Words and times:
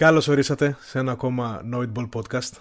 Καλώς 0.00 0.28
ορίσατε 0.28 0.76
σε 0.80 0.98
ένα 0.98 1.12
ακόμα 1.12 1.62
Noidball 1.72 2.08
podcast. 2.12 2.52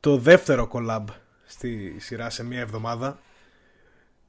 Το 0.00 0.16
δεύτερο 0.16 0.68
collab 0.72 1.04
στη 1.44 1.96
σειρά 1.98 2.30
σε 2.30 2.44
μία 2.44 2.60
εβδομάδα. 2.60 3.18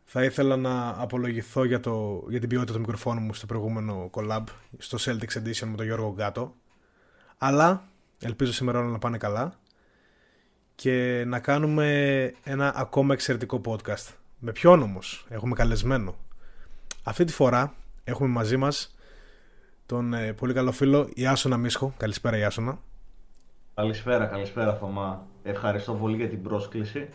Θα 0.06 0.24
ήθελα 0.24 0.58
να 0.58 0.90
απολογηθώ 0.90 1.64
για, 1.64 1.80
το, 1.80 2.26
για 2.30 2.40
την 2.40 2.50
ποιότητα 2.50 2.74
του 2.74 2.80
μικροφόνου 2.80 3.22
μου 3.22 3.34
στο 3.34 3.46
προηγούμενο 3.46 4.10
collab, 4.14 4.44
στο 4.78 4.98
Celtics 5.02 5.38
Edition 5.38 5.68
με 5.68 5.76
τον 5.76 5.86
Γιώργο 5.86 6.14
Γκάτο. 6.16 6.56
Αλλά 7.38 7.88
ελπίζω 8.26 8.54
σήμερα 8.54 8.80
όλα 8.80 8.90
να 8.90 8.98
πάνε 8.98 9.18
καλά 9.18 9.54
και 10.76 11.24
να 11.28 11.40
κάνουμε 11.40 12.34
ένα 12.44 12.74
ακόμα 12.76 13.14
εξαιρετικό 13.14 13.62
podcast. 13.66 14.14
Με 14.40 14.52
ποιον 14.52 14.82
όμως, 14.82 15.26
έχουμε 15.30 15.56
καλεσμένο. 15.56 16.16
Αυτή 17.04 17.24
τη 17.24 17.34
φορά 17.34 17.74
έχουμε 18.04 18.30
μαζί 18.30 18.58
μας 18.58 18.96
τον 19.86 20.14
ε, 20.14 20.34
πολύ 20.34 20.54
καλό 20.54 20.72
φίλο 20.72 21.10
Ιάσονα 21.14 21.58
Μίσχο. 21.58 21.94
Καλησπέρα 21.98 22.38
Ιάσονα. 22.38 22.80
Καλησπέρα, 23.74 24.26
καλησπέρα 24.26 24.76
Θωμά. 24.76 25.28
Ευχαριστώ 25.44 25.94
πολύ 25.94 26.16
για 26.16 26.30
την 26.30 26.42
πρόσκληση. 26.42 27.10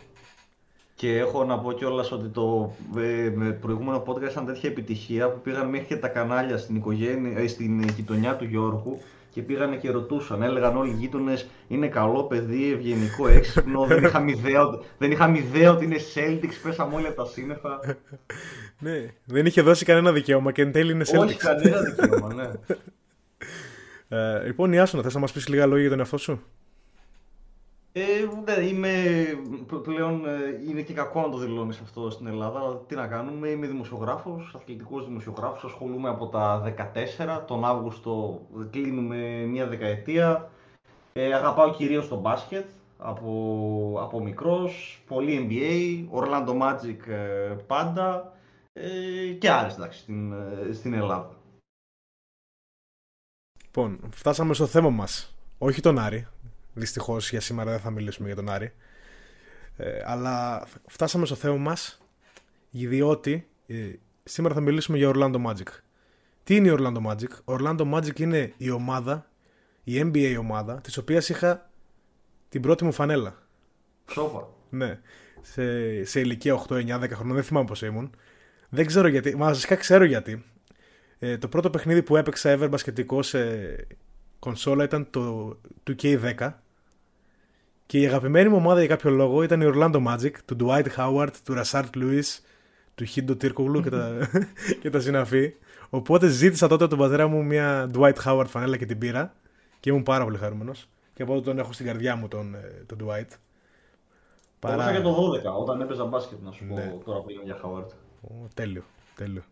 Και 0.95 1.17
έχω 1.17 1.43
να 1.43 1.59
πω 1.59 1.71
κιόλας 1.71 2.11
ότι 2.11 2.27
το 2.27 2.75
ε, 2.97 3.31
με 3.35 3.51
προηγούμενο 3.51 4.03
podcast 4.07 4.31
ήταν 4.31 4.45
τέτοια 4.45 4.69
επιτυχία 4.69 5.29
που 5.29 5.41
πήγαν 5.41 5.69
μέχρι 5.69 5.87
και 5.87 5.97
τα 5.97 6.07
κανάλια 6.07 6.57
στην, 6.57 6.75
οικογένεια, 6.75 7.37
ε, 7.39 7.47
στην 7.47 7.81
γειτονιά 7.81 8.35
του 8.35 8.45
Γιώργου 8.45 9.01
και 9.33 9.41
πήγαν 9.41 9.79
και 9.79 9.91
ρωτούσαν. 9.91 10.41
Έλεγαν 10.41 10.77
όλοι 10.77 10.89
οι 10.89 10.93
γείτονες 10.93 11.49
είναι 11.67 11.87
καλό 11.87 12.23
παιδί, 12.23 12.71
ευγενικό, 12.71 13.27
έξυπνο. 13.27 13.85
δεν, 13.87 14.03
είχαμε 14.03 14.31
ιδέα, 14.31 14.79
δεν 14.97 15.11
είχαμε 15.11 15.37
ιδέα 15.37 15.71
ότι 15.71 15.85
είναι 15.85 15.97
Celtics, 16.13 16.55
πέσαμε 16.63 16.95
όλοι 16.95 17.07
από 17.07 17.15
τα 17.15 17.25
σύννεφα. 17.25 17.79
ναι, 18.79 19.05
δεν 19.25 19.45
είχε 19.45 19.61
δώσει 19.61 19.85
κανένα 19.85 20.11
δικαίωμα 20.11 20.51
και 20.51 20.61
εν 20.61 20.71
τέλει 20.71 20.91
είναι 20.91 21.05
Celtics. 21.07 21.25
Όχι 21.25 21.37
κανένα 21.37 21.81
δικαίωμα, 21.81 22.33
ναι. 22.33 22.51
Ε, 24.13 24.43
λοιπόν, 24.45 24.73
Ιάσονα, 24.73 25.03
θες 25.03 25.13
να 25.13 25.19
μας 25.19 25.31
πεις 25.31 25.47
λίγα 25.47 25.65
λόγια 25.65 25.81
για 25.81 25.89
τον 25.89 25.99
εαυτό 25.99 26.17
σου; 26.17 26.43
Ε, 27.93 28.03
ναι, 28.45 28.65
είμαι 28.65 29.25
πλέον 29.83 30.25
ε, 30.25 30.61
είναι 30.67 30.81
και 30.81 30.93
κακό 30.93 31.21
να 31.21 31.29
το 31.29 31.37
δηλώνεις 31.37 31.79
αυτό 31.79 32.09
στην 32.09 32.27
Ελλάδα, 32.27 32.59
αλλά 32.59 32.77
τι 32.87 32.95
να 32.95 33.07
κάνουμε. 33.07 33.47
Είμαι 33.47 33.67
δημοσιογράφος, 33.67 34.53
αθλητικός 34.55 35.05
δημοσιογράφος. 35.05 35.63
Ασχολούμαι 35.63 36.09
από 36.09 36.27
τα 36.27 36.73
14. 37.17 37.43
Τον 37.47 37.65
Αύγουστο 37.65 38.41
κλείνουμε 38.69 39.45
μία 39.45 39.67
δεκαετία. 39.67 40.49
Ε, 41.13 41.33
αγαπάω 41.33 41.73
κυρίως 41.73 42.07
το 42.07 42.15
μπάσκετ 42.15 42.65
από, 42.97 43.97
από 44.01 44.21
μικρός. 44.21 45.03
Πολύ 45.07 45.47
NBA, 45.49 46.07
Orlando 46.19 46.61
Magic 46.61 47.07
ε, 47.07 47.55
πάντα 47.67 48.33
ε, 48.73 49.33
και 49.39 49.51
άλλες 49.51 49.77
στην, 49.89 50.33
ε, 50.33 50.73
στην 50.73 50.93
Ελλάδα. 50.93 51.35
Λοιπόν, 53.63 53.99
φτάσαμε 54.11 54.53
στο 54.53 54.65
θέμα 54.65 54.89
μας. 54.89 55.35
Όχι 55.57 55.81
τον 55.81 55.99
Άρη, 55.99 56.27
Δυστυχώς 56.73 57.29
για 57.29 57.41
σήμερα 57.41 57.71
δεν 57.71 57.79
θα 57.79 57.89
μιλήσουμε 57.89 58.27
για 58.27 58.35
τον 58.35 58.49
Άρη. 58.49 58.73
Ε, 59.77 60.01
αλλά 60.05 60.67
φτάσαμε 60.87 61.25
στο 61.25 61.35
θέμα 61.35 61.55
μας 61.55 62.01
διότι 62.71 63.47
ε, 63.67 63.93
σήμερα 64.23 64.53
θα 64.53 64.61
μιλήσουμε 64.61 64.97
για 64.97 65.11
Orlando 65.15 65.45
Magic. 65.45 65.67
Τι 66.43 66.55
είναι 66.55 66.67
η 66.67 66.75
Orlando 66.77 67.05
Magic? 67.05 67.55
Orlando 67.55 67.93
Magic 67.93 68.19
είναι 68.19 68.53
η 68.57 68.69
ομάδα, 68.69 69.29
η 69.83 70.01
NBA 70.01 70.35
ομάδα, 70.39 70.81
της 70.81 70.97
οποίας 70.97 71.29
είχα 71.29 71.69
την 72.49 72.61
πρώτη 72.61 72.83
μου 72.83 72.91
φανέλα. 72.91 73.35
Σόφα. 74.11 74.47
ναι. 74.69 74.99
Σε, 75.41 76.03
σε 76.05 76.19
ηλικία 76.19 76.65
8, 76.67 76.73
9, 76.73 76.99
10 76.99 77.09
χρόνια, 77.09 77.33
δεν 77.33 77.43
θυμάμαι 77.43 77.65
πώς 77.65 77.81
ήμουν. 77.81 78.15
Δεν 78.69 78.85
ξέρω 78.85 79.07
γιατί, 79.07 79.35
μα 79.35 79.47
βασικά 79.47 79.75
ξέρω 79.75 80.03
γιατί. 80.03 80.43
Ε, 81.19 81.37
το 81.37 81.47
πρώτο 81.47 81.69
παιχνίδι 81.69 82.03
που 82.03 82.15
έπαιξα 82.15 82.57
ever 82.57 82.69
μπασκετικό 82.69 83.21
σε 83.21 83.39
κονσόλα 84.41 84.83
ήταν 84.83 85.07
το 85.09 85.55
2K10 85.87 86.51
και 87.85 87.99
η 87.99 88.05
αγαπημένη 88.05 88.49
μου 88.49 88.55
ομάδα 88.55 88.79
για 88.79 88.87
κάποιο 88.87 89.09
λόγο 89.09 89.43
ήταν 89.43 89.61
η 89.61 89.71
Orlando 89.73 90.07
Magic, 90.07 90.31
του 90.45 90.55
Dwight 90.59 90.87
Howard, 90.97 91.31
του 91.43 91.53
Rashard 91.57 91.89
Lewis, 91.95 92.39
του 92.95 93.05
Χίντο 93.05 93.35
Τύρκογλου 93.35 93.81
και 93.81 93.89
τα, 93.89 94.17
και 94.81 94.89
τα 94.89 94.99
συναφή. 94.99 95.53
Οπότε 95.89 96.27
ζήτησα 96.27 96.67
τότε 96.67 96.83
από 96.83 96.95
τον 96.95 97.05
πατέρα 97.05 97.27
μου 97.27 97.43
μια 97.43 97.91
Dwight 97.93 98.15
Howard 98.25 98.45
φανέλα 98.47 98.77
και 98.77 98.85
την 98.85 98.97
πήρα 98.97 99.33
και 99.79 99.89
ήμουν 99.89 100.03
πάρα 100.03 100.23
πολύ 100.23 100.37
χαρούμενος. 100.37 100.87
Και 101.13 101.23
από 101.23 101.41
τον 101.41 101.59
έχω 101.59 101.73
στην 101.73 101.85
καρδιά 101.85 102.15
μου 102.15 102.27
τον, 102.27 102.55
ε, 102.55 102.83
τον 102.85 102.97
Dwight. 103.01 103.37
Παρά... 104.59 104.91
και 104.91 105.01
το 105.01 105.31
12 105.45 105.59
όταν 105.59 105.81
έπαιζα 105.81 106.05
μπάσκετ 106.05 106.37
να 106.43 106.51
σου 106.51 106.65
ναι. 106.65 106.81
πω 106.81 107.01
τώρα 107.05 107.19
που 107.19 107.29
για 107.43 107.59
Howard. 107.63 107.87
Oh, 107.87 108.47
τέλειο, 108.53 108.83
τέλειο. 109.15 109.43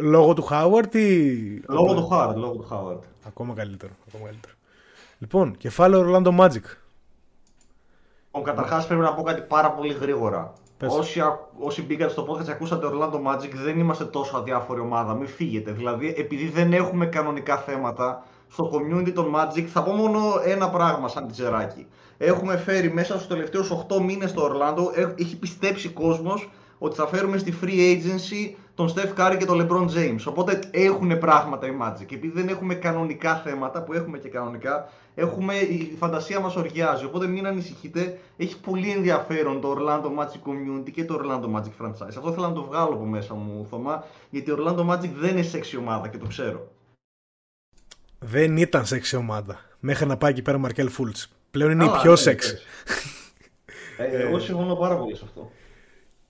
Λόγω 0.00 0.34
του 0.34 0.48
Howard 0.50 0.94
ή. 0.94 1.62
Λόγω 1.68 1.94
του 1.94 2.08
Howard, 2.12 2.34
λόγω 2.34 2.54
του 2.54 2.68
Howard. 2.70 3.00
Ακόμα 3.26 3.54
καλύτερο, 3.54 3.92
ακόμα 4.08 4.24
καλύτερο. 4.24 4.54
Λοιπόν, 5.18 5.56
κεφάλαιο 5.56 6.00
Orlando 6.02 6.38
Magic. 6.38 6.64
Λοιπόν, 8.24 8.44
καταρχάς 8.44 8.86
πρέπει 8.86 9.02
να 9.02 9.14
πω 9.14 9.22
κάτι 9.22 9.40
πάρα 9.40 9.72
πολύ 9.72 9.92
γρήγορα. 9.92 10.52
Όσοι, 10.86 11.20
όσοι 11.58 11.82
μπήκατε 11.82 12.12
στο 12.12 12.26
podcast 12.28 12.44
και 12.44 12.50
ακούσατε 12.50 12.86
Orlando 12.92 13.14
Magic, 13.26 13.50
δεν 13.54 13.78
είμαστε 13.78 14.04
τόσο 14.04 14.36
αδιάφορη 14.36 14.80
ομάδα. 14.80 15.14
Μην 15.14 15.28
φύγετε. 15.28 15.70
Δηλαδή, 15.72 16.14
επειδή 16.16 16.48
δεν 16.48 16.72
έχουμε 16.72 17.06
κανονικά 17.06 17.56
θέματα 17.56 18.24
στο 18.48 18.70
community 18.72 19.12
των 19.12 19.34
Magic, 19.34 19.62
θα 19.62 19.82
πω 19.82 19.92
μόνο 19.92 20.20
ένα 20.44 20.70
πράγμα 20.70 21.08
σαν 21.08 21.26
τυζεράκι. 21.26 21.86
Έχουμε 22.18 22.56
φέρει 22.56 22.92
μέσα 22.92 23.14
στους 23.14 23.26
τελευταίους 23.26 23.70
8 23.70 24.00
μήνες 24.00 24.30
στο 24.30 24.50
Orlando, 24.50 25.14
έχει 25.16 25.36
πιστέψει 25.38 25.88
κόσμος 25.88 26.50
ότι 26.78 26.96
θα 26.96 27.06
φέρουμε 27.06 27.38
στη 27.38 27.54
free 27.62 27.96
agency 27.96 28.54
τον 28.74 28.92
Steph 28.94 29.14
Curry 29.18 29.36
και 29.38 29.44
τον 29.44 29.66
LeBron 29.68 29.88
James. 29.96 30.20
Οπότε 30.24 30.60
έχουν 30.70 31.18
πράγματα 31.18 31.66
οι 31.66 31.76
Magic. 31.82 32.04
Και 32.06 32.14
επειδή 32.14 32.40
δεν 32.40 32.48
έχουμε 32.48 32.74
κανονικά 32.74 33.36
θέματα, 33.36 33.82
που 33.82 33.92
έχουμε 33.92 34.18
και 34.18 34.28
κανονικά, 34.28 34.88
έχουμε, 35.14 35.54
η 35.54 35.96
φαντασία 35.98 36.40
μας 36.40 36.56
οργιάζει. 36.56 37.04
Οπότε 37.04 37.26
μην 37.26 37.46
ανησυχείτε, 37.46 38.18
έχει 38.36 38.60
πολύ 38.60 38.90
ενδιαφέρον 38.90 39.60
το 39.60 39.76
Orlando 39.78 40.18
Magic 40.18 40.48
Community 40.48 40.90
και 40.92 41.04
το 41.04 41.20
Orlando 41.22 41.56
Magic 41.56 41.84
Franchise. 41.84 42.08
Αυτό 42.08 42.32
θέλω 42.32 42.48
να 42.48 42.52
το 42.52 42.62
βγάλω 42.62 42.94
από 42.94 43.04
μέσα 43.04 43.34
μου, 43.34 43.66
Θωμά, 43.70 44.04
γιατί 44.30 44.50
το 44.50 44.56
Orlando 44.58 44.94
Magic 44.94 45.10
δεν 45.14 45.30
είναι 45.30 45.42
σεξι 45.42 45.76
ομάδα 45.76 46.08
και 46.08 46.18
το 46.18 46.26
ξέρω. 46.26 46.68
Δεν 48.18 48.56
ήταν 48.56 48.86
σεξι 48.86 49.16
ομάδα. 49.16 49.60
Μέχρι 49.80 50.06
να 50.06 50.16
πάει 50.16 50.30
εκεί 50.30 50.42
πέρα 50.42 50.56
ο 50.56 50.60
Μαρκέλ 50.60 50.88
Φούλτς. 50.88 51.28
Πλέον 51.50 51.70
είναι 51.70 51.84
η 51.84 51.90
πιο 52.02 52.10
ναι, 52.10 52.16
σεξι. 52.16 52.58
Ε, 53.96 54.22
εγώ 54.22 54.38
συμφωνώ 54.38 54.74
πάρα 54.74 54.96
πολύ 54.96 55.16
σε 55.16 55.24
αυτό. 55.24 55.50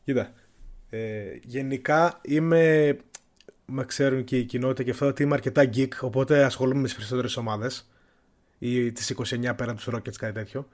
Κοίτα, 0.05 0.33
ε, 0.91 1.39
γενικά 1.43 2.21
είμαι, 2.23 2.97
με 3.67 3.85
ξέρουν 3.85 4.25
και 4.25 4.39
η 4.39 4.45
κοινότητα 4.45 4.83
και 4.83 4.91
αυτό 4.91 5.07
ότι 5.07 5.23
είμαι 5.23 5.35
αρκετά 5.35 5.71
geek, 5.75 5.89
οπότε 6.01 6.45
ασχολούμαι 6.45 6.81
με 6.81 6.85
τις 6.85 6.95
περισσότερες 6.95 7.37
ομάδες. 7.37 7.91
Ή 8.59 8.93
τις 8.93 9.11
29 9.11 9.57
πέραν 9.57 9.77
τους 9.77 9.89
Rockets 9.91 10.17
κάτι 10.19 10.33
τέτοιο. 10.33 10.69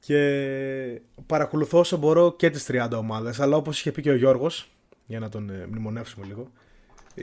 Και 0.00 1.00
παρακολουθώ 1.26 1.78
όσο 1.78 1.96
μπορώ 1.96 2.36
και 2.36 2.50
τις 2.50 2.66
30 2.68 2.88
ομάδες 2.96 3.40
αλλά 3.40 3.56
όπως 3.56 3.78
είχε 3.78 3.92
πει 3.92 4.02
και 4.02 4.10
ο 4.10 4.16
Γιώργος 4.16 4.70
για 5.06 5.18
να 5.18 5.28
τον 5.28 5.50
ε, 5.50 5.66
μνημονεύσουμε 5.66 6.26
λίγο 6.26 6.52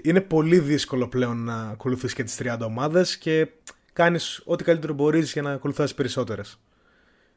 είναι 0.01 0.21
πολύ 0.21 0.59
δύσκολο 0.59 1.07
πλέον 1.07 1.43
να 1.43 1.61
ακολουθείς 1.61 2.13
και 2.13 2.23
τις 2.23 2.39
30 2.43 2.57
ομάδες 2.61 3.17
και 3.17 3.47
κάνεις 3.93 4.41
ό,τι 4.45 4.63
καλύτερο 4.63 4.93
μπορείς 4.93 5.33
για 5.33 5.41
να 5.41 5.51
ακολουθάς 5.51 5.93
περισσότερες. 5.93 6.59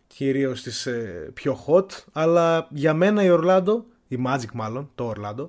Κυρίως 0.07 0.63
τις 0.63 0.87
ε, 0.87 1.31
πιο 1.35 1.65
hot 1.67 1.87
αλλά 2.13 2.67
για 2.71 2.95
μένα 2.95 3.25
η 3.25 3.29
Orlando 3.31 3.83
η 4.09 4.19
Magic 4.27 4.53
μάλλον, 4.53 4.91
το 4.95 5.13
Orlando, 5.17 5.49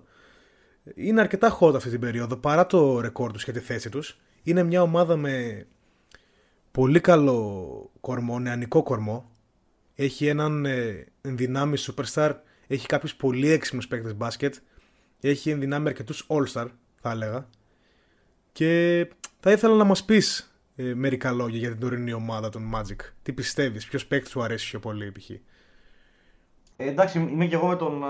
είναι 0.96 1.22
αρκετά 1.22 1.58
hot 1.60 1.76
αυτή 1.76 1.90
την 1.90 2.00
περίοδο 2.00 2.36
παρά 2.36 2.66
το 2.66 3.00
ρεκόρ 3.00 3.32
τους 3.32 3.44
και 3.44 3.52
τη 3.52 3.60
θέση 3.60 3.90
τους. 3.90 4.20
Είναι 4.44 4.64
μια 4.64 4.82
ομάδα 4.82 5.16
με 5.16 5.66
πολύ 6.72 7.00
καλό 7.00 7.92
κορμό, 8.00 8.40
νεανικό 8.40 8.84
κορμό. 8.84 9.32
Έχει 9.96 10.28
έναν 10.28 10.66
ε, 10.66 11.06
ενδυνάμει 11.22 11.78
superstar, 11.78 12.36
έχει 12.68 12.88
κάποιους 12.88 13.16
πολύ 13.16 13.50
έξυπνους 13.52 13.88
παίκτες 13.88 14.16
μπάσκετ, 14.16 14.56
έχει 15.20 15.50
ενδυνάμει 15.50 15.88
αρκετούς 15.88 16.28
all-star 16.28 16.68
θα 17.02 17.12
έλεγα. 17.12 17.50
Και 18.52 19.08
θα 19.40 19.52
ήθελα 19.52 19.76
να 19.76 19.84
μας 19.84 20.06
πεις 20.06 20.54
ε, 20.76 20.94
μερικά 20.94 21.32
λόγια 21.32 21.58
για 21.58 21.70
την 21.70 21.80
τωρινή 21.80 22.14
ομάδα 22.14 22.50
των 22.50 22.72
Magic. 22.76 22.96
Τι 23.22 23.34
πιστεύεις, 23.34 23.88
ποιος 23.88 24.06
παίκτης 24.06 24.32
σου 24.32 24.44
αρέσει 24.44 24.70
πιο 24.70 24.80
πολύ 24.80 25.12
π.χ. 25.12 25.30
Ε, 26.82 26.88
εντάξει, 26.88 27.20
είμαι 27.20 27.46
και 27.46 27.56
εγώ 27.56 27.68
με 27.68 27.76
τον 27.76 28.04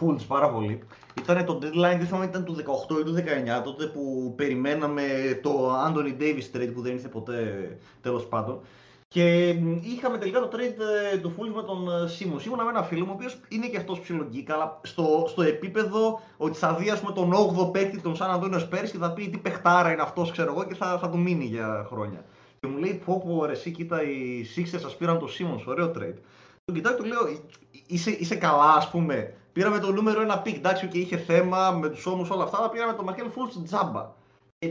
uh, 0.00 0.16
πάρα 0.26 0.50
πολύ. 0.50 0.82
Ήταν 1.20 1.44
το 1.44 1.58
deadline, 1.62 1.96
δεν 1.98 2.06
θυμάμαι 2.06 2.24
ήταν 2.24 2.44
του 2.44 2.56
18 2.56 2.60
ή 3.00 3.02
του 3.04 3.14
19, 3.58 3.62
τότε 3.64 3.86
που 3.86 4.32
περιμέναμε 4.36 5.02
το 5.42 5.72
Anthony 5.86 6.20
Davis 6.22 6.56
trade 6.56 6.70
που 6.74 6.80
δεν 6.80 6.92
ήρθε 6.92 7.08
ποτέ 7.08 7.78
τέλος 8.00 8.26
πάντων. 8.26 8.60
Και 9.08 9.48
είχαμε 9.82 10.18
τελικά 10.18 10.40
το 10.40 10.48
trade 10.52 10.80
ε, 11.12 11.16
του 11.16 11.34
Fultz 11.38 11.54
με 11.54 11.62
τον 11.62 12.08
Σίμονς. 12.08 12.40
Ήμουν 12.46 12.64
με 12.64 12.70
ένα 12.70 12.82
φίλο 12.82 13.04
μου, 13.04 13.10
ο 13.10 13.14
οποίος 13.14 13.40
είναι 13.48 13.66
και 13.66 13.76
αυτός 13.76 14.00
ψιλογκίκα, 14.00 14.54
αλλά 14.54 14.80
στο, 14.82 15.24
στο 15.28 15.42
επίπεδο 15.42 16.20
ότι 16.36 16.58
θα 16.58 16.74
δει 16.74 16.92
πούμε, 17.00 17.12
τον 17.12 17.32
8ο 17.32 17.72
παίκτη 17.72 18.00
των 18.00 18.16
San 18.16 18.30
Antonio 18.30 18.68
πέρυσι 18.68 18.92
και 18.92 18.98
θα 18.98 19.12
πει 19.12 19.28
τι 19.28 19.38
παιχτάρα 19.38 19.92
είναι 19.92 20.02
αυτός, 20.02 20.30
ξέρω 20.30 20.52
εγώ, 20.52 20.64
και 20.64 20.74
θα, 20.74 20.98
θα 20.98 21.10
του 21.10 21.18
μείνει 21.18 21.44
για 21.44 21.86
χρόνια. 21.88 22.24
Και 22.60 22.66
μου 22.66 22.78
λέει: 22.78 23.02
Πω, 23.04 23.22
πω, 23.26 23.44
ρε, 23.44 23.52
εσύ 23.52 23.70
κοίτα, 23.70 24.02
οι 24.02 24.44
Sixers 24.56 24.80
σας 24.80 24.96
πήραν 24.96 25.18
το 25.18 25.28
Simmons, 25.38 25.64
ωραίο 25.66 25.90
trade. 25.98 26.18
Τον 26.64 26.74
κοιτάω 26.74 26.94
και 26.94 27.02
του 27.02 27.08
λέω: 27.08 27.38
είσαι, 27.86 28.10
είσαι 28.10 28.36
καλά, 28.36 28.72
ας 28.72 28.90
πούμε. 28.90 29.34
Πήραμε 29.52 29.78
το 29.78 29.92
νούμερο 29.92 30.20
ένα 30.20 30.38
pick, 30.38 30.56
εντάξει, 30.56 30.86
και 30.86 30.98
είχε 30.98 31.16
θέμα 31.16 31.70
με 31.70 31.88
τους 31.88 32.06
ώμους 32.06 32.30
όλα 32.30 32.42
αυτά, 32.42 32.58
αλλά 32.58 32.68
πήραμε 32.68 32.92
το 32.92 33.04
Markelle 33.08 33.24
Fultz 33.24 33.64
τζάμπα. 33.64 34.12
Ε, 34.58 34.66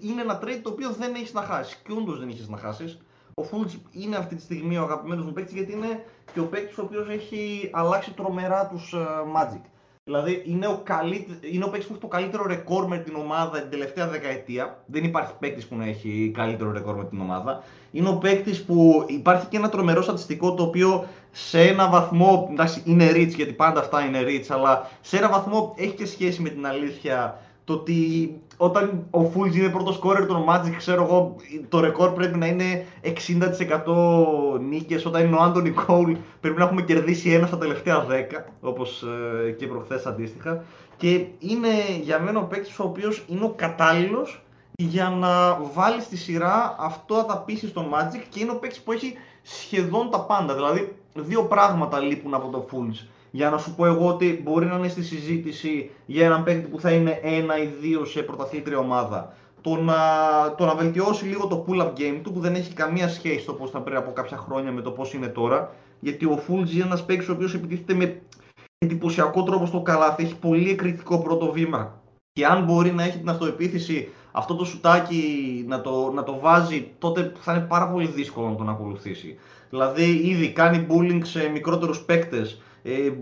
είναι 0.00 0.20
ένα 0.20 0.40
trade 0.42 0.60
το 0.62 0.70
οποίο 0.70 0.90
δεν 0.90 1.14
έχεις 1.14 1.32
να 1.32 1.42
χάσεις. 1.42 1.76
Και 1.76 1.92
όντως 1.92 2.18
δεν 2.18 2.28
έχει 2.28 2.50
να 2.50 2.56
χάσεις. 2.56 2.98
Ο 3.34 3.42
Fultz 3.50 3.78
είναι 3.90 4.16
αυτή 4.16 4.34
τη 4.34 4.42
στιγμή 4.42 4.78
ο 4.78 4.82
αγαπημένος 4.82 5.24
μου 5.24 5.32
παίκτης 5.32 5.54
γιατί 5.54 5.72
είναι 5.72 6.04
και 6.32 6.40
ο 6.40 6.46
παίκτης 6.46 6.78
ο 6.78 6.82
οποίος 6.82 7.08
έχει 7.08 7.70
αλλάξει 7.72 8.12
τρομερά 8.12 8.66
τους 8.66 8.94
uh, 8.96 9.22
Magic. 9.36 9.62
Δηλαδή 10.08 10.42
είναι 10.46 10.66
ο, 10.66 10.80
καλύτερο, 10.84 11.38
είναι 11.40 11.64
ο 11.64 11.68
παίκτης 11.68 11.86
που 11.86 11.92
έχει 11.92 12.00
το 12.00 12.08
καλύτερο 12.08 12.46
ρεκόρ 12.46 12.86
με 12.86 12.98
την 12.98 13.14
ομάδα 13.16 13.60
την 13.60 13.70
τελευταία 13.70 14.08
δεκαετία. 14.08 14.82
Δεν 14.86 15.04
υπάρχει 15.04 15.32
παίκτης 15.38 15.66
που 15.66 15.76
να 15.76 15.84
έχει 15.84 16.30
καλύτερο 16.34 16.72
ρεκόρ 16.72 16.96
με 16.96 17.04
την 17.04 17.20
ομάδα. 17.20 17.62
Είναι 17.90 18.08
ο 18.08 18.16
παίκτης 18.16 18.64
που 18.64 19.04
υπάρχει 19.08 19.46
και 19.46 19.56
ένα 19.56 19.68
τρομερό 19.68 20.02
στατιστικό 20.02 20.54
το 20.54 20.62
οποίο 20.62 21.08
σε 21.30 21.60
ένα 21.60 21.88
βαθμό. 21.88 22.48
Εντάξει, 22.50 22.82
είναι 22.84 23.10
rich 23.10 23.34
γιατί 23.34 23.52
πάντα 23.52 23.80
αυτά 23.80 24.04
είναι 24.04 24.22
rich, 24.26 24.46
αλλά 24.48 24.90
σε 25.00 25.16
ένα 25.16 25.28
βαθμό 25.28 25.74
έχει 25.76 25.94
και 25.94 26.06
σχέση 26.06 26.42
με 26.42 26.48
την 26.48 26.66
αλήθεια 26.66 27.40
το 27.68 27.74
ότι 27.74 28.40
όταν 28.56 29.06
ο 29.10 29.24
Φούλτζ 29.24 29.56
είναι 29.56 29.68
πρώτος 29.68 29.94
σκόρερ 29.94 30.26
των 30.26 30.44
Magic, 30.48 30.74
ξέρω 30.76 31.02
εγώ, 31.02 31.36
το 31.68 31.80
ρεκόρ 31.80 32.10
πρέπει 32.10 32.38
να 32.38 32.46
είναι 32.46 32.84
60% 33.02 34.60
νίκες. 34.60 35.06
Όταν 35.06 35.26
είναι 35.26 35.36
ο 35.36 35.42
Άντωνι 35.42 35.70
Κόουλ 35.70 36.12
πρέπει 36.40 36.58
να 36.58 36.64
έχουμε 36.64 36.82
κερδίσει 36.82 37.30
ένα 37.30 37.46
στα 37.46 37.58
τελευταία 37.58 38.06
10, 38.06 38.44
όπως 38.60 39.04
ε, 39.46 39.50
και 39.50 39.66
προχθές 39.66 40.06
αντίστοιχα. 40.06 40.64
Και 40.96 41.26
είναι 41.38 41.68
για 42.02 42.20
μένα 42.20 42.40
ο 42.40 42.44
παίκτης 42.44 42.78
ο 42.78 42.84
οποίος 42.84 43.24
είναι 43.28 43.44
ο 43.44 43.52
κατάλληλος 43.56 44.42
για 44.72 45.08
να 45.08 45.54
βάλει 45.74 46.00
στη 46.00 46.16
σειρά 46.16 46.76
αυτό 46.78 47.24
τα 47.28 47.38
πείσει 47.38 47.68
στον 47.68 47.86
Magic 47.92 48.22
και 48.28 48.40
είναι 48.40 48.50
ο 48.50 48.58
παίκτης 48.58 48.80
που 48.80 48.92
έχει 48.92 49.14
σχεδόν 49.42 50.10
τα 50.10 50.20
πάντα. 50.20 50.54
Δηλαδή, 50.54 50.96
δύο 51.14 51.44
πράγματα 51.44 51.98
λείπουν 51.98 52.34
από 52.34 52.48
το 52.48 52.66
Fulls 52.70 53.06
για 53.30 53.50
να 53.50 53.58
σου 53.58 53.74
πω 53.74 53.86
εγώ 53.86 54.08
ότι 54.08 54.40
μπορεί 54.44 54.66
να 54.66 54.76
είναι 54.76 54.88
στη 54.88 55.02
συζήτηση 55.02 55.90
για 56.06 56.24
έναν 56.24 56.44
παίκτη 56.44 56.68
που 56.68 56.80
θα 56.80 56.90
είναι 56.90 57.20
ένα 57.22 57.62
ή 57.62 57.66
δύο 57.80 58.04
σε 58.04 58.22
πρωταθλήτρια 58.22 58.78
ομάδα. 58.78 59.34
Το 59.60 59.76
να, 59.76 59.94
το 60.56 60.64
να 60.64 60.74
βελτιώσει 60.74 61.24
λίγο 61.24 61.46
το 61.46 61.64
pull-up 61.68 61.92
game 61.98 62.20
του 62.22 62.32
που 62.32 62.40
δεν 62.40 62.54
έχει 62.54 62.72
καμία 62.72 63.08
σχέση 63.08 63.46
το 63.46 63.52
πώς 63.52 63.70
ήταν 63.70 63.84
πριν 63.84 63.96
από 63.96 64.12
κάποια 64.12 64.36
χρόνια 64.36 64.72
με 64.72 64.80
το 64.80 64.90
πώς 64.90 65.12
είναι 65.12 65.26
τώρα. 65.26 65.74
Γιατί 66.00 66.24
ο 66.24 66.42
Fulls 66.48 66.70
είναι 66.70 66.84
ένας 66.84 67.04
παίκτης 67.04 67.28
ο 67.28 67.32
οποίος 67.32 67.54
επιτίθεται 67.54 67.94
με 67.94 68.20
εντυπωσιακό 68.78 69.42
τρόπο 69.42 69.66
στο 69.66 69.80
καλάθι, 69.80 70.22
έχει 70.22 70.36
πολύ 70.36 70.70
εκρηκτικό 70.70 71.18
πρώτο 71.18 71.52
βήμα. 71.52 72.00
Και 72.32 72.46
αν 72.46 72.64
μπορεί 72.64 72.92
να 72.92 73.02
έχει 73.02 73.18
την 73.18 73.28
αυτοεπίθεση 73.28 74.08
αυτό 74.32 74.54
το 74.54 74.64
σουτάκι 74.64 75.64
να 75.68 75.80
το, 75.80 76.12
να 76.14 76.22
το 76.22 76.38
βάζει, 76.38 76.90
τότε 76.98 77.32
θα 77.40 77.52
είναι 77.52 77.64
πάρα 77.64 77.88
πολύ 77.88 78.06
δύσκολο 78.06 78.48
να 78.48 78.54
τον 78.54 78.68
ακολουθήσει. 78.68 79.38
Δηλαδή, 79.70 80.04
ήδη 80.04 80.52
κάνει 80.52 80.86
bullying 80.90 81.20
σε 81.22 81.48
μικρότερους 81.48 82.00
παίκτες 82.00 82.60
ε, 82.82 83.12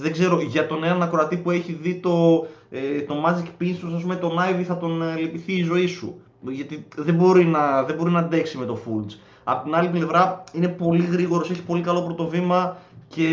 δεν 0.00 0.12
ξέρω, 0.12 0.40
για 0.40 0.66
τον 0.66 0.84
έναν 0.84 1.02
ακροατή 1.02 1.36
που 1.36 1.50
έχει 1.50 1.72
δει 1.72 1.94
το, 1.94 2.46
ε, 2.70 3.00
το 3.00 3.14
Magic 3.26 3.62
Pistols, 3.62 3.92
ας 3.94 4.02
πούμε, 4.02 4.16
τον 4.16 4.38
Ivy 4.38 4.62
θα 4.62 4.76
τον 4.76 5.02
ε, 5.02 5.16
λυπηθεί 5.16 5.52
η 5.52 5.62
ζωή 5.62 5.86
σου. 5.86 6.20
Γιατί 6.40 6.88
δεν 6.96 7.14
μπορεί 7.14 7.44
να, 7.44 7.82
δεν 7.82 7.96
μπορεί 7.96 8.10
να 8.10 8.18
αντέξει 8.18 8.58
με 8.58 8.64
το 8.64 8.78
Fulge. 8.86 9.18
Απ' 9.44 9.64
την 9.64 9.74
άλλη 9.74 9.88
πλευρά 9.88 10.44
είναι 10.52 10.68
πολύ 10.68 11.04
γρήγορος, 11.04 11.50
έχει 11.50 11.62
πολύ 11.62 11.82
καλό 11.82 12.02
πρωτοβήμα 12.02 12.76
και 13.08 13.28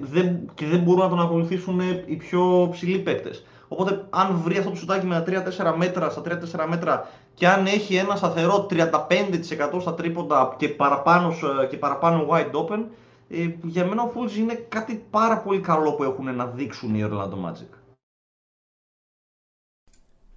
δεν, 0.00 0.50
και 0.54 0.66
δεν 0.66 0.78
μπορούν 0.78 1.00
να 1.00 1.08
τον 1.08 1.20
ακολουθήσουν 1.20 1.80
οι 2.06 2.16
πιο 2.16 2.68
ψηλοί 2.72 2.98
παίκτες. 2.98 3.44
Οπότε, 3.68 4.04
αν 4.10 4.40
βρει 4.44 4.58
αυτό 4.58 4.70
το 4.70 4.76
σουτάκι 4.76 5.06
με 5.06 5.24
3-4 5.26 5.74
μέτρα, 5.76 6.10
στα 6.10 6.22
3-4 6.24 6.66
μέτρα 6.68 7.08
και 7.34 7.48
αν 7.48 7.66
έχει 7.66 7.94
ένα 7.94 8.16
σταθερό 8.16 8.66
35% 8.70 9.80
στα 9.80 9.94
τρίποντα 9.94 10.54
και 10.56 10.68
παραπάνω, 10.68 11.34
και 11.70 11.76
παραπάνω 11.76 12.26
wide 12.30 12.50
open, 12.50 12.84
ε, 13.28 13.54
για 13.62 13.86
μένα 13.86 14.02
ο 14.02 14.12
Fulls 14.14 14.36
είναι 14.36 14.54
κάτι 14.54 15.04
πάρα 15.10 15.38
πολύ 15.38 15.60
καλό 15.60 15.94
που 15.94 16.04
έχουν 16.04 16.34
να 16.34 16.46
δείξουν 16.46 16.94
οι 16.94 17.08
Orlando 17.10 17.44
Magic. 17.44 17.68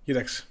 Κοίταξε. 0.04 0.48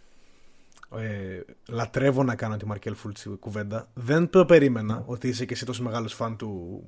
Ε, 0.96 1.40
λατρεύω 1.68 2.22
να 2.22 2.34
κάνω 2.34 2.56
τη 2.56 2.66
Μαρκέλ 2.66 2.94
Φούλτς 2.94 3.26
κουβέντα. 3.40 3.88
Δεν 3.94 4.30
το 4.30 4.44
περίμενα 4.44 5.04
ότι 5.06 5.28
είσαι 5.28 5.44
και 5.44 5.54
εσύ 5.54 5.64
τόσο 5.64 5.82
μεγάλος 5.82 6.14
φαν 6.14 6.36
του, 6.36 6.82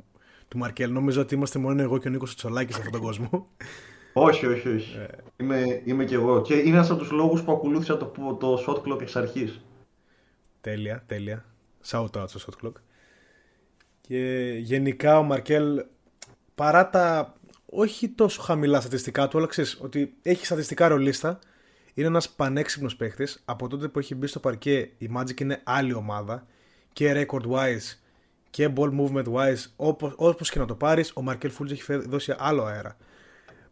του 0.49 0.59
Μαρκέλ. 0.59 0.93
Νομίζω 0.93 1.21
ότι 1.21 1.35
είμαστε 1.35 1.59
μόνο 1.59 1.83
εγώ 1.83 1.99
και 1.99 2.09
ο 2.09 2.11
Νίκος 2.11 2.35
Τσολάκης 2.35 2.75
σε 2.75 2.81
αυτόν 2.81 3.01
τον 3.01 3.03
κόσμο. 3.03 3.49
όχι, 4.13 4.47
όχι, 4.47 4.69
όχι. 4.69 4.97
Ε. 4.97 5.07
Είμαι, 5.37 5.83
είμαι 5.85 6.05
και 6.05 6.15
εγώ. 6.15 6.43
Και 6.43 6.55
είναι 6.55 6.77
ένας 6.77 6.91
από 6.91 6.99
τους 6.99 7.11
λόγους 7.11 7.43
που 7.43 7.53
ακολούθησα 7.53 7.97
το, 7.97 8.37
το 8.41 8.65
shot 8.67 8.83
clock 8.83 9.01
εξ 9.01 9.17
αρχής. 9.17 9.61
Τέλεια, 10.61 11.05
τέλεια. 11.07 11.45
Shout 11.87 12.11
out 12.11 12.29
στο 12.29 12.41
shot 12.47 12.67
clock. 12.67 12.73
Και 14.11 14.57
γενικά 14.59 15.19
ο 15.19 15.23
Μαρκέλ 15.23 15.85
παρά 16.55 16.91
τα 16.91 17.35
όχι 17.67 18.09
τόσο 18.09 18.43
χαμηλά 18.43 18.81
στατιστικά 18.81 19.29
του, 19.29 19.39
αλλά 19.39 19.47
ξέρεις 19.47 19.79
ότι 19.81 20.15
έχει 20.23 20.47
στατιστικά 20.47 20.89
ρολίστα. 20.89 21.39
Είναι 21.95 22.07
ένας 22.07 22.31
πανέξυπνος 22.31 22.97
παίχτης. 22.97 23.43
Από 23.45 23.69
τότε 23.69 23.89
που 23.89 23.99
έχει 23.99 24.15
μπει 24.15 24.27
στο 24.27 24.41
παρκέ 24.41 24.91
η 24.99 25.11
Magic 25.17 25.41
είναι 25.41 25.61
άλλη 25.65 25.93
ομάδα 25.93 26.47
και 26.93 27.27
record 27.31 27.51
wise 27.51 27.99
και 28.51 28.73
ball 28.77 28.91
movement 29.01 29.25
wise 29.25 29.65
όπως, 29.77 30.13
όπως 30.17 30.51
και 30.51 30.59
να 30.59 30.67
το 30.67 30.75
πάρεις 30.75 31.13
ο 31.15 31.23
Μαρκέλ 31.23 31.51
Φούλτς 31.51 31.73
έχει 31.73 31.97
δώσει 31.97 32.35
άλλο 32.39 32.65
αέρα. 32.65 32.97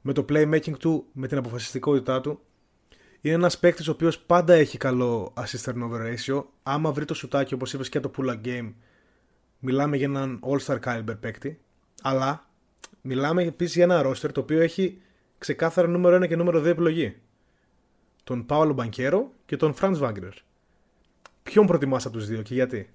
Με 0.01 0.13
το 0.13 0.25
playmaking 0.29 0.79
του, 0.79 1.07
με 1.13 1.27
την 1.27 1.39
αποφασιστικότητά 1.39 2.21
του 2.21 2.41
είναι 3.21 3.35
ένας 3.35 3.59
παίχτης 3.59 3.89
ο 3.89 3.91
οποίος 3.91 4.19
πάντα 4.19 4.55
έχει 4.55 4.79
καλό 4.79 5.33
assist 5.37 5.71
turnover 5.71 6.15
ratio. 6.15 6.45
Άμα 6.63 6.93
βρει 6.93 7.05
το 7.05 7.15
σουτάκι 7.15 7.55
όπως 7.55 7.73
είπες 7.73 7.89
και 7.89 8.01
το 8.01 8.11
pull 8.17 8.29
up 8.29 8.41
game 8.45 8.73
μιλάμε 9.59 9.97
για 9.97 10.07
έναν 10.07 10.41
all-star 10.43 10.79
caliber 10.85 11.17
παίκτη, 11.21 11.61
αλλά 12.03 12.47
μιλάμε 13.01 13.43
επίσης 13.43 13.75
για 13.75 13.85
ένα 13.85 14.07
roster 14.07 14.33
το 14.33 14.41
οποίο 14.41 14.61
έχει 14.61 15.01
ξεκάθαρα 15.39 15.89
νούμερο 15.89 16.17
1 16.17 16.29
και 16.29 16.37
νούμερο 16.37 16.61
2 16.61 16.65
επιλογή. 16.65 17.17
Τον 18.25 18.47
Πάολο 18.47 18.73
Μπανκέρο 18.73 19.31
και 19.47 19.57
τον 19.57 19.75
Franz 19.81 20.01
Wagner. 20.01 20.33
Ποιον 21.43 21.67
προτιμάς 21.67 22.07
από 22.07 22.17
τους 22.17 22.27
δύο 22.27 22.43
και 22.43 22.55
γιατί; 22.55 22.93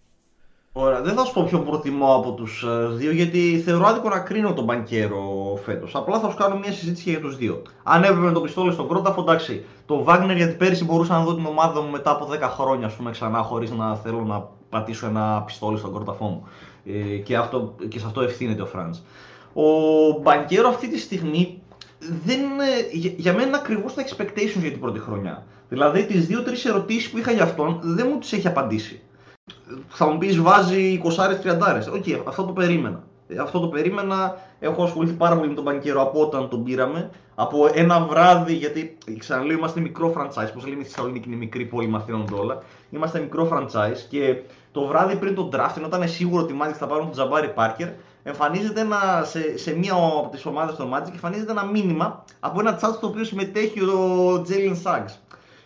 Ωραία, 0.75 1.01
δεν 1.01 1.13
θα 1.13 1.25
σου 1.25 1.33
πω 1.33 1.43
ποιον 1.43 1.65
προτιμώ 1.65 2.15
από 2.15 2.31
τους 2.31 2.63
ε, 2.63 2.87
δύο, 2.87 3.11
γιατί 3.11 3.61
θεωρώ 3.65 3.85
άδικο 3.85 4.09
να 4.09 4.19
κρίνω 4.19 4.53
τον 4.53 4.63
Μπανκέρο 4.63 5.59
φέτος. 5.63 5.95
Απλά 5.95 6.19
θα 6.19 6.29
σου 6.29 6.37
κάνω 6.37 6.57
μια 6.57 6.71
συζήτηση 6.71 7.09
για 7.09 7.19
τους 7.19 7.37
δύο. 7.37 7.61
Αν 7.83 8.03
έπρεπε 8.03 8.19
με 8.19 8.31
το 8.31 8.41
πιστόλι 8.41 8.71
στον 8.71 8.87
Κρόταφο, 8.87 9.21
εντάξει. 9.21 9.65
Το 9.85 10.05
Wagner, 10.07 10.33
γιατί 10.35 10.55
πέρυσι 10.55 10.85
μπορούσα 10.85 11.13
να 11.13 11.23
δω 11.23 11.35
την 11.35 11.45
ομάδα 11.45 11.81
μου 11.81 11.89
μετά 11.89 12.11
από 12.11 12.29
10 12.31 12.39
χρόνια, 12.41 12.85
ας 12.85 12.93
πούμε, 12.93 13.11
ξανά, 13.11 13.41
χωρίς 13.41 13.71
να 13.71 13.95
θέλω 13.95 14.23
να 14.23 14.49
πατήσω 14.73 15.05
ένα 15.05 15.43
πιστόλι 15.45 15.77
στον 15.77 15.93
κρόταφό 15.93 16.25
μου. 16.25 16.47
Ε, 16.85 17.17
και, 17.17 17.35
αυτό, 17.35 17.75
και 17.87 17.99
σε 17.99 18.05
αυτό 18.05 18.21
ευθύνεται 18.21 18.61
ο 18.61 18.65
Φραντς. 18.65 19.03
Ο 19.53 19.63
Μπανκέρο 20.21 20.69
αυτή 20.69 20.89
τη 20.89 20.99
στιγμή 20.99 21.61
δεν, 22.25 22.39
για, 22.91 23.11
για 23.17 23.33
μένα 23.33 23.47
είναι 23.47 23.57
ακριβώς 23.57 23.93
τα 23.93 24.03
expectations 24.03 24.61
για 24.61 24.71
την 24.71 24.79
πρώτη 24.79 24.99
χρονιά. 24.99 25.45
Δηλαδή, 25.69 26.05
τις 26.05 26.27
δύο-τρεις 26.27 26.65
ερωτήσεις 26.65 27.09
που 27.09 27.17
είχα 27.17 27.31
για 27.31 27.43
αυτόν 27.43 27.79
δεν 27.83 28.07
μου 28.09 28.19
τις 28.19 28.33
έχει 28.33 28.47
απαντήσει. 28.47 29.01
Θα 29.87 30.07
μου 30.07 30.17
πεις, 30.17 30.39
βάζει 30.39 31.01
20-30. 31.03 31.09
OK, 31.93 32.03
okay, 32.05 32.21
αυτό 32.27 32.43
το 32.43 32.51
περίμενα. 32.51 33.03
Ε, 33.35 33.41
αυτό 33.41 33.59
το 33.59 33.67
περίμενα. 33.67 34.37
Έχω 34.59 34.83
ασχοληθεί 34.83 35.13
πάρα 35.13 35.35
πολύ 35.35 35.47
με 35.47 35.53
τον 35.53 35.63
Μπανκέρο 35.63 36.01
από 36.01 36.21
όταν 36.21 36.49
τον 36.49 36.63
πήραμε. 36.63 37.09
Από 37.35 37.69
ένα 37.73 37.99
βράδυ, 37.99 38.53
γιατί 38.53 38.97
ξαναλέω, 39.17 39.57
είμαστε 39.57 39.79
μικρό 39.79 40.13
franchise. 40.17 40.49
Πώς 40.53 40.65
λέμε 40.67 40.83
στη 40.83 40.93
Θεσσαλονίκη 40.93 41.27
είναι 41.27 41.37
μικρή 41.37 41.65
πόλη, 41.65 41.87
μαθαίνονται 41.87 42.33
όλα. 42.33 42.61
Είμαστε 42.89 43.19
μικρό 43.19 43.49
franchise 43.51 43.97
και 44.09 44.41
το 44.71 44.85
βράδυ 44.85 45.15
πριν 45.15 45.35
τον 45.35 45.49
draft, 45.53 45.81
όταν 45.85 46.01
είναι 46.01 46.09
σίγουρο 46.09 46.43
ότι 46.43 46.53
οι 46.53 46.57
Magic 46.61 46.73
θα 46.73 46.87
πάρουν 46.87 47.03
τον 47.03 47.11
Τζαμπάρι 47.11 47.49
Πάρκερ, 47.49 47.87
εμφανίζεται 48.23 48.81
ένα, 48.81 49.23
σε, 49.25 49.57
σε 49.57 49.75
μία 49.77 49.93
από 49.93 50.29
τις 50.31 50.45
ομάδες 50.45 50.75
των 50.75 50.91
Magic 50.93 51.11
εμφανίζεται 51.11 51.51
ένα 51.51 51.65
μήνυμα 51.65 52.25
από 52.39 52.59
ένα 52.59 52.79
chat 52.81 52.93
στο 52.95 53.07
οποίο 53.07 53.23
συμμετέχει 53.23 53.79
ο 53.79 54.45
Jalen 54.47 54.75
Suggs. 54.83 55.13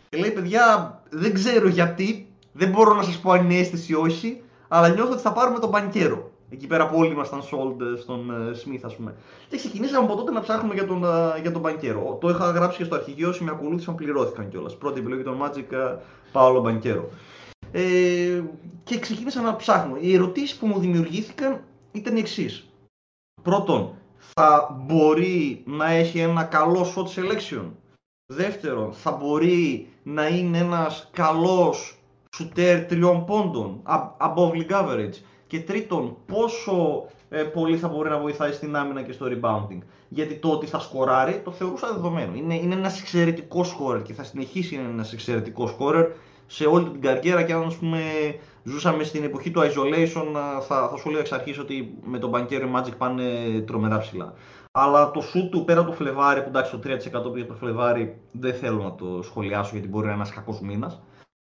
Και 0.10 0.18
λέει, 0.18 0.32
παιδιά, 0.32 0.94
δεν 1.10 1.34
ξέρω 1.34 1.68
γιατί, 1.68 2.28
δεν 2.52 2.70
μπορώ 2.70 2.94
να 2.94 3.04
σας 3.04 3.18
πω 3.18 3.32
αν 3.32 3.44
είναι 3.44 3.60
αίσθηση 3.60 3.92
ή 3.92 3.96
όχι, 3.96 4.42
αλλά 4.68 4.88
νιώθω 4.90 5.12
ότι 5.12 5.22
θα 5.22 5.32
πάρουμε 5.32 5.60
τον 5.60 5.70
Μπανκέρο. 5.70 6.32
Εκεί 6.50 6.68
πέρα 6.68 6.88
που 6.88 6.98
όλοι 6.98 7.12
ήμασταν 7.12 7.42
sold 7.42 7.82
ε, 7.82 8.00
στον 8.02 8.32
Smith, 8.52 8.82
ας 8.84 8.96
πούμε. 8.96 9.16
Και 9.50 9.58
ξεκινήσαμε 9.58 10.06
από 10.06 10.16
τότε 10.16 10.32
να 10.32 10.42
ψάχνουμε 10.42 10.74
για 10.74 10.86
τον, 10.86 11.04
ε, 11.04 11.40
για 11.42 11.52
τον 11.52 11.62
Μπανκέρο. 11.62 12.18
Το 12.22 12.30
είχα 12.30 12.52
γράψει 12.52 12.78
και 12.78 12.84
στο 12.84 12.96
αρχηγείο, 12.96 13.30
όσοι 13.30 13.44
με 13.44 13.52
ακολούθησαν 13.52 13.96
πληρώθηκαν 13.96 14.50
κιόλας. 14.50 14.78
Πρώτη 14.78 15.00
επιλογή 15.00 15.24
των 15.24 15.42
Magic, 15.42 15.98
Πάολο 16.32 16.62
Μπανκέρο. 16.62 17.10
Ε, 17.72 18.42
και 18.84 19.00
ξεκίνησα 19.00 19.42
να 19.42 19.56
ψάχνω. 19.56 19.98
Οι 20.00 20.14
ερωτήσεις 20.14 20.58
που 20.58 20.68
μου 20.68 20.80
δημιουργήθηκαν 20.80 21.64
ήταν 21.92 22.16
οι 22.16 22.20
εξής. 22.20 22.70
Πρώτον, 23.42 23.94
θα 24.18 24.78
μπορεί 24.86 25.64
να 25.66 25.90
έχει 25.92 26.20
ένα 26.20 26.44
καλό 26.44 26.86
shot 26.96 27.06
selection. 27.06 27.64
Δεύτερον, 28.34 28.94
θα 28.94 29.12
μπορεί 29.12 29.88
να 30.04 30.28
είναι 30.28 30.58
ένας 30.58 31.10
καλός 31.12 31.98
shooter 32.38 32.86
τριών 32.88 33.26
πόντων, 33.26 33.82
above 34.18 34.52
league 34.52 34.72
average. 34.72 35.14
Και 35.48 35.60
τρίτον, 35.60 36.18
πόσο 36.26 37.06
ε, 37.30 37.44
πολύ 37.44 37.78
θα 37.78 37.88
μπορεί 37.88 38.10
να 38.10 38.18
βοηθάει 38.18 38.52
στην 38.52 38.76
άμυνα 38.76 39.02
και 39.02 39.12
στο 39.12 39.26
rebounding. 39.30 39.80
Γιατί 40.10 40.36
το 40.36 40.50
ότι 40.50 40.66
θα 40.66 40.80
σκοράρει 40.80 41.42
το 41.44 41.52
θεωρούσα 41.52 41.94
δεδομένο. 41.94 42.36
Είναι, 42.36 42.56
είναι 42.56 42.76
ένας 42.76 43.00
εξαιρετικός 43.00 43.78
scorer 43.78 44.04
και 44.04 44.14
θα 44.14 44.24
συνεχίσει 44.24 44.76
να 44.76 44.82
είναι 44.82 44.92
ένας 44.92 45.14
εξαιρετικός 45.14 45.76
scorer 45.80 46.08
σε 46.48 46.66
όλη 46.66 46.90
την 46.90 47.02
καριέρα 47.02 47.44
και 47.44 47.54
αν 47.54 47.64
ας 47.64 47.76
πούμε 47.76 48.00
ζούσαμε 48.64 49.04
στην 49.04 49.24
εποχή 49.24 49.52
του 49.52 49.62
isolation, 49.62 50.26
θα, 50.68 50.88
θα 50.90 50.98
σου 50.98 51.10
λέω 51.10 51.20
εξ 51.20 51.32
αρχής 51.32 51.60
ότι 51.60 51.98
με 52.04 52.20
τον 52.20 52.32
Banker 52.34 52.76
Magic 52.76 52.98
πάνε 52.98 53.24
τρομερά 53.66 53.98
ψηλά. 53.98 54.34
Αλλά 54.72 55.12
το 55.12 55.22
σου 55.22 55.50
του 55.50 55.64
πέρα 55.64 55.86
το 55.86 55.92
Φλεβάρι, 55.92 56.42
που 56.42 56.50
εντάξει 56.50 56.78
το 56.78 56.80
3% 57.30 57.34
πήγε 57.34 57.46
το 57.46 57.54
Φλεβάρι, 57.54 58.20
δεν 58.32 58.54
θέλω 58.54 58.84
να 58.84 58.96
το 58.96 59.22
σχολιάσω 59.24 59.70
γιατί 59.74 59.88
μπορεί 59.88 60.06
να 60.06 60.12
είναι 60.12 60.22
ένας 60.22 60.36
κακός 60.36 60.60
μήνας. 60.60 61.02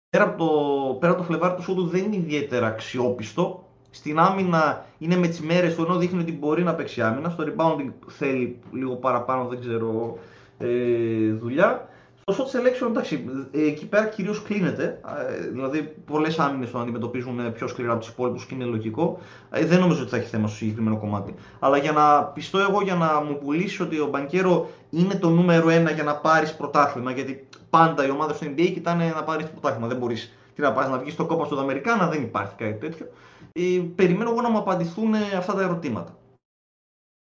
Πέρα 0.08 0.24
από 0.24 0.44
το, 0.44 0.94
πέρα 0.94 1.14
το 1.14 1.22
Φλεβάρι 1.22 1.54
του 1.54 1.62
σου 1.62 1.74
του 1.74 1.86
δεν 1.86 2.04
είναι 2.04 2.16
ιδιαίτερα 2.16 2.66
αξιόπιστο. 2.66 3.66
Στην 3.94 4.18
άμυνα 4.18 4.84
είναι 4.98 5.16
με 5.16 5.26
τις 5.26 5.40
μέρες 5.40 5.74
του 5.74 5.82
ενώ 5.82 5.96
δείχνει 5.96 6.20
ότι 6.20 6.32
μπορεί 6.32 6.62
να 6.62 6.74
παίξει 6.74 7.02
άμυνα. 7.02 7.30
Στο 7.30 7.44
rebounding 7.44 7.90
θέλει 8.06 8.58
λίγο 8.72 8.94
παραπάνω, 8.94 9.48
δεν 9.48 9.60
ξέρω, 9.60 10.18
ε, 10.58 11.32
δουλειά. 11.32 11.86
Στο 12.30 12.44
shot 12.44 12.56
selection, 12.56 12.88
εντάξει, 12.88 13.24
εκεί 13.52 13.86
πέρα 13.86 14.06
κυρίως 14.06 14.42
κλείνεται. 14.42 15.00
Ε, 15.28 15.48
δηλαδή, 15.48 15.94
πολλές 16.06 16.38
άμυνες 16.38 16.70
τον 16.70 16.80
αντιμετωπίζουν 16.80 17.52
πιο 17.52 17.66
σκληρά 17.66 17.92
από 17.92 18.00
τους 18.00 18.08
υπόλοιπους 18.08 18.44
και 18.44 18.54
είναι 18.54 18.64
λογικό. 18.64 19.18
Ε, 19.50 19.64
δεν 19.64 19.80
νομίζω 19.80 20.00
ότι 20.00 20.10
θα 20.10 20.16
έχει 20.16 20.28
θέμα 20.28 20.46
στο 20.46 20.56
συγκεκριμένο 20.56 20.96
κομμάτι. 20.96 21.34
Αλλά 21.58 21.76
για 21.76 21.92
να 21.92 22.22
πιστώ 22.22 22.58
εγώ, 22.58 22.82
για 22.82 22.94
να 22.94 23.22
μου 23.22 23.38
πουλήσει 23.38 23.82
ότι 23.82 24.00
ο 24.00 24.06
Μπανκέρο 24.06 24.68
είναι 24.90 25.14
το 25.14 25.28
νούμερο 25.28 25.68
ένα 25.70 25.90
για 25.90 26.04
να 26.04 26.16
πάρεις 26.16 26.54
πρωτάθλημα. 26.54 27.12
Γιατί 27.12 27.48
πάντα 27.70 28.06
οι 28.06 28.10
ομάδες 28.10 28.38
του 28.38 28.44
NBA 28.44 28.70
κοιτάνε 28.72 29.12
να 29.14 29.22
πάρεις 29.22 29.46
πρωτάθλημα. 29.46 29.86
Δεν 29.86 29.96
μπορείς 29.96 30.32
να 30.56 30.72
πας 30.72 30.88
να 30.88 30.98
βγεις 30.98 31.12
στο 31.12 31.26
κόπο 31.26 31.46
του 31.46 31.60
Αμερικάνα, 31.60 32.08
δεν 32.08 32.22
υπάρχει 32.22 32.54
κάτι 32.56 32.74
τέτοιο. 32.74 33.06
Ε, 33.52 33.82
περιμένω 33.94 34.30
εγώ 34.30 34.40
να 34.40 34.50
μου 34.50 34.58
απαντηθούν 34.58 35.14
αυτά 35.14 35.54
τα 35.54 35.62
ερωτήματα. 35.62 36.18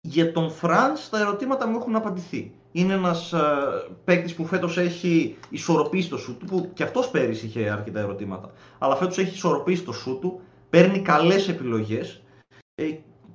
Για 0.00 0.32
τον 0.32 0.50
Φραντς, 0.50 1.08
τα 1.08 1.18
ερωτήματα 1.18 1.66
μου 1.66 1.76
έχουν 1.76 1.96
απαντηθεί 1.96 2.52
είναι 2.76 2.92
ένας 2.92 3.32
ε, 3.32 3.40
παίκτης 4.04 4.34
που 4.34 4.44
φέτος 4.46 4.78
έχει 4.78 5.36
ισορροπήσει 5.48 6.08
το 6.08 6.16
σου 6.16 6.36
του, 6.36 6.46
που 6.46 6.70
και 6.74 6.82
αυτός 6.82 7.10
πέρυσι 7.10 7.46
είχε 7.46 7.70
αρκετά 7.70 8.00
ερωτήματα. 8.00 8.50
Αλλά 8.78 8.96
φέτος 8.96 9.18
έχει 9.18 9.34
ισορροπήσει 9.34 9.82
το 9.82 9.92
σου 9.92 10.18
του, 10.20 10.40
παίρνει 10.70 10.98
καλές 10.98 11.48
επιλογές. 11.48 12.22
Ε, 12.74 12.84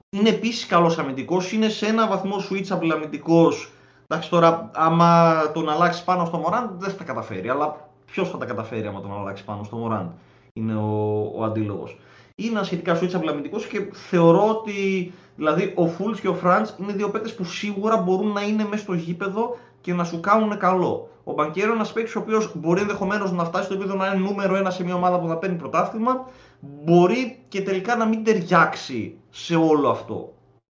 είναι 0.09 0.29
επίσης 0.29 0.65
καλός 0.65 0.97
αμυντικός, 0.97 1.51
είναι 1.51 1.69
σε 1.69 1.85
ένα 1.85 2.07
βαθμό 2.07 2.35
switchable 2.49 2.89
αμυντικός. 2.93 3.71
Εντάξει, 4.07 4.29
τώρα, 4.29 4.71
άμα 4.73 5.41
τον 5.53 5.69
αλλάξεις 5.69 6.03
πάνω 6.03 6.25
στο 6.25 6.37
Μωράν, 6.37 6.75
δεν 6.79 6.89
θα 6.89 6.97
τα 6.97 7.03
καταφέρει. 7.03 7.49
Αλλά 7.49 7.89
ποιος 8.05 8.29
θα 8.29 8.37
τα 8.37 8.45
καταφέρει 8.45 8.87
άμα 8.87 9.01
τον 9.01 9.13
αλλάξεις 9.13 9.45
πάνω 9.45 9.63
στο 9.63 9.75
Μωράν, 9.75 10.13
είναι 10.53 10.75
ο, 10.75 11.21
ο 11.35 11.43
αντίλογος. 11.43 11.97
Είναι 12.39 12.51
ένα 12.51 12.63
σχετικά 12.63 12.99
switchable 12.99 13.27
αμυντικό 13.29 13.57
και 13.57 13.87
θεωρώ 13.91 14.49
ότι 14.49 15.11
Δηλαδή, 15.39 15.73
ο 15.75 15.87
Φούλς 15.87 16.19
και 16.19 16.27
ο 16.27 16.33
Φραντς 16.33 16.75
είναι 16.79 16.93
δύο 16.93 17.09
παίκτες 17.09 17.35
που 17.35 17.43
σίγουρα 17.43 17.97
μπορούν 17.97 18.31
να 18.31 18.41
είναι 18.41 18.63
μέσα 18.63 18.83
στο 18.83 18.93
γήπεδο 18.93 19.57
και 19.81 19.93
να 19.93 20.03
σου 20.03 20.19
κάνουν 20.19 20.57
καλό. 20.57 21.09
Ο 21.23 21.33
Μπανκέρο 21.33 21.65
είναι 21.65 21.75
ένας 21.75 21.93
παίκτης 21.93 22.15
ο 22.15 22.19
οποίος 22.19 22.51
μπορεί 22.55 22.81
ενδεχομένως 22.81 23.31
να 23.31 23.43
φτάσει 23.45 23.65
στο 23.65 23.73
επίπεδο 23.73 23.95
να 23.95 24.05
είναι 24.05 24.15
νούμερο 24.15 24.55
ένα 24.55 24.69
σε 24.69 24.83
μια 24.83 24.95
ομάδα 24.95 25.19
που 25.19 25.27
θα 25.27 25.37
παίρνει 25.37 25.55
πρωτάθλημα. 25.55 26.29
Μπορεί 26.59 27.39
και 27.47 27.61
τελικά 27.61 27.95
να 27.95 28.05
μην 28.05 28.23
ταιριάξει 28.23 29.17
σε 29.29 29.55
όλο 29.55 29.89
αυτό. 29.89 30.33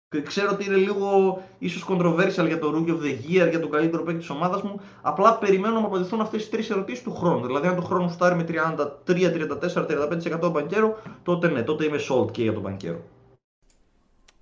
Και 0.10 0.22
ξέρω 0.22 0.50
ότι 0.52 0.66
είναι 0.66 0.76
λίγο 0.76 1.42
ίσως 1.60 1.86
controversial 1.90 2.46
για 2.48 2.60
το 2.60 2.74
Rookie 2.76 2.90
of 2.90 3.02
the 3.02 3.30
Year, 3.30 3.50
για 3.50 3.60
τον 3.60 3.70
καλύτερο 3.70 4.04
παίκτη 4.04 4.20
της 4.20 4.30
ομάδας 4.30 4.62
μου. 4.62 4.82
Απλά 5.02 5.38
περιμένω 5.38 5.80
να 5.80 5.86
απαντηθούν 5.86 6.22
αυτές 6.22 6.44
τι 6.44 6.50
τρεις 6.50 6.70
ερωτήσεις 6.70 7.04
του 7.04 7.16
χρόνου. 7.16 7.46
Δηλαδή, 7.46 7.68
αν 7.68 7.76
το 7.76 7.82
χρόνο 7.82 8.10
φτάρει 8.10 8.36
με 8.36 8.44
33, 8.44 9.32
34, 9.32 9.86
35% 9.86 10.52
Μπανκέρο, 10.52 11.02
τότε 11.24 11.48
ναι, 11.50 11.64
τότε 11.64 11.86
είμαι 11.86 11.98
sold 12.10 12.32
και 12.32 12.42
για 12.42 12.54
τον 12.54 12.62
Μπανκέρο. 12.62 13.04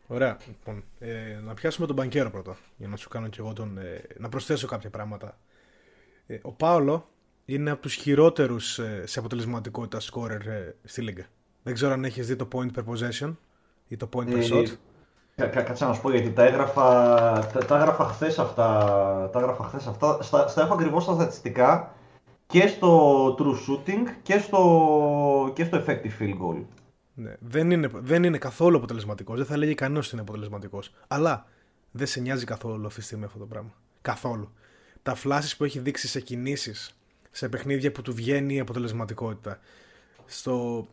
Ωραία. 0.07 0.37
Λοιπόν, 0.47 0.83
ε, 0.99 1.39
να 1.43 1.53
πιάσουμε 1.53 1.87
τον 1.87 1.95
Μπανκέρο 1.95 2.29
πρώτα, 2.29 2.57
για 2.77 2.87
να 2.87 2.95
σου 2.95 3.09
κάνω 3.09 3.27
και 3.27 3.39
εγώ 3.39 3.53
τον. 3.53 3.77
Ε, 3.77 4.01
να 4.17 4.29
προσθέσω 4.29 4.67
κάποια 4.67 4.89
πράγματα. 4.89 5.37
Ε, 6.27 6.39
ο 6.41 6.51
Πάολο 6.51 7.09
είναι 7.45 7.69
από 7.69 7.81
τους 7.81 7.93
χειρότερους 7.93 8.79
ε, 8.79 9.03
σε 9.05 9.19
αποτελεσματικότητα 9.19 9.99
scorer 10.11 10.45
ε, 10.45 10.73
στη 10.83 11.01
Λίγκα. 11.01 11.25
Δεν 11.63 11.73
ξέρω 11.73 11.93
αν 11.93 12.03
έχεις 12.05 12.27
δει 12.27 12.35
το 12.35 12.47
point 12.53 12.69
per 12.75 12.83
possession 12.83 13.35
ή 13.87 13.97
το 13.97 14.09
point 14.13 14.29
per 14.29 14.43
shot. 14.51 14.67
Κάτσε 15.41 15.85
να 15.85 15.93
σου 15.93 16.01
πω 16.01 16.11
γιατί 16.11 16.31
τα 16.31 16.43
έγραφα, 16.43 16.83
τα, 17.53 17.65
τα 17.65 17.77
έγραφα 17.77 18.05
χθες 18.05 18.39
αυτά. 18.39 19.29
Τα 19.33 19.39
έγραφα 19.39 19.63
χθες 19.63 19.87
αυτά. 19.87 20.21
Στα, 20.21 20.47
στα 20.47 20.61
έχω 20.61 20.73
ακριβώς 20.73 21.05
τα 21.05 21.13
στατιστικά 21.13 21.93
και 22.47 22.67
στο 22.67 23.35
true 23.39 23.53
shooting 23.53 24.13
και 24.21 24.39
στο, 24.39 25.51
και 25.55 25.63
στο 25.63 25.83
effective 25.85 26.21
field 26.21 26.33
goal. 26.33 26.63
Ναι. 27.13 27.35
Δεν, 27.39 27.71
είναι, 27.71 27.89
δεν 27.93 28.23
είναι 28.23 28.37
καθόλου 28.37 28.77
αποτελεσματικός. 28.77 29.37
Δεν 29.37 29.45
θα 29.45 29.57
λέγει 29.57 29.75
κανένας 29.75 30.05
ότι 30.05 30.13
είναι 30.13 30.23
αποτελεσματικός. 30.23 30.93
Αλλά 31.07 31.45
δεν 31.91 32.07
σε 32.07 32.19
νοιάζει 32.19 32.45
καθόλου 32.45 32.85
αυτή 32.85 32.99
τη 32.99 33.05
στιγμή 33.05 33.25
αυτό 33.25 33.39
το 33.39 33.45
πράγμα. 33.45 33.71
Καθόλου. 34.01 34.51
Τα 35.03 35.15
φλάσει 35.15 35.57
που 35.57 35.63
έχει 35.63 35.79
δείξει 35.79 36.07
σε 36.07 36.19
κινήσεις, 36.19 36.97
σε 37.31 37.49
παιχνίδια 37.49 37.91
που 37.91 38.01
του 38.01 38.13
βγαίνει 38.13 38.55
η 38.55 38.59
αποτελεσματικότητα, 38.59 39.59
στο, 40.25 40.87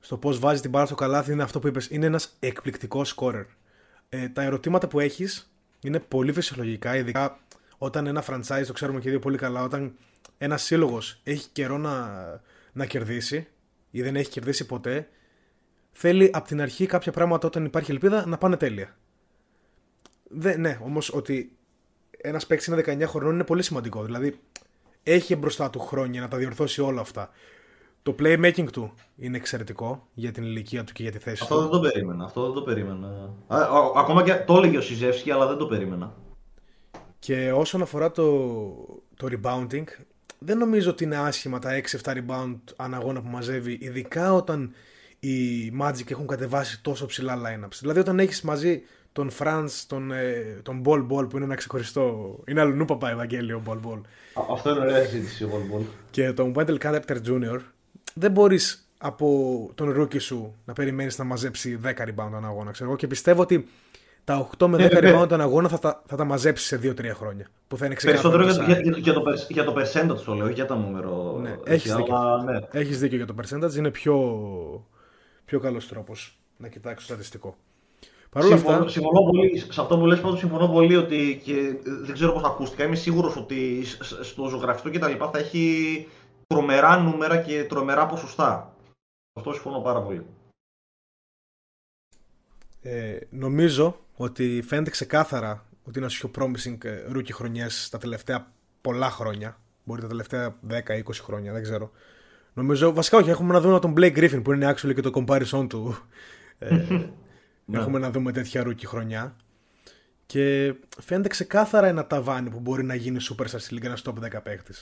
στο 0.00 0.16
πώς 0.16 0.38
βάζει 0.38 0.60
την 0.60 0.70
μπάλα 0.70 0.86
στο 0.86 0.94
καλάθι, 0.94 1.32
είναι 1.32 1.42
αυτό 1.42 1.58
που 1.58 1.66
είπες. 1.66 1.88
Είναι 1.90 2.06
ένας 2.06 2.36
εκπληκτικός 2.40 3.08
σκόρερ. 3.08 3.44
Ε, 4.08 4.28
τα 4.28 4.42
ερωτήματα 4.42 4.88
που 4.88 5.00
έχεις 5.00 5.50
είναι 5.80 6.00
πολύ 6.00 6.32
φυσιολογικά, 6.32 6.96
ειδικά 6.96 7.38
όταν 7.78 8.06
ένα 8.06 8.24
franchise, 8.26 8.64
το 8.66 8.72
ξέρουμε 8.72 9.00
και 9.00 9.10
δύο 9.10 9.18
πολύ 9.18 9.36
καλά, 9.36 9.62
όταν 9.62 9.96
ένας 10.38 10.62
σύλλογος 10.62 11.20
έχει 11.24 11.48
καιρό 11.52 11.78
να, 11.78 12.06
να 12.72 12.86
κερδίσει 12.86 13.46
ή 13.90 14.02
δεν 14.02 14.16
έχει 14.16 14.30
κερδίσει 14.30 14.66
ποτέ, 14.66 15.08
θέλει 15.92 16.30
από 16.32 16.46
την 16.46 16.60
αρχή 16.60 16.86
κάποια 16.86 17.12
πράγματα 17.12 17.46
όταν 17.46 17.64
υπάρχει 17.64 17.90
ελπίδα 17.90 18.26
να 18.26 18.38
πάνε 18.38 18.56
τέλεια. 18.56 18.96
Δε, 20.28 20.56
ναι, 20.56 20.78
όμως 20.82 21.12
ότι 21.12 21.56
ένας 22.20 22.46
παίκτης 22.46 22.66
είναι 22.66 22.82
19 22.86 23.02
χρονών 23.06 23.34
είναι 23.34 23.44
πολύ 23.44 23.62
σημαντικό. 23.62 24.04
Δηλαδή 24.04 24.40
έχει 25.02 25.36
μπροστά 25.36 25.70
του 25.70 25.78
χρόνια 25.78 26.20
να 26.20 26.28
τα 26.28 26.36
διορθώσει 26.36 26.80
όλα 26.80 27.00
αυτά. 27.00 27.30
Το 28.06 28.14
playmaking 28.18 28.66
του 28.72 28.92
είναι 29.16 29.36
εξαιρετικό 29.36 30.06
για 30.14 30.32
την 30.32 30.42
ηλικία 30.42 30.84
του 30.84 30.92
και 30.92 31.02
για 31.02 31.12
τη 31.12 31.18
θέση 31.18 31.42
αυτό 31.42 31.54
του. 31.54 31.60
Αυτό 31.60 31.72
δεν 31.72 31.82
το 31.82 31.88
περίμενα. 31.88 32.24
Αυτό 32.24 32.42
δεν 32.44 32.52
το 32.52 32.62
περίμενα. 32.62 33.34
ακόμα 33.96 34.22
και 34.22 34.34
το 34.46 34.56
έλεγε 34.56 34.76
ο 34.76 34.80
Σιζεύσκι, 34.80 35.30
αλλά 35.30 35.46
δεν 35.46 35.56
το 35.56 35.66
περίμενα. 35.66 36.14
Και 37.18 37.52
όσον 37.52 37.82
αφορά 37.82 38.10
το, 38.10 38.24
το 39.16 39.28
rebounding, 39.30 39.84
δεν 40.38 40.58
νομίζω 40.58 40.90
ότι 40.90 41.04
είναι 41.04 41.16
άσχημα 41.16 41.58
τα 41.58 41.70
6-7 42.02 42.12
rebound 42.12 42.58
αναγώνα 42.76 43.20
που 43.22 43.28
μαζεύει, 43.28 43.78
ειδικά 43.80 44.34
όταν 44.34 44.72
οι 45.18 45.72
Magic 45.80 46.10
έχουν 46.10 46.26
κατεβάσει 46.26 46.82
τόσο 46.82 47.06
ψηλά 47.06 47.36
lineups. 47.36 47.78
Δηλαδή 47.80 47.98
όταν 47.98 48.18
έχεις 48.18 48.42
μαζί 48.42 48.82
τον 49.12 49.30
Franz, 49.38 49.68
τον, 49.86 50.12
ε, 50.12 50.60
τον 50.62 50.82
Ball 50.84 51.06
Ball 51.06 51.28
που 51.28 51.36
είναι 51.36 51.44
ένα 51.44 51.54
ξεχωριστό. 51.54 52.36
Είναι 52.46 52.60
αλλού 52.60 52.84
παπά 52.84 53.10
Ευαγγέλιο 53.10 53.62
Ball 53.66 53.80
Ball. 53.90 54.00
Αυτό 54.50 54.70
είναι 54.70 54.80
ωραία 54.80 55.04
συζήτηση 55.04 55.44
ο 55.44 55.48
Ball 55.52 55.76
Ball. 55.76 55.84
Και 56.10 56.32
τον 56.32 56.52
Wendell 56.56 56.78
Carter 56.78 57.16
Jr. 57.26 57.58
Δεν 58.18 58.30
μπορείς 58.30 58.88
από 58.98 59.70
τον 59.74 60.00
rookie 60.00 60.20
σου 60.20 60.54
να 60.64 60.72
περιμένεις 60.72 61.18
να 61.18 61.24
μαζέψει 61.24 61.80
10 61.84 61.88
rebound 61.88 62.30
τον 62.30 62.44
αγώνα. 62.44 62.70
Ξέρω. 62.70 62.96
Και 62.96 63.06
πιστεύω 63.06 63.42
ότι 63.42 63.68
τα 64.24 64.48
8 64.58 64.66
με 64.66 64.76
10 64.76 64.92
ε, 64.92 64.98
rebound 65.00 65.28
τον 65.28 65.40
αγώνα 65.40 65.68
θα, 65.68 65.78
τα, 65.78 66.02
θα 66.06 66.16
τα 66.16 66.24
μαζέψεις 66.24 66.66
σε 66.66 66.80
2-3 66.82 67.10
χρόνια. 67.14 67.46
Που 67.68 67.76
θα 67.76 67.86
είναι 67.86 67.94
Περισσότερο 68.02 68.42
για, 68.42 68.64
για, 68.64 68.96
για, 68.96 69.12
το, 69.12 69.22
για 69.48 69.64
το 69.64 69.74
percentage 69.76 70.20
το 70.24 70.34
λέω, 70.34 70.48
για 70.48 70.66
το 70.66 70.76
νούμερο. 70.76 71.38
Ναι, 71.42 71.56
έχει 71.64 71.88
δίκιο. 71.88 72.42
ναι. 72.44 72.58
Έχεις 72.70 72.98
δίκιο 72.98 73.16
για 73.16 73.26
το 73.26 73.34
percentage, 73.42 73.74
είναι 73.76 73.90
πιο, 73.90 74.16
πιο 75.44 75.60
καλός 75.60 75.88
τρόπος 75.88 76.38
να 76.56 76.68
κοιτάξεις 76.68 77.06
το 77.06 77.12
στατιστικό. 77.12 77.56
Παρ' 78.30 78.44
όλα 78.44 78.54
αυτά... 78.54 78.88
συμφωνώ 78.88 79.20
πολύ. 79.30 79.58
Σε 79.58 79.80
αυτό 79.80 79.98
που 79.98 80.06
λες 80.06 80.20
πάντως 80.20 80.38
συμφωνώ 80.38 80.68
πολύ 80.68 80.96
ότι 80.96 81.40
και 81.44 81.54
δεν 82.04 82.14
ξέρω 82.14 82.32
πώς 82.32 82.42
ακούστηκα. 82.44 82.84
Είμαι 82.84 82.96
σίγουρος 82.96 83.36
ότι 83.36 83.84
στο 84.20 84.48
ζωγραφιστό 84.48 84.90
και 84.90 84.98
τα 84.98 85.08
λοιπά 85.08 85.30
θα 85.30 85.38
έχει 85.38 86.06
τρομερά 86.46 86.96
νούμερα 86.96 87.36
και 87.42 87.64
τρομερά 87.64 88.06
ποσοστά. 88.06 88.76
Αυτό 89.32 89.52
συμφωνώ 89.52 89.80
πάρα 89.80 90.02
πολύ. 90.02 90.26
Ε, 92.82 93.18
νομίζω 93.30 93.98
ότι 94.16 94.62
φαίνεται 94.66 94.90
ξεκάθαρα 94.90 95.64
ότι 95.84 95.98
είναι 95.98 96.06
ο 96.06 96.10
πιο 96.10 96.30
promising 96.38 96.78
rookie 97.16 97.32
χρονιές 97.32 97.88
τα 97.88 97.98
τελευταία 97.98 98.52
πολλά 98.80 99.10
χρόνια. 99.10 99.60
Μπορεί 99.84 100.00
τα 100.00 100.08
τελευταία 100.08 100.58
10-20 100.70 101.00
χρόνια, 101.12 101.52
δεν 101.52 101.62
ξέρω. 101.62 101.90
Νομίζω, 102.52 102.92
βασικά 102.92 103.16
όχι, 103.18 103.30
έχουμε 103.30 103.52
να 103.52 103.60
δούμε 103.60 103.78
τον 103.78 103.94
Blake 103.96 104.16
Griffin 104.16 104.42
που 104.42 104.52
είναι 104.52 104.74
actually 104.74 104.94
και 104.94 105.00
το 105.00 105.10
comparison 105.14 105.66
του. 105.68 105.96
ε, 106.58 106.74
ναι. 107.64 107.78
έχουμε 107.78 107.98
να 107.98 108.10
δούμε 108.10 108.32
τέτοια 108.32 108.62
rookie 108.62 108.86
χρονιά. 108.86 109.36
Και 110.26 110.74
φαίνεται 111.00 111.28
ξεκάθαρα 111.28 111.86
ένα 111.86 112.06
ταβάνι 112.06 112.50
που 112.50 112.60
μπορεί 112.60 112.84
να 112.84 112.94
γίνει 112.94 113.18
superstar 113.20 113.44
στη 113.46 113.74
λίγκα 113.74 113.86
ένας 113.86 114.02
top 114.04 114.36
10 114.36 114.42
παίχτης. 114.42 114.72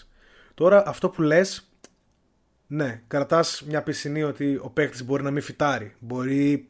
Τώρα 0.54 0.88
αυτό 0.88 1.08
που 1.08 1.22
λες, 1.22 1.68
ναι, 2.66 3.02
κρατάς 3.06 3.62
μια 3.66 3.82
πισινή 3.82 4.22
ότι 4.22 4.60
ο 4.62 4.70
παίχτη 4.70 5.04
μπορεί 5.04 5.22
να 5.22 5.30
μην 5.30 5.42
φυτάρει. 5.42 5.94
Μπορεί 5.98 6.66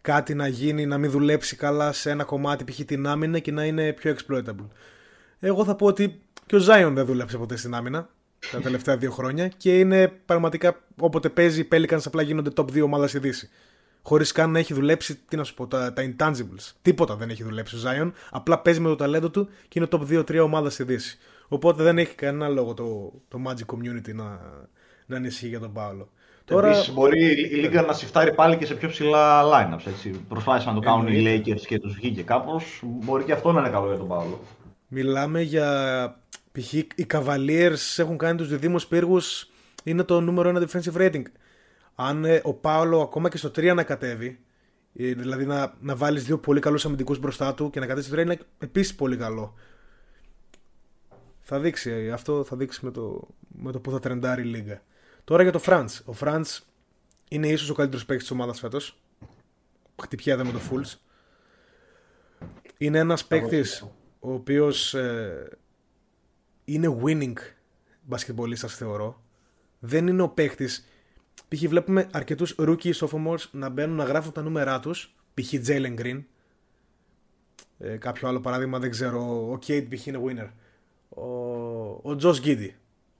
κάτι 0.00 0.34
να 0.34 0.46
γίνει, 0.46 0.86
να 0.86 0.98
μην 0.98 1.10
δουλέψει 1.10 1.56
καλά 1.56 1.92
σε 1.92 2.10
ένα 2.10 2.24
κομμάτι, 2.24 2.64
π.χ. 2.64 2.80
την 2.84 3.06
άμυνα 3.06 3.38
και 3.38 3.52
να 3.52 3.64
είναι 3.64 3.92
πιο 3.92 4.16
exploitable. 4.16 4.68
Εγώ 5.40 5.64
θα 5.64 5.74
πω 5.76 5.86
ότι 5.86 6.20
και 6.46 6.56
ο 6.56 6.58
Zion 6.58 6.90
δεν 6.94 7.04
δούλεψε 7.04 7.38
ποτέ 7.38 7.56
στην 7.56 7.74
άμυνα 7.74 8.08
τα 8.52 8.60
τελευταία 8.60 8.96
δύο 8.96 9.10
χρόνια 9.10 9.48
και 9.48 9.78
είναι 9.78 10.08
πραγματικά 10.08 10.80
όποτε 11.00 11.28
παίζει 11.28 11.60
οι 11.60 11.68
Pelicans 11.72 12.02
απλά 12.04 12.22
γίνονται 12.22 12.50
top 12.56 12.64
2 12.64 12.82
ομάδα 12.82 13.08
στη 13.08 13.18
Δύση. 13.18 13.48
Χωρίς 14.02 14.32
καν 14.32 14.50
να 14.50 14.58
έχει 14.58 14.74
δουλέψει, 14.74 15.16
τι 15.28 15.36
να 15.36 15.44
σου 15.44 15.54
πω, 15.54 15.66
τα, 15.66 15.92
τα 15.92 16.02
intangibles. 16.02 16.72
Τίποτα 16.82 17.16
δεν 17.16 17.30
έχει 17.30 17.42
δουλέψει 17.42 17.76
ο 17.76 17.78
Zion. 17.84 18.12
Απλά 18.30 18.58
παίζει 18.58 18.80
με 18.80 18.88
το 18.88 18.96
ταλέντο 18.96 19.30
του 19.30 19.48
και 19.68 19.78
είναι 19.78 19.88
top 19.90 20.24
2-3 20.26 20.40
ομάδα 20.42 20.70
στη 20.70 20.84
Δύση. 20.84 21.18
Οπότε 21.48 21.82
δεν 21.82 21.98
έχει 21.98 22.14
κανένα 22.14 22.48
λόγο 22.48 22.74
το, 22.74 23.12
το 23.28 23.38
Magic 23.46 23.74
Community 23.74 24.14
να, 24.14 24.40
να 25.06 25.16
ανησυχεί 25.16 25.48
για 25.48 25.60
τον 25.60 25.72
Πάολο. 25.72 26.10
Τώρα... 26.44 26.68
Επίσης 26.68 26.92
μπορεί 26.92 27.30
η 27.30 27.54
Λίγκα 27.54 27.82
να 27.82 27.92
σιφτάρει 27.92 28.34
πάλι 28.34 28.56
και 28.56 28.66
σε 28.66 28.74
πιο 28.74 28.88
ψηλά 28.88 29.42
lineups. 29.42 29.86
Έτσι. 29.86 30.10
Προσπάθησαν 30.28 30.74
να 30.74 30.80
το 30.80 30.86
κάνουν 30.86 31.06
οι 31.06 31.22
Lakers 31.26 31.60
και 31.60 31.78
τους 31.78 31.94
βγήκε 31.94 32.22
κάπως. 32.22 32.82
Μπορεί 32.84 33.24
και 33.24 33.32
αυτό 33.32 33.52
να 33.52 33.60
είναι 33.60 33.68
καλό 33.68 33.86
για 33.86 33.96
τον 33.96 34.08
Παύλο. 34.08 34.40
Μιλάμε 34.88 35.40
για... 35.40 36.20
Π.χ. 36.52 36.72
οι 36.72 37.06
Cavaliers 37.12 37.96
έχουν 37.96 38.18
κάνει 38.18 38.36
τους 38.36 38.48
διδήμους 38.48 38.86
πύργους. 38.86 39.50
Είναι 39.84 40.02
το 40.02 40.20
νούμερο 40.20 40.48
ένα 40.48 40.66
defensive 40.66 40.96
rating. 40.96 41.22
Αν 41.94 42.24
ε, 42.24 42.40
ο 42.44 42.52
Πάολο 42.52 43.00
ακόμα 43.00 43.28
και 43.28 43.36
στο 43.36 43.48
3 43.48 43.74
να 43.74 43.82
κατέβει, 43.82 44.38
ε, 44.94 45.12
δηλαδή 45.12 45.46
να, 45.46 45.74
να 45.80 45.96
βάλεις 45.96 46.24
δύο 46.24 46.38
πολύ 46.38 46.60
καλούς 46.60 46.84
αμυντικούς 46.84 47.18
μπροστά 47.18 47.54
του 47.54 47.70
και 47.70 47.80
να 47.80 47.86
κατέβεις 47.86 48.06
στο 48.06 48.16
3 48.16 48.20
είναι 48.20 48.38
επίσης 48.58 48.94
πολύ 48.94 49.16
καλό. 49.16 49.54
Θα 51.48 51.60
δείξει, 51.60 51.90
ε, 51.90 52.10
αυτό 52.10 52.44
θα 52.44 52.56
δείξει 52.56 52.84
με 52.84 52.90
το, 52.90 53.28
με 53.48 53.72
το 53.72 53.80
που 53.80 53.90
θα 53.90 53.98
τρεντάρει 53.98 54.42
η 54.42 54.44
Λίγκα. 54.44 54.82
Τώρα 55.24 55.42
για 55.42 55.52
το 55.52 55.58
Φραντς. 55.58 56.02
Ο 56.04 56.12
Φραντς 56.12 56.66
είναι 57.28 57.48
ίσως 57.48 57.70
ο 57.70 57.74
καλύτερος 57.74 58.06
παίκτης 58.06 58.26
της 58.26 58.36
ομάδας 58.36 58.58
φέτος. 58.58 59.02
Χτυπιέται 60.02 60.44
με 60.44 60.52
το 60.52 60.60
Fools. 60.70 60.94
Είναι 62.78 62.98
ένας 62.98 63.24
παίκτης 63.24 63.86
ο 64.18 64.32
οποίος 64.32 64.94
ε, 64.94 65.58
είναι 66.64 66.98
winning 67.04 67.36
μπασκετμπολίστα, 68.02 68.68
θεωρώ. 68.68 69.22
Δεν 69.78 70.06
είναι 70.06 70.22
ο 70.22 70.28
παίκτης. 70.28 70.88
Π.χ. 71.48 71.68
βλέπουμε 71.68 72.08
αρκετούς 72.12 72.54
rookie 72.58 72.92
sophomores 72.92 73.48
να 73.50 73.68
μπαίνουν 73.68 73.96
να 73.96 74.04
γράφουν 74.04 74.32
τα 74.32 74.42
νούμερά 74.42 74.80
τους. 74.80 75.14
Π.χ. 75.34 75.52
Jalen 75.66 75.98
Green. 76.00 76.24
Ε, 77.78 77.96
κάποιο 77.96 78.28
άλλο 78.28 78.40
παράδειγμα 78.40 78.78
δεν 78.78 78.90
ξέρω. 78.90 79.50
Ο 79.50 79.58
Kate 79.66 79.86
π.χ. 79.90 80.06
είναι 80.06 80.20
winner. 80.26 80.48
Ο, 81.16 82.10
ο 82.10 82.16
Josh 82.22 82.44
Giddy. 82.44 82.70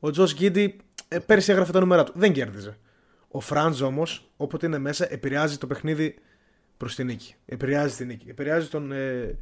Ο 0.00 0.08
Josh 0.16 0.40
Giddy 0.40 0.68
ε, 1.08 1.18
πέρσι 1.18 1.52
έγραφε 1.52 1.72
τα 1.72 1.80
νούμερα 1.80 2.04
του. 2.04 2.12
Δεν 2.14 2.32
κέρδιζε. 2.32 2.78
Ο 3.28 3.40
Φραντζ 3.40 3.82
όμως, 3.82 4.30
όποτε 4.36 4.66
είναι 4.66 4.78
μέσα, 4.78 5.12
επηρεάζει 5.12 5.58
το 5.58 5.66
παιχνίδι 5.66 6.14
προς 6.76 6.94
την 6.94 7.06
νίκη. 7.06 7.34
Επηρεάζει 7.46 7.96
την 7.96 8.06
νίκη. 8.06 8.28
Επηρεάζει 8.28 8.68
τον, 8.68 8.92
ε, 8.92 9.38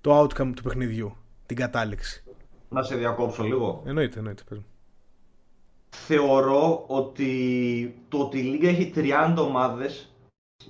το 0.00 0.20
outcome 0.20 0.52
του 0.56 0.62
παιχνιδιού. 0.62 1.16
Την 1.46 1.56
κατάληξη. 1.56 2.24
Να 2.68 2.82
σε 2.82 2.96
διακόψω 2.96 3.42
λίγο. 3.42 3.82
Εννοείται, 3.86 4.18
εννοείται. 4.18 4.42
Πες. 4.48 4.58
Θεωρώ 5.90 6.84
ότι 6.86 7.94
το 8.08 8.18
ότι 8.18 8.38
η 8.38 8.42
Λίγκα 8.42 8.68
έχει 8.68 8.92
30 8.96 9.34
ομάδες, 9.38 10.14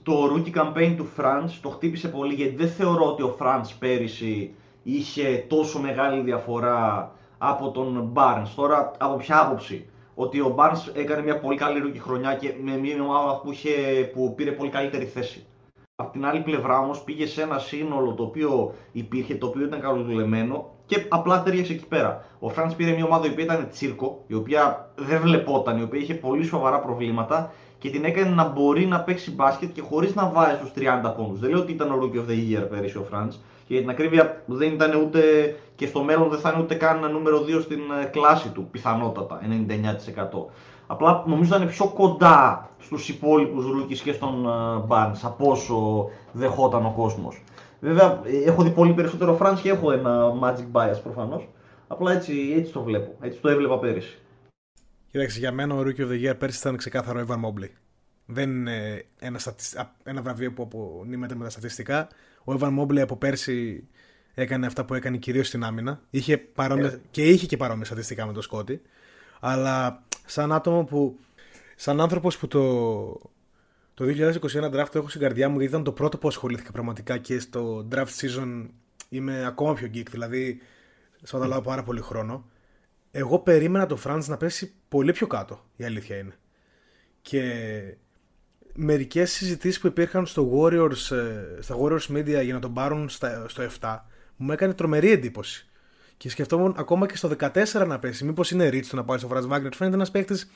το 0.02 0.35
rookie 0.35 0.54
campaign 0.54 0.95
του 0.97 1.09
Franz 1.16 1.49
το 1.62 1.68
χτύπησε 1.68 2.09
πολύ 2.09 2.35
γιατί 2.35 2.56
δεν 2.56 2.68
θεωρώ 2.68 3.06
ότι 3.06 3.23
ο 3.23 3.37
Franz 3.40 3.64
πέρυσι 3.78 4.54
είχε 4.83 5.45
τόσο 5.49 5.80
μεγάλη 5.80 6.23
διαφορά 6.23 7.11
από 7.38 7.71
τον 7.71 8.12
Barnes. 8.14 8.49
Τώρα 8.57 8.90
από 8.99 9.16
ποια 9.16 9.40
άποψη; 9.40 9.87
Ότι 10.14 10.40
ο 10.40 10.55
Barnes 10.59 10.90
έκανε 10.95 11.23
μια 11.23 11.38
πολύ 11.38 11.57
καλή 11.57 11.78
ρούκη 11.78 11.99
χρονιά 11.99 12.35
και 12.35 12.55
με 12.62 12.76
μια 12.76 13.02
ομάδα 13.02 13.40
που, 13.40 13.52
είχε, 13.52 13.71
που 14.12 14.35
πήρε 14.35 14.50
πολύ 14.50 14.71
καλύτερη 14.71 15.05
θέση. 15.05 15.47
Απ' 15.99 16.12
την 16.12 16.26
άλλη 16.26 16.40
πλευρά 16.40 16.78
όμως 16.78 17.02
πήγε 17.02 17.26
σε 17.26 17.43
ένα 17.43 17.59
σύνολο 17.59 18.12
το 18.14 18.23
οποίο 18.23 18.75
υπήρχε, 18.93 19.35
το 19.35 19.47
οποίο 19.47 19.64
ήταν 19.64 19.81
καλοδουλεμένο 19.81 20.71
και 20.87 21.07
απλά 21.09 21.43
ταιριάξε 21.43 21.73
εκεί 21.73 21.87
πέρα. 21.87 22.25
Ο 22.38 22.49
Φραντ 22.49 22.73
πήρε 22.73 22.90
μια 22.90 23.05
ομάδα 23.05 23.26
η 23.26 23.31
οποία 23.31 23.45
ήταν 23.45 23.69
τσίρκο, 23.71 24.25
η 24.26 24.35
οποία 24.35 24.90
δεν 24.97 25.21
βλεπόταν, 25.21 25.78
η 25.78 25.83
οποία 25.83 26.00
είχε 26.00 26.14
πολύ 26.14 26.45
σοβαρά 26.45 26.81
προβλήματα 26.81 27.52
και 27.78 27.90
την 27.90 28.05
έκανε 28.05 28.31
να 28.31 28.49
μπορεί 28.49 28.87
να 28.87 29.00
παίξει 29.00 29.31
μπάσκετ 29.31 29.73
και 29.73 29.81
χωρίς 29.81 30.14
να 30.14 30.28
βάζει 30.28 30.57
τους 30.61 30.71
30 30.76 31.14
πόντους. 31.16 31.40
Δεν 31.40 31.50
λέω 31.50 31.61
ότι 31.61 31.73
ήταν 31.73 31.90
ο 31.90 31.99
Rookie 32.02 32.16
of 32.16 32.31
the 32.31 32.35
Year 32.35 32.69
πέρυσι 32.71 32.99
ο 32.99 33.02
Φραντ, 33.02 33.33
και 33.66 33.73
για 33.75 33.80
την 33.80 33.90
ακρίβεια 33.90 34.42
δεν 34.46 34.73
ήταν 34.73 35.00
ούτε 35.02 35.20
και 35.75 35.87
στο 35.87 36.02
μέλλον 36.02 36.28
δεν 36.28 36.38
θα 36.38 36.50
είναι 36.50 36.62
ούτε 36.62 36.75
καν 36.75 36.96
ένα 36.96 37.08
νούμερο 37.08 37.38
2 37.38 37.61
στην 37.62 37.80
ε, 38.02 38.04
κλάση 38.04 38.49
του, 38.49 38.68
πιθανότατα, 38.70 39.40
99%. 39.42 40.44
Απλά 40.87 41.25
νομίζω 41.26 41.50
θα 41.50 41.56
είναι 41.56 41.70
πιο 41.70 41.88
κοντά 41.88 42.70
στους 42.78 43.08
υπόλοιπους 43.08 43.64
ρούκις 43.64 44.00
και 44.00 44.12
στον 44.12 44.46
ε, 44.46 44.85
Barnes 44.88 45.18
από 45.23 45.50
όσο 45.50 46.08
δεχόταν 46.32 46.87
ο 46.87 46.92
κόσμος. 46.96 47.42
Βέβαια, 47.80 48.20
ε, 48.25 48.49
έχω 48.49 48.62
δει 48.62 48.70
πολύ 48.70 48.92
περισσότερο 48.92 49.38
France 49.42 49.58
και 49.62 49.70
έχω 49.70 49.92
ένα 49.92 50.32
Magic 50.42 50.66
Bias 50.72 51.02
προφανώς. 51.02 51.48
Απλά 51.87 52.12
έτσι, 52.12 52.55
έτσι 52.57 52.72
το 52.72 52.83
βλέπω, 52.83 53.14
έτσι 53.20 53.38
το 53.38 53.48
έβλεπα 53.48 53.79
πέρυσι. 53.79 54.18
Κοίταξε, 55.11 55.38
για 55.38 55.52
μένα 55.52 55.74
ο 55.74 55.81
Rookie 55.81 56.00
of 56.00 56.11
the 56.11 56.31
Year 56.31 56.38
πέρυσι 56.38 56.59
ήταν 56.59 56.76
ξεκάθαρο 56.76 57.26
Evan 57.29 57.35
Mobley. 57.35 57.70
Δεν 58.26 58.50
είναι 58.50 59.05
ένα, 59.18 59.40
ένα 60.02 60.22
βραβείο 60.22 60.52
που 60.52 60.62
απονείμεται 60.62 61.35
με 61.35 61.44
τα 61.44 61.50
στατιστικά. 61.50 62.09
Ο 62.48 62.56
Evan 62.61 62.78
Mobley 62.78 62.98
από 62.98 63.16
πέρσι 63.16 63.88
έκανε 64.35 64.66
αυτά 64.66 64.85
που 64.85 64.94
έκανε 64.94 65.16
κυρίως 65.16 65.46
στην 65.46 65.64
άμυνα. 65.64 66.00
Είχε 66.11 66.38
παρόμοια, 66.38 66.94
yeah. 66.94 67.00
Και 67.11 67.28
είχε 67.28 67.46
και 67.46 67.56
παρόμοια 67.56 67.85
στατιστικά 67.85 68.26
με 68.26 68.32
τον 68.32 68.42
Σκότι. 68.42 68.82
Αλλά 69.40 70.04
σαν 70.26 70.52
άτομο 70.52 70.85
που. 70.85 71.18
Σαν 71.76 72.00
άνθρωπος 72.00 72.38
που 72.38 72.48
το. 72.48 72.64
Το 73.94 74.04
2021 74.04 74.38
draft 74.72 74.88
το 74.92 74.98
έχω 74.98 75.09
στην 75.09 75.20
καρδιά 75.20 75.48
μου 75.48 75.59
γιατί 75.59 75.72
ήταν 75.72 75.85
το 75.85 75.92
πρώτο 75.92 76.18
που 76.18 76.28
ασχολήθηκα 76.28 76.72
πραγματικά 76.72 77.18
και 77.18 77.38
στο 77.38 77.88
draft 77.92 78.06
season 78.20 78.66
είμαι 79.09 79.46
ακόμα 79.46 79.74
πιο 79.74 79.90
geek. 79.94 80.06
Δηλαδή, 80.11 80.61
σπαταλάω 81.22 81.61
πάρα 81.61 81.82
πολύ 81.82 82.00
χρόνο. 82.00 82.44
Εγώ 83.11 83.38
περίμενα 83.38 83.87
το 83.87 83.98
Franz 84.04 84.24
να 84.26 84.37
πέσει 84.37 84.72
πολύ 84.88 85.12
πιο 85.12 85.26
κάτω, 85.26 85.64
η 85.76 85.85
αλήθεια 85.85 86.16
είναι. 86.16 86.35
Και 87.22 87.42
μερικές 88.77 89.33
συζητήσεις 89.33 89.81
που 89.81 89.87
υπήρχαν 89.87 90.27
στο 90.27 90.51
Warriors, 90.55 91.17
ε, 91.17 91.62
στα 91.62 91.77
Warriors 91.81 92.17
Media 92.17 92.45
για 92.45 92.55
να 92.55 92.61
τον 92.61 92.75
πάρουν 92.75 93.09
στο 93.47 93.62
7 93.81 94.07
μου 94.37 94.53
έκανε 94.53 94.75
τρομερή 94.75 95.11
εντύπωση. 95.11 95.67
Και 96.17 96.31
σκεφτόμουν 96.31 96.75
ακόμα 96.79 97.07
και 97.07 97.17
στο 97.17 97.29
14 97.29 97.87
να 97.87 97.99
πέσει. 97.99 98.25
Μήπως 98.25 98.51
είναι 98.51 98.69
ρίτσο 98.69 98.97
να 98.97 99.05
πάει 99.05 99.19
στο 99.19 99.29
Franz 99.33 99.49
Wagner. 99.49 99.73
Φαίνεται 99.75 99.97
ένας 99.97 100.11
παίκτης 100.11 100.51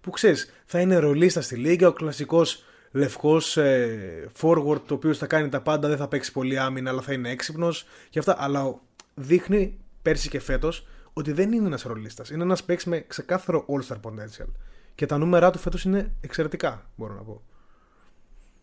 που 0.00 0.10
ξέρεις, 0.10 0.52
θα 0.66 0.80
είναι 0.80 0.96
ρολίστα 0.96 1.40
στη 1.40 1.56
λίγα, 1.56 1.88
ο 1.88 1.92
κλασικός 1.92 2.64
λευκός 2.90 3.56
ε, 3.56 4.28
forward, 4.40 4.80
το 4.86 4.94
οποίος 4.94 5.18
θα 5.18 5.26
κάνει 5.26 5.48
τα 5.48 5.60
πάντα, 5.60 5.88
δεν 5.88 5.96
θα 5.96 6.08
παίξει 6.08 6.32
πολύ 6.32 6.58
άμυνα, 6.58 6.90
αλλά 6.90 7.00
θα 7.00 7.12
είναι 7.12 7.30
έξυπνος 7.30 7.86
και 8.10 8.18
αυτά. 8.18 8.36
Αλλά 8.38 8.80
δείχνει 9.14 9.78
πέρσι 10.02 10.28
και 10.28 10.40
φέτος 10.40 10.86
ότι 11.12 11.32
δεν 11.32 11.52
είναι 11.52 11.66
ένας 11.66 11.82
ρολίστας. 11.82 12.30
Είναι 12.30 12.42
ένας 12.42 12.64
παίκτης 12.64 12.86
με 12.86 13.04
ξεκάθαρο 13.06 13.66
all-star 13.68 13.96
potential. 14.00 14.48
Και 14.94 15.06
τα 15.06 15.18
νούμερά 15.18 15.50
του 15.50 15.58
φέτος 15.58 15.84
είναι 15.84 16.12
εξαιρετικά, 16.20 16.90
μπορώ 16.96 17.14
να 17.14 17.20
πω. 17.20 17.42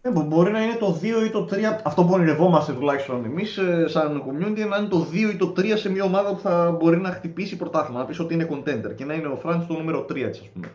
Ε, 0.02 0.10
μπορεί 0.10 0.52
να 0.52 0.64
είναι 0.64 0.76
το 0.76 1.00
2 1.02 1.26
ή 1.26 1.30
το 1.30 1.48
3, 1.52 1.82
αυτό 1.84 2.04
που 2.04 2.14
ονειρευόμαστε 2.14 2.74
τουλάχιστον 2.74 3.26
εμείς, 3.26 3.58
ε, 3.58 3.88
σαν 3.88 4.24
community, 4.28 4.68
να 4.70 4.78
είναι 4.78 4.88
το 4.88 5.08
2 5.12 5.32
ή 5.34 5.36
το 5.36 5.54
3 5.56 5.78
σε 5.78 5.90
μια 5.90 6.04
ομάδα 6.04 6.34
που 6.34 6.40
θα 6.40 6.72
μπορεί 6.72 6.98
να 6.98 7.12
χτυπήσει 7.12 7.56
πρωτάθλημα. 7.56 8.00
Να 8.00 8.06
πεις 8.06 8.20
ότι 8.20 8.34
είναι 8.34 8.48
contender 8.52 8.96
και 8.96 9.06
να 9.06 9.14
είναι 9.14 9.28
ο 9.28 9.36
Φραντς 9.36 9.68
το 9.68 9.74
νούμερο 9.74 10.06
3 10.10 10.14
τη, 10.14 10.22
ας 10.22 10.50
πούμε. 10.54 10.72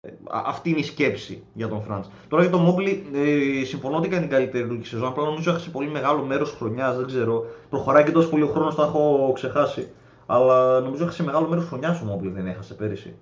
Ε, 0.00 0.10
αυτή 0.30 0.70
είναι 0.70 0.78
η 0.78 0.82
σκέψη 0.82 1.42
για 1.54 1.68
τον 1.68 1.82
Φραντς. 1.82 2.10
Τώρα 2.28 2.42
για 2.42 2.52
τον 2.52 2.60
Μόμπλι, 2.60 3.06
ε, 3.14 3.64
συμφωνώ 3.64 3.96
ότι 3.96 4.08
κάνει 4.08 4.22
την 4.22 4.30
καλύτερη 4.30 4.68
ρούκη 4.68 4.86
σεζόν. 4.86 5.08
Απλά 5.08 5.24
νομίζω 5.24 5.50
έχασε 5.50 5.70
πολύ 5.70 5.88
μεγάλο 5.88 6.22
μέρος 6.22 6.50
χρονιάς, 6.50 6.96
δεν 6.96 7.06
ξέρω. 7.06 7.44
Προχωράει 7.70 8.04
και 8.04 8.10
τόσο 8.10 8.28
πολύ 8.28 8.42
ο 8.42 8.46
χρόνος, 8.46 8.74
το 8.74 8.82
έχω 8.82 9.32
ξεχάσει. 9.34 9.88
Αλλά 10.26 10.80
νομίζω 10.80 11.02
έχασε 11.02 11.22
μεγάλο 11.22 11.48
μέρος 11.48 11.64
χρονιάς 11.64 12.00
ο 12.00 12.04
Μόμπλι, 12.04 12.30
δεν 12.30 12.46
έχασε 12.46 12.74
πέρυσι. 12.74 13.14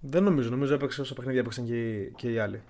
Δεν 0.00 0.22
νομίζω, 0.22 0.50
νομίζω 0.50 0.74
έπαιξε 0.74 1.00
όσο 1.00 1.14
παιχνίδια 1.14 1.40
έπαιξαν 1.40 1.64
και, 1.64 2.10
και 2.16 2.32
οι 2.32 2.38
άλλοι. 2.38 2.62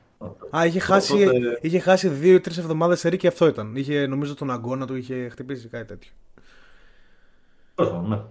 Α, 0.57 0.67
είχε 0.67 0.79
χάσει, 0.79 1.25
τότε... 1.25 1.59
είχε 1.61 1.79
χάσει 1.79 2.09
δύο 2.09 2.35
ή 2.35 2.41
τρεις 2.41 2.59
εβδομάδες 2.59 2.99
σε 3.01 3.17
και 3.17 3.27
αυτό 3.27 3.47
ήταν. 3.47 3.77
Είχε, 3.77 4.07
νομίζω 4.07 4.35
τον 4.35 4.51
αγκώνα 4.51 4.87
του 4.87 4.97
είχε 4.97 5.29
χτυπήσει 5.29 5.69
κάτι 5.69 5.85
τέτοιο. 5.85 6.13
Ναι. 8.09 8.23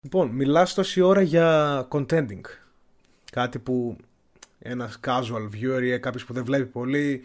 Λοιπόν, 0.00 0.28
μιλάς 0.28 0.74
τόση 0.74 1.00
ώρα 1.00 1.20
για 1.20 1.88
contending. 1.90 2.40
Κάτι 3.32 3.58
που 3.58 3.96
ένας 4.58 5.00
casual 5.06 5.48
viewer 5.52 5.82
ή 5.82 5.98
κάποιος 5.98 6.24
που 6.24 6.32
δεν 6.32 6.44
βλέπει 6.44 6.66
πολύ, 6.66 7.22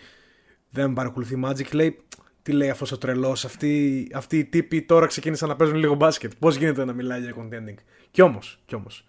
δεν 0.70 0.94
παρακολουθεί 0.94 1.42
Magic, 1.46 1.74
λέει 1.74 2.04
τι 2.42 2.52
λέει 2.52 2.70
αυτός 2.70 2.92
ο 2.92 2.98
τρελός, 2.98 3.46
αυτοί, 3.46 4.08
αυτοί 4.14 4.38
οι 4.38 4.46
τύποι 4.46 4.82
τώρα 4.82 5.06
ξεκίνησαν 5.06 5.50
να 5.50 5.56
παίζουν 5.56 5.78
λίγο 5.78 5.96
μπάσκετ. 5.96 6.32
Πώς 6.40 6.56
γίνεται 6.56 6.86
να 6.86 6.94
μιλάει 6.94 7.22
για 7.22 7.36
contending; 7.38 7.78
Κι 8.12 8.22
όμως, 8.22 8.62
κι 8.66 8.76
όμως, 8.76 9.06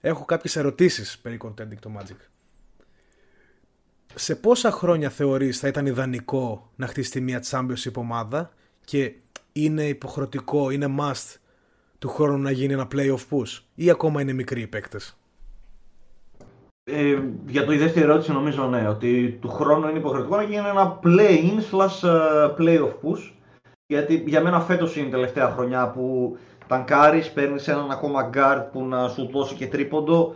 έχω 0.00 0.24
κάποιες 0.24 0.56
ερωτήσεις 0.56 1.18
περί 1.18 1.38
contending 1.42 1.78
το 1.80 1.90
Magic 1.98 2.16
σε 4.14 4.34
πόσα 4.36 4.70
χρόνια 4.70 5.10
θεωρείς 5.10 5.58
θα 5.58 5.68
ήταν 5.68 5.86
ιδανικό 5.86 6.70
να 6.76 6.86
χτίσει 6.86 7.20
μια 7.20 7.42
championship 7.50 7.94
ομάδα 7.94 8.50
και 8.84 9.12
είναι 9.52 9.82
υποχρεωτικό, 9.82 10.70
είναι 10.70 10.94
must 10.98 11.36
του 11.98 12.08
χρόνου 12.08 12.42
να 12.42 12.50
γίνει 12.50 12.72
ένα 12.72 12.88
playoff 12.92 13.24
push 13.30 13.62
ή 13.74 13.90
ακόμα 13.90 14.20
είναι 14.20 14.32
μικροί 14.32 14.60
οι 14.60 14.66
παίκτες; 14.66 15.18
Ε, 16.84 17.18
για 17.46 17.64
το 17.64 17.72
η 17.72 17.76
δεύτερη 17.76 18.04
ερώτηση 18.04 18.32
νομίζω 18.32 18.66
ναι, 18.66 18.88
ότι 18.88 19.38
του 19.40 19.48
χρόνου 19.48 19.88
είναι 19.88 19.98
υποχρεωτικό 19.98 20.36
να 20.36 20.42
γίνει 20.42 20.68
ένα 20.68 21.00
play-in 21.02 21.58
slash 21.70 22.08
ε, 22.08 22.54
playoff 22.58 22.92
push 23.02 23.30
γιατί 23.86 24.24
για 24.26 24.42
μένα 24.42 24.60
φέτος 24.60 24.96
είναι 24.96 25.06
η 25.06 25.10
τελευταία 25.10 25.50
χρονιά 25.50 25.90
που 25.90 26.36
ταγκάρεις, 26.66 27.30
παίρνεις 27.30 27.68
έναν 27.68 27.90
ακόμα 27.90 28.30
guard 28.34 28.64
που 28.72 28.84
να 28.84 29.08
σου 29.08 29.30
δώσει 29.32 29.54
και 29.54 29.66
τρίποντο 29.66 30.34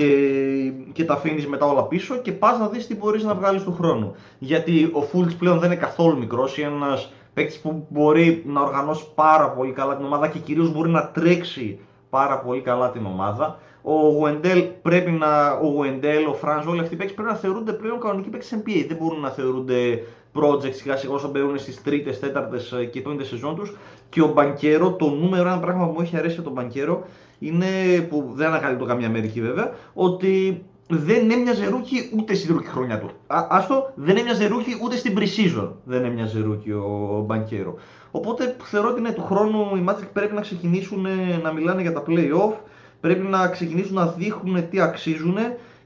και, 0.00 0.72
και 0.92 1.04
τα 1.04 1.14
αφήνεις 1.14 1.46
μετά 1.46 1.66
όλα 1.66 1.84
πίσω 1.84 2.16
και 2.16 2.32
πας 2.32 2.58
να 2.58 2.68
δεις 2.68 2.86
τι 2.86 2.94
μπορείς 2.94 3.24
να 3.24 3.34
βγάλεις 3.34 3.62
του 3.62 3.72
χρόνου. 3.72 4.14
Γιατί 4.38 4.90
ο 4.92 5.02
Φούλτς 5.02 5.34
πλέον 5.34 5.58
δεν 5.58 5.70
είναι 5.70 5.80
καθόλου 5.80 6.18
μικρός, 6.18 6.58
είναι 6.58 6.66
ένας 6.66 7.12
παίκτης 7.34 7.60
που 7.60 7.86
μπορεί 7.88 8.42
να 8.46 8.60
οργανώσει 8.60 9.04
πάρα 9.14 9.50
πολύ 9.50 9.72
καλά 9.72 9.96
την 9.96 10.04
ομάδα 10.04 10.28
και 10.28 10.38
κυρίως 10.38 10.72
μπορεί 10.72 10.90
να 10.90 11.08
τρέξει 11.08 11.78
πάρα 12.10 12.38
πολύ 12.38 12.60
καλά 12.60 12.90
την 12.90 13.06
ομάδα. 13.06 13.58
Ο 13.82 13.92
Γουεντέλ 13.92 14.62
πρέπει 14.82 15.10
να. 15.10 15.50
Ο 15.50 15.66
Γουεντέλ, 15.66 16.26
ο 16.26 16.34
Φρανζ, 16.34 16.66
όλοι 16.66 16.80
αυτοί 16.80 16.94
οι 16.94 16.96
παίκτες 16.96 17.14
πρέπει 17.14 17.30
να 17.30 17.36
θεωρούνται 17.36 17.72
πλέον 17.72 18.00
κανονικοί 18.00 18.28
παίκτες 18.28 18.58
NBA. 18.58 18.84
Δεν 18.88 18.96
μπορούν 18.96 19.20
να 19.20 19.30
θεωρούνται 19.30 20.02
projects 20.34 20.74
σιγά 20.74 20.96
σιγά 20.96 21.12
όσο 21.12 21.28
μπαίνουν 21.28 21.58
στις 21.58 21.82
τρίτες, 21.82 22.20
τέταρτες 22.20 22.88
και 22.90 23.00
πέμπτες 23.00 23.26
σεζόν 23.26 23.56
τους. 23.56 23.76
Και 24.08 24.22
ο 24.22 24.32
Μπανκέρο, 24.32 24.92
το 24.92 25.10
νούμερο 25.10 25.48
ένα 25.48 25.58
πράγμα 25.58 25.86
που 25.86 25.92
μου 25.92 26.00
έχει 26.00 26.16
αρέσει 26.16 26.34
από 26.34 26.44
τον 26.44 26.52
Μπανκέρο 26.52 27.04
είναι 27.38 27.66
που 28.08 28.32
δεν 28.34 28.46
ανακαλύπτω 28.46 28.84
το 28.84 28.90
καμία 28.90 29.06
Αμερική 29.06 29.40
βέβαια, 29.40 29.70
ότι 29.94 30.64
δεν 30.88 31.30
έμοιαζε 31.30 31.66
rookie 31.66 32.10
ούτε 32.18 32.34
στην 32.34 32.54
rookie 32.54 32.66
χρονιά 32.66 32.98
του. 32.98 33.10
Α, 33.26 33.46
άστο, 33.50 33.92
δεν 33.94 34.16
έμοιαζε 34.16 34.46
rookie 34.46 34.78
ούτε 34.82 34.96
στην 34.96 35.16
pre-season. 35.18 35.68
Δεν 35.84 36.04
έμοιαζε 36.04 36.40
rookie 36.40 36.70
ο 36.70 37.22
Μπανκέρο. 37.26 37.74
Οπότε 38.10 38.56
θεωρώ 38.62 38.88
ότι 38.88 39.00
ναι, 39.00 39.12
του 39.12 39.22
χρόνου 39.22 39.76
οι 39.76 39.84
Magic 39.88 40.08
πρέπει 40.12 40.34
να 40.34 40.40
ξεκινήσουν 40.40 41.06
να 41.42 41.52
μιλάνε 41.52 41.82
για 41.82 41.92
τα 41.92 42.02
play-off, 42.06 42.52
πρέπει 43.00 43.26
να 43.26 43.48
ξεκινήσουν 43.48 43.94
να 43.94 44.06
δείχνουν 44.06 44.68
τι 44.68 44.80
αξίζουν 44.80 45.36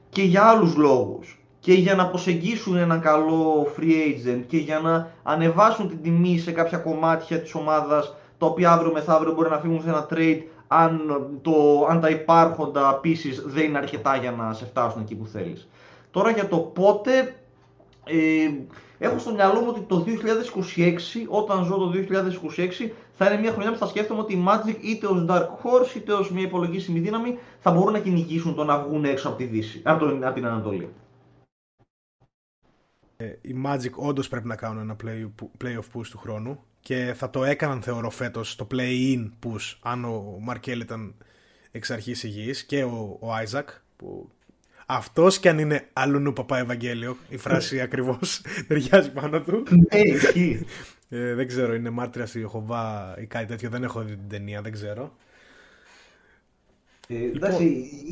και 0.09 0.21
για 0.21 0.43
άλλους 0.43 0.75
λόγους. 0.75 1.39
Και 1.59 1.73
για 1.73 1.95
να 1.95 2.07
προσεγγίσουν 2.07 2.75
έναν 2.77 3.01
καλό 3.01 3.67
free 3.77 3.83
agent 3.83 4.41
και 4.47 4.57
για 4.57 4.79
να 4.79 5.11
ανεβάσουν 5.23 5.87
την 5.87 6.01
τιμή 6.01 6.39
σε 6.39 6.51
κάποια 6.51 6.77
κομμάτια 6.77 7.39
της 7.39 7.55
ομάδας 7.55 8.15
τα 8.37 8.45
οποία 8.45 8.71
αύριο 8.71 8.91
μεθαύριο 8.91 9.33
μπορεί 9.33 9.49
να 9.49 9.57
φύγουν 9.57 9.81
σε 9.81 9.89
ένα 9.89 10.07
trade 10.09 10.41
αν, 10.71 11.19
το, 11.41 11.85
αν 11.89 11.99
τα 11.99 12.09
υπάρχοντα 12.09 12.99
pieces 13.03 13.43
δεν 13.45 13.63
είναι 13.63 13.77
αρκετά 13.77 14.15
για 14.15 14.31
να 14.31 14.53
σε 14.53 14.65
φτάσουν 14.65 15.01
εκεί 15.01 15.15
που 15.15 15.25
θέλεις. 15.25 15.67
Τώρα 16.11 16.31
για 16.31 16.47
το 16.47 16.57
πότε, 16.57 17.35
ε, 18.05 18.49
έχω 18.97 19.19
στο 19.19 19.33
μυαλό 19.33 19.59
μου 19.59 19.67
ότι 19.69 19.81
το 19.81 20.05
2026, 20.07 21.25
όταν 21.27 21.63
ζω 21.63 21.77
το 21.77 21.91
2026, 21.91 22.91
θα 23.13 23.25
είναι 23.25 23.41
μια 23.41 23.51
χρονιά 23.51 23.71
που 23.71 23.77
θα 23.77 23.87
σκέφτομαι 23.87 24.21
ότι 24.21 24.33
οι 24.33 24.45
Magic 24.47 24.75
είτε 24.81 25.07
ως 25.07 25.25
Dark 25.29 25.47
Horse 25.47 25.95
είτε 25.95 26.13
ως 26.13 26.31
μια 26.31 26.43
υπολογίσιμη 26.43 26.99
δύναμη 26.99 27.37
θα 27.59 27.71
μπορούν 27.71 27.93
να 27.93 27.99
κυνηγήσουν 27.99 28.55
το 28.55 28.63
να 28.63 28.79
βγουν 28.79 29.05
έξω 29.05 29.27
από, 29.27 29.37
τη 29.37 29.43
Δύση, 29.43 29.81
από, 29.83 30.05
από 30.05 30.33
την 30.33 30.45
Ανατολή. 30.45 30.89
Ε, 33.17 33.33
οι 33.41 33.61
Magic 33.65 33.91
όντως 33.95 34.27
πρέπει 34.27 34.47
να 34.47 34.55
κάνουν 34.55 34.81
ένα 34.81 34.95
play, 35.03 35.45
play-off 35.63 35.97
push 35.97 36.07
του 36.09 36.17
χρόνου 36.17 36.63
και 36.81 37.13
θα 37.15 37.29
το 37.29 37.43
έκαναν 37.43 37.81
θεωρώ 37.81 38.09
φέτος 38.09 38.55
το 38.55 38.67
play-in 38.71 39.29
push 39.45 39.75
αν 39.81 40.05
ο 40.05 40.37
Μαρκέλ 40.41 40.79
ήταν 40.79 41.15
εξ 41.71 41.91
αρχής 41.91 42.23
υγιής 42.23 42.63
και 42.63 42.83
ο, 42.83 43.17
ο 43.19 43.33
Άιζακ 43.33 43.69
που 43.95 44.29
αυτός 44.85 45.39
κι 45.39 45.47
αν 45.49 45.59
είναι 45.59 45.87
αλλού 45.93 46.33
παπά 46.33 46.57
Ευαγγέλιο, 46.57 47.17
η 47.29 47.37
φράση 47.37 47.81
ακριβώς 47.81 48.41
ταιριάζει 48.67 49.11
πάνω 49.11 49.41
του. 49.41 49.63
Ναι, 49.69 50.01
ε, 51.09 51.33
δεν 51.33 51.47
ξέρω, 51.47 51.73
είναι 51.73 51.89
μάρτυρας 51.89 52.29
στη 52.29 52.43
Χοβά 52.43 53.15
ή 53.19 53.25
κάτι 53.25 53.45
τέτοιο. 53.45 53.69
Δεν 53.69 53.83
έχω 53.83 54.01
δει 54.01 54.15
την 54.15 54.29
ταινία, 54.29 54.61
δεν 54.61 54.71
ξέρω. 54.71 55.15
Ε, 57.13 57.17
λοιπόν... 57.17 57.51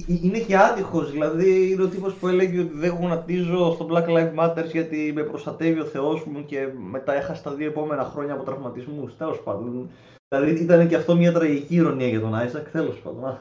είναι 0.08 0.40
και 0.40 0.58
άτυχος. 0.58 1.12
Δηλαδή, 1.12 1.72
είναι 1.72 1.84
ο 1.84 1.88
τύπος 1.88 2.14
που 2.14 2.28
έλεγε 2.28 2.60
ότι 2.60 2.78
δεν 2.78 2.90
γονατίζω 2.90 3.72
στο 3.74 3.88
Black 3.92 4.06
Lives 4.06 4.36
Matter 4.36 4.66
γιατί 4.72 5.12
με 5.16 5.24
προστατεύει 5.24 5.80
ο 5.80 5.86
Θεός 5.86 6.24
μου 6.26 6.46
και 6.46 6.68
μετά 6.90 7.14
έχασα 7.14 7.42
τα 7.42 7.54
δύο 7.54 7.68
επόμενα 7.68 8.04
χρόνια 8.04 8.34
από 8.34 8.44
τραυματισμούς. 8.44 9.18
Τέλος 9.18 9.42
πάντων. 9.44 9.90
Δηλαδή, 10.28 10.52
ήταν 10.52 10.88
και 10.88 10.96
αυτό 10.96 11.16
μια 11.16 11.32
τραγική 11.32 11.76
ηρωνία 11.76 12.08
για 12.08 12.20
τον 12.20 12.36
Άιζακ. 12.36 12.70
Τέλος 12.70 12.98
πάντων. 12.98 13.40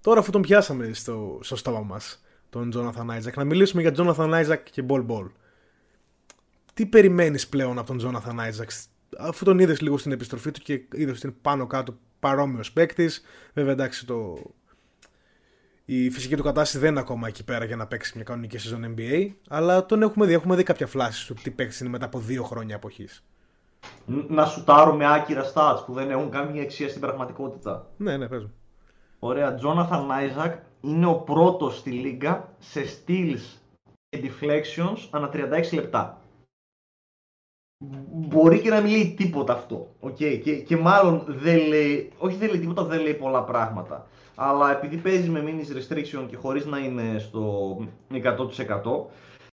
Τώρα, 0.00 0.20
αφού 0.20 0.30
τον 0.30 0.42
πιάσαμε 0.42 0.90
στο, 0.92 1.38
στο 1.42 1.56
στόμα 1.56 1.80
μας, 1.80 2.22
τον 2.50 2.72
Jonathan 2.76 3.18
Isaac, 3.18 3.32
να 3.36 3.44
μιλήσουμε 3.44 3.82
για 3.82 3.94
Jonathan 3.96 4.44
Isaac 4.44 4.62
και 4.70 4.84
Ball 4.88 5.06
Ball. 5.06 5.30
Τι 6.74 6.86
περιμένεις 6.86 7.48
πλέον 7.48 7.78
από 7.78 7.96
τον 7.96 8.00
Jonathan 8.00 8.34
Isaac, 8.34 8.84
αφού 9.18 9.44
τον 9.44 9.58
είδες 9.58 9.80
λίγο 9.80 9.98
στην 9.98 10.12
επιστροφή 10.12 10.50
του 10.50 10.60
και 10.60 10.82
είδες 10.92 11.16
ότι 11.16 11.26
είναι 11.26 11.36
πάνω 11.42 11.66
κάτω 11.66 11.98
παρόμοιος 12.20 12.72
παίκτης. 12.72 13.24
Βέβαια, 13.54 13.72
εντάξει, 13.72 14.06
το... 14.06 14.38
η 15.84 16.10
φυσική 16.10 16.36
του 16.36 16.42
κατάσταση 16.42 16.78
δεν 16.78 16.90
είναι 16.90 17.00
ακόμα 17.00 17.28
εκεί 17.28 17.44
πέρα 17.44 17.64
για 17.64 17.76
να 17.76 17.86
παίξει 17.86 18.12
μια 18.14 18.24
κανονική 18.24 18.58
σεζόν 18.58 18.94
NBA. 18.96 19.28
Αλλά 19.48 19.86
τον 19.86 20.02
έχουμε 20.02 20.26
δει, 20.26 20.32
έχουμε 20.32 20.56
δει 20.56 20.62
κάποια 20.62 20.86
φλάσεις 20.86 21.24
του 21.24 21.34
τι 21.34 21.50
παίκτης 21.50 21.80
είναι 21.80 21.88
μετά 21.88 22.04
από 22.04 22.18
δύο 22.18 22.42
χρόνια 22.42 22.76
αποχής. 22.76 23.24
Να 24.06 24.44
σουτάρω 24.44 24.94
με 24.94 25.14
άκυρα 25.14 25.52
stats 25.54 25.82
που 25.86 25.92
δεν 25.92 26.10
έχουν 26.10 26.30
καμία 26.30 26.62
αξία 26.62 26.88
στην 26.88 27.00
πραγματικότητα. 27.00 27.86
Ναι, 27.96 28.16
ναι, 28.16 28.28
παίζω. 28.28 28.50
Ωραία, 29.18 29.58
Jonathan 29.62 30.00
Isaac 30.00 30.54
είναι 30.80 31.06
ο 31.06 31.14
πρώτος 31.14 31.76
στη 31.76 31.90
λίγα 31.90 32.48
σε 32.58 32.80
steals 32.80 33.58
και 34.08 34.22
deflections 34.22 35.08
ανά 35.10 35.30
36 35.32 35.72
λεπτά 35.72 36.19
μπορεί 38.10 38.60
και 38.60 38.70
να 38.70 38.80
μην 38.80 38.90
λέει 38.90 39.14
τίποτα 39.16 39.52
αυτό. 39.52 39.88
Okay? 40.00 40.40
Και, 40.42 40.54
και 40.54 40.76
μάλλον 40.76 41.24
δεν 41.26 41.66
λέει, 41.66 42.12
όχι 42.18 42.36
δεν 42.36 42.50
λέει 42.50 42.60
τίποτα, 42.60 42.84
δεν 42.84 43.00
λέει 43.00 43.14
πολλά 43.14 43.42
πράγματα. 43.42 44.06
Αλλά 44.34 44.76
επειδή 44.76 44.96
παίζει 44.96 45.28
με 45.28 45.44
minis 45.46 45.76
restriction 45.76 46.26
και 46.26 46.36
χωρίς 46.36 46.66
να 46.66 46.78
είναι 46.78 47.18
στο 47.18 47.76
100%, 48.12 48.18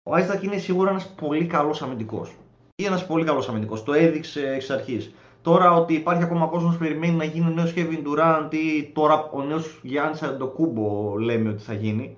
ο 0.04 0.14
Άιστακ 0.14 0.44
είναι 0.44 0.58
σίγουρα 0.58 0.90
ένας 0.90 1.14
πολύ 1.22 1.46
καλός 1.46 1.82
αμυντικός. 1.82 2.36
Ή 2.76 2.86
ένας 2.86 3.06
πολύ 3.06 3.26
καλός 3.26 3.50
αμυντικός. 3.50 3.84
Το 3.84 3.94
έδειξε 3.94 4.50
εξ 4.50 4.70
αρχής. 4.70 5.14
Τώρα 5.42 5.72
ότι 5.72 5.94
υπάρχει 5.94 6.24
ακόμα 6.24 6.46
κόσμος 6.46 6.74
που 6.74 6.84
περιμένει 6.84 7.16
να 7.16 7.24
γίνει 7.24 7.46
ο 7.46 7.54
νέος 7.54 7.74
Kevin 7.76 8.08
Durant 8.08 8.54
ή 8.54 8.92
τώρα 8.94 9.30
ο 9.34 9.44
νέος 9.44 9.80
Γιάννη 9.84 10.18
Αντοκούμπο 10.24 11.16
λέμε 11.18 11.50
ότι 11.50 11.62
θα 11.62 11.74
γίνει. 11.74 12.18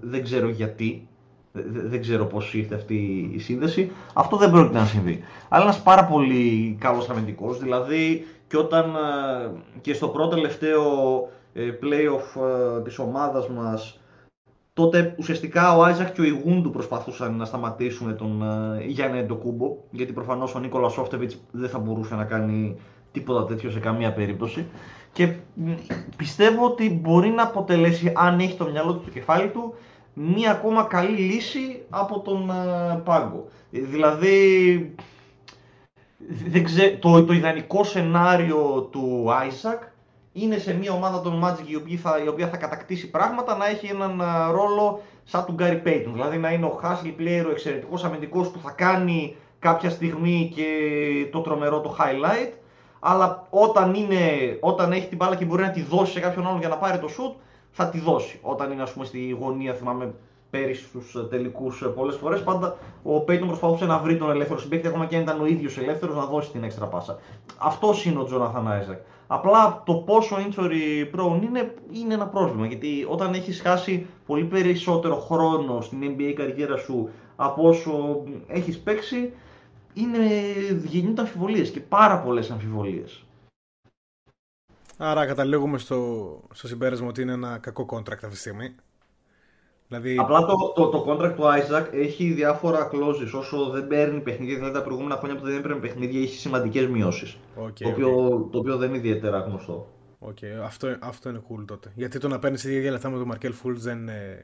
Δεν 0.00 0.22
ξέρω 0.22 0.48
γιατί 0.48 1.08
δεν 1.52 2.00
ξέρω 2.00 2.24
πώς 2.24 2.54
ήρθε 2.54 2.74
αυτή 2.74 3.30
η 3.34 3.38
σύνδεση. 3.38 3.90
Αυτό 4.14 4.36
δεν 4.36 4.50
πρόκειται 4.50 4.78
να 4.78 4.84
συμβεί. 4.84 5.20
Αλλά 5.48 5.62
ένας 5.62 5.82
πάρα 5.82 6.04
πολύ 6.04 6.76
καλός 6.80 7.10
αμυντικός, 7.10 7.58
δηλαδή 7.58 8.26
και 8.46 8.56
όταν 8.56 8.94
ε, 8.94 9.50
και 9.80 9.94
στο 9.94 10.08
πρώτο 10.08 10.34
τελευταίο 10.34 10.82
ε, 11.52 11.70
playoff 11.82 12.42
ε, 12.78 12.82
της 12.82 12.98
ομάδας 12.98 13.48
μας 13.48 14.00
τότε 14.72 15.14
ουσιαστικά 15.18 15.76
ο 15.76 15.82
Άιζακ 15.82 16.12
και 16.12 16.20
ο 16.20 16.24
Ιγούντου 16.24 16.70
προσπαθούσαν 16.70 17.36
να 17.36 17.44
σταματήσουν 17.44 18.16
τον 18.16 18.42
Γιάννη 18.86 19.18
Εντοκούμπο 19.18 19.76
γιατί 19.90 20.12
προφανώς 20.12 20.54
ο 20.54 20.58
Νίκολας 20.58 20.92
Σόφτεβιτς 20.92 21.40
δεν 21.50 21.68
θα 21.68 21.78
μπορούσε 21.78 22.14
να 22.14 22.24
κάνει 22.24 22.76
τίποτα 23.12 23.44
τέτοιο 23.44 23.70
σε 23.70 23.78
καμία 23.78 24.12
περίπτωση 24.12 24.66
και 25.12 25.34
πιστεύω 26.16 26.64
ότι 26.64 26.90
μπορεί 27.02 27.28
να 27.28 27.42
αποτελέσει 27.42 28.12
αν 28.16 28.38
έχει 28.38 28.56
το 28.56 28.64
μυαλό 28.64 28.92
του 28.92 29.04
το 29.04 29.10
κεφάλι 29.10 29.48
του 29.48 29.74
μία 30.22 30.50
ακόμα 30.50 30.82
καλή 30.84 31.16
λύση 31.16 31.82
από 31.90 32.20
τον 32.20 32.50
uh, 32.50 33.00
πάγκο. 33.04 33.48
Δηλαδή, 33.70 34.94
δεν 36.46 36.64
το, 37.00 37.24
το 37.24 37.32
ιδανικό 37.32 37.84
σενάριο 37.84 38.88
του 38.90 39.26
Isaac 39.28 39.78
είναι 40.32 40.58
σε 40.58 40.74
μια 40.74 40.92
ομάδα 40.92 41.20
των 41.20 41.44
Magic 41.44 41.68
η 41.68 41.76
οποία 41.76 41.98
θα, 41.98 42.22
η 42.24 42.28
οποία 42.28 42.48
θα 42.48 42.56
κατακτήσει 42.56 43.10
πράγματα 43.10 43.56
να 43.56 43.66
έχει 43.66 43.86
έναν 43.86 44.20
uh, 44.20 44.52
ρόλο 44.52 45.02
σαν 45.24 45.44
του 45.44 45.54
Gary 45.58 45.86
Payton. 45.86 46.10
Δηλαδή 46.12 46.38
να 46.38 46.52
είναι 46.52 46.66
ο 46.66 46.80
Hasley 46.82 47.20
Player, 47.20 47.44
ο 47.46 47.50
εξαιρετικός 47.50 48.04
αμυντικός 48.04 48.48
που 48.48 48.58
θα 48.58 48.70
κάνει 48.70 49.36
κάποια 49.58 49.90
στιγμή 49.90 50.52
και 50.54 50.66
το 51.32 51.40
τρομερό 51.40 51.80
το 51.80 51.96
highlight 51.98 52.52
αλλά 53.00 53.46
όταν, 53.50 53.94
είναι, 53.94 54.18
όταν 54.60 54.92
έχει 54.92 55.08
την 55.08 55.16
μπάλα 55.16 55.36
και 55.36 55.44
μπορεί 55.44 55.62
να 55.62 55.70
τη 55.70 55.82
δώσει 55.82 56.12
σε 56.12 56.20
κάποιον 56.20 56.46
άλλον 56.46 56.58
για 56.58 56.68
να 56.68 56.76
πάρει 56.76 56.98
το 56.98 57.08
shoot 57.08 57.34
θα 57.70 57.88
τη 57.88 58.00
δώσει. 58.00 58.38
Όταν 58.42 58.72
είναι 58.72 58.82
ας 58.82 58.92
πούμε 58.92 59.04
στη 59.04 59.36
γωνία, 59.40 59.74
θυμάμαι 59.74 60.14
πέρυσι 60.50 60.84
στους 60.84 61.28
τελικούς 61.30 61.82
ε, 61.82 61.86
πολλές 61.86 62.16
φορές, 62.16 62.42
πάντα 62.42 62.76
ο 63.02 63.20
Πέιτον 63.20 63.46
προσπαθούσε 63.46 63.84
να 63.84 63.98
βρει 63.98 64.16
τον 64.16 64.30
ελεύθερο 64.30 64.58
συμπέκτη, 64.58 64.86
ακόμα 64.86 65.06
και 65.06 65.16
αν 65.16 65.22
ήταν 65.22 65.40
ο 65.40 65.46
ίδιος 65.46 65.78
ελεύθερος, 65.78 66.16
να 66.16 66.24
δώσει 66.24 66.50
την 66.50 66.64
έξτρα 66.64 66.86
πάσα. 66.86 67.18
Αυτός 67.58 68.04
είναι 68.04 68.18
ο 68.18 68.24
Τζόναθαν 68.24 68.68
Άιζακ. 68.68 68.98
Απλά 69.26 69.82
το 69.86 69.94
πόσο 69.94 70.36
injury 70.36 71.16
prone 71.16 71.42
είναι, 71.42 71.74
είναι 71.92 72.14
ένα 72.14 72.26
πρόβλημα. 72.26 72.66
Γιατί 72.66 73.06
όταν 73.08 73.34
έχεις 73.34 73.60
χάσει 73.60 74.06
πολύ 74.26 74.44
περισσότερο 74.44 75.16
χρόνο 75.16 75.80
στην 75.80 75.98
NBA 76.02 76.32
καριέρα 76.36 76.76
σου 76.76 77.08
από 77.36 77.68
όσο 77.68 78.22
έχεις 78.46 78.78
παίξει, 78.78 79.32
είναι, 79.94 80.18
γεννιούνται 80.84 81.20
αμφιβολίες 81.20 81.70
και 81.70 81.80
πάρα 81.80 82.18
πολλές 82.18 82.50
αμφιβολίες. 82.50 83.24
Άρα 85.02 85.26
καταλήγουμε 85.26 85.78
στο, 85.78 86.40
στο 86.52 86.66
συμπέρασμα 86.66 87.08
ότι 87.08 87.22
είναι 87.22 87.32
ένα 87.32 87.58
κακό 87.58 87.86
contract 87.90 88.12
αυτή 88.12 88.28
τη 88.28 88.36
στιγμή. 88.36 88.74
Δηλαδή... 89.88 90.16
Απλά 90.18 90.44
το, 90.44 90.72
το, 90.74 90.88
το 90.88 91.04
contract 91.08 91.34
του 91.36 91.42
Isaac 91.42 91.86
έχει 91.92 92.32
διάφορα 92.32 92.90
clauses. 92.92 93.38
Όσο 93.38 93.70
δεν 93.70 93.86
παίρνει 93.86 94.20
παιχνίδια, 94.20 94.54
δηλαδή 94.54 94.74
τα 94.74 94.82
προηγούμενα 94.82 95.16
χρόνια 95.16 95.38
που 95.38 95.44
δεν 95.44 95.56
έπαιρνε 95.56 95.80
παιχνίδια, 95.80 96.20
έχει 96.20 96.38
σημαντικές 96.38 96.86
μειώσεις. 96.86 97.38
Okay, 97.58 97.72
το, 97.72 97.88
οποίο, 97.88 98.08
το 98.52 98.58
οποίο 98.58 98.76
δεν 98.76 98.88
είναι 98.88 98.98
ιδιαίτερα 98.98 99.38
γνωστό. 99.38 99.92
Okay, 100.20 100.62
αυτό, 100.64 100.96
αυτό 101.00 101.28
είναι 101.28 101.42
cool 101.48 101.64
τότε. 101.66 101.92
Γιατί 101.94 102.18
το 102.18 102.28
να 102.28 102.38
παίρνεις 102.38 102.64
η 102.64 102.74
ίδια 102.74 102.90
λεφτά 102.90 103.10
με 103.10 103.18
τον 103.18 103.26
Μαρκέλ 103.26 103.52
Φούλτ 103.52 103.78
δεν, 103.78 104.08
ε, 104.08 104.42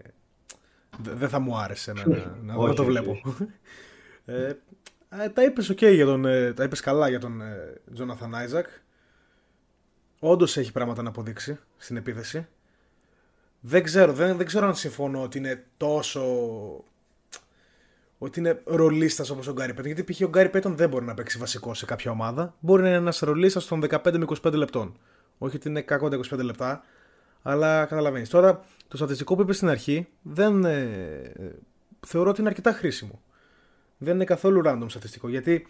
δεν 1.03 1.29
θα 1.29 1.39
μου 1.39 1.57
άρεσε 1.57 1.93
να, 1.93 2.05
να, 2.43 2.67
να 2.67 2.75
το 2.75 2.85
βλέπω. 2.85 3.21
ε, 4.25 4.53
τα 5.35 5.45
είπες 5.45 5.71
okay 5.71 5.95
για 5.95 6.07
τον, 6.07 6.25
ε, 6.25 6.53
τα 6.53 6.65
είπες 6.65 6.81
καλά 6.81 7.09
για 7.09 7.21
τον 7.21 7.43
Τζόναθαν 7.95 8.33
ε, 8.33 8.37
Άιζακ. 8.37 8.67
Όντως 10.19 10.57
έχει 10.57 10.73
πράγματα 10.73 11.03
να 11.03 11.09
αποδείξει 11.09 11.59
στην 11.77 11.97
επίθεση. 11.97 12.47
Δεν 13.61 13.83
ξέρω, 13.83 14.13
δεν, 14.13 14.37
δεν 14.37 14.47
ξέρω 14.47 14.67
αν 14.67 14.75
συμφωνώ 14.75 15.23
ότι 15.23 15.39
είναι 15.39 15.65
τόσο. 15.77 16.23
Ότι 18.19 18.39
είναι 18.39 18.63
ρολίστας 18.65 19.31
όπως 19.31 19.47
ο 19.47 19.53
Γκάρι 19.53 19.75
Πέτον. 19.75 19.93
Γιατί 19.93 20.13
π.χ. 20.13 20.21
ο 20.21 20.29
Γκάρι 20.29 20.49
Πέτον 20.49 20.77
δεν 20.77 20.89
μπορεί 20.89 21.05
να 21.05 21.15
παίξει 21.15 21.39
βασικό 21.39 21.75
σε 21.75 21.85
κάποια 21.85 22.11
ομάδα. 22.11 22.55
Μπορεί 22.61 22.83
να 22.83 22.89
είναι 22.89 22.97
ένας 22.97 23.19
ρολίστας 23.19 23.67
των 23.67 23.85
15 23.91 24.19
με 24.19 24.25
25 24.43 24.53
λεπτών. 24.53 24.99
Όχι 25.39 25.57
ότι 25.57 25.69
είναι 25.69 25.81
κακό 25.81 26.09
τα 26.09 26.19
25 26.31 26.39
λεπτά, 26.43 26.83
Αλλά 27.43 27.85
καταλαβαίνεις. 27.85 28.29
Τώρα, 28.29 28.65
το 28.89 28.97
στατιστικό 28.97 29.35
που 29.35 29.43
είπε 29.43 29.53
στην 29.53 29.69
αρχή 29.69 30.09
δεν. 30.23 30.65
Ε, 30.65 31.33
θεωρώ 32.07 32.31
ότι 32.31 32.41
είναι 32.41 32.49
αρκετά 32.49 32.73
χρήσιμο. 32.73 33.23
Δεν 33.99 34.15
είναι 34.15 34.25
καθόλου 34.25 34.63
random 34.65 34.87
στατιστικό. 34.89 35.29
Γιατί 35.29 35.67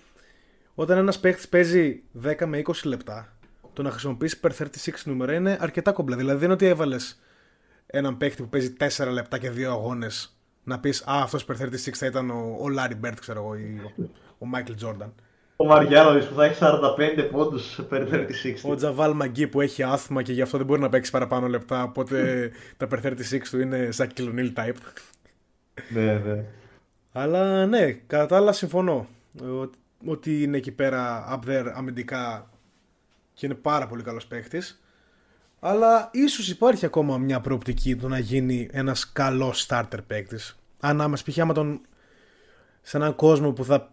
όταν 0.74 0.98
ένας 0.98 1.20
παίχτη 1.20 1.48
παίζει 1.48 2.02
10 2.22 2.46
με 2.46 2.62
20 2.66 2.72
λεπτά, 2.84 3.35
το 3.76 3.82
να 3.82 3.90
χρησιμοποιήσεις 3.90 4.40
per 4.42 4.50
36 4.58 4.66
νούμερα 5.04 5.34
είναι 5.34 5.56
αρκετά 5.60 5.92
κομπλέ. 5.92 6.16
Δηλαδή 6.16 6.36
δεν 6.36 6.44
είναι 6.44 6.52
ότι 6.52 6.66
έβαλες 6.66 7.20
έναν 7.86 8.16
παίχτη 8.16 8.42
που 8.42 8.48
παίζει 8.48 8.72
4 8.96 9.08
λεπτά 9.12 9.38
και 9.38 9.50
2 9.50 9.62
αγώνες 9.62 10.36
να 10.64 10.78
πεις 10.78 11.02
Α, 11.02 11.22
αυτός 11.22 11.44
per 11.48 11.52
36 11.52 11.74
θα 11.92 12.06
ήταν 12.06 12.30
ο, 12.30 12.56
ο 12.60 12.66
Larry 12.78 13.06
Bird, 13.06 13.14
ξέρω 13.20 13.40
εγώ, 13.40 13.54
ή 13.54 13.80
ο, 13.98 14.02
ο 14.38 14.48
Michael 14.54 14.86
Jordan. 14.86 15.10
Ο 15.56 15.66
Μαριάνο 15.66 16.18
που 16.18 16.34
θα 16.34 16.44
έχει 16.44 16.58
45 16.62 17.28
πόντους 17.30 17.80
per 17.90 18.00
36. 18.00 18.26
Ο 18.62 18.74
Τζαβάλ 18.74 19.12
Μαγκί 19.12 19.46
που 19.46 19.60
έχει 19.60 19.82
άθμα 19.82 20.22
και 20.22 20.32
γι' 20.32 20.42
αυτό 20.42 20.56
δεν 20.56 20.66
μπορεί 20.66 20.80
να 20.80 20.88
παίξει 20.88 21.10
παραπάνω 21.10 21.46
λεπτά. 21.46 21.82
Οπότε 21.82 22.50
τα 22.76 22.88
per 22.90 23.06
36 23.06 23.12
του 23.50 23.60
είναι 23.60 23.90
σαν 23.90 24.10
Kilonil 24.16 24.52
type. 24.54 24.76
ναι, 25.88 26.12
ναι. 26.12 26.44
Αλλά 27.12 27.66
ναι, 27.66 27.92
κατά 27.92 28.26
τα 28.26 28.36
άλλα 28.36 28.52
συμφωνώ. 28.52 29.06
Ότι 30.06 30.42
είναι 30.42 30.56
εκεί 30.56 30.72
πέρα 30.72 31.24
up 31.34 31.48
there 31.48 31.72
αμυντικά 31.74 32.50
και 33.36 33.46
είναι 33.46 33.54
πάρα 33.54 33.86
πολύ 33.86 34.02
καλός 34.02 34.26
παίχτη. 34.26 34.62
Αλλά 35.60 36.10
ίσως 36.12 36.48
υπάρχει 36.48 36.84
ακόμα 36.84 37.18
μια 37.18 37.40
προοπτική 37.40 37.96
του 37.96 38.08
να 38.08 38.18
γίνει 38.18 38.68
ένας 38.72 39.12
καλός 39.12 39.66
starter 39.68 39.98
παίκτης. 40.06 40.58
Ανάμεσα 40.80 41.24
π.χ. 41.26 41.38
άμα 41.38 41.54
τον. 41.54 41.80
σε 42.82 42.96
έναν 42.96 43.14
κόσμο 43.14 43.52
που 43.52 43.64
θα 43.64 43.90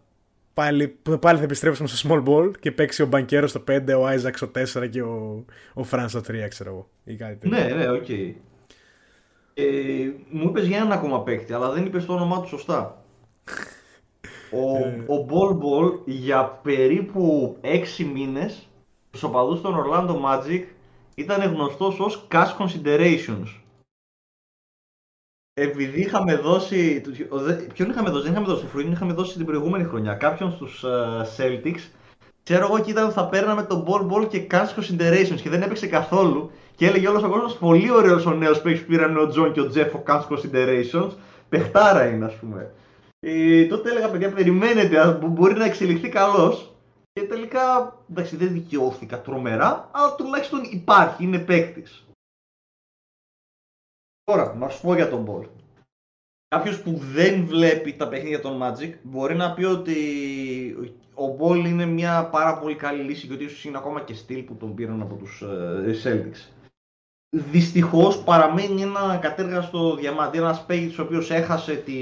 πάλι, 0.54 0.98
πάλι 1.20 1.38
θα 1.38 1.44
επιστρέψουμε 1.44 1.88
στο 1.88 2.10
small 2.10 2.24
ball 2.28 2.52
και 2.60 2.72
παίξει 2.72 3.02
ο 3.02 3.06
Μπανκέρο 3.06 3.48
στο 3.48 3.64
5, 3.68 3.82
ο 4.00 4.06
Άιζακ 4.06 4.38
στο 4.38 4.52
4 4.74 4.90
και 4.90 5.02
ο, 5.02 5.46
ο 5.74 5.84
Φρανζ 5.84 6.10
στο 6.10 6.20
3, 6.20 6.24
ξέρω 6.50 6.70
εγώ. 6.70 6.90
Ή 7.04 7.16
κάτι 7.16 7.50
ναι, 7.50 7.64
ναι, 7.64 7.90
OK. 7.90 8.06
Okay. 8.08 8.34
Ε, 9.54 9.64
μου 10.30 10.50
είπες 10.50 10.66
για 10.66 10.78
ένα 10.78 10.94
ακόμα 10.94 11.24
παίκτη, 11.24 11.54
αλλά 11.54 11.72
δεν 11.72 11.86
είπες 11.86 12.06
το 12.06 12.14
όνομά 12.14 12.42
του 12.42 12.48
σωστά. 12.48 13.04
ο, 14.62 14.78
ε. 14.78 15.04
ο 15.08 15.26
Bol 15.30 15.52
Bol 15.58 16.00
για 16.06 16.60
περίπου 16.64 17.58
6 17.62 18.06
μήνες 18.14 18.68
στους 19.16 19.30
οπαδούς 19.30 19.62
των 19.62 19.76
Orlando 19.84 20.16
Magic 20.26 20.64
ήταν 21.16 21.54
γνωστός 21.54 22.00
ως 22.00 22.28
Cash 22.32 22.58
Considerations. 22.58 23.60
Επειδή 25.54 26.00
είχαμε 26.00 26.36
δώσει. 26.36 27.02
Ποιον 27.74 27.90
είχαμε 27.90 28.10
δώσει, 28.10 28.24
δεν 28.24 28.32
είχαμε 28.32 28.48
δώσει 28.48 28.66
Φρουίν, 28.66 28.92
είχαμε 28.92 29.14
δώσει 29.14 29.38
την 29.38 29.46
προηγούμενη 29.46 29.84
χρονιά. 29.84 30.14
Κάποιον 30.14 30.52
στους 30.52 30.84
ε, 30.86 31.22
Celtics. 31.38 31.90
Ξέρω 32.44 32.66
εγώ 32.66 32.80
και 32.80 32.92
ήταν 32.92 33.06
ότι 33.06 33.14
θα 33.14 33.28
παίρναμε 33.28 33.64
τον 33.64 33.86
Bol 33.88 34.12
Bol 34.12 34.28
και 34.28 34.48
Cash 34.52 34.80
Considerations 34.80 35.42
και 35.42 35.50
δεν 35.50 35.62
έπαιξε 35.62 35.88
καθόλου. 35.88 36.52
Και 36.76 36.88
έλεγε 36.88 37.08
όλος 37.08 37.24
ο 37.24 37.30
κόσμος 37.30 37.58
πολύ 37.58 37.92
ωραίος 37.92 38.26
ο 38.26 38.34
νέος 38.34 38.62
παίκτης 38.62 38.82
που 38.82 38.88
πήραν 38.88 39.18
ο 39.18 39.28
Τζον 39.28 39.52
και 39.52 39.62
ο 39.62 39.68
Τζέφ 39.68 39.94
ο 39.96 40.04
Cash 40.08 40.28
Considerations. 40.28 41.12
Παιχτάρα 41.50 42.06
είναι, 42.08 42.26
ας 42.26 42.34
πούμε. 42.34 42.74
Ε, 43.20 43.66
τότε 43.66 43.90
έλεγα 43.90 44.10
παιδιά, 44.10 44.32
περιμένετε, 44.32 45.20
μπορεί 45.22 45.54
να 45.54 45.66
εξελιχθεί 45.66 46.10
καλά. 46.10 46.73
Και 47.14 47.24
τελικά 47.28 47.96
εντάξει, 48.10 48.36
δεν 48.36 48.54
δικαιώθηκα 48.54 49.22
τρομερά, 49.22 49.90
αλλά 49.92 50.16
τουλάχιστον 50.16 50.64
υπάρχει, 50.64 51.24
είναι 51.24 51.40
παίκτης. 51.40 52.06
Τώρα, 54.24 54.56
να 54.56 54.70
σου 54.70 54.82
πω 54.82 54.96
για 54.96 55.10
τον 55.10 55.26
Ball. 55.30 55.50
Κάποιος 56.48 56.82
που 56.82 56.92
δεν 56.98 57.46
βλέπει 57.46 57.94
τα 57.94 58.08
παιχνίδια 58.08 58.42
των 58.42 58.60
Magic 58.62 58.94
μπορεί 59.04 59.36
να 59.36 59.54
πει 59.54 59.64
ότι 59.64 59.98
ο 61.14 61.38
Ball 61.40 61.66
είναι 61.66 61.86
μια 61.86 62.30
πάρα 62.30 62.60
πολύ 62.60 62.76
καλή 62.76 63.04
λύση 63.04 63.28
και 63.28 63.34
ότι 63.34 63.44
ίσως 63.44 63.66
είναι 63.66 63.78
ακόμα 63.78 64.02
και 64.02 64.14
στυλ 64.14 64.42
που 64.42 64.56
τον 64.56 64.76
πήραν 64.76 65.02
από 65.02 65.16
τους 65.16 65.44
uh, 65.46 66.04
Celtics. 66.04 66.68
Δυστυχώς 67.30 68.24
παραμένει 68.24 68.82
ένα 68.82 69.18
κατέργαστο 69.22 69.96
διαμάντι, 69.96 70.38
ένας 70.38 70.66
παίκτης 70.66 71.00
ο 71.00 71.04
οποίος 71.04 71.32
έχασε 71.32 71.76
τη 71.76 71.94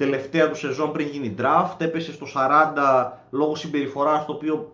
τελευταία 0.00 0.50
του 0.50 0.56
σεζόν 0.56 0.92
πριν 0.92 1.06
γίνει 1.06 1.34
draft, 1.38 1.74
έπεσε 1.78 2.12
στο 2.12 2.26
40 2.34 3.10
λόγω 3.30 3.54
συμπεριφοράς 3.56 4.24
το 4.26 4.32
οποίο 4.32 4.72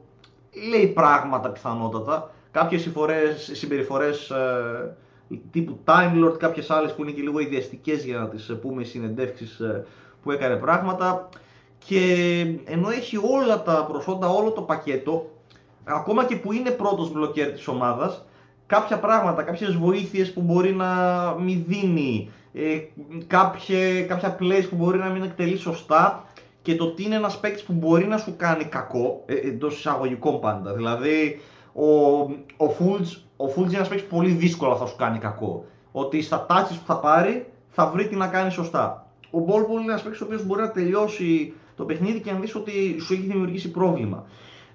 λέει 0.70 0.86
πράγματα 0.86 1.48
πιθανότατα. 1.48 2.30
Κάποιες 2.50 2.90
συμπεριφορές 3.52 4.30
ε, 4.30 4.96
τύπου 5.50 5.78
Time 5.84 6.24
Lord, 6.24 6.38
κάποιες 6.38 6.70
άλλες 6.70 6.94
που 6.94 7.02
είναι 7.02 7.10
και 7.10 7.22
λίγο 7.22 7.38
ιδιαστικές 7.38 8.04
για 8.04 8.18
να 8.18 8.28
τις 8.28 8.56
πούμε 8.60 8.84
συνεντεύξεις 8.84 9.60
ε, 9.60 9.86
που 10.22 10.30
έκανε 10.30 10.56
πράγματα 10.56 11.28
και 11.78 12.00
ενώ 12.64 12.90
έχει 12.90 13.16
όλα 13.16 13.62
τα 13.62 13.86
προσόντα, 13.88 14.28
όλο 14.28 14.50
το 14.50 14.62
πακέτο 14.62 15.30
ακόμα 15.84 16.24
και 16.24 16.36
που 16.36 16.52
είναι 16.52 16.70
πρώτος 16.70 17.12
μπλοκέρ 17.12 17.52
της 17.52 17.68
ομάδας 17.68 18.24
κάποια 18.66 18.98
πράγματα, 18.98 19.42
κάποιες 19.42 19.76
βοήθειες 19.76 20.32
που 20.32 20.40
μπορεί 20.40 20.72
να 20.72 20.90
μην 21.38 21.64
δίνει 21.66 22.30
ε, 22.58 22.78
κάποια, 23.26 24.02
κάποια 24.02 24.36
plays 24.40 24.66
που 24.70 24.76
μπορεί 24.76 24.98
να 24.98 25.08
μην 25.08 25.22
εκτελεί 25.22 25.56
σωστά 25.56 26.24
και 26.62 26.76
το 26.76 26.84
ότι 26.84 27.04
είναι 27.04 27.14
ένας 27.14 27.40
παίκτης 27.40 27.62
που 27.62 27.72
μπορεί 27.72 28.06
να 28.06 28.18
σου 28.18 28.34
κάνει 28.36 28.64
κακό 28.64 29.22
ε, 29.26 29.34
εντός 29.34 29.78
εισαγωγικών 29.78 30.40
πάντα. 30.40 30.72
Δηλαδή, 30.72 31.40
ο, 31.72 31.86
ο 32.56 32.76
Fultz, 32.78 33.20
ο 33.36 33.44
Fultz 33.44 33.66
είναι 33.66 33.76
ένας 33.76 33.88
παίκτης 33.88 34.06
που 34.06 34.16
πολύ 34.16 34.30
δύσκολα 34.30 34.76
θα 34.76 34.86
σου 34.86 34.96
κάνει 34.96 35.18
κακό. 35.18 35.64
Ότι 35.92 36.22
στα 36.22 36.46
touches 36.46 36.78
που 36.78 36.86
θα 36.86 36.98
πάρει 36.98 37.46
θα 37.68 37.86
βρει 37.86 38.08
τι 38.08 38.16
να 38.16 38.26
κάνει 38.26 38.50
σωστά. 38.50 39.06
Ο 39.30 39.38
Μπόλμπολ 39.38 39.82
είναι 39.82 39.90
ένας 39.90 40.02
παίκτης 40.02 40.20
ο 40.20 40.24
οποίος 40.24 40.46
μπορεί 40.46 40.60
να 40.60 40.70
τελειώσει 40.70 41.52
το 41.76 41.84
παιχνίδι 41.84 42.20
και 42.20 42.32
να 42.32 42.38
δεις 42.38 42.54
ότι 42.54 42.96
σου 43.00 43.12
έχει 43.12 43.22
δημιουργήσει 43.22 43.70
πρόβλημα 43.70 44.26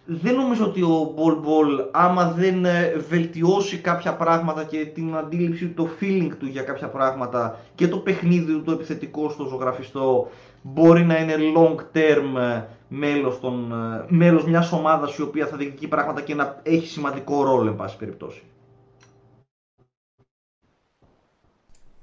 δεν 0.05 0.35
νομίζω 0.35 0.65
ότι 0.65 0.81
ο 0.81 1.13
Μπολ 1.15 1.35
Μπολ 1.35 1.85
άμα 1.91 2.31
δεν 2.31 2.65
ε, 2.65 2.95
βελτιώσει 3.09 3.77
κάποια 3.77 4.15
πράγματα 4.15 4.63
και 4.63 4.85
την 4.85 5.15
αντίληψη 5.15 5.67
του, 5.67 5.73
το 5.83 5.89
feeling 5.99 6.31
του 6.39 6.45
για 6.45 6.63
κάποια 6.63 6.87
πράγματα 6.87 7.59
και 7.75 7.87
το 7.87 7.97
παιχνίδι 7.97 8.53
του 8.53 8.63
το 8.63 8.71
επιθετικό 8.71 9.29
στο 9.29 9.45
ζωγραφιστό 9.45 10.29
μπορεί 10.61 11.03
να 11.03 11.19
είναι 11.19 11.35
long 11.55 11.75
term 11.75 12.39
ε, 12.39 12.63
μέλος, 12.87 13.39
των, 13.39 13.71
ε, 13.71 14.05
μέλος 14.07 14.45
μιας 14.45 14.71
ομάδας 14.71 15.17
η 15.17 15.21
οποία 15.21 15.47
θα 15.47 15.57
διεκδικεί 15.57 15.87
πράγματα 15.87 16.21
και 16.21 16.35
να 16.35 16.59
έχει 16.63 16.87
σημαντικό 16.87 17.43
ρόλο 17.43 17.69
εν 17.69 17.75
πάση 17.75 17.97
περιπτώσει. 17.97 18.41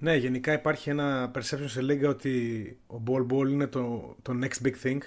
Ναι, 0.00 0.14
γενικά 0.14 0.52
υπάρχει 0.52 0.90
ένα 0.90 1.30
perception 1.34 1.66
σε 1.66 1.82
λίγα 1.82 2.08
ότι 2.08 2.32
ο 2.86 3.02
Ball 3.06 3.26
Ball 3.32 3.48
είναι 3.48 3.66
το, 3.66 4.16
το 4.22 4.32
next 4.42 4.66
big 4.66 4.74
thing 4.86 4.98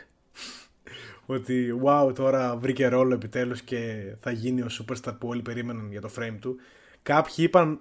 ότι 1.36 1.82
wow 1.84 2.16
τώρα 2.16 2.58
βρήκε 2.58 2.88
ρόλο 2.88 3.14
επιτέλους 3.14 3.62
και 3.62 4.04
θα 4.20 4.32
γίνει 4.32 4.62
ο 4.62 4.68
superstar 4.70 5.16
που 5.20 5.28
όλοι 5.28 5.42
περίμεναν 5.42 5.92
για 5.92 6.02
το 6.02 6.10
frame 6.18 6.38
του. 6.40 6.56
Κάποιοι 7.04 7.36
είπαν 7.38 7.80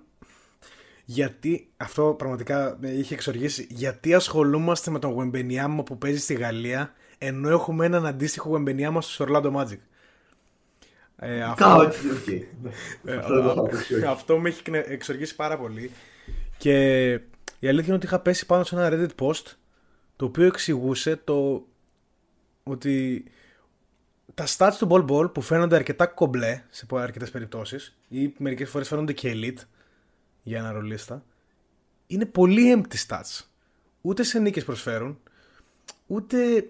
γιατί, 1.04 1.68
αυτό 1.76 2.14
πραγματικά 2.18 2.76
με 2.80 2.88
είχε 2.88 3.14
εξοργήσει, 3.14 3.66
γιατί 3.70 4.14
ασχολούμαστε 4.14 4.90
με 4.90 4.98
τον 4.98 5.10
Γουεμπενιάμα 5.10 5.82
που 5.82 5.98
παίζει 5.98 6.18
στη 6.18 6.34
Γαλλία 6.34 6.92
ενώ 7.18 7.48
έχουμε 7.48 7.86
έναν 7.86 8.06
αντίστοιχο 8.06 8.48
Γουεμπενιάμα 8.48 9.00
στο 9.00 9.24
Orlando 9.28 9.52
Magic. 9.54 9.78
Ε, 11.16 11.42
αυτό, 11.42 11.92
ε, 13.04 14.06
αυτό 14.06 14.38
με 14.38 14.48
έχει 14.48 14.62
εξοργήσει 14.72 15.34
πάρα 15.34 15.58
πολύ 15.58 15.90
και 16.58 17.10
η 17.58 17.68
αλήθεια 17.68 17.86
είναι 17.86 17.94
ότι 17.94 18.06
είχα 18.06 18.20
πέσει 18.20 18.46
πάνω 18.46 18.64
σε 18.64 18.74
ένα 18.74 18.88
Reddit 18.92 19.24
post 19.24 19.44
το 20.16 20.24
οποίο 20.24 20.46
εξηγούσε 20.46 21.20
το 21.24 21.66
ότι 22.62 23.24
τα 24.34 24.46
stats 24.56 24.74
του 24.78 24.88
Ball 24.90 25.04
Ball 25.10 25.32
που 25.34 25.40
φαίνονται 25.40 25.76
αρκετά 25.76 26.06
κομπλέ 26.06 26.62
σε 26.70 26.86
αρκετές 26.90 27.30
περιπτώσεις 27.30 27.96
ή 28.08 28.34
μερικές 28.38 28.70
φορές 28.70 28.88
φαίνονται 28.88 29.12
και 29.12 29.32
elite 29.34 29.62
για 30.42 30.58
ένα 30.58 30.72
ρολίστα, 30.72 31.24
είναι 32.06 32.26
πολύ 32.26 32.82
empty 32.82 33.06
stats. 33.08 33.44
Ούτε 34.00 34.22
σε 34.22 34.38
νίκες 34.38 34.64
προσφέρουν, 34.64 35.18
ούτε 36.06 36.68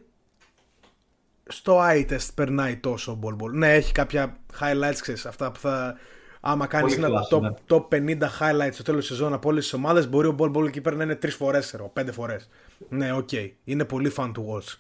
στο 1.49 1.81
eye 1.83 2.07
test 2.11 2.29
περνάει 2.35 2.77
τόσο 2.77 3.13
ο 3.13 3.19
Bol 3.23 3.45
Bol. 3.45 3.51
Ναι, 3.53 3.75
έχει 3.75 3.93
κάποια 3.93 4.37
highlights, 4.61 4.99
ξέρεις, 5.01 5.27
αυτά 5.27 5.53
που 5.53 5.59
θα. 5.59 5.97
Άμα 6.43 6.67
κάνεις 6.67 6.97
ένα 6.97 7.09
top, 7.31 7.41
ναι. 7.41 7.51
top 7.69 7.89
50 7.89 8.19
highlights 8.41 8.73
στο 8.73 8.83
τέλος 8.83 9.01
της 9.01 9.09
σεζόν 9.17 9.33
από 9.33 9.49
όλες 9.49 9.63
τις 9.63 9.73
ομάδες, 9.73 10.09
μπορεί 10.09 10.29
ο 10.29 10.37
Bol 10.39 10.53
Bol 10.53 10.67
εκεί 10.67 10.81
πέρα 10.81 10.97
να 10.97 11.05
είναι 11.05 11.15
τρεις 11.15 11.35
φορές, 11.35 11.77
πέντε 11.93 12.13
φορές. 12.13 12.49
Ναι, 12.89 13.13
OK. 13.13 13.29
Okay. 13.33 13.51
Είναι 13.65 13.85
πολύ 13.85 14.13
fun 14.17 14.33
to 14.33 14.41
watch 14.41 14.77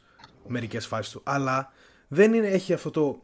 μερικές 0.46 0.86
φάσεις 0.86 1.12
του. 1.12 1.20
Αλλά 1.24 1.72
δεν 2.12 2.34
είναι, 2.34 2.46
έχει 2.46 2.72
αυτό 2.72 2.90
το. 2.90 3.22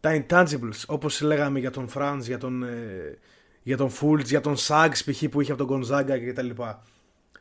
Τα 0.00 0.24
intangibles, 0.26 0.84
όπως 0.86 1.20
λέγαμε 1.20 1.58
για 1.58 1.70
τον 1.70 1.88
Franz, 1.94 2.18
για 2.20 2.38
τον, 2.38 2.62
ε, 2.62 3.18
για 3.62 3.76
τον 3.76 3.90
Fultz, 4.00 4.24
για 4.24 4.40
τον 4.40 4.56
Suggs 4.58 5.04
π.χ. 5.04 5.24
που 5.30 5.40
είχε 5.40 5.52
από 5.52 5.66
τον 5.66 5.82
Gonzaga 5.84 6.18
κτλ. 6.28 6.50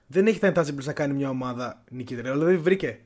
Δεν 0.08 0.28
έχει 0.28 0.40
τα 0.40 0.52
intangibles 0.56 0.84
να 0.84 0.94
κάνει 0.94 1.14
μια 1.14 1.30
ομάδα 1.30 1.84
νικήτρια. 1.90 2.32
Δηλαδή 2.32 2.58
βρήκε 2.58 3.00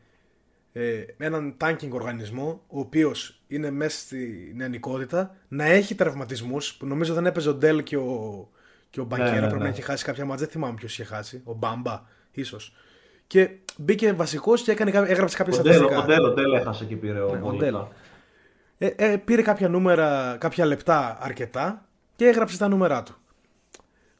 ε, 0.71 1.03
έναν 1.17 1.55
tanking 1.61 1.89
οργανισμό, 1.89 2.63
ο 2.67 2.79
οποίος 2.79 3.41
είναι 3.47 3.71
μέσα 3.71 3.97
στη 3.97 4.51
νεανικότητα, 4.55 5.35
να 5.47 5.63
έχει 5.63 5.95
τραυματισμούς 5.95 6.73
που 6.73 6.85
νομίζω 6.85 7.13
δεν 7.13 7.25
έπαιζε 7.25 7.49
ο 7.49 7.53
Ντέλ 7.53 7.83
και 7.83 7.97
ο, 7.97 8.49
και 8.89 8.99
ο 8.99 9.03
Μπακέρα. 9.03 9.29
Ναι, 9.29 9.39
ναι, 9.39 9.47
πρέπει 9.47 9.57
να 9.57 9.63
ναι. 9.63 9.69
έχει 9.69 9.81
χάσει 9.81 10.03
κάποια 10.03 10.25
μάτζα. 10.25 10.45
Δεν 10.45 10.53
θυμάμαι 10.53 10.73
ποιος 10.73 10.93
είχε 10.93 11.03
χάσει. 11.03 11.41
Ο 11.43 11.53
Μπάμπα, 11.53 12.01
ίσως. 12.31 12.75
Και 13.27 13.49
μπήκε 13.77 14.13
βασικός 14.13 14.61
και 14.61 14.71
έκανε, 14.71 14.91
έγραψε 14.91 15.37
κάποια 15.37 15.53
στατιστικά. 15.53 15.97
Ο 15.97 16.05
Ντέλο, 16.05 16.33
Ντέλο 16.33 16.55
έχασε 16.55 16.85
και 16.85 16.95
πήρε 16.95 17.21
ο 17.21 17.51
ναι, 18.77 18.87
ε, 18.87 19.11
ε, 19.11 19.17
πήρε 19.17 19.41
κάποια 19.41 19.69
νούμερα, 19.69 20.37
κάποια 20.39 20.65
λεπτά 20.65 21.17
αρκετά 21.21 21.85
και 22.15 22.25
έγραψε 22.25 22.57
τα 22.57 22.67
νούμερα 22.67 23.03
του. 23.03 23.15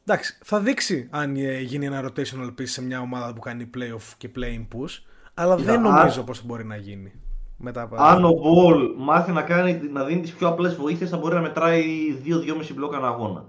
Εντάξει, 0.06 0.38
θα 0.44 0.60
δείξει 0.60 1.08
αν 1.10 1.36
ε, 1.36 1.60
γίνει 1.60 1.86
ένα 1.86 2.04
rotational 2.04 2.48
piece 2.48 2.68
σε 2.68 2.82
μια 2.82 3.00
ομάδα 3.00 3.32
που 3.32 3.40
κάνει 3.40 3.70
playoff 3.76 4.12
και 4.16 4.30
play-in 4.36 4.66
push, 4.76 5.02
αλλά 5.34 5.56
δεν 5.56 5.80
νομίζω 5.80 6.20
αν... 6.20 6.26
πως 6.26 6.44
μπορεί 6.44 6.64
να 6.64 6.76
γίνει. 6.76 7.12
Μετά 7.56 7.88
αν 7.96 8.24
ο 8.24 8.30
Ball 8.30 8.94
μάθει 8.96 9.32
να, 9.32 9.42
κάνει, 9.42 9.80
να 9.92 10.04
δίνει 10.04 10.20
τις 10.20 10.32
πιο 10.32 10.48
απλές 10.48 10.74
βοήθειες 10.74 11.10
θα 11.10 11.16
μπορεί 11.16 11.34
να 11.34 11.40
μετράει 11.40 11.84
2-2,5 12.24 12.74
μπλοκ 12.74 12.94
ανά 12.94 13.06
αγώνα. 13.06 13.44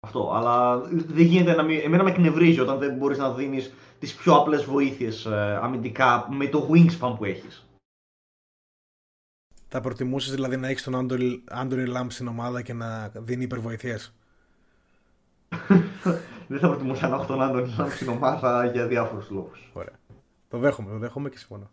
Αυτό, 0.00 0.32
αλλά 0.34 0.78
δεν 0.88 1.24
γίνεται 1.24 1.54
να 1.54 1.62
μην... 1.62 1.80
Εμένα 1.84 2.02
με 2.02 2.10
εκνευρίζει 2.10 2.60
όταν 2.60 2.78
δεν 2.78 2.94
μπορείς 2.94 3.18
να 3.18 3.30
δίνεις 3.30 3.72
τις 3.98 4.14
πιο 4.14 4.34
απλές 4.34 4.64
βοήθειες 4.64 5.24
ε, 5.24 5.58
αμυντικά 5.62 6.28
με 6.30 6.46
το 6.46 6.70
wingspan 6.72 7.14
που 7.18 7.24
έχεις. 7.24 7.68
Θα 9.68 9.80
προτιμούσες 9.80 10.34
δηλαδή 10.34 10.56
να 10.56 10.68
έχεις 10.68 10.82
τον 10.82 10.94
Άντωνι 11.46 11.86
Λάμπ 11.86 12.10
στην 12.10 12.26
ομάδα 12.28 12.62
και 12.62 12.72
να 12.72 13.08
δίνει 13.08 13.44
υπερβοηθείες. 13.44 14.14
δεν 16.48 16.58
θα 16.58 16.68
προτιμούσα 16.68 17.08
να 17.08 17.14
έχω 17.14 17.24
τον 17.24 17.42
Άντωνι 17.42 17.74
Λάμπ 17.78 17.88
στην 17.88 18.08
ομάδα 18.08 18.66
για 18.66 18.86
διάφορους 18.86 19.30
λόγους. 19.30 19.70
Ωραία. 19.72 19.98
Το 20.48 20.58
δέχομαι, 20.58 20.90
το 20.90 20.98
δέχομαι 20.98 21.28
και 21.28 21.38
συμφωνώ. 21.38 21.70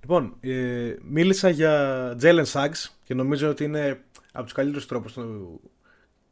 Λοιπόν, 0.00 0.36
ε, 0.40 0.96
μίλησα 1.02 1.48
για 1.48 2.16
Jalen 2.20 2.44
Suggs 2.44 2.90
και 3.04 3.14
νομίζω 3.14 3.48
ότι 3.48 3.64
είναι 3.64 4.04
από 4.32 4.44
τους 4.44 4.52
καλύτερους 4.52 4.86
τρόπους 4.86 5.16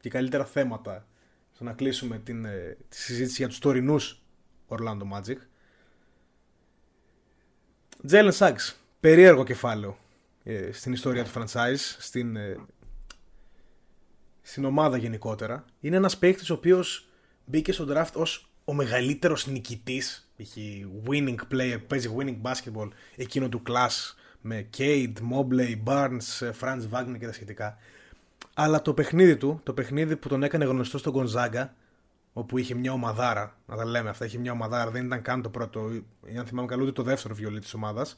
και 0.01 0.09
καλύτερα 0.09 0.45
θέματα 0.45 1.07
στο 1.55 1.65
να 1.65 1.73
κλείσουμε 1.73 2.19
την, 2.19 2.45
ε, 2.45 2.77
τη 2.89 2.97
συζήτηση 2.97 3.37
για 3.37 3.49
τους 3.49 3.59
τωρινούς 3.59 4.23
Orlando 4.71 5.05
Magic. 5.13 5.37
Jalen 8.11 8.33
Suggs, 8.33 8.75
περίεργο 9.01 9.45
κεφάλαιο 9.45 9.99
ε, 10.43 10.73
στην 10.73 10.93
ιστορία 10.93 11.25
του 11.25 11.31
franchise, 11.35 11.97
στην, 11.99 12.37
ε, 12.37 12.57
στην 14.43 14.65
ομάδα 14.65 14.97
γενικότερα. 14.97 15.65
Είναι 15.81 15.97
ένας 15.97 16.19
παίκτης 16.19 16.51
ο 16.51 16.55
οποίος 16.55 17.09
μπήκε 17.45 17.73
στο 17.73 17.87
draft 17.89 18.13
ως 18.15 18.51
ο 18.65 18.75
μεγαλύτερος 18.75 19.47
νικητής, 19.47 20.31
έχει 20.37 20.87
winning 21.07 21.37
player, 21.53 21.79
παίζει 21.87 22.15
winning 22.17 22.41
basketball, 22.43 22.89
εκείνο 23.17 23.49
του 23.49 23.63
class 23.67 24.15
με 24.41 24.69
Cade, 24.77 25.13
Mobley, 25.33 25.83
Barnes, 25.85 26.51
Franz 26.61 26.81
Wagner 26.93 27.17
και 27.19 27.27
τα 27.27 27.33
σχετικά. 27.33 27.79
Αλλά 28.55 28.83
το 28.83 28.95
παιχνίδι 28.95 29.37
του, 29.37 29.61
το 29.63 29.73
παιχνίδι 29.73 30.17
που 30.17 30.29
τον 30.29 30.43
έκανε 30.43 30.65
γνωστό 30.65 30.99
στον 30.99 31.15
Gonzaga, 31.17 31.69
όπου 32.33 32.59
είχε 32.59 32.75
μια 32.75 32.93
ομαδάρα, 32.93 33.57
να 33.67 33.77
τα 33.77 33.85
λέμε 33.85 34.09
αυτά, 34.09 34.25
είχε 34.25 34.39
μια 34.39 34.53
ομαδάρα, 34.53 34.91
δεν 34.91 35.07
ήταν 35.07 35.23
καν 35.23 35.43
το 35.43 35.49
πρώτο, 35.49 35.91
ή 36.25 36.37
αν 36.37 36.47
θυμάμαι 36.47 36.69
καλά, 36.69 36.83
ούτε 36.83 36.93
το 36.93 37.03
δεύτερο 37.03 37.35
βιολί 37.35 37.61
της 37.61 37.75
ομάδας, 37.75 38.17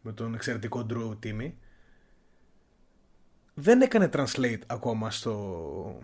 με 0.00 0.12
τον 0.12 0.34
εξαιρετικό 0.34 0.86
Drew 0.90 1.26
Timmy, 1.26 1.52
δεν 3.54 3.80
έκανε 3.80 4.10
translate 4.12 4.60
ακόμα 4.66 5.10
στο, 5.10 5.98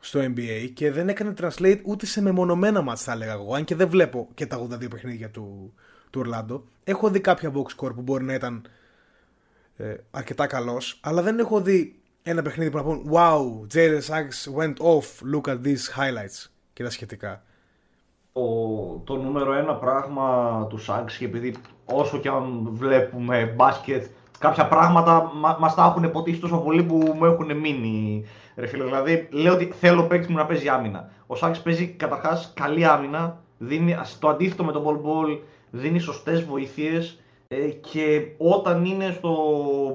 στο 0.00 0.20
NBA 0.20 0.70
και 0.74 0.92
δεν 0.92 1.08
έκανε 1.08 1.34
translate 1.38 1.80
ούτε 1.84 2.06
σε 2.06 2.22
μεμονωμένα 2.22 2.82
μάτς 2.82 3.02
θα 3.02 3.12
έλεγα 3.12 3.32
εγώ, 3.32 3.54
αν 3.54 3.64
και 3.64 3.74
δεν 3.74 3.88
βλέπω 3.88 4.28
και 4.34 4.46
τα 4.46 4.68
82 4.70 4.90
παιχνίδια 4.90 5.30
του, 5.30 5.74
του 6.10 6.24
Orlando. 6.26 6.60
Έχω 6.84 7.10
δει 7.10 7.20
κάποια 7.20 7.52
box 7.54 7.76
score 7.76 7.94
που 7.94 8.02
μπορεί 8.02 8.24
να 8.24 8.34
ήταν 8.34 8.66
ε, 9.76 9.94
αρκετά 10.10 10.46
καλός, 10.46 10.98
αλλά 11.02 11.22
δεν 11.22 11.38
έχω 11.38 11.60
δει 11.60 12.00
ένα 12.28 12.42
παιχνίδι 12.42 12.70
που 12.70 12.76
να 12.76 12.82
πούν 12.82 13.10
Wow, 13.12 13.74
Jalen 13.74 14.00
Suggs 14.08 14.58
went 14.58 14.76
off, 14.78 15.22
look 15.34 15.48
at 15.48 15.62
these 15.62 15.88
highlights 15.96 16.50
και 16.72 16.82
τα 16.82 16.90
σχετικά. 16.90 17.42
Ο, 18.32 18.42
το 19.04 19.16
νούμερο 19.16 19.52
ένα 19.52 19.74
πράγμα 19.74 20.66
του 20.68 20.84
Suggs 20.86 21.12
και 21.18 21.24
επειδή 21.24 21.54
όσο 21.84 22.18
και 22.18 22.28
αν 22.28 22.68
βλέπουμε 22.70 23.52
μπάσκετ 23.56 24.04
κάποια 24.38 24.68
πράγματα 24.68 25.32
μα, 25.34 25.56
μας 25.60 25.74
τα 25.74 25.94
έχουν 25.96 26.10
ποτίσει 26.10 26.40
τόσο 26.40 26.58
πολύ 26.58 26.82
που 26.82 27.14
μου 27.18 27.24
έχουν 27.24 27.56
μείνει. 27.56 28.24
Ρε 28.56 28.66
φίλε, 28.66 28.84
δηλαδή 28.84 29.28
λέω 29.30 29.52
ότι 29.52 29.72
θέλω 29.80 30.06
παίκτης 30.06 30.28
μου 30.28 30.36
να 30.36 30.46
παίζει 30.46 30.68
άμυνα. 30.68 31.10
Ο 31.26 31.34
Suggs 31.40 31.60
παίζει 31.62 31.86
καταρχάς 31.86 32.52
καλή 32.54 32.84
άμυνα, 32.84 33.40
δίνει, 33.58 33.96
το 34.18 34.28
αντίθετο 34.28 34.64
με 34.64 34.72
τον 34.72 34.84
ball 34.86 34.96
ball, 35.06 35.38
δίνει 35.70 35.98
σωστές 35.98 36.44
βοήθειες 36.44 37.20
ε, 37.48 37.56
και 37.68 38.26
όταν 38.38 38.84
είναι 38.84 39.10
στο 39.10 39.32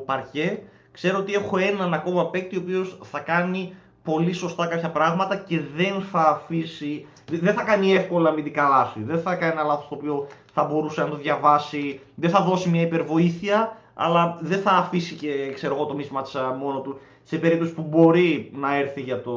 παρκέ 0.06 0.60
ξέρω 0.91 1.17
ότι 1.17 1.34
έχω 1.34 1.58
έναν 1.58 1.93
ακόμα 1.93 2.30
παίκτη 2.30 2.58
ο 2.58 2.62
οποίος 2.63 2.97
θα 3.04 3.19
κάνει 3.19 3.73
πολύ 4.04 4.34
σωστά 4.34 4.67
κάποια 4.67 4.89
πράγματα 4.89 5.36
και 5.36 5.60
δεν 5.75 6.01
θα 6.12 6.19
αφήσει, 6.19 7.06
δεν 7.32 7.54
θα 7.54 7.63
κάνει 7.63 7.93
εύκολα 7.93 8.30
αμυντικά 8.30 8.67
λάθη. 8.67 9.04
Δεν 9.04 9.19
θα 9.19 9.36
κάνει 9.36 9.51
ένα 9.51 9.63
λάθος 9.63 9.88
το 9.89 9.95
οποίο 9.95 10.27
θα 10.54 10.63
μπορούσε 10.63 11.01
να 11.01 11.10
το 11.10 11.15
διαβάσει, 11.15 11.99
δεν 12.15 12.30
θα 12.30 12.41
δώσει 12.41 12.69
μια 12.69 12.82
υπερβοήθεια, 12.82 13.77
αλλά 13.93 14.38
δεν 14.41 14.62
θα 14.62 14.71
αφήσει 14.71 15.15
και 15.15 15.51
ξέρω 15.54 15.75
εγώ, 15.75 15.86
το 15.86 15.95
mismatch 15.97 16.56
μόνο 16.60 16.80
του 16.80 16.99
σε 17.23 17.38
περίπτωση 17.38 17.73
που 17.73 17.82
μπορεί 17.82 18.51
να 18.56 18.75
έρθει 18.75 19.01
για 19.01 19.21
το, 19.21 19.34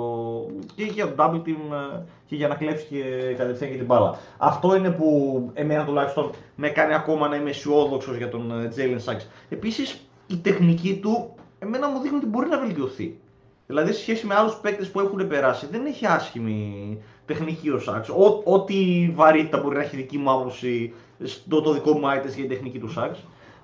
και 0.75 0.85
για 0.85 1.15
το 1.15 1.25
double 1.25 1.49
team 1.49 1.57
ε, 1.95 2.03
και 2.27 2.37
για 2.37 2.49
να 2.49 2.55
κλέψει 2.55 2.87
και 2.91 3.35
κατευθείαν 3.37 3.71
και 3.71 3.77
την 3.77 3.87
μπάλα. 3.87 4.19
Αυτό 4.39 4.77
είναι 4.77 4.91
που 4.91 5.51
εμένα 5.55 5.85
τουλάχιστον 5.85 6.31
με 6.55 6.69
κάνει 6.69 6.95
ακόμα 6.95 7.29
να 7.29 7.37
είμαι 7.37 7.51
αισιόδοξος 7.51 8.17
για 8.17 8.29
τον 8.29 8.51
ε, 8.51 8.73
Jalen 8.77 9.13
Sachs. 9.13 9.27
Επίσης 9.49 10.07
η 10.27 10.37
τεχνική 10.37 10.99
του 11.03 11.34
εμένα 11.65 11.89
μου 11.89 12.01
δείχνει 12.01 12.17
ότι 12.17 12.27
μπορεί 12.27 12.49
να 12.49 12.59
βελτιωθεί. 12.59 13.19
Δηλαδή, 13.67 13.93
σε 13.93 14.01
σχέση 14.01 14.27
με 14.27 14.35
άλλους 14.35 14.55
παίκτες 14.55 14.91
που 14.91 15.01
έχουν 15.01 15.27
περάσει, 15.29 15.67
δεν 15.71 15.87
έχει 15.87 16.07
άσχημη 16.07 16.99
τεχνική 17.27 17.71
ο 17.71 17.79
Σάξ. 17.79 18.09
Ό,τι 18.45 19.11
βαρύτητα 19.15 19.59
μπορεί 19.59 19.77
να 19.77 19.83
έχει 19.83 19.97
δική 19.97 20.19
μου 20.19 20.31
άποψη 20.31 20.93
στο 21.23 21.61
το 21.61 21.73
δικό 21.73 21.99
μου 21.99 22.09
άιτες 22.09 22.35
για 22.35 22.45
την 22.45 22.53
τεχνική 22.53 22.79
του 22.79 22.89
Σάξ. 22.89 23.19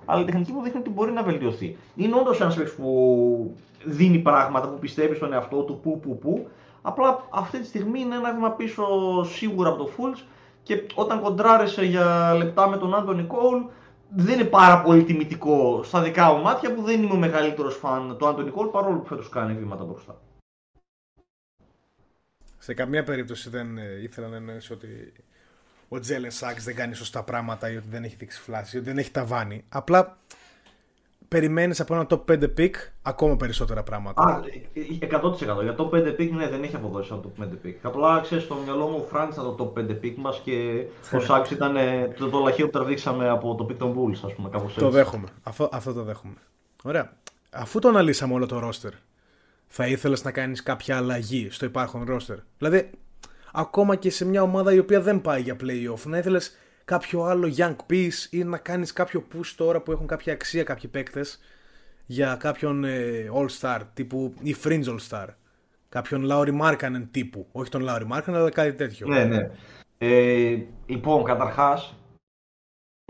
Αλλά 0.05 0.21
η 0.21 0.25
τεχνική 0.25 0.51
μου 0.51 0.61
δείχνει 0.61 0.79
ότι 0.79 0.89
μπορεί 0.89 1.11
να 1.11 1.23
βελτιωθεί. 1.23 1.77
Είναι 1.95 2.15
όντως 2.15 2.41
ένας 2.41 2.55
παίκτης 2.55 2.75
που 2.75 3.55
δίνει 3.83 4.17
πράγματα, 4.17 4.67
που 4.67 4.79
πιστεύει 4.79 5.15
στον 5.15 5.33
εαυτό 5.33 5.61
του, 5.61 5.79
που, 5.83 5.99
που, 5.99 6.17
που. 6.17 6.47
Απλά 6.81 7.27
αυτή 7.29 7.59
τη 7.59 7.65
στιγμή 7.65 7.99
είναι 7.99 8.15
ένα 8.15 8.33
βήμα 8.33 8.51
πίσω 8.51 8.85
σίγουρα 9.23 9.69
από 9.69 9.83
το 9.83 9.89
Fools 9.97 10.23
και 10.63 10.83
όταν 10.95 11.21
κοντράρεσαι 11.21 11.85
για 11.85 12.33
λεπτά 12.37 12.69
με 12.69 12.77
τον 12.77 12.95
Άντωνι 12.95 13.23
Κόουλ, 13.23 13.61
δεν 14.15 14.39
είναι 14.39 14.49
πάρα 14.49 14.81
πολύ 14.81 15.03
τιμητικό 15.03 15.83
στα 15.83 16.01
δικά 16.01 16.33
μου 16.33 16.41
μάτια 16.41 16.73
που 16.73 16.81
δεν 16.81 17.03
είμαι 17.03 17.13
ο 17.13 17.17
μεγαλύτερος 17.17 17.75
φαν 17.75 18.17
του 18.17 18.27
Άντωνι 18.27 18.51
Κόλ 18.51 18.67
παρόλο 18.67 18.99
που 18.99 19.07
φέτος 19.07 19.29
κάνει 19.29 19.53
βήματα 19.53 19.83
μπροστά. 19.83 20.21
Σε 22.57 22.73
καμία 22.73 23.03
περίπτωση 23.03 23.49
δεν 23.49 23.77
ε, 23.77 24.01
ήθελα 24.01 24.27
να 24.27 24.35
εννοήσω 24.35 24.73
ότι 24.73 25.13
ο 25.87 25.99
Τζέλεν 25.99 26.31
Σάξ 26.31 26.63
δεν 26.63 26.75
κάνει 26.75 26.93
σωστά 26.93 27.23
πράγματα 27.23 27.71
ή 27.71 27.75
ότι 27.75 27.87
δεν 27.89 28.03
έχει 28.03 28.15
δείξει 28.15 28.39
φλάση 28.39 28.75
ή 28.75 28.79
ότι 28.79 28.87
δεν 28.87 28.97
έχει 28.97 29.11
ταβάνι. 29.11 29.65
Απλά 29.69 30.17
περιμένεις 31.35 31.79
από 31.79 31.93
ένα 31.93 32.05
top 32.09 32.21
5 32.31 32.43
pick 32.57 32.71
ακόμα 33.01 33.37
περισσότερα 33.37 33.83
πράγματα. 33.83 34.21
Α, 34.21 34.39
100%. 34.99 35.63
Για 35.63 35.75
top 35.77 35.89
5 35.89 36.15
pick 36.19 36.29
ναι, 36.31 36.49
δεν 36.49 36.63
έχει 36.63 36.75
αποδώσει 36.75 37.09
ένα 37.13 37.21
top 37.21 37.43
5 37.43 37.47
pick. 37.65 37.73
Απλά 37.81 38.19
ξέρεις, 38.19 38.43
στο 38.43 38.55
μυαλό 38.63 38.87
μου 38.87 39.07
ήταν 39.09 39.33
το 39.33 39.73
top 39.75 39.79
5 39.79 39.91
pick 39.91 40.13
μας 40.17 40.41
και 40.43 40.85
ο 41.11 41.19
Σάξ 41.19 41.51
ήταν 41.51 41.75
το, 42.17 42.29
το 42.29 42.39
λαχείο 42.39 42.65
που 42.65 42.71
τραβήξαμε 42.71 43.29
από 43.29 43.55
το 43.55 43.67
pick 43.69 43.75
των 43.77 43.95
Bulls, 43.97 44.19
ας 44.25 44.33
πούμε. 44.33 44.49
Κάπως 44.49 44.69
έτσι. 44.69 44.79
Το 44.79 44.89
δέχομαι. 44.89 45.27
Αυτό, 45.43 45.69
αυτό 45.71 45.93
το 45.93 46.03
δέχομαι. 46.03 46.33
Ωραία. 46.83 47.13
Αφού 47.51 47.79
το 47.79 47.87
αναλύσαμε 47.87 48.33
όλο 48.33 48.45
το 48.45 48.67
roster, 48.67 48.93
θα 49.67 49.87
ήθελες 49.87 50.23
να 50.23 50.31
κάνεις 50.31 50.63
κάποια 50.63 50.97
αλλαγή 50.97 51.47
στο 51.51 51.65
υπάρχον 51.65 52.05
roster; 52.09 52.37
Δηλαδή, 52.57 52.89
ακόμα 53.53 53.95
και 53.95 54.09
σε 54.09 54.25
μια 54.25 54.41
ομάδα 54.41 54.73
η 54.73 54.79
οποία 54.79 55.01
δεν 55.01 55.21
πάει 55.21 55.41
για 55.41 55.55
playoff, 55.61 56.03
να 56.03 56.17
ήθελες 56.17 56.57
κάποιο 56.85 57.23
άλλο 57.23 57.53
young 57.57 57.75
piece 57.89 58.27
ή 58.29 58.43
να 58.43 58.57
κάνεις 58.57 58.93
κάποιο 58.93 59.23
push 59.33 59.53
τώρα 59.55 59.81
που 59.81 59.91
έχουν 59.91 60.07
κάποια 60.07 60.33
αξία 60.33 60.63
κάποιοι 60.63 60.89
παίκτες 60.89 61.39
για 62.05 62.35
κάποιον 62.35 62.83
ε, 62.83 63.29
all-star 63.33 63.79
τύπου 63.93 64.33
ή 64.41 64.55
fringe 64.63 64.85
all-star. 64.85 65.27
Κάποιον 65.89 66.21
Λάουρι 66.21 66.51
Μάρκανεν 66.51 67.07
τύπου. 67.11 67.47
Όχι 67.51 67.69
τον 67.69 67.81
Λάουρι 67.81 68.05
Μάρκανεν, 68.05 68.39
αλλά 68.39 68.49
κάτι 68.49 68.73
τέτοιο. 68.73 69.07
Ναι, 69.07 69.23
ναι. 69.23 69.49
Ε, 69.97 70.57
λοιπόν, 70.85 71.23
καταρχάς, 71.23 71.95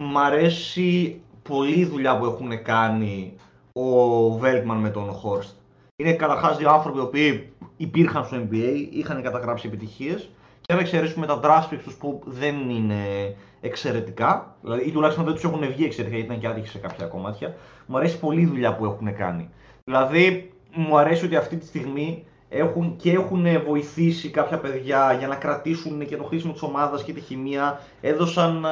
μ' 0.02 0.18
αρέσει 0.18 1.22
πολύ 1.44 1.80
η 1.80 1.86
δουλειά 1.86 2.18
που 2.18 2.26
έχουν 2.26 2.64
κάνει 2.64 3.36
ο 3.74 4.30
Βέλτμαν 4.38 4.78
με 4.78 4.90
τον 4.90 5.12
Χόρστ. 5.12 5.56
Είναι 5.96 6.14
καταρχάς 6.14 6.58
δύο 6.58 6.70
άνθρωποι 6.70 6.98
οι 6.98 7.02
οποίοι 7.02 7.54
υπήρχαν 7.78 8.26
στο 8.26 8.48
NBA, 8.50 8.88
είχαν 8.90 9.22
καταγράψει 9.22 9.68
επιτυχίες 9.68 10.30
και 10.62 10.74
αν 10.74 10.80
εξαιρέσουμε 10.80 11.26
τα 11.26 11.40
draft 11.44 11.78
του 11.84 11.98
που 12.00 12.22
δεν 12.26 12.70
είναι 12.70 13.36
εξαιρετικά, 13.62 14.56
δηλαδή, 14.62 14.88
ή 14.88 14.92
τουλάχιστον 14.92 15.26
δεν 15.26 15.34
τους 15.34 15.44
έχουν 15.44 15.60
βγει 15.60 15.86
εξαιρετικά 15.86 16.18
γιατί 16.18 16.34
ήταν 16.34 16.40
και 16.40 16.48
άτυχοι 16.48 16.68
σε 16.68 16.78
κάποια 16.78 17.06
κομμάτια. 17.06 17.56
Μου 17.86 17.98
αρέσει 17.98 18.20
πολύ 18.20 18.42
η 18.42 18.46
δουλειά 18.46 18.76
που 18.76 18.86
έχουν 18.86 19.16
κάνει. 19.16 19.50
Δηλαδή, 19.84 20.52
μου 20.74 20.98
αρέσει 20.98 21.26
ότι 21.26 21.36
αυτή 21.36 21.58
τη 21.58 21.66
στιγμή 21.66 22.26
έχουν 22.50 22.96
και 22.96 23.12
έχουν 23.12 23.46
βοηθήσει 23.66 24.30
κάποια 24.30 24.58
παιδιά 24.58 25.16
για 25.20 25.28
να 25.28 25.36
κρατήσουν 25.36 26.06
και 26.06 26.18
το 26.18 26.24
χρήσιμο 26.24 26.54
της 26.54 26.62
ομάδας 26.62 27.04
και 27.04 27.14
τη 27.14 27.20
χημεία. 27.20 27.82
Έδωσαν, 28.02 28.66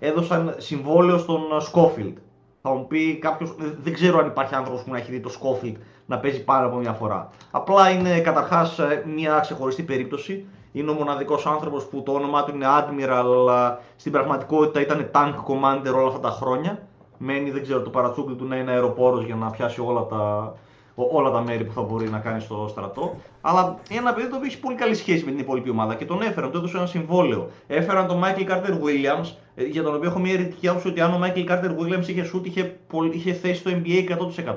ε, 0.00 0.06
έδωσαν 0.06 0.54
συμβόλαιο 0.58 1.18
στον 1.18 1.60
Σκόφιλντ. 1.60 2.16
Θα 2.62 2.70
μου 2.70 2.86
πει 2.86 3.18
κάποιο, 3.18 3.56
δεν 3.82 3.92
ξέρω 3.92 4.18
αν 4.18 4.26
υπάρχει 4.26 4.54
άνθρωπος 4.54 4.82
που 4.82 4.90
να 4.90 4.98
έχει 4.98 5.10
δει 5.10 5.20
το 5.20 5.28
Σκόφιλντ 5.28 5.76
να 6.06 6.18
παίζει 6.18 6.44
πάρα 6.44 6.66
από 6.66 6.76
μια 6.76 6.92
φορά. 6.92 7.30
Απλά 7.50 7.90
είναι 7.90 8.20
καταρχάς 8.20 8.78
ε, 8.78 9.02
μια 9.14 9.38
ξεχωριστή 9.40 9.82
περίπτωση 9.82 10.46
είναι 10.72 10.90
ο 10.90 10.94
μοναδικός 10.94 11.46
άνθρωπος 11.46 11.84
που 11.84 12.02
το 12.02 12.12
όνομά 12.12 12.44
του 12.44 12.54
είναι 12.54 12.66
Admiral, 12.68 13.08
αλλά 13.08 13.80
στην 13.96 14.12
πραγματικότητα 14.12 14.80
ήταν 14.80 15.10
Tank 15.14 15.34
Commander 15.34 15.94
όλα 15.94 16.06
αυτά 16.06 16.20
τα 16.20 16.30
χρόνια. 16.30 16.82
Μένει, 17.18 17.50
δεν 17.50 17.62
ξέρω, 17.62 17.82
το 17.82 17.90
παρατσούκλι 17.90 18.34
του 18.34 18.44
να 18.44 18.56
είναι 18.56 18.70
αεροπόρος 18.70 19.24
για 19.24 19.34
να 19.34 19.50
πιάσει 19.50 19.80
όλα 19.80 20.06
τα, 20.06 20.54
όλα 20.94 21.30
τα 21.30 21.40
μέρη 21.40 21.64
που 21.64 21.72
θα 21.72 21.82
μπορεί 21.82 22.08
να 22.08 22.18
κάνει 22.18 22.40
στο 22.40 22.66
στρατό. 22.68 23.16
Αλλά 23.40 23.78
είναι 23.90 24.00
ένα 24.00 24.12
παιδί 24.12 24.28
το 24.28 24.36
οποίο 24.36 24.48
έχει 24.48 24.60
πολύ 24.60 24.76
καλή 24.76 24.94
σχέση 24.94 25.24
με 25.24 25.30
την 25.30 25.40
υπόλοιπη 25.40 25.70
ομάδα 25.70 25.94
και 25.94 26.04
τον 26.04 26.22
έφεραν, 26.22 26.50
του 26.50 26.56
έδωσε 26.58 26.76
ένα 26.76 26.86
συμβόλαιο. 26.86 27.48
Έφεραν 27.66 28.06
τον 28.06 28.22
Michael 28.24 28.50
Carter 28.50 28.72
Williams, 28.72 29.34
ε, 29.54 29.64
για 29.64 29.82
τον 29.82 29.94
οποίο 29.94 30.08
έχω 30.08 30.18
μια 30.18 30.32
ερετική 30.32 30.68
άποψη 30.68 30.88
ότι 30.88 31.00
αν 31.00 31.12
ο 31.12 31.20
Michael 31.22 31.50
Carter 31.50 31.70
Williams 31.78 32.08
είχε 32.08 32.24
σουτ, 32.24 32.46
είχε, 32.46 32.78
είχε 33.12 33.32
θέση 33.32 33.58
στο 33.58 33.70
NBA 33.70 34.08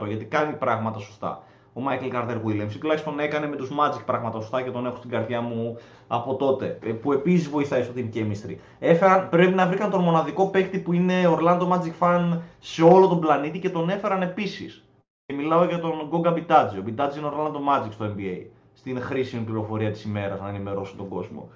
100% 0.04 0.08
γιατί 0.08 0.26
κάνει 0.26 0.54
πράγματα 0.54 1.00
σωστά. 1.00 1.44
Ο 1.74 1.82
Michael 1.88 2.14
Carter 2.14 2.38
Williams, 2.46 2.72
τουλάχιστον 2.80 3.20
έκανε 3.20 3.48
με 3.48 3.56
τους 3.56 3.70
Magic 3.80 4.02
πράγματα 4.06 4.40
σωστά 4.40 4.62
και 4.62 4.72
τον 4.72 4.86
έχω 4.86 4.96
στην 4.96 5.10
καρδιά 5.10 5.42
μου 5.42 5.78
από 6.08 6.36
τότε. 6.36 6.80
Ε, 6.84 6.92
που 6.92 7.12
επίσης 7.12 7.50
βοηθάει 7.50 7.84
στο 7.84 7.94
team 7.96 8.16
chemistry. 8.16 8.56
Έφεραν, 8.80 9.30
πρέπει 9.30 9.54
να 9.54 9.68
βρήκαν 9.68 9.90
τον 9.90 10.02
μοναδικό 10.04 10.50
παίκτη 10.50 10.80
που 10.80 10.94
είναι 10.94 11.14
Orlando 11.38 11.68
Magic 11.68 11.94
fan 12.00 12.40
σε 12.60 12.84
όλο 12.84 13.08
τον 13.08 13.20
πλανήτη 13.20 13.60
και 13.60 13.70
τον 13.70 13.90
έφεραν 13.90 14.22
επίσης. 14.22 14.84
Και 15.26 15.34
μιλάω 15.34 15.66
για 15.66 15.80
τον 15.80 16.08
Γκόγκα 16.08 16.32
Μπιτάτζι. 16.32 16.78
Ο 16.78 16.82
Μπιτάτζι 16.82 17.20
είναι 17.20 17.30
Orlando 17.34 17.58
Magic 17.58 17.92
στο 17.92 18.06
NBA. 18.06 18.46
Στην 18.74 19.02
χρήσιμη 19.02 19.44
πληροφορία 19.44 19.92
της 19.92 20.04
ημέρας 20.04 20.40
να 20.40 20.50
ενημερώσω 20.50 20.96
τον 20.98 21.08
κόσμο. 21.08 21.50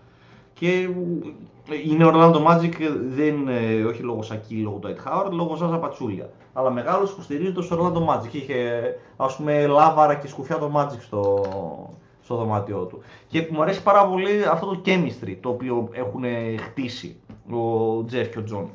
Και 0.59 0.89
είναι 1.85 2.09
Orlando 2.13 2.45
Magic, 2.47 2.73
δεν, 3.07 3.47
όχι 3.87 4.01
λόγω 4.01 4.21
Shaq, 4.21 4.55
λόγω 4.55 4.77
του 4.77 4.95
Howard, 5.05 5.31
λόγω 5.31 5.55
Ζάζα 5.55 5.77
Πατσούλια. 5.77 6.29
Αλλά 6.53 6.69
μεγάλος 6.69 7.11
υποστηρικτής 7.11 7.61
των 7.61 7.77
Orlando 7.77 8.13
Magic. 8.13 8.33
Είχε 8.33 8.81
ας 9.17 9.35
πούμε 9.35 9.67
λάβαρα 9.67 10.15
και 10.15 10.27
σκουφιά 10.27 10.57
το 10.57 10.71
Magic 10.75 10.99
στο, 10.99 11.43
στο 12.23 12.35
δωμάτιό 12.35 12.83
του. 12.83 13.01
Και 13.27 13.47
μου 13.51 13.61
αρέσει 13.61 13.83
πάρα 13.83 14.07
πολύ 14.07 14.43
αυτό 14.51 14.65
το 14.65 14.81
chemistry 14.85 15.35
το 15.41 15.49
οποίο 15.49 15.89
έχουν 15.91 16.23
χτίσει 16.59 17.15
ο 17.49 18.03
Τζεφ 18.05 18.29
και 18.29 18.39
ο 18.39 18.43
Τζον. 18.43 18.69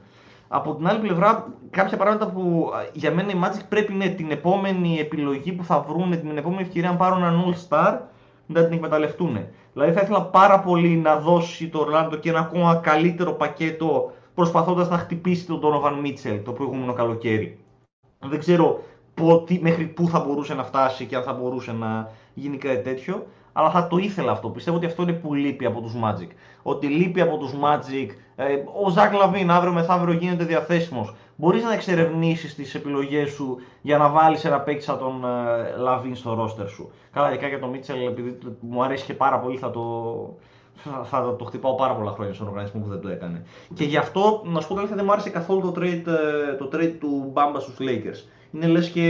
Από 0.48 0.74
την 0.74 0.86
άλλη 0.86 1.00
πλευρά, 1.00 1.52
κάποια 1.70 1.96
πράγματα 1.96 2.26
που 2.26 2.70
για 2.92 3.12
μένα 3.12 3.30
η 3.30 3.34
Magic 3.44 3.62
πρέπει 3.68 3.92
είναι 3.92 4.08
την 4.08 4.30
επόμενη 4.30 4.98
επιλογή 4.98 5.52
που 5.52 5.64
θα 5.64 5.84
βρουν, 5.88 6.10
την 6.10 6.36
επόμενη 6.36 6.62
ευκαιρία 6.62 6.90
να 6.90 6.96
πάρουν 6.96 7.22
έναν 7.22 7.44
All-Star, 7.46 7.98
να 8.46 8.64
την 8.64 8.72
εκμεταλλευτούν. 8.72 9.38
Δηλαδή 9.72 9.92
θα 9.92 10.00
ήθελα 10.00 10.22
πάρα 10.22 10.60
πολύ 10.60 10.88
να 10.88 11.16
δώσει 11.16 11.68
το 11.68 11.86
Orlando 11.88 12.20
και 12.20 12.28
ένα 12.28 12.38
ακόμα 12.38 12.74
καλύτερο 12.74 13.32
πακέτο 13.32 14.12
προσπαθώντας 14.34 14.88
να 14.88 14.98
χτυπήσει 14.98 15.46
τον 15.46 15.60
Donovan 15.62 16.06
Mitchell 16.06 16.40
το 16.44 16.52
προηγούμενο 16.52 16.92
καλοκαίρι. 16.92 17.58
Δεν 18.18 18.38
ξέρω 18.38 18.82
μέχρι 19.60 19.86
πού 19.86 20.08
θα 20.08 20.20
μπορούσε 20.20 20.54
να 20.54 20.64
φτάσει 20.64 21.06
και 21.06 21.16
αν 21.16 21.22
θα 21.22 21.32
μπορούσε 21.32 21.72
να 21.72 22.10
γίνει 22.34 22.56
κάτι 22.56 22.82
τέτοιο 22.82 23.26
αλλά 23.52 23.70
θα 23.70 23.86
το 23.86 23.96
ήθελα 23.96 24.32
αυτό. 24.32 24.48
Πιστεύω 24.48 24.76
ότι 24.76 24.86
αυτό 24.86 25.02
είναι 25.02 25.12
που 25.12 25.34
λείπει 25.34 25.66
από 25.66 25.80
τους 25.80 25.92
Magic. 26.04 26.28
Ότι 26.62 26.86
λείπει 26.86 27.20
από 27.20 27.36
τους 27.36 27.52
Magic. 27.52 28.08
Ε, 28.36 28.44
ο 28.82 28.90
Ζακ 28.90 29.12
Λαβίν 29.12 29.50
αύριο 29.50 29.72
μεθαύριο 29.72 30.14
γίνεται 30.14 30.44
διαθέσιμος. 30.44 31.14
Μπορείς 31.36 31.62
να 31.62 31.72
εξερευνήσεις 31.72 32.54
τις 32.54 32.74
επιλογές 32.74 33.30
σου 33.30 33.56
για 33.82 33.98
να 33.98 34.08
βάλεις 34.08 34.44
ένα 34.44 34.60
παίκτη 34.60 34.82
σαν 34.82 34.98
τον 34.98 35.24
ε, 35.24 35.76
Λαβίν 35.76 36.16
στο 36.16 36.34
ρόστερ 36.34 36.68
σου. 36.68 36.90
Καλά, 37.12 37.28
ειδικά 37.28 37.46
για 37.46 37.58
τον 37.58 37.68
Μίτσελ, 37.68 38.06
επειδή 38.06 38.38
μου 38.60 38.84
αρέσει 38.84 39.04
και 39.04 39.14
πάρα 39.14 39.38
πολύ, 39.38 39.56
θα 39.56 39.70
το, 39.70 39.82
θα 41.04 41.36
το 41.38 41.44
χτυπάω 41.44 41.74
πάρα 41.74 41.94
πολλά 41.94 42.10
χρόνια 42.10 42.34
στον 42.34 42.48
οργανισμό 42.48 42.80
που 42.80 42.88
δεν 42.88 43.00
το 43.00 43.08
έκανε. 43.08 43.42
Και 43.74 43.84
γι' 43.84 43.96
αυτό, 43.96 44.42
να 44.44 44.60
σου 44.60 44.68
πω 44.68 44.74
καλή, 44.74 44.88
δεν 44.94 45.04
μου 45.04 45.12
άρεσε 45.12 45.30
καθόλου 45.30 45.60
το 45.60 45.74
trade, 45.76 46.06
ε, 46.06 46.54
το 46.58 46.70
trade 46.72 46.94
του 47.00 47.30
Μπάμπα 47.32 47.60
στους 47.60 47.76
Lakers. 47.80 48.28
Είναι 48.52 48.66
λες, 48.66 48.88
και, 48.88 49.02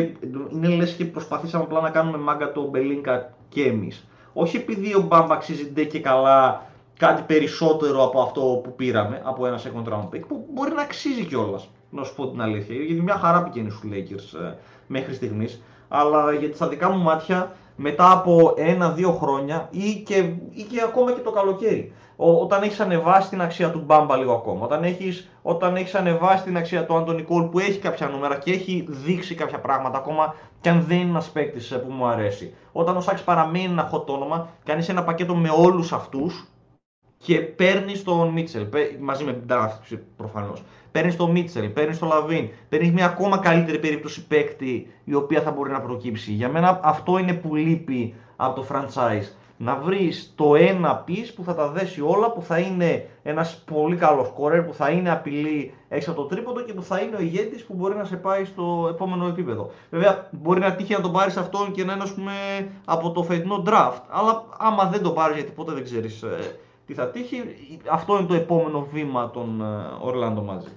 είναι 0.53 0.69
λες 0.69 0.93
και 0.93 1.05
προσπαθήσαμε 1.05 1.65
απλά 1.65 1.81
να 1.81 1.91
κάνουμε 1.91 2.19
μάγκα 2.19 2.53
το 2.53 2.69
Πελίνκα 2.69 3.33
και 3.49 3.63
εμείς. 3.63 4.07
Όχι 4.33 4.57
επειδή 4.57 4.95
ο 4.95 5.01
Μπάμπα 5.01 5.35
αξίζει 5.35 5.73
ντε 5.73 5.85
και 5.85 6.01
καλά 6.01 6.67
κάτι 6.99 7.23
περισσότερο 7.23 8.05
από 8.05 8.21
αυτό 8.21 8.41
που 8.41 8.75
πήραμε, 8.75 9.21
από 9.25 9.47
ένα 9.47 9.59
second 9.59 9.93
round 9.93 10.09
pick, 10.15 10.21
που 10.29 10.47
μπορεί 10.53 10.73
να 10.73 10.83
αξίζει 10.83 11.25
κιόλας, 11.25 11.69
να 11.91 12.05
σου 12.05 12.15
πω 12.15 12.29
την 12.29 12.41
αλήθεια. 12.41 12.75
Γιατί 12.75 13.01
μια 13.03 13.15
χαρά 13.15 13.43
πηγαίνεις 13.43 13.75
στους 13.75 13.91
Lakers 13.93 14.41
ε, 14.41 14.55
μέχρι 14.87 15.15
στιγμής. 15.15 15.63
Αλλά 15.89 16.33
γιατί 16.33 16.55
στα 16.55 16.69
δικά 16.69 16.91
μου 16.91 17.03
μάτια, 17.03 17.53
μετά 17.77 18.13
από 18.13 18.55
ένα-δύο 18.57 19.13
χρόνια 19.13 19.69
ή 19.71 20.03
και, 20.07 20.17
ή 20.51 20.63
και 20.63 20.83
ακόμα 20.83 21.13
και 21.13 21.21
το 21.21 21.31
καλοκαίρι, 21.31 21.93
όταν 22.17 22.63
έχεις 22.63 22.81
ανεβάσει 22.81 23.29
την 23.29 23.43
αξία 23.43 23.71
του 23.71 23.83
Μπάμπα 23.87 24.17
λίγο 24.17 24.33
ακόμα, 24.33 24.65
όταν 24.65 24.85
έχεις 24.85 25.31
όταν 25.43 25.77
έχεις 25.77 25.95
ανεβάσει 25.95 26.45
την 26.45 26.57
αξία 26.57 26.87
του 26.87 26.97
Άντωνι 26.97 27.23
Κόλ 27.23 27.45
που 27.45 27.59
έχει 27.59 27.79
κάποια 27.79 28.07
νούμερα 28.07 28.37
και 28.37 28.53
έχει 28.53 28.87
δείξει 28.89 29.35
κάποια 29.35 29.61
πράγματα 29.61 29.99
ακόμα 29.99 30.35
και 30.61 30.69
αν 30.69 30.85
δεν 30.89 30.99
είναι 30.99 31.09
ένας 31.09 31.31
παίκτης 31.31 31.71
ε, 31.71 31.77
που 31.77 31.93
μου 31.93 32.07
αρέσει. 32.07 32.55
Όταν 32.73 32.97
ο 32.97 33.01
Σάξ 33.01 33.23
παραμένει 33.23 33.65
ένα 33.65 33.91
hot 33.93 34.07
όνομα, 34.07 34.49
κάνεις 34.65 34.89
ένα 34.89 35.05
πακέτο 35.05 35.35
με 35.35 35.49
όλους 35.57 35.93
αυτούς 35.93 36.52
και 37.25 37.41
παίρνεις 37.41 38.03
τον 38.03 38.29
Μίτσελ 38.29 38.67
μαζί 39.01 39.25
με 39.25 39.33
την 39.33 39.43
Draft 39.49 39.99
προφανώς. 40.17 40.63
Παίρνεις 40.93 41.17
τον 41.17 41.31
Μίτσελ, 41.31 41.69
παίρνεις 41.69 41.99
τον 41.99 42.09
Λαβίν, 42.09 42.49
παίρνεις 42.69 42.91
μια 42.93 43.05
ακόμα 43.05 43.39
καλύτερη 43.39 43.79
περίπτωση 43.79 44.27
παίκτη 44.27 44.93
η 45.05 45.15
οποία 45.15 45.41
θα 45.41 45.51
μπορεί 45.51 45.71
να 45.71 45.81
προκύψει. 45.81 46.33
Για 46.33 46.49
μένα 46.49 46.81
αυτό 46.83 47.19
είναι 47.19 47.33
που 47.33 47.55
λείπει 47.55 48.15
από 48.37 48.61
το 48.61 48.67
franchise 48.71 49.37
να 49.57 49.77
βρεις 49.77 50.33
το 50.37 50.55
ένα 50.55 51.05
piece 51.09 51.33
που 51.35 51.45
θα 51.45 51.55
τα 51.55 51.69
δέσει 51.69 52.01
όλα, 52.01 52.33
που 52.33 52.43
θα 52.43 52.59
είναι 52.59 53.09
ένας 53.23 53.63
πολύ 53.73 53.97
καλός 53.97 54.27
σκόρερ, 54.27 54.63
που 54.63 54.75
θα 54.75 54.91
είναι 54.91 55.11
απειλή 55.11 55.75
έξω 55.89 56.11
από 56.11 56.23
το 56.23 56.27
τρίποντο 56.27 56.63
και 56.63 56.73
που 56.73 56.83
θα 56.83 57.01
είναι 57.01 57.17
ο 57.17 57.21
ηγέτης 57.21 57.65
που 57.65 57.75
μπορεί 57.75 57.97
να 57.97 58.05
σε 58.05 58.17
πάει 58.17 58.45
στο 58.45 58.87
επόμενο 58.91 59.27
επίπεδο. 59.27 59.71
Βέβαια, 59.91 60.29
μπορεί 60.31 60.61
να 60.61 60.75
τύχει 60.75 60.93
να 60.93 61.01
τον 61.01 61.13
πάρεις 61.13 61.37
αυτόν 61.37 61.73
και 61.73 61.85
να 61.85 61.93
είναι 61.93 62.05
πούμε, 62.15 62.33
από 62.85 63.11
το 63.11 63.23
φετινό 63.23 63.63
draft, 63.67 64.01
αλλά 64.09 64.45
άμα 64.59 64.85
δεν 64.85 65.03
το 65.03 65.11
πάρεις 65.11 65.37
γιατί 65.37 65.53
ποτέ 65.53 65.73
δεν 65.73 65.85
ξέρεις 65.85 66.23
ε, 66.23 66.57
τι 66.87 66.95
θα 66.95 67.11
τύχει, 67.11 67.43
αυτό 67.91 68.19
είναι 68.19 68.27
το 68.27 68.35
επόμενο 68.35 68.85
βήμα 68.93 69.31
των 69.31 69.61
ε, 69.61 69.65
Orlando 70.05 70.45
Magic. 70.49 70.77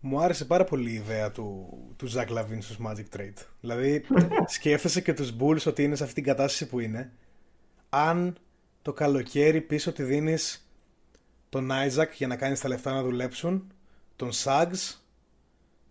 Μου 0.00 0.20
άρεσε 0.20 0.44
πάρα 0.44 0.64
πολύ 0.64 0.90
η 0.90 0.94
ιδέα 0.94 1.30
του, 1.30 1.78
του 1.96 2.10
Zach 2.12 2.28
Lavin 2.28 2.58
στους 2.58 2.78
Magic 2.86 3.16
Trade. 3.16 3.46
Δηλαδή, 3.60 4.04
σκέφτεσαι 4.56 5.00
και 5.00 5.14
τους 5.14 5.32
Bulls 5.40 5.66
ότι 5.66 5.82
είναι 5.82 5.94
σε 5.94 6.02
αυτή 6.02 6.14
την 6.14 6.24
κατάσταση 6.24 6.68
που 6.68 6.80
είναι. 6.80 7.12
Αν 7.88 8.36
το 8.82 8.92
καλοκαίρι 8.92 9.60
πίσω 9.60 9.90
ότι 9.90 10.02
δίνεις 10.02 10.68
τον 11.48 11.70
Isaac 11.70 12.10
για 12.14 12.26
να 12.26 12.36
κάνεις 12.36 12.60
τα 12.60 12.68
λεφτά 12.68 12.92
να 12.92 13.02
δουλέψουν, 13.02 13.72
τον 14.16 14.30
Suggs, 14.44 14.96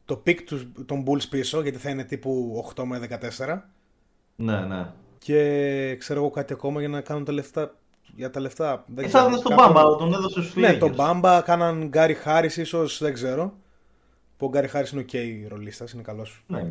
το 0.06 0.22
pick 0.26 0.42
τους, 0.46 0.68
των 0.86 1.04
Bulls 1.08 1.30
πίσω, 1.30 1.62
γιατί 1.62 1.78
θα 1.78 1.90
είναι 1.90 2.04
τύπου 2.04 2.64
8 2.76 2.84
με 2.84 3.08
14. 3.38 3.62
Ναι, 4.36 4.60
ναι. 4.60 4.92
Και 5.18 5.96
ξέρω 5.96 6.20
εγώ 6.20 6.30
κάτι 6.30 6.54
ακόμα 6.54 6.80
για 6.80 6.90
να 6.90 7.02
κάνουν 7.02 7.24
τα 7.24 7.32
λεφτά 7.32 7.76
για 8.16 8.30
τα 8.30 8.40
λεφτά. 8.40 8.84
Δεν 8.88 9.06
ε, 9.06 9.08
θα 9.08 9.40
τον 9.44 9.56
Μπάμπα, 9.56 9.96
τον 9.96 10.14
έδωσε 10.14 10.42
στους 10.42 10.56
Ναι, 10.56 10.74
τον 10.74 10.94
Μπάμπα, 10.94 11.42
κάναν 11.42 11.88
Γκάρι 11.88 12.14
Χάρις, 12.14 12.58
ίσως 12.58 13.00
δεν 13.02 13.14
ξέρω. 13.14 13.54
Που 14.38 14.46
ο 14.46 14.50
Γκάρι 14.50 14.68
Χάρις 14.68 14.88
είναι 14.94 15.06
ok 15.08 15.48
ρολίστας, 15.48 15.92
είναι 15.92 16.02
καλός. 16.02 16.44
Ναι, 16.48 16.70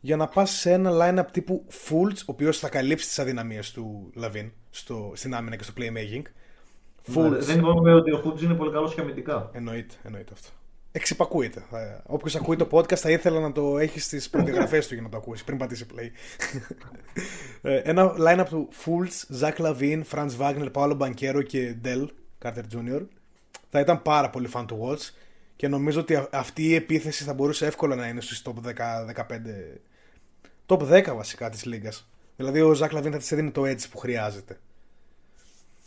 για 0.00 0.16
να 0.16 0.26
πας 0.26 0.50
σε 0.50 0.72
ένα 0.72 0.90
line-up 0.92 1.26
τύπου 1.30 1.64
Fultz, 1.70 2.18
ο 2.18 2.24
οποίος 2.26 2.58
θα 2.58 2.68
καλύψει 2.68 3.06
τις 3.06 3.18
αδυναμίες 3.18 3.72
του 3.72 4.10
Λαβίν 4.14 4.52
στην 5.12 5.34
άμυνα 5.34 5.56
και 5.56 5.62
στο 5.62 5.72
playmaking. 5.76 6.22
Ναι, 7.04 7.28
δεν 7.28 7.58
είπαμε 7.58 7.94
ότι 7.94 8.12
ο 8.12 8.22
Fultz 8.24 8.42
είναι 8.42 8.54
πολύ 8.54 8.70
καλός 8.72 8.94
και 8.94 9.00
αμυντικά. 9.00 9.50
Εννοείται, 9.52 9.94
εννοείται 10.02 10.32
αυτό. 10.32 10.48
Εξυπακούεται. 10.98 11.62
Όποιος 12.06 12.36
ακούει 12.36 12.56
το 12.56 12.68
podcast 12.70 12.96
θα 12.96 13.10
ήθελα 13.10 13.40
να 13.40 13.52
το 13.52 13.78
έχει 13.78 14.00
στις 14.00 14.30
προδιαγραφέ 14.30 14.78
του 14.78 14.94
για 14.94 15.02
να 15.02 15.08
το 15.08 15.16
ακούσει 15.16 15.44
πριν 15.44 15.58
πατήσει 15.58 15.86
play. 15.94 16.10
Ε, 17.62 17.76
ένα 17.76 18.14
line-up 18.18 18.46
του 18.48 18.68
Fultz, 18.84 19.40
Zach 19.40 19.56
Lavin, 19.56 20.02
Franz 20.10 20.30
Wagner, 20.38 20.70
Paolo 20.72 20.98
Banquero 20.98 21.44
και 21.46 21.74
Dell 21.84 22.06
Carter 22.42 22.62
Jr. 22.74 23.00
Θα 23.70 23.80
ήταν 23.80 24.02
πάρα 24.02 24.30
πολύ 24.30 24.48
fun 24.52 24.64
to 24.66 24.78
watch 24.78 25.10
και 25.56 25.68
νομίζω 25.68 26.00
ότι 26.00 26.26
αυτή 26.30 26.62
η 26.62 26.74
επίθεση 26.74 27.24
θα 27.24 27.34
μπορούσε 27.34 27.66
εύκολα 27.66 27.94
να 27.94 28.06
είναι 28.06 28.20
στους 28.20 28.42
top 28.44 28.54
10, 28.66 28.72
15 30.66 30.76
top 30.76 31.10
10 31.10 31.14
βασικά 31.14 31.50
της 31.50 31.64
λίγας 31.64 32.08
δηλαδή 32.36 32.60
ο 32.60 32.72
Ζακ 32.72 32.92
Λαβίν 32.92 33.12
θα 33.12 33.18
της 33.18 33.32
έδινε 33.32 33.50
το 33.50 33.62
edge 33.62 33.88
που 33.90 33.98
χρειάζεται 33.98 34.58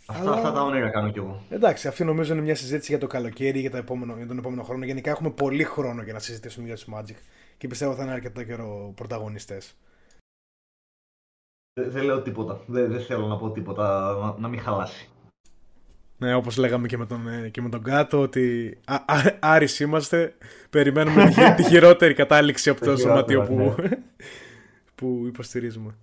Αυτά, 0.05 0.31
Αλλά... 0.31 0.51
τα 0.51 0.63
όνειρα 0.63 0.89
κάνω 0.89 1.11
κι 1.11 1.17
εγώ. 1.17 1.43
Εντάξει, 1.49 1.87
αυτή 1.87 2.03
νομίζω 2.03 2.33
είναι 2.33 2.41
μια 2.41 2.55
συζήτηση 2.55 2.91
για 2.91 2.99
το 2.99 3.07
καλοκαίρι 3.07 3.59
για, 3.59 3.71
το 3.71 3.77
επόμενο, 3.77 4.15
για 4.17 4.27
τον 4.27 4.37
επόμενο 4.37 4.63
χρόνο. 4.63 4.85
Γενικά 4.85 5.09
έχουμε 5.09 5.29
πολύ 5.29 5.63
χρόνο 5.63 6.03
για 6.03 6.13
να 6.13 6.19
συζητήσουμε 6.19 6.65
για 6.65 6.75
τους 6.75 6.87
Magic 6.93 7.15
και 7.57 7.67
πιστεύω 7.67 7.95
θα 7.95 8.03
είναι 8.03 8.11
αρκετό 8.11 8.43
καιρό 8.43 8.93
πρωταγωνιστές. 8.95 9.75
Δεν, 11.73 12.03
λέω 12.03 12.21
τίποτα. 12.21 12.61
Δεν, 12.65 12.91
δεν 12.91 13.01
θέλω 13.01 13.27
να 13.27 13.37
πω 13.37 13.51
τίποτα 13.51 14.13
να, 14.13 14.39
να 14.39 14.47
μην 14.47 14.59
χαλάσει. 14.59 15.09
Ναι, 16.17 16.33
όπως 16.33 16.57
λέγαμε 16.57 16.87
και 16.87 16.97
με 16.97 17.05
τον, 17.05 17.27
ε, 17.27 17.49
και 17.49 17.61
με 17.61 17.69
τον 17.69 17.83
Κάτω, 17.83 18.21
ότι 18.21 18.77
α, 19.39 19.57
είμαστε, 19.79 20.35
περιμένουμε 20.69 21.25
τη, 21.25 21.53
τη 21.55 21.63
χειρότερη 21.63 22.13
κατάληξη 22.13 22.69
από 22.69 22.85
το 22.85 22.97
σωματείο 22.97 23.41
που, 23.41 23.55
ναι. 23.55 23.89
που 24.95 25.23
υποστηρίζουμε. 25.27 25.95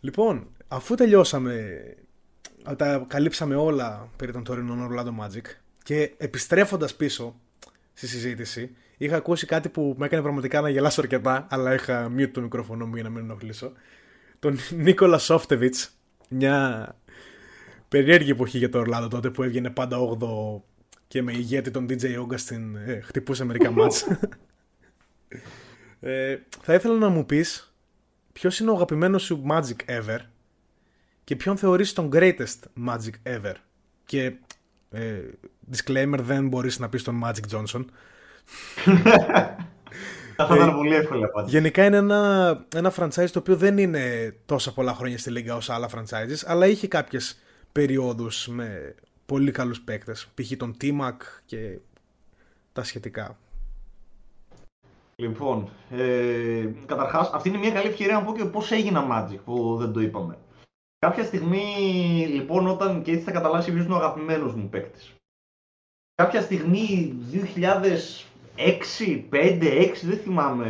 Λοιπόν, 0.00 0.46
αφού 0.68 0.94
τελειώσαμε, 0.94 1.80
τα 2.76 3.04
καλύψαμε 3.08 3.54
όλα 3.54 4.08
περί 4.16 4.32
των 4.32 4.44
τωρινών 4.44 4.88
Orlando 4.90 5.24
Magic 5.24 5.44
και 5.82 6.14
επιστρέφοντας 6.16 6.94
πίσω 6.94 7.34
στη 7.92 8.06
συζήτηση, 8.06 8.76
είχα 8.96 9.16
ακούσει 9.16 9.46
κάτι 9.46 9.68
που 9.68 9.94
με 9.98 10.06
έκανε 10.06 10.22
πραγματικά 10.22 10.60
να 10.60 10.68
γελάσω 10.68 11.00
αρκετά, 11.00 11.46
αλλά 11.50 11.74
είχα 11.74 12.12
mute 12.16 12.30
το 12.32 12.40
μικρόφωνο 12.40 12.86
μου 12.86 12.94
για 12.94 13.02
να 13.02 13.08
μην 13.10 13.24
ενοχλήσω. 13.24 13.72
Τον 14.38 14.58
Νίκολας 14.70 15.24
Σόφτεβιτς, 15.24 15.90
μια 16.28 16.86
περίεργη 17.88 18.30
εποχή 18.30 18.58
για 18.58 18.68
το 18.68 18.78
Ορλάντο 18.78 19.08
τότε 19.08 19.30
που 19.30 19.42
έβγαινε 19.42 19.70
πάντα 19.70 19.96
8 19.98 20.62
και 21.08 21.22
με 21.22 21.32
ηγέτη 21.32 21.70
τον 21.70 21.86
DJ 21.88 22.02
Augustin 22.02 22.86
ε, 22.86 23.00
χτυπούσε 23.00 23.44
μερικά 23.44 23.70
μάτς. 23.76 24.06
ε, 26.00 26.38
θα 26.60 26.74
ήθελα 26.74 26.98
να 26.98 27.08
μου 27.08 27.26
πεις 27.26 27.74
ποιος 28.32 28.60
είναι 28.60 28.70
ο 28.70 28.74
αγαπημένος 28.74 29.22
σου 29.22 29.44
Magic 29.48 29.98
ever; 29.98 30.18
Και 31.32 31.38
ποιον 31.38 31.56
θεωρείς 31.56 31.92
τον 31.92 32.10
greatest 32.12 32.88
Magic 32.88 33.36
ever; 33.36 33.54
Και 34.04 34.32
ε, 34.90 35.20
disclaimer 35.72 36.18
δεν 36.18 36.48
μπορείς 36.48 36.78
να 36.78 36.88
πεις 36.88 37.02
τον 37.02 37.22
Magic 37.24 37.56
Johnson. 37.56 37.84
Αυτό 40.36 40.54
ήταν 40.54 40.74
πολύ 40.74 40.94
εύκολο 40.94 41.24
απάντηση. 41.24 41.56
Γενικά 41.56 41.84
είναι 41.84 41.96
ένα, 41.96 42.64
ένα 42.74 42.92
franchise 42.96 43.30
το 43.32 43.38
οποίο 43.38 43.56
δεν 43.56 43.78
είναι 43.78 44.34
τόσα 44.46 44.72
πολλά 44.72 44.94
χρόνια 44.94 45.18
στη 45.18 45.30
Λίγκα 45.30 45.56
όσο 45.56 45.72
άλλα 45.72 45.88
franchises, 45.94 46.42
αλλά 46.44 46.66
είχε 46.66 46.88
κάποιες 46.88 47.42
περιόδους 47.72 48.48
με 48.48 48.94
πολύ 49.26 49.50
καλούς 49.50 49.80
παίκτες. 49.80 50.28
Π.χ. 50.34 50.56
τον 50.56 50.76
T-Mac 50.80 51.16
και 51.46 51.78
τα 52.72 52.84
σχετικά. 52.84 53.38
Λοιπόν, 55.16 55.68
ε, 55.90 56.66
καταρχάς 56.86 57.30
αυτή 57.34 57.48
είναι 57.48 57.58
μια 57.58 57.70
καλή 57.70 57.88
ευκαιρία 57.88 58.14
να 58.14 58.22
πω 58.22 58.32
και 58.36 58.44
πώς 58.44 58.70
έγινα 58.70 59.06
Magic 59.10 59.38
που 59.44 59.76
δεν 59.80 59.92
το 59.92 60.00
είπαμε. 60.00 60.36
Κάποια 61.06 61.24
στιγμή, 61.24 61.64
λοιπόν, 62.32 62.66
όταν 62.66 63.02
και 63.02 63.10
έτσι 63.12 63.24
θα 63.24 63.30
καταλάβεις 63.30 63.72
ποιος 63.72 63.84
είναι 63.84 63.94
ο 63.94 63.96
αγαπημένος 63.96 64.54
μου 64.54 64.68
παίκτης. 64.68 65.14
Κάποια 66.14 66.40
στιγμή, 66.40 67.14
2006, 67.32 69.26
5, 69.30 69.62
6, 69.62 69.92
δεν 70.02 70.18
θυμάμαι 70.18 70.66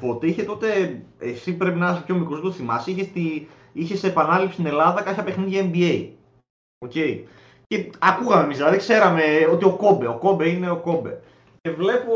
πότε, 0.00 0.26
είχε 0.26 0.42
τότε, 0.42 1.00
εσύ 1.18 1.56
πρέπει 1.56 1.78
να 1.78 1.90
είσαι 1.90 2.02
πιο 2.06 2.14
μικρός, 2.14 2.40
το 2.40 2.50
θυμάσαι, 2.50 2.90
είχε, 2.90 3.02
στη, 3.02 3.48
είχε 3.72 3.96
σε 3.96 4.06
επανάληψη 4.06 4.52
στην 4.52 4.66
Ελλάδα 4.66 5.02
κάποια 5.02 5.22
παιχνίδια 5.22 5.70
NBA. 5.72 6.08
Okay. 6.86 7.22
Και 7.66 7.90
ακούγαμε 7.98 8.44
εμείς, 8.44 8.56
δηλαδή 8.56 8.76
ξέραμε 8.76 9.22
ότι 9.52 9.64
ο 9.64 9.76
Κόμπε, 9.76 10.06
ο 10.08 10.18
Κόμπε 10.18 10.48
είναι 10.48 10.70
ο 10.70 10.76
Κόμπε. 10.76 11.20
Και 11.60 11.70
βλέπω, 11.70 12.12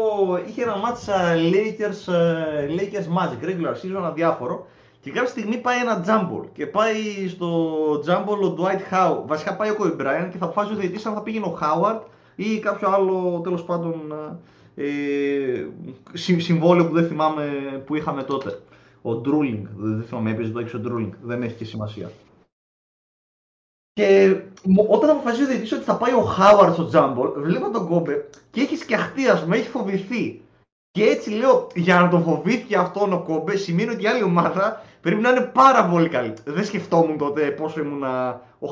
είχε 0.47 0.63
ένα 0.63 0.77
μάτσα 0.77 1.35
Lakers, 1.35 2.13
ε, 2.13 2.67
Lakers 2.69 3.19
Magic, 3.19 3.45
regular 3.49 3.75
season, 3.75 4.03
αδιάφορο. 4.03 4.67
Και 5.01 5.11
κάποια 5.11 5.29
στιγμή 5.29 5.57
πάει 5.59 5.81
ένα 5.81 6.01
τζάμπολ 6.01 6.45
και 6.53 6.67
πάει 6.67 7.29
στο 7.29 7.99
τζάμπολ 7.99 8.43
ο 8.43 8.57
Dwight 8.59 8.95
Howe. 8.95 9.23
Βασικά 9.27 9.57
πάει 9.57 9.71
ο 9.71 9.77
Kobe 9.79 10.01
Bryant 10.01 10.29
και 10.31 10.39
θα 10.39 10.45
αποφάσισε 10.45 10.75
ο 10.75 10.79
διαιτητής 10.79 11.07
αν 11.07 11.15
θα 11.15 11.23
πήγαινε 11.23 11.47
ο 11.47 11.59
Howard 11.61 12.01
ή 12.35 12.59
κάποιο 12.59 12.89
άλλο 12.89 13.41
τέλος 13.43 13.65
πάντων 13.65 14.15
ε, 14.75 15.67
συμβόλαιο 16.39 16.87
που 16.87 16.95
δεν 16.95 17.07
θυμάμαι 17.07 17.45
που 17.87 17.95
είχαμε 17.97 18.23
τότε. 18.23 18.61
Ο 19.03 19.11
Drooling, 19.11 19.63
δεν 19.77 20.03
θυμάμαι, 20.03 20.31
έπαιζε 20.31 20.51
το 20.51 20.59
έξω 20.59 20.79
ο 20.79 20.81
Drooling, 20.85 21.11
δεν 21.23 21.43
έχει 21.43 21.55
και 21.55 21.65
σημασία. 21.65 22.11
Και 23.93 24.37
όταν 24.89 25.11
αποφασίζει 25.11 25.43
ο 25.43 25.47
διαιτητής 25.47 25.73
ότι 25.73 25.85
θα 25.85 25.97
πάει 25.97 26.15
ο 26.15 26.21
Χάουαρτ 26.21 26.73
στο 26.73 26.87
τζάμπολ, 26.87 27.31
βλέπω 27.37 27.71
τον 27.71 27.89
Κόμπε 27.89 28.29
και 28.51 28.61
έχει 28.61 28.77
σκιαχτεί, 28.77 29.29
ας 29.29 29.43
πούμε, 29.43 29.57
έχει 29.57 29.69
φοβηθεί. 29.69 30.41
Και 30.91 31.05
έτσι 31.05 31.31
λέω, 31.31 31.67
για 31.75 32.01
να 32.01 32.09
τον 32.09 32.23
φοβήθηκε 32.23 32.77
αυτόν 32.77 33.13
ο 33.13 33.23
Κόμπε, 33.23 33.57
σημαίνει 33.57 33.91
ότι 33.91 34.03
η 34.03 34.07
άλλη 34.07 34.23
ομάδα 34.23 34.85
πρέπει 35.01 35.21
να 35.21 35.31
είναι 35.31 35.41
πάρα 35.41 35.85
πολύ 35.85 36.09
καλή. 36.09 36.35
Δεν 36.45 36.65
σκεφτόμουν 36.65 37.19
τότε 37.19 37.51
πόσο 37.51 37.81
ήμουν 37.81 38.05
8 38.61 38.67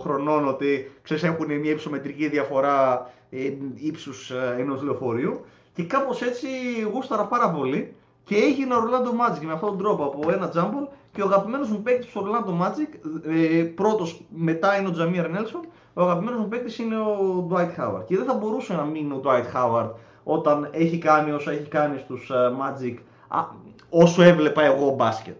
χρονών 0.00 0.48
ότι 0.48 0.92
ξέρεις, 1.02 1.22
έχουν 1.22 1.58
μια 1.58 1.70
υψομετρική 1.70 2.28
διαφορά 2.28 3.10
ε, 3.30 3.52
ύψους 3.74 4.30
ε, 4.30 4.56
ενός 4.58 4.82
λεωφορείου. 4.82 5.44
Και 5.74 5.84
κάπως 5.84 6.22
έτσι 6.22 6.46
γούσταρα 6.92 7.24
πάρα 7.24 7.50
πολύ 7.50 7.94
και 8.24 8.36
έγινε 8.36 8.74
ο 8.74 8.78
Orlando 8.78 9.08
Magic 9.08 9.44
με 9.44 9.52
αυτόν 9.52 9.68
τον 9.68 9.78
τρόπο 9.78 10.04
από 10.04 10.30
ένα 10.32 10.48
τζάμπολ 10.48 10.84
και 11.12 11.22
ο 11.22 11.26
αγαπημένος 11.26 11.68
μου 11.68 11.82
παίκτης 11.82 12.12
του 12.12 12.24
Orlando 12.24 12.64
Magic, 12.64 13.10
ε, 13.30 13.62
πρώτος 13.62 14.20
μετά 14.28 14.78
είναι 14.78 14.88
ο 14.88 14.90
Τζαμίρ 14.90 15.28
Νέλσον, 15.28 15.60
ο 15.94 16.02
αγαπημένος 16.02 16.40
μου 16.40 16.48
παίκτης 16.48 16.78
είναι 16.78 16.96
ο 16.96 17.48
Dwight 17.50 17.80
Howard. 17.80 18.04
Και 18.06 18.16
δεν 18.16 18.24
θα 18.24 18.34
μπορούσε 18.34 18.74
να 18.74 18.82
μείνει 18.82 19.12
ο 19.12 19.20
Dwight 19.24 19.56
Howard 19.56 19.90
όταν 20.24 20.68
έχει 20.72 20.98
κάνει 20.98 21.30
όσα 21.30 21.50
έχει 21.50 21.68
κάνει 21.68 21.98
στους 21.98 22.30
uh, 22.32 22.50
Magic 22.50 22.94
α, 23.28 23.44
όσο 23.90 24.22
έβλεπα 24.22 24.62
εγώ 24.62 24.94
μπάσκετ. 24.94 25.36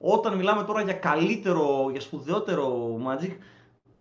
Όταν 0.00 0.36
μιλάμε 0.36 0.62
τώρα 0.62 0.82
για 0.82 0.92
καλύτερο, 0.92 1.88
για 1.90 2.00
σπουδαιότερο 2.00 2.96
Magic, 3.06 3.30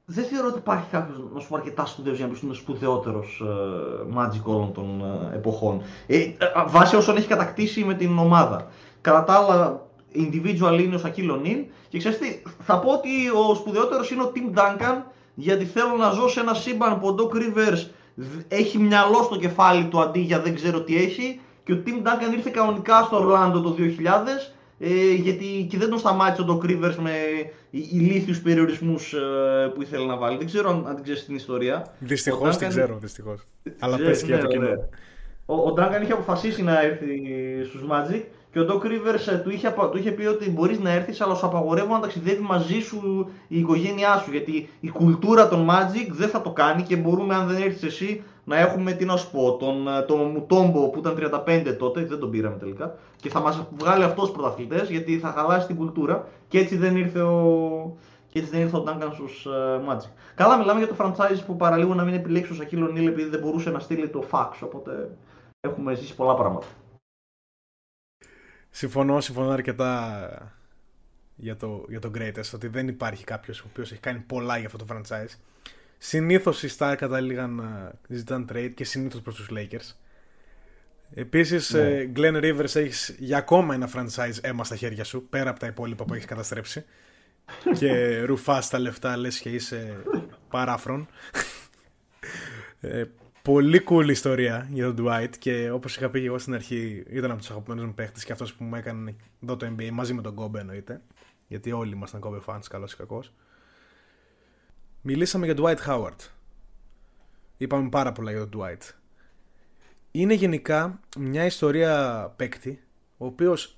δεν 0.06 0.26
θεωρώ 0.26 0.48
ότι 0.48 0.58
υπάρχει 0.58 0.86
κάποιος 0.92 1.18
να 1.34 1.40
σου 1.40 1.48
πω 1.48 1.56
αρκετά 1.56 1.86
σπουδαίος 1.86 2.18
για 2.18 2.26
να 2.26 2.32
πεις 2.32 2.42
ότι 2.42 2.48
είναι 2.48 2.56
σπουδαιότερος 2.56 3.44
uh, 3.46 4.18
Magic 4.18 4.42
όλων 4.44 4.74
των 4.74 5.02
uh, 5.02 5.34
εποχών. 5.34 5.82
Ε, 6.08 6.28
βάσει 6.68 6.96
όσων 6.96 7.18
έχει 7.18 7.28
κατακτήσει 7.28 7.84
με 7.84 7.94
την 7.94 8.18
ομάδα. 8.18 8.68
Κατά 9.02 9.24
τα 9.24 9.34
άλλα, 9.34 9.88
individual 10.16 10.80
είναι 10.82 10.96
ο 10.96 10.98
Σακίλ 10.98 11.30
Ονίν. 11.30 11.66
Και 11.90 11.98
ξέρεις 11.98 12.18
τι, 12.18 12.42
θα 12.60 12.80
πω 12.80 12.92
ότι 12.92 13.10
ο 13.50 13.56
σπουδαιότερος 13.56 14.12
είναι 14.12 14.22
ο 14.22 14.32
Tim 14.36 14.58
Duncan, 14.60 15.02
γιατί 15.34 15.66
θέλω 15.66 15.96
να 15.96 16.10
ζω 16.10 16.28
σε 16.28 16.40
ένα 16.40 16.54
σύμπαν 16.54 17.00
που 17.00 17.08
ο 17.08 17.16
Doc 17.18 17.36
Rivers 17.36 17.88
έχει 18.48 18.78
μυαλό 18.78 19.24
στο 19.24 19.38
κεφάλι 19.38 19.86
του 19.86 20.02
αντί 20.02 20.20
για 20.20 20.40
δεν 20.42 20.56
ξέρω 20.56 20.82
τι 20.82 20.98
έχει. 20.98 21.40
Και 21.64 21.74
ο 21.74 21.84
Tim 21.86 22.08
Duncan 22.08 22.34
ήρθε 22.34 22.50
κανονικά 22.50 23.04
στο 23.04 23.18
Ορλάντο 23.18 23.62
το 23.62 23.76
2000 23.78 23.82
ε, 24.80 25.14
γιατί 25.14 25.68
και 25.70 25.78
δεν 25.78 25.90
τον 25.90 26.00
σταμάτησε 26.00 26.42
ο 26.42 26.60
Doc 26.62 26.66
Rivers 26.66 26.96
με 26.96 27.12
ηλίθιους 27.70 28.42
περιορισμούς 28.42 29.14
ε, 29.14 29.72
που 29.74 29.82
ήθελε 29.82 30.06
να 30.06 30.18
βάλει. 30.18 30.38
Δεν 30.38 30.46
ξέρω 30.46 30.70
αν, 30.70 30.88
αν 30.88 30.96
την 30.96 31.04
ξέρεις 31.04 31.26
την 31.26 31.36
ιστορία. 31.36 31.94
Δυστυχώς 32.00 32.56
Duncan... 32.56 32.60
την 32.60 32.70
ξέρω, 32.70 32.98
δυστυχώς. 32.98 33.48
Αλλά 33.80 33.98
πες 33.98 34.20
και 34.20 34.26
για 34.26 34.40
το 34.40 34.48
κοινό. 34.48 34.90
Ο, 35.46 35.56
ο 35.56 35.74
Duncan 35.78 36.02
είχε 36.02 36.12
αποφασίσει 36.12 36.64
να 36.64 36.82
έρθει 36.82 37.08
στους 37.66 37.82
Magic 37.90 38.22
και 38.58 38.64
ο 38.64 38.66
Doc 38.70 38.86
Rivers 38.86 39.34
ε, 39.34 39.38
του 39.38 39.50
είχε, 39.50 39.74
του 39.92 39.98
είχε 39.98 40.12
πει 40.12 40.26
ότι 40.26 40.50
μπορείς 40.50 40.80
να 40.80 40.92
έρθεις, 40.92 41.22
αλλά 41.22 41.36
σου 41.36 41.46
απαγορεύω 41.46 41.94
να 41.94 42.00
ταξιδεύεις 42.00 42.46
μαζί 42.48 42.80
σου 42.80 43.30
η 43.48 43.60
οικογένειά 43.60 44.18
σου. 44.18 44.32
Γιατί 44.32 44.70
η 44.80 44.90
κουλτούρα 44.90 45.48
των 45.48 45.68
Magic 45.70 46.08
δεν 46.10 46.30
θα 46.30 46.42
το 46.42 46.52
κάνει 46.52 46.84
και 46.84 46.96
μπορούμε, 46.96 47.36
αν 47.36 47.48
δεν 47.48 47.62
έρθεις 47.62 47.84
εσύ, 47.84 48.24
να 48.44 48.58
έχουμε 48.60 48.92
τι 48.92 49.06
να 49.06 49.18
σου 49.18 49.32
πω. 49.32 49.56
Τον, 49.56 49.88
ε, 49.88 50.02
τον 50.02 50.20
Μουτόμπο 50.20 50.90
που 50.90 51.00
ήταν 51.00 51.16
35 51.46 51.76
τότε, 51.78 52.06
δεν 52.06 52.20
τον 52.20 52.30
πήραμε 52.30 52.58
τελικά, 52.58 52.96
και 53.16 53.30
θα 53.30 53.40
μας 53.40 53.68
βγάλει 53.78 54.04
αυτός 54.04 54.32
πρωταθλητές 54.32 54.90
γιατί 54.90 55.20
θα 55.20 55.34
χαλάσει 55.38 55.68
την 55.68 55.76
κουλτούρα. 55.76 56.28
Και 56.48 56.60
έτσι 56.60 56.78
δεν 56.78 56.96
ήρθε 56.96 57.22
ο, 57.22 57.98
και 58.30 58.40
έτσι 58.40 58.52
δεν 58.52 58.62
ήρθε 58.62 58.78
ο 58.78 58.84
Duncan 58.88 59.10
στους 59.14 59.48
uh, 59.50 59.92
Magic. 59.92 60.10
Καλά, 60.36 60.58
μιλάμε 60.58 60.80
για 60.80 60.88
το 60.88 60.96
franchise 61.00 61.42
που 61.46 61.56
παραλίγο 61.56 61.94
να 61.94 62.04
μην 62.04 62.14
επιλέξει 62.14 62.52
ο 62.52 62.56
Σακύλο 62.56 62.88
Νίλ 62.88 63.08
επειδή 63.08 63.30
δεν 63.30 63.40
μπορούσε 63.40 63.70
να 63.70 63.80
στείλει 63.80 64.10
το 64.10 64.24
fax. 64.32 64.50
Οπότε 64.64 65.18
έχουμε 65.62 65.96
ζήσει 65.96 66.16
πολλά 66.16 66.34
πράγματα. 66.36 66.66
Συμφωνώ, 68.78 69.22
συμφωνώ 69.22 69.50
αρκετά 69.50 70.58
για 71.36 71.56
το, 71.56 71.86
για 71.90 72.00
το 72.00 72.12
Greatest, 72.16 72.50
ότι 72.54 72.68
δεν 72.68 72.88
υπάρχει 72.88 73.24
κάποιος 73.24 73.62
ο 73.62 73.66
οποίος 73.70 73.92
έχει 73.92 74.00
κάνει 74.00 74.20
πολλά 74.20 74.58
για 74.58 74.66
αυτό 74.66 74.78
το 74.78 74.86
franchise. 74.90 75.36
Συνήθως 75.98 76.64
οι 76.64 76.76
Star 76.78 76.96
καταλήγαν 76.98 77.56
να 77.56 77.92
ζητάνε 78.08 78.46
trade 78.50 78.72
και 78.76 78.84
συνήθως 78.84 79.22
προς 79.22 79.36
τους 79.36 79.50
Lakers. 79.52 79.96
Επίσης, 81.14 81.70
ναι. 81.70 81.80
Ε, 81.80 82.12
Glenn 82.16 82.36
Rivers 82.44 82.76
έχεις 82.76 83.16
για 83.20 83.38
ακόμα 83.38 83.74
ένα 83.74 83.90
franchise 83.94 84.38
αίμα 84.42 84.64
στα 84.64 84.76
χέρια 84.76 85.04
σου, 85.04 85.28
πέρα 85.30 85.50
από 85.50 85.60
τα 85.60 85.68
υπόλοιπα 85.68 86.06
που 86.06 86.14
έχεις 86.14 86.26
καταστρέψει. 86.26 86.86
και 87.80 88.22
ρουφάς 88.22 88.70
τα 88.70 88.80
λεφτά, 88.80 89.18
λες 89.18 89.40
και 89.40 89.50
είσαι 89.50 90.04
παράφρον. 90.50 91.08
Ε, 93.48 93.52
Πολύ 93.52 93.84
cool 93.90 94.10
ιστορία 94.10 94.68
για 94.72 94.94
τον 94.94 95.06
Dwight 95.06 95.30
και 95.40 95.72
όπως 95.72 95.96
είχα 95.96 96.10
πει 96.10 96.26
εγώ 96.26 96.38
στην 96.38 96.54
αρχή 96.54 97.04
ήταν 97.10 97.32
από 97.32 97.40
τους 97.40 97.50
αγαπημένους 97.50 97.86
μου 97.86 97.94
παίχτες 97.94 98.24
και 98.26 98.32
αυτός 98.32 98.54
που 98.54 98.64
μου 98.64 98.76
έκανε 98.76 99.16
εδώ 99.44 99.56
το 99.56 99.66
NBA 99.66 99.90
μαζί 99.92 100.14
με 100.14 100.22
τον 100.22 100.36
Kobe 100.40 100.56
εννοείται 100.56 101.02
γιατί 101.48 101.72
όλοι 101.72 101.92
ήμασταν 101.92 102.22
Kobe 102.24 102.54
fans 102.54 102.62
καλός 102.70 102.94
ή 102.94 102.96
κακός. 102.98 103.34
Μιλήσαμε 105.02 105.46
για 105.46 105.56
Dwight 105.58 105.88
Howard. 105.88 106.30
Είπαμε 107.58 107.90
πάρα 107.90 108.12
πολλά 108.12 108.32
για 108.32 108.48
τον 108.48 108.62
Dwight. 108.62 108.92
Είναι 110.12 110.34
γενικά 110.34 111.00
μια 111.18 111.46
ιστορία 111.46 112.34
παίκτη 112.36 112.84
ο 113.18 113.26
οποίος 113.26 113.78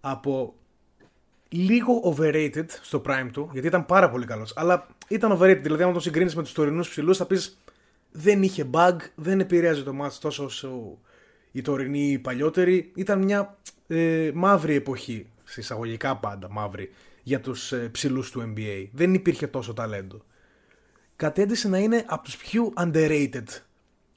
από 0.00 0.54
λίγο 1.48 2.14
overrated 2.16 2.66
στο 2.82 3.02
prime 3.06 3.28
του 3.32 3.48
γιατί 3.52 3.66
ήταν 3.66 3.86
πάρα 3.86 4.10
πολύ 4.10 4.26
καλός 4.26 4.52
αλλά 4.56 4.86
ήταν 5.08 5.38
overrated 5.38 5.60
δηλαδή 5.62 5.82
αν 5.82 5.92
τον 5.92 6.00
συγκρίνεις 6.00 6.36
με 6.36 6.42
τους 6.42 6.52
τωρινούς 6.52 6.88
ψηλούς 6.88 7.16
θα 7.16 7.26
πεις 7.26 7.63
δεν 8.16 8.42
είχε 8.42 8.66
bug, 8.72 8.96
δεν 9.14 9.40
επηρέαζε 9.40 9.82
το 9.82 9.92
μάτς 9.92 10.18
τόσο 10.18 10.44
όσο 10.44 10.98
η 11.52 11.62
τωρινή 11.62 12.10
η 12.10 12.18
παλιότερη. 12.18 12.92
Ήταν 12.94 13.22
μια 13.22 13.58
ε, 13.86 14.30
μαύρη 14.34 14.74
εποχή, 14.74 15.26
συσσαγωγικά 15.44 16.16
πάντα 16.16 16.50
μαύρη, 16.50 16.90
για 17.22 17.40
τους 17.40 17.72
ε, 17.72 17.88
ψηλούς 17.92 18.30
του 18.30 18.52
NBA. 18.56 18.88
Δεν 18.92 19.14
υπήρχε 19.14 19.46
τόσο 19.46 19.72
ταλέντο. 19.72 20.24
Κατέντησε 21.16 21.68
να 21.68 21.78
είναι 21.78 22.04
από 22.06 22.24
τους 22.24 22.36
πιο 22.36 22.72
underrated 22.76 23.44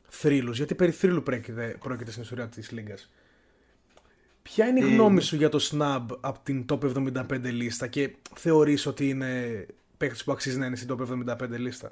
θρύλους, 0.08 0.58
γιατί 0.58 0.76
περί 0.76 0.92
θρύλου 0.92 1.24
πρόκειται, 1.24 1.78
πρόκειται 1.80 2.12
στην 2.12 2.24
ιστορία 2.24 2.48
της 2.48 2.72
Λίγκας. 2.72 3.10
Ποια 4.42 4.68
είναι 4.68 4.80
η 4.80 4.84
ε, 4.84 4.94
γνώμη 4.94 5.22
σου 5.22 5.36
για 5.36 5.50
το 5.50 5.70
Snub 5.72 6.06
από 6.20 6.40
την 6.44 6.66
Top 6.70 6.80
75 6.80 7.24
λίστα 7.44 7.88
και 7.88 8.16
θεωρείς 8.36 8.86
ότι 8.86 9.10
είναι 9.10 9.66
παίκτης 9.98 10.24
που 10.24 10.32
αξίζει 10.32 10.58
να 10.58 10.66
είναι 10.66 10.76
στην 10.76 10.96
Top 10.98 11.34
75 11.34 11.50
λίστα; 11.50 11.92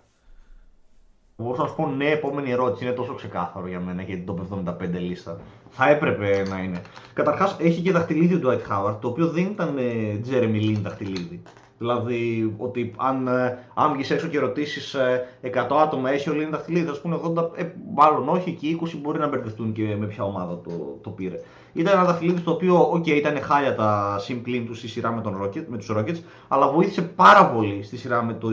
Μπορώ 1.37 1.63
να 1.63 1.67
σου 1.67 1.75
πω 1.75 1.87
ναι, 1.87 2.09
επόμενη 2.09 2.51
ερώτηση 2.51 2.85
είναι 2.85 2.93
τόσο 2.93 3.13
ξεκάθαρο 3.13 3.67
για 3.67 3.79
μένα 3.79 4.01
για 4.01 4.15
την 4.15 4.25
top 4.27 4.69
75 4.69 4.89
λίστα. 4.91 5.39
Θα 5.69 5.89
έπρεπε 5.89 6.43
να 6.49 6.57
είναι. 6.57 6.81
Καταρχάς 7.13 7.57
έχει 7.59 7.81
και 7.81 7.91
δαχτυλίδι 7.91 8.39
του 8.39 8.49
Dwight 8.49 8.71
Howard, 8.71 8.97
το 9.01 9.07
οποίο 9.07 9.27
δεν 9.27 9.43
ήταν 9.43 9.77
ε, 9.77 10.19
Jeremy 10.29 10.61
Lin 10.61 10.79
δαχτυλίδι. 10.81 11.41
Δηλαδή, 11.77 12.53
ότι 12.57 12.93
αν, 12.97 13.27
ε, 13.27 13.57
αν 13.73 13.93
βγει 13.93 14.13
έξω 14.13 14.27
και 14.27 14.39
ρωτήσεις 14.39 14.95
100 15.41 15.77
άτομα, 15.81 16.09
έχει 16.09 16.29
όλοι 16.29 16.41
είναι 16.41 16.51
δαχτυλίδες, 16.51 16.95
θα 16.95 17.01
πούνε 17.01 17.15
80, 17.15 17.51
ε, 17.55 17.65
μάλλον 17.95 18.29
όχι, 18.29 18.51
και 18.51 18.67
20 18.67 18.97
μπορεί 19.01 19.19
να 19.19 19.27
μπερδευτούν 19.27 19.73
και 19.73 19.95
με 19.99 20.05
ποια 20.05 20.23
ομάδα 20.23 20.61
το, 20.63 20.97
το 21.01 21.09
πήρε. 21.09 21.39
Ήταν 21.73 21.93
ένα 21.93 22.03
δαχτυλίδι 22.05 22.41
το 22.41 22.51
οποίο, 22.51 22.91
OK, 22.93 23.07
ήταν 23.07 23.41
χάλια 23.41 23.75
τα 23.75 24.17
συμπλήν 24.19 24.65
του 24.65 24.75
στη 24.75 24.87
σειρά 24.87 25.11
με, 25.11 25.21
τον 25.21 25.41
Rocket, 25.43 25.63
με 25.67 25.77
τους 25.77 25.91
Rockets, 25.97 26.19
αλλά 26.47 26.71
βοήθησε 26.71 27.01
πάρα 27.01 27.49
πολύ 27.49 27.83
στη 27.83 27.97
σειρά 27.97 28.23
με, 28.23 28.33
το, 28.33 28.47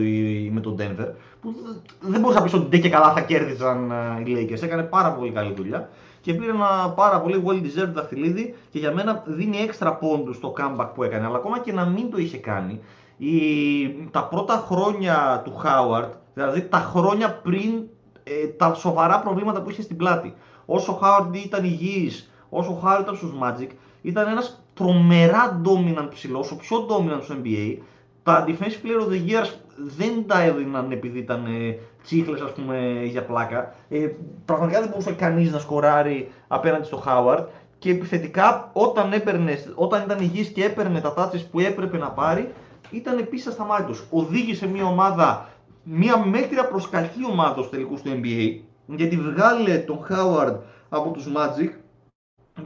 με 0.51 0.61
τον 0.61 0.77
Denver, 0.79 1.09
που 1.41 1.55
δεν 2.01 2.21
μπορούσα 2.21 2.39
να 2.39 2.45
πεις 2.45 2.55
ότι 2.55 2.81
και 2.81 2.89
καλά 2.89 3.13
θα 3.13 3.21
κέρδιζαν 3.21 3.91
ε, 3.91 4.23
οι 4.25 4.49
Lakers. 4.51 4.63
Έκανε 4.63 4.83
πάρα 4.83 5.13
πολύ 5.13 5.31
καλή 5.31 5.53
δουλειά 5.57 5.89
και 6.23 6.35
πήρε 6.35 6.51
ένα 6.51 6.93
πάρα 6.97 7.21
πολύ 7.21 7.43
well 7.47 7.63
deserved 7.63 7.93
δαχτυλίδι 7.93 8.55
και 8.71 8.79
για 8.79 8.93
μένα 8.93 9.23
δίνει 9.27 9.57
έξτρα 9.57 9.95
πόντους 9.95 10.37
στο 10.37 10.55
comeback 10.59 10.89
που 10.95 11.03
έκανε. 11.03 11.27
Αλλά 11.27 11.37
ακόμα 11.37 11.59
και 11.59 11.73
να 11.73 11.85
μην 11.85 12.11
το 12.11 12.19
είχε 12.19 12.39
κάνει, 12.39 12.81
η, 13.25 14.09
τα 14.11 14.25
πρώτα 14.25 14.65
χρόνια 14.67 15.43
του 15.45 15.61
Howard, 15.65 16.09
δηλαδή 16.35 16.63
τα 16.63 16.79
χρόνια 16.79 17.33
πριν 17.33 17.83
ε, 18.25 18.47
τα 18.47 18.75
σοβαρά 18.75 19.21
προβλήματα 19.21 19.63
που 19.63 19.71
είχε 19.71 19.83
στην 19.83 19.97
πλάτη. 19.97 20.35
Όσο 20.67 20.93
ο 20.93 20.99
Howard 21.03 21.35
ήταν 21.35 21.65
υγιής, 21.65 22.31
όσο 22.49 22.71
ο 22.71 22.83
Howard 22.85 23.01
ήταν 23.01 23.17
στους 23.17 23.33
Magic, 23.43 23.69
ήταν 24.03 24.29
ένας 24.29 24.63
τρομερά 24.75 25.61
dominant 25.65 26.09
ψηλός, 26.11 26.51
ο 26.51 26.57
πιο 26.57 26.87
dominant 26.89 27.23
στο 27.23 27.35
NBA. 27.43 27.77
Τα 28.23 28.45
defensive 28.49 28.87
player 28.87 29.07
of 29.07 29.13
the 29.13 29.31
year 29.31 29.47
δεν 29.77 30.25
τα 30.27 30.43
έδιναν 30.43 30.93
επειδή 30.93 31.19
ήταν 31.19 31.47
ε, 31.47 31.79
τσίχλες 32.03 32.41
ας 32.41 32.53
πούμε 32.53 33.01
για 33.05 33.25
πλάκα. 33.25 33.75
Ε, 33.89 34.09
πραγματικά 34.45 34.81
δεν 34.81 34.89
μπορούσε 34.89 35.13
κανείς 35.13 35.53
να 35.53 35.59
σκοράρει 35.59 36.33
απέναντι 36.49 36.87
στο 36.87 37.03
Howard 37.07 37.45
και 37.79 37.91
επιθετικά 37.91 38.71
όταν, 38.73 39.13
έπαιρνε, 39.13 39.59
όταν 39.75 40.03
ήταν 40.03 40.21
υγιής 40.21 40.49
και 40.49 40.65
έπαιρνε 40.65 41.01
τα 41.01 41.15
τάτσες 41.15 41.45
που 41.45 41.61
έπρεπε 41.61 41.99
να 41.99 42.09
πάρει 42.11 42.53
ήταν 42.93 43.19
επίσης 43.19 43.47
ασταμάτητος. 43.47 44.05
Οδήγησε 44.11 44.67
μια 44.67 44.85
ομάδα, 44.85 45.49
μια 45.83 46.19
μέτρια 46.19 46.69
προς 46.69 46.89
κακή 46.89 47.25
ομάδα 47.31 47.53
στους 47.53 47.71
τελικούς 47.71 48.03
του 48.03 48.11
NBA 48.11 48.61
γιατί 48.87 49.17
βγάλε 49.17 49.79
τον 49.79 49.99
Howard 50.11 50.57
από 50.89 51.11
τους 51.11 51.27
Magic 51.37 51.71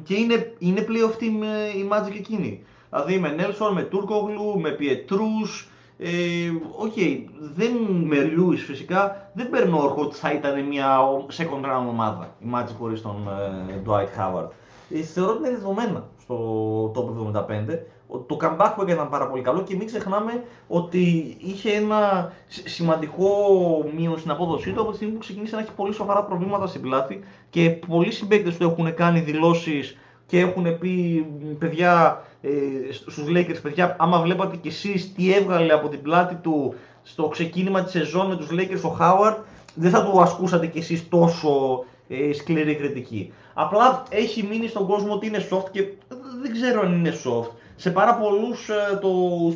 και 0.03 0.15
είναι, 0.15 0.55
είναι 0.59 0.81
πλέον 0.81 1.09
αυτή 1.09 1.25
η 1.77 1.89
Magic 1.91 2.15
εκείνη. 2.15 2.65
Δηλαδή 2.91 3.19
με 3.19 3.35
Nelson, 3.39 3.71
με 3.75 3.83
Τούρκογλου, 3.83 4.61
με 4.61 4.71
Πιετρούς, 4.71 5.69
ε, 5.99 6.09
okay, 6.85 7.25
δεν 7.55 7.73
με 8.05 8.17
Λιούις 8.23 8.65
φυσικά, 8.65 9.31
δεν 9.35 9.51
παίρνω 9.51 9.83
όρχο 9.83 10.01
ότι 10.01 10.17
θα 10.17 10.33
ήταν 10.33 10.67
μια 10.67 10.99
second 11.37 11.65
round 11.65 11.87
ομάδα 11.89 12.35
η 12.39 12.47
Magic 12.55 12.75
χωρίς 12.79 13.03
τον 13.03 13.29
ε, 13.69 13.83
Dwight 13.87 14.21
Howard. 14.21 14.49
Ε, 14.91 15.01
θεωρώ 15.01 15.31
ότι 15.31 15.39
είναι 15.39 15.57
δεδομένα 15.57 16.09
στο 16.21 16.93
top 16.95 17.37
75 17.37 17.79
το 18.27 18.39
comeback 18.43 18.73
που 18.75 18.83
έκανε 18.83 18.93
ήταν 18.93 19.09
πάρα 19.09 19.29
πολύ 19.29 19.43
καλό 19.43 19.63
και 19.63 19.77
μην 19.77 19.87
ξεχνάμε 19.87 20.45
ότι 20.69 21.37
είχε 21.41 21.71
ένα 21.71 22.33
σημαντικό 22.65 23.29
μείον 23.97 24.19
στην 24.19 24.31
απόδοσή 24.31 24.73
του 24.73 24.81
από 24.81 24.91
τη 24.91 24.97
στιγμή 24.97 25.15
που 25.15 25.21
ξεκίνησε 25.21 25.55
να 25.55 25.61
έχει 25.61 25.73
πολύ 25.73 25.93
σοβαρά 25.93 26.25
προβλήματα 26.25 26.67
στην 26.67 26.81
πλάτη 26.81 27.21
και 27.51 27.71
πολλοί 27.71 28.13
συμπαίκτες 28.13 28.57
του 28.57 28.65
έχουν 28.65 28.95
κάνει 28.95 29.21
δηλώσεις 29.21 29.97
και 30.27 30.39
έχουν 30.39 30.79
πει 30.79 31.27
παιδιά 31.59 32.23
ε, 32.41 32.49
στους 32.93 33.25
Lakers 33.29 33.63
παιδιά 33.63 33.97
άμα 33.99 34.21
βλέπατε 34.21 34.57
κι 34.57 34.69
εσείς 34.69 35.13
τι 35.13 35.35
έβγαλε 35.35 35.73
από 35.73 35.89
την 35.89 36.03
πλάτη 36.03 36.35
του 36.35 36.75
στο 37.03 37.29
ξεκίνημα 37.29 37.83
της 37.83 37.93
σεζόν 37.93 38.27
με 38.27 38.37
τους 38.37 38.49
Lakers 38.51 38.91
ο 38.91 38.97
Howard 39.01 39.37
δεν 39.75 39.91
θα 39.91 40.05
του 40.05 40.21
ασκούσατε 40.21 40.67
κι 40.67 40.79
εσείς 40.79 41.09
τόσο 41.09 41.85
ε, 42.09 42.33
σκληρή 42.33 42.75
κριτική. 42.75 43.33
Απλά 43.55 44.03
έχει 44.09 44.47
μείνει 44.51 44.69
στον 44.69 44.87
κόσμο 44.87 45.13
ότι 45.13 45.27
είναι 45.27 45.47
soft 45.51 45.71
και 45.71 45.85
δεν 46.43 46.53
ξέρω 46.53 46.81
αν 46.81 46.93
είναι 46.93 47.13
soft 47.25 47.51
σε 47.77 47.91
πάρα 47.91 48.15
πολλούς 48.15 48.69
ε, 48.69 48.99
το 49.01 49.09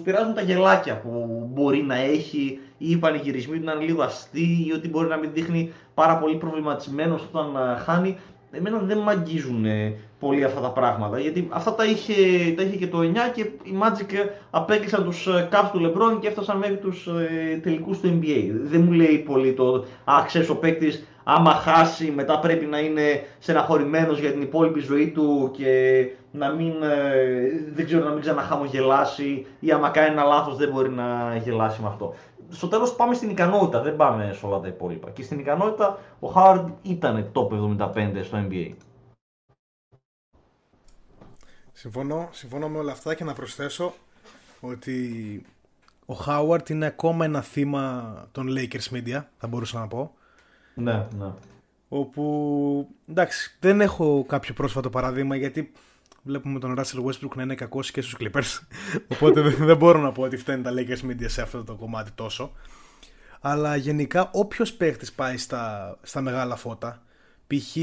πειράζουν 0.05 0.35
τα 0.35 0.41
γελάκια 0.41 1.01
που 1.01 1.49
μπορεί 1.53 1.83
να 1.83 1.97
έχει 1.97 2.59
ή 2.79 2.91
οι 2.91 2.97
πανηγυρισμοί 2.97 3.59
του 3.59 3.65
να 3.65 3.73
είναι 3.73 3.85
λίγο 3.85 4.03
αστεί 4.03 4.67
ή 4.69 4.73
ότι 4.75 4.89
μπορεί 4.89 5.09
να 5.09 5.17
μην 5.17 5.31
δείχνει 5.33 5.73
πάρα 5.95 6.19
πολύ 6.19 6.37
προβληματισμένος 6.37 7.23
όταν 7.33 7.57
ε, 7.57 7.79
χάνει. 7.79 8.19
Εμένα 8.53 8.79
δεν 8.79 8.99
με 8.99 9.11
αγγίζουν 9.11 9.65
ε, 9.65 9.97
πολύ 10.19 10.45
αυτά 10.45 10.61
τα 10.61 10.71
πράγματα 10.71 11.19
γιατί 11.19 11.49
αυτά 11.51 11.75
τα 11.75 11.85
είχε, 11.85 12.13
τα 12.57 12.63
είχε 12.63 12.77
και 12.77 12.87
το 12.87 12.99
9 12.99 13.03
και 13.35 13.41
οι 13.41 13.79
Magic 13.83 14.29
απέκλεισαν 14.51 15.05
τους 15.05 15.29
Caps 15.51 15.69
του 15.73 15.81
LeBron 15.81 16.21
και 16.21 16.29
έφτασαν 16.29 16.59
μέχρι 16.59 16.77
τους 16.77 17.09
τελικούς 17.63 18.01
του 18.01 18.21
NBA. 18.21 18.51
Δεν 18.63 18.81
μου 18.81 18.93
λέει 18.93 19.19
πολύ 19.19 19.53
το 19.53 19.85
«Α, 20.05 20.23
ξέρεις 20.27 20.49
ο 20.49 20.57
παίκτης 20.57 21.07
άμα 21.35 21.55
χάσει 21.55 22.11
μετά 22.11 22.39
πρέπει 22.39 22.67
να 22.67 22.79
είναι 22.79 23.27
στεναχωρημένος 23.39 24.19
για 24.19 24.33
την 24.33 24.43
υπόλοιπη 24.43 24.81
ζωή 24.81 25.11
του 25.11 25.51
και 25.53 26.07
να 26.31 26.51
μην, 26.51 26.83
ε, 26.83 27.71
δεν 27.73 27.85
ξέρω, 27.85 28.05
να 28.05 28.11
μην 28.11 28.21
ξαναχαμογελάσει 28.21 29.47
ή 29.61 29.73
άμα 29.73 29.91
κάνει 29.91 30.13
ένα 30.13 30.25
λάθος 30.25 30.57
δεν 30.57 30.71
μπορεί 30.71 30.91
να 30.91 31.37
γελάσει 31.37 31.83
με 31.83 31.89
αυτό. 31.89 32.15
Στο 32.49 32.69
τέλος 32.69 32.95
πάμε 32.95 33.15
στην 33.15 33.31
ικανότητα, 33.31 33.83
δεν 33.83 33.97
πάμε 33.97 34.33
σε 34.39 34.47
όλα 34.47 34.61
τα 34.61 34.69
υπόλοιπα. 34.69 35.11
Και 35.11 35.23
στην 35.23 35.39
ικανότητα 35.39 35.99
ο 36.21 36.29
Χάουαρντ 36.29 36.69
ήταν 36.83 37.31
top 37.35 37.49
75 37.79 38.23
στο 38.23 38.47
NBA. 38.49 38.73
Συμφωνώ, 41.73 42.29
συμφωνώ 42.31 42.69
με 42.69 42.79
όλα 42.79 42.93
αυτά 42.93 43.15
και 43.15 43.25
να 43.25 43.33
προσθέσω 43.33 43.93
ότι 44.61 45.43
ο 46.07 46.15
Χάουαρτ 46.15 46.69
είναι 46.69 46.87
ακόμα 46.87 47.25
ένα 47.25 47.41
θύμα 47.41 48.15
των 48.33 48.47
Lakers 48.57 48.97
Media, 48.97 49.25
θα 49.39 49.47
μπορούσα 49.47 49.79
να 49.79 49.87
πω. 49.87 50.15
Ναι, 50.81 51.07
ναι. 51.19 51.33
Όπου, 51.89 52.89
εντάξει, 53.09 53.57
δεν 53.61 53.81
έχω 53.81 54.25
κάποιο 54.29 54.55
πρόσφατο 54.55 54.91
παράδειγμα 54.91 55.37
γιατί 55.37 55.73
βλέπουμε 56.23 56.59
τον 56.59 56.75
Russell 56.79 57.05
Westbrook 57.05 57.35
να 57.35 57.43
είναι 57.43 57.55
κακός 57.55 57.91
και 57.91 58.01
στους 58.01 58.17
Clippers. 58.21 58.59
Οπότε 59.13 59.41
δεν 59.41 59.77
μπορώ 59.77 60.01
να 60.01 60.13
πω 60.13 60.23
ότι 60.23 60.37
φταίνει 60.37 60.63
τα 60.63 60.73
Lakers 60.77 61.11
Media 61.11 61.27
σε 61.27 61.43
αυτό 61.43 61.65
το 61.65 61.75
κομμάτι 61.75 62.11
τόσο. 62.11 62.53
Αλλά 63.41 63.77
γενικά 63.77 64.31
όποιος 64.33 64.73
παίχτης 64.73 65.13
πάει 65.13 65.37
στα, 65.37 65.97
στα 66.03 66.21
μεγάλα 66.21 66.57
φώτα, 66.57 67.03
π.χ. 67.47 67.77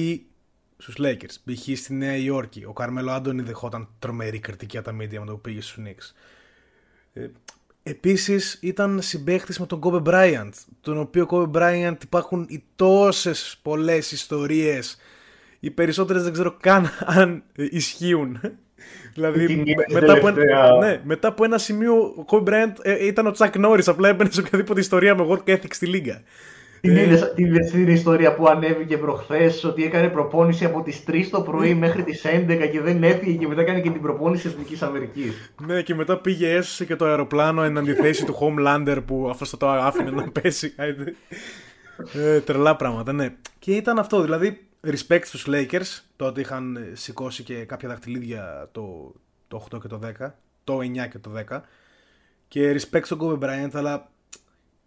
στους 0.78 0.95
Lakers, 0.98 1.36
π.χ. 1.45 1.78
στη 1.78 1.93
Νέα 1.93 2.16
Υόρκη, 2.16 2.66
ο 2.66 2.74
Καρμέλο 2.74 3.12
Άντωνη 3.12 3.41
δεχόταν 3.41 3.88
τρομερή 4.00 4.39
κριτική 4.39 4.78
από 4.78 4.89
τα 4.89 4.95
media 4.95 5.18
με 5.20 5.26
το 5.26 5.32
που 5.32 5.41
πήγε 5.41 5.62
στους 5.62 5.78
Knicks. 5.84 6.14
Ε, 7.88 7.90
Επίσης 7.90 8.58
ήταν 8.62 9.02
συμπαίχτης 9.02 9.60
με 9.60 9.66
τον 9.66 9.80
Kobe 9.84 10.04
Bryant, 10.04 10.50
τον 10.82 10.98
οποίο 10.98 11.28
Kobe 11.30 11.52
Bryant 11.52 11.96
υπάρχουν 12.04 12.46
οι 12.50 12.64
τόσες 12.76 13.60
πολλές 13.62 14.12
ιστορίες. 14.12 14.98
Οι 15.60 15.72
περισσότερες 15.72 16.24
δεν 16.24 16.34
ξέρω 16.34 16.58
καν 16.60 16.90
αν 17.20 17.44
ισχύουν. 17.56 18.40
δηλαδή 19.14 19.64
μετά 19.92 20.14
από, 20.14 20.28
ένα, 20.28 20.78
ναι, 20.78 21.02
μετά 21.04 21.28
από 21.28 21.44
ένα 21.44 21.58
σημείο 21.58 21.94
ο 21.96 22.26
Kobe 22.30 22.44
Bryant 22.44 22.74
ε, 22.82 23.06
ήταν 23.06 23.28
ο 23.28 23.32
Chuck 23.38 23.66
Norris, 23.66 23.86
απλά 23.86 24.10
έμπαινε 24.10 24.30
σε 24.32 24.40
οποιαδήποτε 24.40 24.80
ιστορία 24.80 25.16
με 25.16 25.26
work 25.30 25.50
ethic 25.50 25.70
στη 25.70 25.86
λίγα. 25.86 26.22
Την 26.82 26.96
είδες, 26.96 27.34
την 27.72 27.88
ιστορία 27.88 28.36
που 28.36 28.48
ανέβηκε 28.48 28.98
προχθές 28.98 29.64
ότι 29.64 29.84
έκανε 29.84 30.08
προπόνηση 30.08 30.66
από 30.66 30.82
τις 30.82 31.04
3 31.08 31.28
το 31.32 31.42
πρωί 31.42 31.74
μέχρι 31.74 32.04
τις 32.04 32.26
11 32.26 32.70
και 32.72 32.82
δεν 32.82 33.04
έφυγε 33.04 33.38
και 33.38 33.48
μετά 33.48 33.62
έκανε 33.62 33.80
και 33.80 33.90
την 33.90 34.02
προπόνηση 34.02 34.48
Εθνικής 34.48 34.82
Αμερικής. 34.82 35.52
Ναι, 35.66 35.82
και 35.82 35.96
μετά 35.96 36.18
πήγε 36.18 36.54
έσωσε 36.54 36.86
και 36.86 36.96
το 36.96 37.06
αεροπλάνο 37.06 37.64
εν 37.64 37.78
αντιθέσει 37.78 38.26
του 38.26 38.38
Homelander 38.40 38.98
που 39.06 39.30
αυτό 39.30 39.58
το 39.58 39.70
άφηνε 39.70 40.12
να 40.12 40.32
πέσει. 40.32 40.74
ε, 42.14 42.40
τρελά 42.40 42.76
πράγματα, 42.76 43.14
ναι. 43.14 43.34
Και 43.60 43.76
ήταν 43.76 44.00
αυτό, 44.00 44.22
δηλαδή 44.22 44.68
respect 44.88 45.22
στους 45.24 45.48
Lakers, 45.50 46.02
το 46.16 46.26
ότι 46.26 46.42
είχαν 46.42 46.78
σηκώσει 46.94 47.44
και 47.44 47.66
κάποια 47.66 47.90
δαχτυλίδια 47.90 48.70
το, 48.72 49.14
το 49.48 49.68
8 49.72 49.80
και 49.82 49.88
το 49.88 50.00
10, 50.20 50.32
το 50.64 50.78
9 50.78 50.82
και 51.10 51.20
το 51.20 51.32
10 51.50 51.62
και 52.48 52.72
respect 52.72 53.02
στον 53.04 53.20
Kobe 53.22 53.44
Bryant, 53.46 53.70
αλλά 53.74 54.12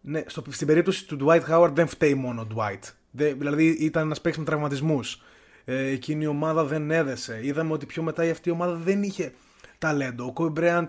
ναι, 0.00 0.22
στο, 0.26 0.42
στην 0.48 0.66
περίπτωση 0.66 1.06
του 1.06 1.18
Dwight 1.20 1.42
Howard 1.50 1.70
δεν 1.72 1.86
φταίει 1.86 2.14
μόνο 2.14 2.40
ο 2.40 2.46
Dwight. 2.54 2.92
Δε, 3.10 3.32
δηλαδή 3.32 3.66
ήταν 3.66 4.02
ένας 4.02 4.20
παίκτης 4.20 4.40
με 4.40 4.46
τραυματισμούς. 4.46 5.22
Ε, 5.64 5.86
εκείνη 5.86 6.24
η 6.24 6.26
ομάδα 6.26 6.64
δεν 6.64 6.90
έδεσε. 6.90 7.40
Είδαμε 7.42 7.72
ότι 7.72 7.86
πιο 7.86 8.02
μετά 8.02 8.24
η 8.24 8.30
αυτή 8.30 8.48
η 8.48 8.52
ομάδα 8.52 8.74
δεν 8.74 9.02
είχε 9.02 9.32
ταλέντο. 9.78 10.24
Ο 10.24 10.32
Kobe 10.36 10.58
Bryant 10.58 10.88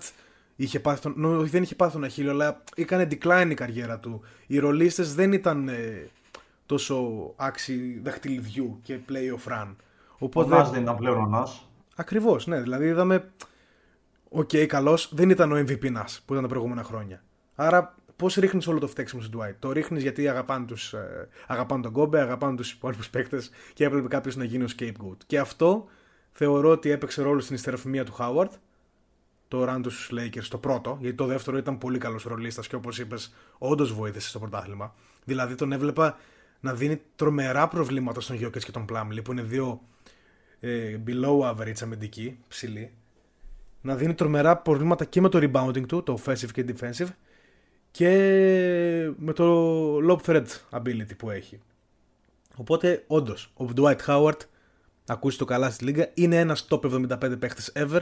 είχε 0.56 0.80
πάθει 0.80 1.02
τον, 1.02 1.48
δεν 1.48 1.64
είχε 1.64 1.76
πάθει 1.76 1.94
τον 1.94 2.04
Αχίλιο, 2.04 2.32
αλλά 2.32 2.64
έκανε 2.76 3.08
decline 3.12 3.48
η 3.50 3.54
καριέρα 3.54 4.00
του. 4.00 4.22
Οι 4.48 4.60
ρολίστες 4.60 5.16
δεν 5.16 5.32
ήταν 5.32 5.68
ε, 5.68 6.10
τόσο 6.66 7.06
άξιοι 7.36 8.00
δαχτυλιδιού 8.04 8.80
και 8.84 9.00
playoff 9.10 9.52
run. 9.52 9.76
Οπότε, 10.18 10.56
ο 10.56 10.70
δεν 10.70 10.82
ήταν 10.82 10.96
πλέον 10.96 11.18
ο 11.18 11.26
Νας. 11.26 11.70
Ακριβώς, 11.96 12.48
ναι. 12.48 12.62
Δηλαδή 12.62 12.86
είδαμε, 12.86 13.32
ok, 14.30 14.50
okay, 14.54 14.66
καλός, 14.66 15.12
δεν 15.14 15.30
ήταν 15.30 15.52
ο 15.52 15.56
MVP 15.56 15.92
Nash 15.92 16.22
που 16.26 16.32
ήταν 16.34 16.44
τα 16.44 16.50
προηγούμενα 16.50 16.84
χρόνια. 16.84 17.24
Άρα 17.56 17.96
Πώς 18.22 18.36
ρίχνεις 18.36 18.68
όλο 18.68 18.80
το 18.80 18.88
φταίξιμο 18.88 19.22
στον 19.22 19.40
Dwight. 19.40 19.56
Το 19.60 19.72
ρίχνεις 19.72 20.02
γιατί 20.02 20.28
αγαπάνε, 20.28 20.66
τους, 20.66 20.94
ε, 20.94 21.28
αγαπάνε 21.48 21.82
τον 21.82 21.92
Kobe, 21.92 22.22
αγαπάνε 22.22 22.56
τους 22.56 22.72
υπόλοιπους 22.72 23.10
παίκτες 23.10 23.50
και 23.74 23.86
έπρεπε 23.86 24.08
κάποιος 24.08 24.36
να 24.36 24.44
γίνει 24.44 24.64
ο 24.64 24.68
scapegoat. 24.78 25.18
Και 25.26 25.40
αυτό 25.40 25.88
θεωρώ 26.32 26.70
ότι 26.70 26.90
έπαιξε 26.90 27.22
ρόλο 27.22 27.40
στην 27.40 27.56
ιστεροφημία 27.56 28.06
του 28.06 28.16
Howard. 28.20 28.50
Το 29.48 29.66
run 29.70 29.80
στους 29.82 30.12
Lakers, 30.14 30.46
το 30.50 30.58
πρώτο, 30.58 30.98
γιατί 31.02 31.16
το 31.16 31.26
δεύτερο 31.26 31.58
ήταν 31.58 31.78
πολύ 31.78 31.98
καλός 31.98 32.24
ρολίστας 32.24 32.68
και 32.68 32.76
όπως 32.76 33.00
είπες, 33.00 33.34
όντως 33.58 33.94
βοήθησε 33.94 34.28
στο 34.28 34.40
πρωτάθλημα. 34.40 34.94
Δηλαδή 35.24 35.56
τον 35.56 35.72
έβλεπα 35.72 36.18
να 36.60 36.74
δίνει 36.74 37.02
τρομερά 37.16 37.68
προβλήματα 37.68 38.22
στον 38.22 38.36
Γιώκετ 38.36 38.64
και 38.64 38.72
τον 38.72 38.86
Plumlee, 38.92 39.24
που 39.24 39.32
είναι 39.32 39.42
δύο 39.42 39.82
ε, 40.60 40.98
below 41.08 41.52
average 41.52 41.82
αμυντικοί, 41.84 42.40
ψηλοί. 42.48 42.92
Να 43.82 43.96
δίνει 43.96 44.14
τρομερά 44.14 44.58
προβλήματα 44.58 45.06
και 45.06 45.22
με 45.22 45.30
το 45.30 45.40
rebounding 45.42 45.88
του, 45.88 46.04
το 46.04 46.18
offensive 46.26 46.52
και 46.54 46.66
defensive, 46.68 47.08
και 47.92 48.10
με 49.18 49.34
το 49.34 49.96
lob 49.98 50.18
thread 50.26 50.46
ability 50.70 51.18
που 51.18 51.30
έχει. 51.30 51.60
Οπότε, 52.56 53.04
όντως, 53.08 53.54
ο 53.58 53.66
Dwight 53.76 53.98
Howard, 54.08 54.38
ακούσει 55.06 55.38
το 55.38 55.46
καλά 55.46 55.70
στη 55.70 55.84
λίγα, 55.84 56.10
είναι 56.14 56.40
ένας 56.40 56.68
top 56.70 56.82
75 56.82 57.40
παίχτες 57.40 57.72
ever. 57.76 58.02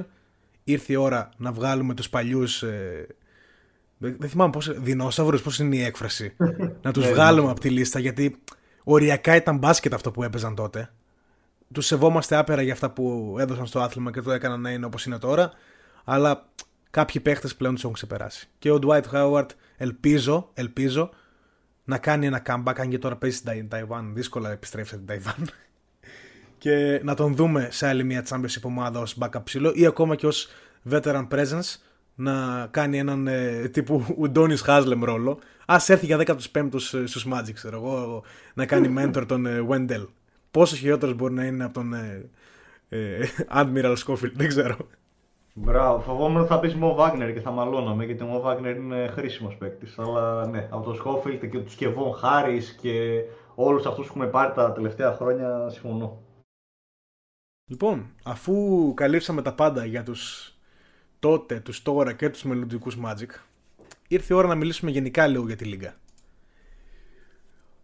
Ήρθε 0.63 0.93
η 0.93 0.95
ώρα 0.95 1.29
να 1.37 1.51
βγάλουμε 1.51 1.93
τους 1.93 2.09
παλιούς. 2.09 2.63
Ε, 2.63 3.07
δεν 3.97 4.29
θυμάμαι 4.29 4.51
πώς. 4.51 4.79
Δεινόσαυρους, 4.79 5.41
πώς 5.41 5.59
είναι 5.59 5.75
η 5.75 5.83
έκφραση. 5.83 6.35
να 6.81 6.91
τους 6.91 7.05
ναι, 7.05 7.11
βγάλουμε 7.11 7.45
ναι. 7.45 7.51
από 7.51 7.59
τη 7.59 7.69
λίστα 7.69 7.99
γιατί 7.99 8.41
οριακά 8.83 9.35
ήταν 9.35 9.57
μπάσκετ 9.57 9.93
αυτό 9.93 10.11
που 10.11 10.23
έπαιζαν 10.23 10.55
τότε. 10.55 10.91
Τους 11.73 11.85
σεβόμαστε 11.85 12.35
άπερα 12.35 12.61
για 12.61 12.73
αυτά 12.73 12.89
που 12.89 13.35
έδωσαν 13.39 13.65
στο 13.65 13.79
άθλημα 13.79 14.11
και 14.11 14.21
το 14.21 14.31
έκαναν 14.31 14.61
να 14.61 14.71
είναι 14.71 14.85
όπως 14.85 15.05
είναι 15.05 15.17
τώρα. 15.17 15.51
Αλλά 16.03 16.49
κάποιοι 16.91 17.21
παίχτες 17.21 17.55
πλέον 17.55 17.73
τους 17.73 17.83
έχουν 17.83 17.95
ξεπεράσει. 17.95 18.49
Και 18.59 18.71
ο 18.71 18.79
Dwight 18.81 19.03
Howard 19.13 19.47
ελπίζω, 19.77 20.49
ελπίζω 20.53 21.09
να 21.83 21.97
κάνει 21.97 22.25
ένα 22.25 22.41
comeback, 22.45 22.73
αν 22.77 22.89
και 22.89 22.97
τώρα 22.97 23.15
παίζει 23.15 23.37
στην 23.37 23.67
Ταϊβάν, 23.69 24.13
δύσκολα 24.13 24.51
επιστρέφει 24.51 24.87
στην 24.87 25.05
Ταϊβάν. 25.05 25.49
και 26.57 27.01
να 27.03 27.13
τον 27.15 27.35
δούμε 27.35 27.67
σε 27.71 27.87
άλλη 27.87 28.03
μια 28.03 28.25
championship 28.29 28.61
ομάδα 28.61 28.99
ως 28.99 29.17
backup 29.19 29.43
ψηλό 29.43 29.71
ή 29.75 29.85
ακόμα 29.85 30.15
και 30.15 30.27
ως 30.27 30.47
veteran 30.91 31.27
presence 31.31 31.75
να 32.15 32.67
κάνει 32.71 32.97
έναν 32.97 33.27
ε, 33.27 33.67
τύπου 33.67 34.05
Ουντόνις 34.19 34.61
Χάσλεμ 34.61 35.03
ρόλο. 35.03 35.39
Α 35.65 35.77
έρθει 35.87 36.05
για 36.05 36.23
15ου 36.25 36.73
ε, 36.73 37.05
στους 37.05 37.27
Magic, 37.31 37.53
ξέρω 37.53 37.77
εγώ, 37.77 38.23
να 38.53 38.65
κάνει 38.65 38.93
mentor 38.97 39.23
τον 39.27 39.45
ε, 39.45 39.65
Wendell. 39.69 40.05
Πόσο 40.51 40.75
χειρότερος 40.75 41.15
μπορεί 41.15 41.33
να 41.33 41.45
είναι 41.45 41.63
από 41.63 41.73
τον 41.73 41.93
ε, 41.93 42.29
ε, 42.89 43.19
Admiral 43.53 43.95
Schofield, 44.05 44.33
δεν 44.33 44.47
ξέρω. 44.47 44.77
Μπράβο, 45.61 45.99
φοβόμουν 45.99 46.39
ότι 46.39 46.47
θα 46.47 46.59
πεις 46.59 46.75
Μο 46.75 46.93
Βάγνερ 46.93 47.33
και 47.33 47.39
θα 47.39 47.51
μαλώναμε 47.51 48.05
γιατί 48.05 48.23
ο 48.23 48.25
Μο 48.25 48.39
Βάγνερ 48.39 48.75
είναι 48.75 49.07
χρήσιμος 49.07 49.55
παίκτης. 49.55 49.99
Αλλά 49.99 50.47
ναι, 50.47 50.67
από 50.71 50.83
το 50.83 50.93
Σκόφιλτ 50.93 51.45
και 51.45 51.59
τους 51.59 51.75
Κεβόν 51.75 52.13
Χάρη 52.13 52.61
και 52.81 53.23
όλους 53.55 53.85
αυτούς 53.85 54.05
που 54.05 54.11
έχουμε 54.11 54.27
πάρει 54.27 54.53
τα 54.53 54.71
τελευταία 54.71 55.13
χρόνια 55.13 55.69
συμφωνώ. 55.69 56.21
Λοιπόν, 57.65 58.05
αφού 58.23 58.53
καλύψαμε 58.93 59.41
τα 59.41 59.53
πάντα 59.53 59.85
για 59.85 60.03
τους 60.03 60.53
τότε, 61.19 61.59
τους 61.59 61.81
τώρα 61.81 62.13
και 62.13 62.29
τους 62.29 62.43
μελλοντικούς 62.43 62.97
Magic, 63.05 63.29
ήρθε 64.07 64.33
η 64.33 64.37
ώρα 64.37 64.47
να 64.47 64.55
μιλήσουμε 64.55 64.91
γενικά 64.91 65.27
λίγο 65.27 65.45
για 65.45 65.55
τη 65.55 65.65
Λίγκα. 65.65 65.95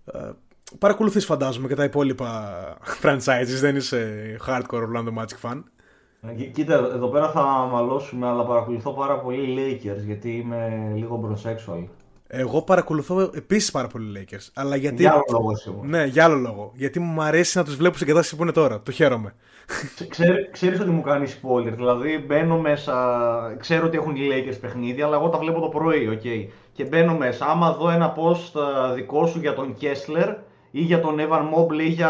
Ε, 0.05 0.31
παρακολουθείς 0.79 1.25
φαντάζομαι 1.25 1.67
και 1.67 1.75
τα 1.75 1.83
υπόλοιπα 1.83 2.77
franchises, 3.01 3.59
δεν 3.59 3.75
είσαι 3.75 4.35
hardcore 4.47 4.83
Orlando 4.87 5.13
Magic 5.17 5.39
fan. 5.41 5.63
Ε, 6.27 6.43
κοίτα, 6.43 6.73
εδώ 6.73 7.07
πέρα 7.07 7.29
θα 7.29 7.41
μαλώσουμε, 7.71 8.27
αλλά 8.27 8.45
παρακολουθώ 8.45 8.91
πάρα 8.91 9.19
πολύ 9.19 9.57
Lakers 9.57 10.05
γιατί 10.05 10.31
είμαι 10.31 10.91
λίγο 10.95 11.29
brosexual. 11.29 11.87
Εγώ 12.27 12.61
παρακολουθώ 12.61 13.31
επίσης 13.33 13.71
πάρα 13.71 13.87
πολύ 13.87 14.27
Lakers. 14.29 14.49
Αλλά 14.53 14.75
γιατί... 14.75 15.01
Για 15.01 15.11
άλλο 15.11 15.23
λόγο 15.31 15.51
εσύ 15.51 15.73
Ναι, 15.81 16.03
για 16.05 16.23
άλλο 16.23 16.35
λόγο. 16.35 16.71
Γιατί 16.75 16.99
μου 16.99 17.21
αρέσει 17.21 17.57
να 17.57 17.63
τους 17.63 17.75
βλέπω 17.75 17.97
σε 17.97 18.05
κατάσταση 18.05 18.35
που 18.35 18.43
είναι 18.43 18.51
τώρα. 18.51 18.81
Το 18.81 18.91
χαίρομαι. 18.91 19.33
Ξέρει 20.09 20.49
ξέρεις 20.51 20.79
ότι 20.79 20.89
μου 20.89 21.01
κάνει 21.01 21.27
spoiler. 21.41 21.73
Δηλαδή 21.75 22.23
μπαίνω 22.27 22.57
μέσα. 22.59 22.95
Ξέρω 23.59 23.85
ότι 23.85 23.97
έχουν 23.97 24.15
οι 24.15 24.19
Lakers 24.31 24.57
παιχνίδια, 24.61 25.05
αλλά 25.05 25.15
εγώ 25.15 25.29
τα 25.29 25.37
βλέπω 25.37 25.59
το 25.59 25.67
πρωί, 25.67 26.19
okay. 26.21 26.51
Και 26.73 26.83
μπαίνω 26.83 27.17
μέσα. 27.17 27.45
Άμα 27.45 27.73
δω 27.73 27.89
ένα 27.89 28.15
post 28.15 28.61
δικό 28.95 29.25
σου 29.25 29.39
για 29.39 29.53
τον 29.53 29.75
Kessler 29.81 30.35
ή 30.71 30.81
για 30.81 30.99
τον 30.99 31.15
Evan 31.19 31.41
Mobley 31.41 31.79
ή 31.79 31.87
για, 31.87 32.09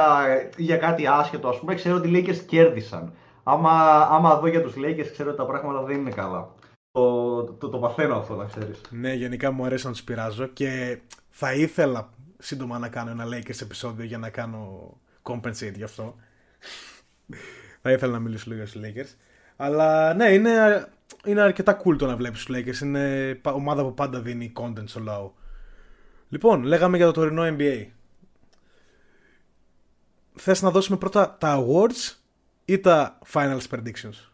για 0.58 0.78
κάτι 0.78 1.08
άσχετο, 1.08 1.48
ας 1.48 1.60
πούμε, 1.60 1.76
ξέρω 1.76 1.96
ότι 1.96 2.10
οι 2.10 2.26
Lakers 2.28 2.38
κέρδισαν 2.48 3.14
άμα, 3.48 4.02
άμα 4.02 4.40
δω 4.40 4.48
για 4.48 4.62
τους 4.62 4.74
Lakers 4.78 5.10
ξέρω 5.12 5.30
ότι 5.30 5.38
τα 5.38 5.46
πράγματα 5.46 5.84
δεν 5.84 5.98
είναι 5.98 6.12
καλά. 6.12 6.54
Το, 6.92 7.44
το, 7.44 7.70
το 7.70 7.78
παθαίνω 7.78 8.16
αυτό 8.16 8.36
να 8.36 8.46
ξέρεις. 8.46 8.82
Ναι, 8.90 9.14
γενικά 9.14 9.52
μου 9.52 9.66
αρέσει 9.66 9.86
να 9.86 9.92
τους 9.92 10.04
πειράζω 10.04 10.46
και 10.46 11.00
θα 11.30 11.54
ήθελα 11.54 12.10
σύντομα 12.38 12.80
να 12.80 12.90
κάνω 12.90 13.12
ένα 13.12 13.26
Lakers 13.26 13.62
επεισόδιο 13.62 14.06
για 14.06 14.18
να 14.18 14.30
κάνω 14.30 14.94
compensate 15.24 15.74
γι' 15.76 15.84
αυτό. 15.84 16.16
θα 17.82 17.92
ήθελα 17.92 18.12
να 18.12 18.20
μιλήσω 18.20 18.52
λίγο 18.52 18.64
για 18.64 18.72
τους 18.72 18.82
Lakers. 18.82 19.18
Αλλά 19.56 20.14
ναι, 20.14 20.26
είναι, 20.26 20.86
είναι 21.26 21.42
αρκετά 21.42 21.82
cool 21.84 21.98
το 21.98 22.06
να 22.06 22.16
βλέπεις 22.16 22.46
τους 22.46 22.56
Lakers. 22.58 22.82
Είναι 22.82 23.40
ομάδα 23.44 23.84
που 23.84 23.94
πάντα 23.94 24.20
δίνει 24.20 24.54
content 24.56 24.84
στο 24.86 25.00
λαό. 25.00 25.32
Λοιπόν, 26.30 26.64
λέγαμε 26.64 26.98
για 26.98 27.06
το 27.06 27.12
τωρινό 27.12 27.56
NBA. 27.58 27.86
Θες 30.34 30.62
να 30.62 30.72
δώσουμε 30.72 30.98
πρώτα 30.98 31.38
τα 31.40 31.66
awards; 31.66 32.16
Ή 32.66 32.80
τα 32.80 33.20
finals 33.34 33.68
predictions; 33.70 34.32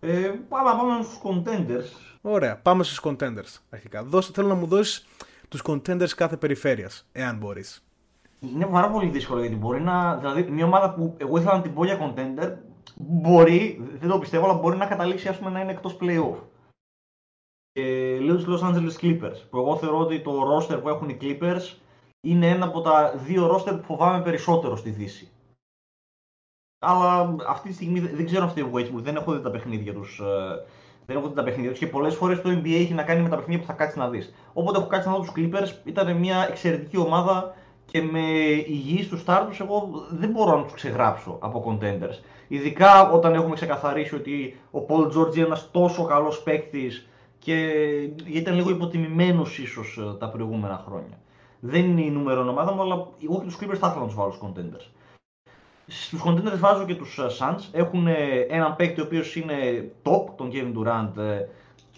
Ε, 0.00 0.32
πάμε, 0.48 0.70
πάμε 0.70 1.02
στους 1.02 1.18
contenders. 1.22 2.16
Ωραία, 2.22 2.56
πάμε 2.56 2.82
στους 2.82 3.00
contenders 3.02 3.60
αρχικά. 3.70 4.04
Δώστε, 4.04 4.32
θέλω 4.32 4.48
να 4.48 4.54
μου 4.54 4.66
δώσεις 4.66 5.06
τους 5.48 5.62
contenders 5.64 6.08
κάθε 6.16 6.36
περιφέρειας, 6.36 7.06
εάν 7.12 7.36
μπορείς. 7.36 7.84
Είναι 8.40 8.66
πάρα 8.66 8.90
πολύ 8.90 9.08
δύσκολο 9.08 9.40
γιατί 9.40 9.56
μπορεί 9.56 9.80
να. 9.80 10.16
Δηλαδή, 10.16 10.42
μια 10.50 10.64
ομάδα 10.64 10.94
που 10.94 11.14
εγώ 11.16 11.36
ήθελα 11.36 11.56
να 11.56 11.62
την 11.62 11.74
πω 11.74 11.84
για 11.84 11.98
contender 11.98 12.56
μπορεί, 12.96 13.88
δεν 13.98 14.08
το 14.08 14.18
πιστεύω, 14.18 14.44
αλλά 14.44 14.54
μπορεί 14.54 14.76
να 14.76 14.86
καταλήξει 14.86 15.28
ας 15.28 15.38
πούμε, 15.38 15.50
να 15.50 15.60
είναι 15.60 15.72
εκτός 15.72 15.96
playoff. 16.00 16.36
Και 17.72 18.18
λέω 18.20 18.36
του 18.36 18.58
Los 18.58 18.62
Angeles 18.62 19.00
Clippers. 19.00 19.42
Που 19.50 19.58
εγώ 19.58 19.76
θεωρώ 19.76 19.98
ότι 19.98 20.20
το 20.20 20.56
roster 20.56 20.80
που 20.82 20.88
έχουν 20.88 21.08
οι 21.08 21.18
Clippers 21.20 21.76
είναι 22.20 22.48
ένα 22.48 22.64
από 22.66 22.80
τα 22.80 23.14
δύο 23.16 23.54
roster 23.54 23.76
που 23.76 23.82
φοβάμαι 23.82 24.22
περισσότερο 24.22 24.76
στη 24.76 24.90
Δύση. 24.90 25.28
Αλλά 26.86 27.36
αυτή 27.48 27.68
τη 27.68 27.74
στιγμή 27.74 28.00
δεν 28.00 28.26
ξέρω 28.26 28.44
αυτή 28.44 28.60
η 28.60 28.66
Westbrook, 28.74 29.02
δεν 29.02 29.16
έχω 29.16 29.32
δει 29.32 29.42
τα 29.42 29.50
παιχνίδια 29.50 29.92
τους. 29.92 30.18
Ε, 30.18 30.64
δεν 31.06 31.16
έχω 31.16 31.28
δει 31.28 31.34
τα 31.34 31.42
παιχνίδια 31.42 31.70
τους 31.70 31.78
και 31.78 31.86
πολλές 31.86 32.14
φορές 32.14 32.40
το 32.42 32.50
NBA 32.50 32.74
έχει 32.74 32.94
να 32.94 33.02
κάνει 33.02 33.22
με 33.22 33.28
τα 33.28 33.36
παιχνίδια 33.36 33.60
που 33.60 33.66
θα 33.66 33.72
κάτσεις 33.72 33.96
να 33.96 34.08
δεις. 34.08 34.34
Όποτε 34.52 34.78
έχω 34.78 34.86
κάτσει 34.86 35.08
να 35.08 35.14
δω 35.14 35.20
τους 35.20 35.32
Clippers, 35.36 35.68
ήταν 35.84 36.16
μια 36.16 36.46
εξαιρετική 36.50 36.96
ομάδα 36.96 37.54
και 37.84 38.02
με 38.02 38.20
υγιείς 38.66 39.08
τους 39.08 39.24
start 39.26 39.44
τους, 39.48 39.60
εγώ 39.60 40.06
δεν 40.10 40.30
μπορώ 40.30 40.56
να 40.56 40.62
τους 40.62 40.72
ξεγράψω 40.72 41.36
από 41.40 41.78
contenders. 41.80 42.18
Ειδικά 42.48 43.10
όταν 43.10 43.34
έχουμε 43.34 43.54
ξεκαθαρίσει 43.54 44.14
ότι 44.14 44.60
ο 44.70 44.78
Paul 44.88 45.06
George 45.06 45.36
είναι 45.36 45.46
ένας 45.46 45.70
τόσο 45.70 46.04
καλός 46.04 46.42
παίκτης 46.42 47.08
και 47.38 47.70
ήταν 48.26 48.54
λίγο 48.54 48.70
υποτιμημένος 48.70 49.58
ίσως 49.58 49.98
ε, 50.00 50.18
τα 50.18 50.28
προηγούμενα 50.28 50.82
χρόνια. 50.86 51.18
Δεν 51.60 51.84
είναι 51.84 52.00
η 52.00 52.10
νούμερο 52.10 52.48
ομάδα 52.48 52.72
μου, 52.72 52.82
αλλά 52.82 53.06
εγώ 53.24 53.38
και 53.38 53.44
τους 53.44 53.56
Clippers 53.56 53.78
θα 53.78 53.86
ήθελα 53.86 54.00
να 54.00 54.06
τους 54.06 54.14
βάλω 54.14 54.32
στου 54.32 54.52
contenders. 54.52 54.86
Στους 55.86 56.22
contenders 56.24 56.58
βάζω 56.58 56.84
και 56.84 56.94
τους 56.94 57.18
ε, 57.18 57.26
Suns. 57.38 57.68
Έχουν 57.72 58.06
ε, 58.06 58.14
έναν 58.48 58.76
παίκτη 58.76 59.00
ο 59.00 59.04
οποίος 59.04 59.36
είναι 59.36 59.90
top, 60.02 60.24
τον 60.36 60.50
Kevin 60.52 60.78
Durant, 60.78 61.16
ε, 61.16 61.48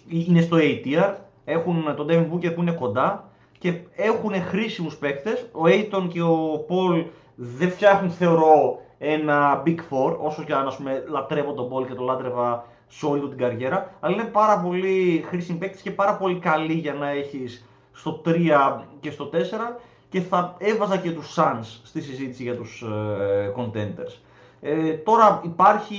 είναι 0.07 0.41
στο 0.41 0.57
A 0.59 0.85
tier. 0.85 1.13
Έχουν 1.45 1.95
τον 1.95 2.07
Devin 2.09 2.33
Booker 2.33 2.55
που 2.55 2.61
είναι 2.61 2.71
κοντά 2.71 3.29
και 3.59 3.73
έχουν 3.95 4.33
χρήσιμους 4.33 4.97
παίκτες. 4.97 5.49
Ο 5.51 5.61
Aiton 5.65 6.07
και 6.13 6.21
ο 6.21 6.65
Paul 6.69 7.05
δεν 7.35 7.69
φτιάχνουν 7.69 8.11
θεωρώ 8.11 8.81
ένα 8.97 9.63
Big 9.65 9.77
Four, 9.77 10.17
όσο 10.17 10.43
και 10.43 10.53
αν 10.53 10.73
πούμε, 10.77 11.03
λατρεύω 11.07 11.53
τον 11.53 11.69
Paul 11.71 11.87
και 11.87 11.93
τον 11.93 12.05
λάτρευα 12.05 12.65
σε 12.87 13.05
όλη 13.05 13.27
την 13.27 13.37
καριέρα, 13.37 13.93
αλλά 13.99 14.13
είναι 14.13 14.23
πάρα 14.23 14.59
πολύ 14.59 15.25
χρήσιμοι 15.27 15.57
παίκτες 15.57 15.81
και 15.81 15.91
πάρα 15.91 16.17
πολύ 16.17 16.39
καλοί 16.39 16.73
για 16.73 16.93
να 16.93 17.09
έχεις 17.09 17.65
στο 17.91 18.21
3 18.25 18.81
και 18.99 19.11
στο 19.11 19.29
4 19.33 19.35
και 20.09 20.21
θα 20.21 20.55
έβαζα 20.57 20.97
και 20.97 21.11
τους 21.11 21.35
Suns 21.37 21.79
στη 21.83 22.01
συζήτηση 22.01 22.43
για 22.43 22.55
τους 22.55 22.81
ε, 22.81 23.53
contenders. 23.57 24.21
Ε, 24.61 24.93
τώρα 24.93 25.41
υπάρχει 25.43 25.97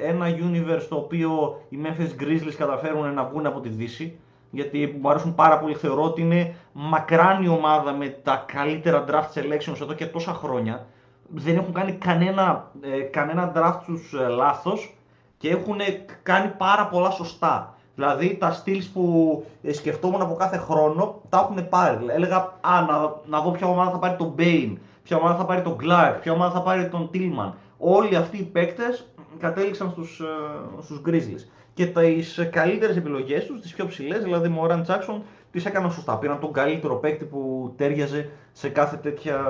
ένα 0.00 0.26
universe 0.26 0.86
το 0.88 0.96
οποίο 0.96 1.60
οι 1.68 1.78
Memphis 1.84 2.22
Grizzlies 2.22 2.54
καταφέρουν 2.56 3.14
να 3.14 3.24
βγουν 3.24 3.46
από 3.46 3.60
τη 3.60 3.68
Δύση 3.68 4.18
γιατί 4.54 4.98
μου 5.00 5.10
αρέσουν 5.10 5.34
πάρα 5.34 5.58
πολύ. 5.58 5.74
Θεωρώ 5.74 6.02
ότι 6.02 6.20
είναι 6.20 6.54
μακράν 6.72 7.42
η 7.42 7.48
ομάδα 7.48 7.92
με 7.92 8.08
τα 8.08 8.44
καλύτερα 8.52 9.04
draft 9.08 9.38
selections 9.38 9.80
εδώ 9.80 9.92
και 9.92 10.06
τόσα 10.06 10.32
χρόνια. 10.32 10.86
Δεν 11.28 11.56
έχουν 11.56 11.72
κάνει 11.72 11.92
κανένα, 11.92 12.70
ε, 12.80 13.00
κανένα 13.00 13.52
draft 13.56 13.80
τους 13.86 14.12
ε, 14.12 14.28
λάθος 14.28 14.96
και 15.38 15.48
έχουν 15.48 15.78
κάνει 16.22 16.48
πάρα 16.48 16.86
πολλά 16.86 17.10
σωστά. 17.10 17.73
Δηλαδή 17.94 18.36
τα 18.40 18.52
στυλ 18.52 18.82
που 18.92 19.44
ε, 19.62 19.72
σκεφτόμουν 19.72 20.20
από 20.20 20.34
κάθε 20.34 20.56
χρόνο 20.56 21.20
τα 21.28 21.38
έχουν 21.38 21.68
πάρει. 21.68 21.98
Έλεγα 22.08 22.36
α, 22.60 22.80
να, 22.88 23.14
να 23.26 23.40
δω 23.40 23.50
ποια 23.50 23.66
ομάδα 23.66 23.90
θα 23.90 23.98
πάρει 23.98 24.16
τον 24.16 24.32
Μπέιν, 24.34 24.78
ποια 25.02 25.16
ομάδα 25.16 25.36
θα 25.36 25.44
πάρει 25.44 25.62
τον 25.62 25.76
Clark, 25.82 26.14
ποια 26.20 26.32
ομάδα 26.32 26.52
θα 26.52 26.62
πάρει 26.62 26.88
τον 26.88 27.10
Τίλμαν. 27.10 27.54
Όλοι 27.78 28.16
αυτοί 28.16 28.38
οι 28.38 28.42
παίκτες 28.42 29.06
κατέληξαν 29.38 29.90
στους, 29.90 30.20
ε, 30.20 30.82
στους 30.82 31.02
Grizzlies. 31.06 31.48
Και 31.74 31.86
τις 31.86 32.48
καλύτερες 32.52 32.96
επιλογές 32.96 33.46
τους, 33.46 33.60
τις 33.60 33.74
πιο 33.74 33.86
ψηλές, 33.86 34.22
δηλαδή 34.22 34.48
Μόραν 34.48 34.82
Τζάξον, 34.82 35.22
τι 35.54 35.62
έκαναν 35.66 35.90
σωστά. 35.92 36.16
Πήραν 36.16 36.40
τον 36.40 36.52
καλύτερο 36.52 36.94
παίκτη 36.94 37.24
που 37.24 37.72
τέριαζε 37.76 38.30
σε 38.52 38.68
κάθε 38.68 38.96
τέτοια, 38.96 39.44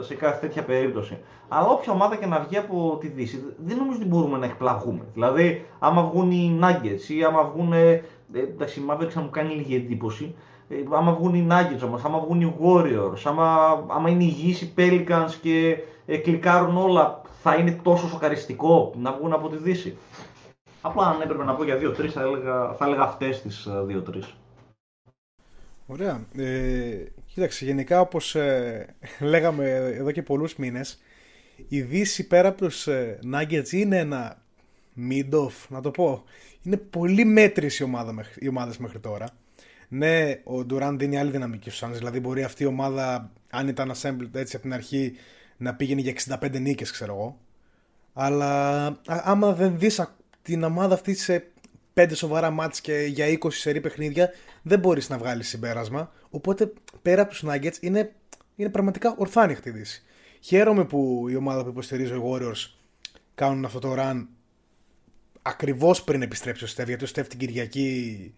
σε 0.00 0.14
κάθε 0.14 0.46
τέτοια 0.46 0.62
περίπτωση. 0.62 1.18
Αλλά 1.48 1.66
όποια 1.66 1.92
ομάδα 1.92 2.16
και 2.16 2.26
να 2.26 2.40
βγει 2.40 2.56
από 2.56 2.96
τη 3.00 3.08
Δύση, 3.08 3.54
δεν 3.64 3.76
νομίζω 3.76 3.96
ότι 3.98 4.08
μπορούμε 4.08 4.38
να 4.38 4.44
εκπλαγούμε. 4.44 5.04
Δηλαδή, 5.14 5.66
άμα 5.78 6.02
βγουν 6.02 6.30
οι 6.30 6.58
Nuggets 6.62 7.08
ή 7.08 7.24
άμα 7.24 7.44
βγουν. 7.44 7.72
Ε, 7.72 8.02
εντάξει, 8.32 8.80
η 8.80 8.82
Mavericks 8.90 9.10
θα 9.10 9.20
μου 9.20 9.30
κάνει 9.30 9.54
λίγη 9.54 9.74
εντύπωση. 9.74 10.34
Ε, 10.68 10.74
άμα 10.90 11.12
βγουν 11.12 11.34
οι 11.34 11.46
Nuggets 11.50 11.84
όμως, 11.84 12.04
άμα 12.04 12.18
βγουν 12.18 12.40
οι 12.40 12.54
Warriors, 12.62 13.20
άμα, 13.24 13.78
άμα 13.88 14.08
είναι 14.08 14.24
υγιείς 14.24 14.60
οι 14.60 14.72
Pelicans 14.76 15.32
και 15.42 15.78
ε, 16.06 16.16
κλικάρουν 16.16 16.76
όλα, 16.76 17.20
θα 17.42 17.54
είναι 17.54 17.80
τόσο 17.82 18.08
σοκαριστικό 18.08 18.92
να 18.96 19.12
βγουν 19.12 19.32
από 19.32 19.48
τη 19.48 19.56
Δύση. 19.56 19.96
Απλά 20.80 21.06
αν 21.06 21.20
έπρεπε 21.20 21.44
να 21.44 21.54
πω 21.54 21.64
για 21.64 21.76
2-3 21.76 22.06
θα 22.06 22.20
έλεγα, 22.20 22.72
θα 22.72 22.84
έλεγα 22.84 23.02
αυτές 23.02 23.42
τις 23.42 23.68
2-3. 23.88 24.22
Ωραία. 25.90 26.26
Ε, 26.36 27.04
κοίταξε, 27.26 27.64
γενικά 27.64 28.00
όπως 28.00 28.34
ε, 28.34 28.86
λέγαμε 29.20 29.70
εδώ 29.70 30.10
και 30.10 30.22
πολλούς 30.22 30.56
μήνες, 30.56 31.00
η 31.68 31.80
Δύση 31.80 32.26
πέρα 32.26 32.48
από 32.48 32.58
τους 32.58 32.86
ε, 32.86 33.18
Nuggets 33.32 33.70
είναι 33.70 33.98
ένα 33.98 34.42
mid-off, 35.10 35.52
να 35.68 35.80
το 35.80 35.90
πω. 35.90 36.24
Είναι 36.62 36.76
πολύ 36.76 37.24
μέτρηση 37.24 37.82
η 37.82 37.86
ομάδα, 37.86 38.24
οι 38.38 38.48
ομάδες 38.48 38.76
μέχρι 38.78 38.98
τώρα. 38.98 39.28
Ναι, 39.88 40.30
ο 40.44 40.66
Durant 40.70 40.94
δίνει 40.98 41.18
άλλη 41.18 41.30
δυναμική 41.30 41.70
στους 41.70 41.96
δηλαδή 41.98 42.20
μπορεί 42.20 42.42
αυτή 42.42 42.62
η 42.62 42.66
ομάδα, 42.66 43.32
αν 43.50 43.68
ήταν 43.68 43.92
assembled 43.92 44.34
έτσι 44.34 44.56
από 44.56 44.64
την 44.64 44.74
αρχή, 44.74 45.12
να 45.56 45.74
πήγαινε 45.74 46.00
για 46.00 46.38
65 46.40 46.60
νίκες, 46.60 46.90
ξέρω 46.90 47.14
εγώ. 47.14 47.38
Αλλά 48.12 48.86
άμα 49.06 49.52
δεν 49.52 49.78
δεις 49.78 50.10
την 50.42 50.62
ομάδα 50.62 50.94
αυτή 50.94 51.14
σε 51.14 51.50
πέντε 51.98 52.14
σοβαρά 52.14 52.50
μάτς 52.50 52.80
και 52.80 52.92
για 52.92 53.38
20 53.42 53.52
σερή 53.52 53.80
παιχνίδια, 53.80 54.30
δεν 54.62 54.78
μπορείς 54.78 55.08
να 55.08 55.18
βγάλεις 55.18 55.48
συμπέρασμα. 55.48 56.12
Οπότε 56.30 56.72
πέρα 57.02 57.22
από 57.22 57.30
τους 57.30 57.44
Nuggets 57.46 57.76
είναι, 57.80 58.14
είναι 58.56 58.68
πραγματικά 58.68 59.14
ορθάνυχτη 59.18 59.70
δύση. 59.70 60.02
Χαίρομαι 60.40 60.84
που 60.84 61.26
η 61.28 61.36
ομάδα 61.36 61.62
που 61.62 61.68
υποστηρίζει 61.68 62.14
οι 62.14 62.22
Warriors 62.24 62.70
κάνουν 63.34 63.64
αυτό 63.64 63.78
το 63.78 63.94
run 63.98 64.26
ακριβώς 65.42 66.04
πριν 66.04 66.22
επιστρέψει 66.22 66.64
ο 66.64 66.66
Στεφ, 66.66 66.88
γιατί 66.88 67.04
ο 67.04 67.06
Στεφ 67.06 67.26
την 67.26 67.38
Κυριακή 67.38 68.34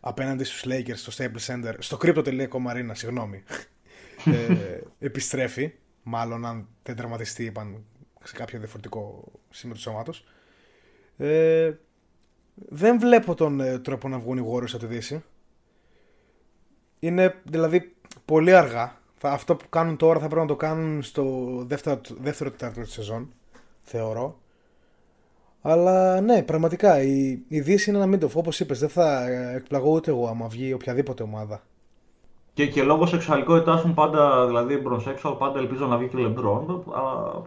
απέναντι 0.00 0.44
στους 0.44 0.64
Lakers 0.66 0.96
στο 0.96 1.12
Staples 1.16 1.46
Center, 1.46 1.74
στο 1.78 1.98
Crypto.com 2.02 2.72
Arena, 2.72 2.90
συγγνώμη, 2.92 3.42
ε, 4.24 4.80
επιστρέφει, 4.98 5.72
μάλλον 6.02 6.46
αν 6.46 6.68
δεν 6.82 6.96
τραυματιστεί, 6.96 7.44
είπαν 7.44 7.84
σε 8.24 8.34
κάποιο 8.34 8.58
διαφορετικό 8.58 9.32
σημείο 9.50 9.74
του 9.74 9.80
σώματος. 9.80 10.24
Ε, 11.16 11.72
δεν 12.68 12.98
βλέπω 12.98 13.34
τον 13.34 13.60
ε, 13.60 13.78
τρόπο 13.78 14.08
να 14.08 14.18
βγουν 14.18 14.38
οι 14.38 14.46
Warriors 14.52 14.70
από 14.72 14.78
τη 14.78 14.86
Δύση. 14.86 15.24
Είναι 16.98 17.34
δηλαδή 17.44 17.94
πολύ 18.24 18.54
αργά. 18.54 18.96
αυτό 19.22 19.56
που 19.56 19.68
κάνουν 19.68 19.96
τώρα 19.96 20.18
θα 20.18 20.26
πρέπει 20.26 20.40
να 20.40 20.46
το 20.46 20.56
κάνουν 20.56 21.02
στο 21.02 21.24
δεύτερο, 21.66 22.00
δεύτερο 22.20 22.50
τετάρτο 22.50 22.80
της 22.80 22.92
σεζόν. 22.92 23.32
Θεωρώ. 23.82 24.38
Αλλά 25.60 26.20
ναι, 26.20 26.42
πραγματικά 26.42 27.02
η, 27.02 27.42
η 27.48 27.60
Δύση 27.60 27.90
είναι 27.90 27.98
ένα 27.98 28.08
μήντοφ. 28.08 28.36
Όπως 28.36 28.60
είπες, 28.60 28.78
δεν 28.78 28.88
θα 28.88 29.28
εκπλαγώ 29.54 29.90
ούτε 29.90 30.10
εγώ 30.10 30.26
άμα 30.26 30.48
βγει 30.48 30.72
οποιαδήποτε 30.72 31.22
ομάδα. 31.22 31.62
Και, 32.52 32.66
και 32.66 32.82
λόγως 32.82 33.08
σεξουαλικότητάς 33.08 33.84
μου 33.84 33.94
πάντα, 33.94 34.46
δηλαδή 34.46 34.76
μπροσέξουαλ, 34.76 35.34
πάντα 35.34 35.58
ελπίζω 35.58 35.86
να 35.86 35.96
βγει 35.96 36.08
και 36.08 36.16
ο 36.16 36.18
Λεμπρόν. 36.18 36.84
Αλλά... 36.94 37.42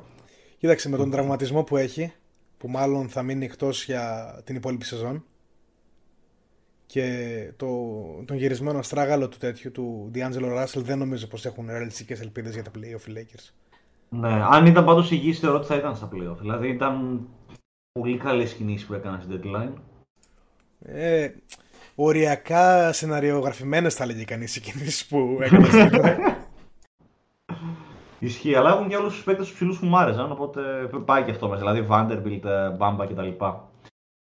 Κοίταξε 0.57 0.89
με 0.89 0.97
τον 0.97 1.09
τραυματισμό 1.09 1.63
που 1.63 1.77
έχει, 1.77 2.13
που 2.61 2.69
μάλλον 2.69 3.09
θα 3.09 3.23
μείνει 3.23 3.45
εκτός 3.45 3.85
για 3.85 4.35
την 4.43 4.55
υπόλοιπη 4.55 4.85
σεζόν 4.85 5.23
και 6.85 7.53
το, 7.57 7.67
τον 8.25 8.37
γυρισμένο 8.37 8.79
αστράγαλο 8.79 9.29
του 9.29 9.37
τέτοιου 9.37 9.71
του 9.71 10.11
D'Angelo 10.15 10.63
Russell 10.63 10.81
δεν 10.83 10.97
νομίζω 10.97 11.27
πως 11.27 11.45
έχουν 11.45 11.65
ρεαλιστικές 11.67 12.21
ελπίδες 12.21 12.53
για 12.53 12.63
τα 12.63 12.71
playoff 12.75 13.09
Lakers. 13.17 13.49
Ναι, 14.09 14.43
αν 14.49 14.65
ήταν 14.65 14.85
πάντως 14.85 15.11
υγιής 15.11 15.39
θεωρώ 15.39 15.57
ότι 15.57 15.67
θα 15.67 15.75
ήταν 15.75 15.95
στα 15.95 16.09
playoff. 16.13 16.37
Δηλαδή 16.39 16.67
ήταν 16.67 17.27
πολύ 17.91 18.17
καλές 18.17 18.53
κινήσεις 18.53 18.87
που 18.87 18.93
έκανα 18.93 19.19
στην 19.19 19.41
deadline. 19.43 19.73
Ε, 20.79 21.29
οριακά 21.95 22.91
σεναριογραφημένες 22.93 23.93
θα 23.93 24.05
λέγει 24.05 24.25
κανείς 24.25 24.55
οι 24.55 24.61
κινήσεις 24.61 25.05
που 25.05 25.37
έκανε 25.41 25.67
στην 25.67 25.89
deadline. 25.91 26.40
Ισχύει, 28.23 28.55
αλλά 28.55 28.69
έχουν 28.69 28.87
και 28.87 28.95
όλους 28.95 29.13
τους 29.13 29.23
παίκτες 29.23 29.45
τους 29.45 29.55
ψηλούς 29.55 29.79
που 29.79 29.85
μου 29.85 29.97
άρεσαν, 29.97 30.31
οπότε 30.31 30.61
πάει 31.05 31.23
και 31.23 31.31
αυτό 31.31 31.47
μέσα. 31.47 31.71
Δηλαδή 31.71 31.87
Vanderbilt, 31.91 32.47
Bamba 32.77 33.05
κτλ. 33.09 33.45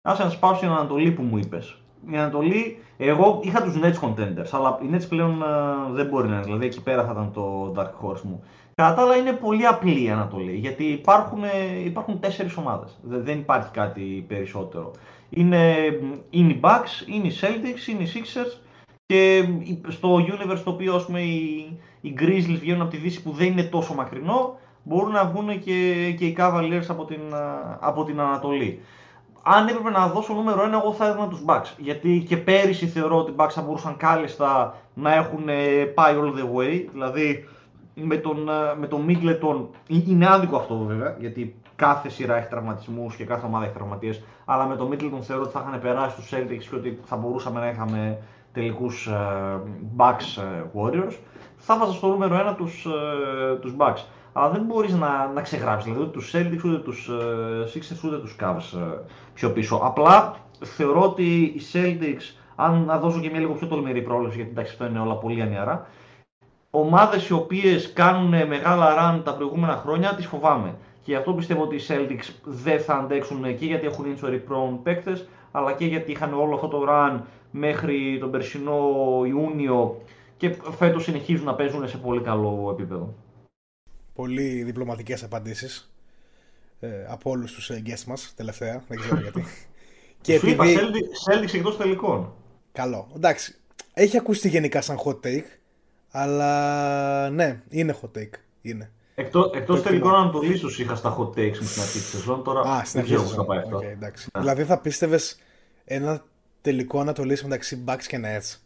Άσε 0.03 0.25
να 0.25 0.31
σπάω 0.31 0.55
στην 0.55 0.69
Ανατολή 0.69 1.11
που 1.11 1.23
μου 1.23 1.39
είπες. 1.39 1.77
Η 2.11 2.17
Ανατολή, 2.17 2.79
εγώ 2.97 3.41
είχα 3.43 3.63
τους 3.63 3.75
Nets 3.83 4.09
contenders, 4.09 4.49
αλλά 4.51 4.79
οι 4.83 4.91
Nets 4.93 5.09
πλέον 5.09 5.43
uh, 5.43 5.91
δεν 5.91 6.07
μπορεί 6.07 6.29
να 6.29 6.35
είναι. 6.35 6.45
Δηλαδή 6.45 6.67
εκεί 6.67 6.83
πέρα 6.83 7.05
θα 7.05 7.13
ήταν 7.13 7.33
το 7.33 7.75
Dark 7.77 8.07
Horse 8.07 8.21
μου. 8.23 8.43
Κατά 8.75 8.95
τα 8.95 9.03
άλλα 9.03 9.17
είναι 9.17 9.33
πολύ 9.33 9.67
απλή 9.67 10.03
η 10.03 10.11
Ανατολή, 10.11 10.53
γιατί 10.57 10.85
υπάρχουν, 10.85 11.43
υπάρχουν 11.85 12.21
τέσσερις 12.21 12.57
ομάδες. 12.57 12.99
Δεν 13.03 13.39
υπάρχει 13.39 13.71
κάτι 13.71 14.25
περισσότερο. 14.29 14.91
Είναι, 15.31 15.75
είναι 16.31 16.53
οι 16.53 16.61
Bucks, 16.63 17.09
είναι 17.09 17.27
οι 17.27 17.33
Celtics, 17.41 17.89
είναι 17.89 18.03
οι 18.03 18.09
Sixers 18.15 18.70
και 19.11 19.45
στο 19.89 20.17
universe 20.17 20.61
το 20.65 20.71
οποίο 20.71 21.03
πούμε, 21.07 21.21
οι, 21.21 21.79
οι 22.01 22.15
Grizzlies 22.19 22.59
βγαίνουν 22.61 22.81
από 22.81 22.91
τη 22.91 22.97
Δύση 22.97 23.23
που 23.23 23.31
δεν 23.31 23.47
είναι 23.47 23.63
τόσο 23.63 23.95
μακρινό, 23.95 24.59
μπορούν 24.83 25.13
να 25.13 25.25
βγουν 25.25 25.49
και, 25.49 26.11
και 26.19 26.27
οι 26.27 26.37
Cavaliers 26.39 26.85
από 26.89 27.05
την, 27.05 27.21
από 27.81 28.05
την 28.05 28.21
Ανατολή. 28.21 28.81
Αν 29.43 29.69
έπρεπε 29.69 29.91
να 29.91 30.09
δώσω 30.09 30.35
νούμερο 30.35 30.65
1, 30.65 30.73
εγώ 30.73 30.93
θα 30.93 31.07
έδινα 31.07 31.29
τους 31.29 31.43
Bucks. 31.47 31.75
Γιατί 31.77 32.25
και 32.29 32.37
πέρυσι 32.37 32.87
θεωρώ 32.87 33.19
ότι 33.19 33.31
οι 33.31 33.35
Bucks 33.39 33.51
θα 33.51 33.63
μπορούσαν 33.63 33.97
κάλλιστα 33.97 34.77
να 34.95 35.15
έχουν 35.15 35.45
πάει 35.95 36.15
all 36.17 36.39
the 36.39 36.59
way. 36.59 36.85
Δηλαδή 36.93 37.45
με 37.95 38.17
τον, 38.17 38.49
με 38.79 38.87
τον 38.87 39.07
Middleton, 39.09 39.67
είναι 39.89 40.27
άδικο 40.29 40.57
αυτό 40.57 40.77
βέβαια, 40.77 41.17
γιατί 41.19 41.55
κάθε 41.77 42.09
σειρά 42.09 42.37
έχει 42.37 42.49
τραυματισμούς 42.49 43.17
και 43.17 43.25
κάθε 43.25 43.47
ομάδα 43.47 43.65
έχει 43.65 43.75
τραυματίες, 43.75 44.23
αλλά 44.45 44.67
με 44.67 44.77
τον 44.77 44.89
Middleton 44.93 45.21
θεωρώ 45.21 45.43
ότι 45.43 45.53
θα 45.53 45.65
είχαν 45.67 45.81
περάσει 45.81 46.17
τους 46.17 46.31
Celtics 46.33 46.65
και 46.71 46.77
ότι 46.77 47.01
θα 47.05 47.17
μπορούσαμε 47.17 47.61
να 47.61 47.69
είχαμε 47.69 48.19
τελικούς 48.53 49.09
uh, 49.11 49.61
Bucks 49.97 50.39
uh, 50.39 50.81
Warriors. 50.81 51.15
Θα 51.57 51.79
βάζα 51.79 51.93
στο 51.93 52.09
νούμερο 52.09 52.51
1 52.51 52.55
τους, 52.57 52.87
uh, 52.89 53.61
τους 53.61 53.75
Bucks. 53.79 54.05
Αλλά 54.33 54.51
δεν 54.51 54.63
μπορείς 54.63 54.95
να, 54.95 55.27
να 55.35 55.41
ξεγράψεις, 55.41 55.85
δηλαδή 55.85 56.03
ούτε 56.03 56.13
τους 56.13 56.33
Celtics, 56.35 56.65
ούτε 56.65 56.79
τους 56.79 57.11
uh, 57.11 57.77
Sixers, 57.77 58.05
ούτε 58.05 58.19
τους 58.19 58.37
Cavs 58.41 58.79
uh, 58.79 58.99
πιο 59.35 59.51
πίσω. 59.51 59.81
Απλά 59.83 60.35
θεωρώ 60.65 61.03
ότι 61.03 61.41
οι 61.41 61.61
Celtics, 61.73 62.35
αν 62.57 62.85
να 62.85 62.99
δώσω 62.99 63.21
και 63.21 63.31
μια 63.31 63.41
λίγο 63.41 63.53
πιο 63.53 63.67
τολμηρή 63.67 64.03
πρόληψη, 64.03 64.37
γιατί 64.37 64.51
εντάξει 64.51 64.73
αυτό 64.73 64.87
είναι 64.87 65.01
όλα 65.01 65.15
πολύ 65.15 65.43
ανιαρά, 65.43 65.87
ομάδες 66.71 67.29
οι 67.29 67.33
οποίες 67.33 67.93
κάνουν 67.93 68.47
μεγάλα 68.47 68.95
run 68.99 69.21
τα 69.25 69.35
προηγούμενα 69.35 69.77
χρόνια 69.77 70.15
τις 70.15 70.27
φοβάμαι. 70.27 70.75
Και 71.03 71.11
γι' 71.11 71.17
αυτό 71.17 71.33
πιστεύω 71.33 71.63
ότι 71.63 71.77
οι 71.77 71.81
Celtics 71.89 72.35
δεν 72.45 72.81
θα 72.81 72.95
αντέξουν 72.95 73.43
και 73.59 73.67
γιατί 73.67 73.87
έχουν 73.87 74.05
injury 74.05 74.41
prone 74.53 74.79
παίκτες, 74.83 75.29
αλλά 75.53 75.73
και 75.73 75.85
γιατί 75.85 76.11
είχαν 76.11 76.35
όλο 76.35 76.55
αυτό 76.55 76.69
το 76.69 76.87
run 76.89 77.21
μέχρι 77.51 78.19
τον 78.21 78.31
περσινό 78.31 78.79
Ιούνιο 79.27 80.03
και 80.37 80.57
φέτος 80.77 81.03
συνεχίζουν 81.03 81.45
να 81.45 81.55
παίζουν 81.55 81.89
σε 81.89 81.97
πολύ 81.97 82.21
καλό 82.21 82.77
επίπεδο. 82.79 83.15
Πολύ 84.15 84.63
διπλωματικές 84.63 85.23
απαντήσεις 85.23 85.93
ε, 86.81 86.89
από 87.09 87.31
όλους 87.31 87.53
τους 87.53 87.71
ε, 87.71 87.83
guests 87.87 88.05
μας 88.07 88.33
τελευταία, 88.37 88.83
δεν 88.89 88.99
ξέρω 88.99 89.21
γιατί. 89.27 89.45
και 90.21 90.39
Σου 90.39 90.49
επειδή... 90.49 90.71
είπα, 90.71 90.91
Celtics 91.27 91.55
εκτός 91.55 91.77
τελικών. 91.77 92.33
Καλό, 92.73 93.09
εντάξει. 93.15 93.55
Έχει 93.95 94.17
ακουστεί 94.17 94.49
γενικά 94.49 94.81
σαν 94.81 94.99
hot 95.05 95.21
take, 95.27 95.45
αλλά 96.11 97.31
ναι, 97.31 97.63
είναι 97.69 97.97
hot 98.03 98.19
take. 98.19 98.35
Είναι. 98.63 98.91
Εκτός 99.15 99.51
εκτός 99.55 99.83
τελικών 99.83 100.15
Ανατολή 100.15 100.59
του 100.59 100.69
είχα 100.79 100.95
στα 100.95 101.17
hot 101.19 101.39
takes 101.39 101.59
μου 101.59 101.67
στην 101.67 101.83
αρχή 101.83 101.99
της 101.99 102.09
σεζόν. 102.09 102.43
Τώρα 102.43 102.61
Α, 102.61 102.83
δεν 102.93 103.05
ξέρω 103.05 103.23
πώς 103.23 103.35
θα 103.35 103.45
πάει 103.45 103.59
αυτό. 103.59 103.79
Okay, 103.79 103.97
ναι. 103.99 104.11
Δηλαδή 104.41 104.65
θα 104.65 104.81
πίστευες 104.81 105.39
ένα 105.85 106.25
τελικό 106.61 107.01
Ανατολής 107.01 107.43
μεταξύ 107.43 107.85
Bucks 107.89 108.05
και 108.09 108.21
Nets. 108.25 108.59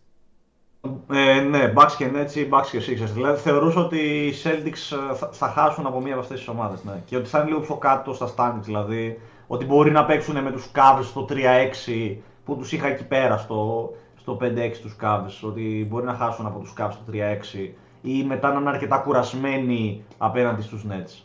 Ε, 1.11 1.41
ναι, 1.41 1.73
Bucks 1.77 1.93
και 1.97 2.11
Nets 2.15 2.35
ή 2.35 2.49
Bucks 2.53 2.67
και 2.71 2.79
Sixers. 2.79 3.13
Δηλαδή 3.15 3.41
θεωρούσα 3.41 3.81
ότι 3.81 3.99
οι 3.99 4.35
Celtics 4.45 5.11
ε, 5.11 5.15
θα, 5.15 5.31
θα 5.33 5.49
χάσουν 5.49 5.87
από 5.87 6.01
μία 6.01 6.13
από 6.13 6.23
αυτές 6.23 6.39
τις 6.39 6.49
ομάδες. 6.49 6.85
Ναι. 6.85 7.03
Και 7.05 7.17
ότι 7.17 7.29
θα 7.29 7.39
είναι 7.39 7.49
λίγο 7.49 7.61
πιο 7.61 7.75
κάτω 7.77 8.15
στα 8.15 8.35
standings. 8.37 8.63
Δηλαδή 8.63 9.21
ότι 9.47 9.65
μπορεί 9.65 9.91
να 9.91 10.05
παίξουν 10.05 10.43
με 10.43 10.53
τους 10.53 10.71
Cavs 10.75 11.03
στο 11.03 11.27
3-6 11.31 12.17
που 12.45 12.57
τους 12.57 12.73
είχα 12.73 12.87
εκεί 12.87 13.05
πέρα 13.05 13.37
στο, 13.37 13.91
στο 14.17 14.39
5-6 14.41 14.73
τους 14.81 14.97
Cavs, 15.03 15.41
ότι 15.43 15.87
μπορεί 15.91 16.05
να 16.05 16.15
χάσουν 16.15 16.47
από 16.47 16.59
τους 16.59 16.75
Cavs 16.79 16.93
στο 16.93 17.05
3-6 17.13 17.69
ή 18.03 18.25
μετά 18.25 18.53
να 18.53 18.61
είναι 18.61 18.69
αρκετά 18.69 18.99
κουρασμένοι 18.99 20.05
απέναντι 20.19 20.63
στους 20.63 20.87
Nets. 20.91 21.23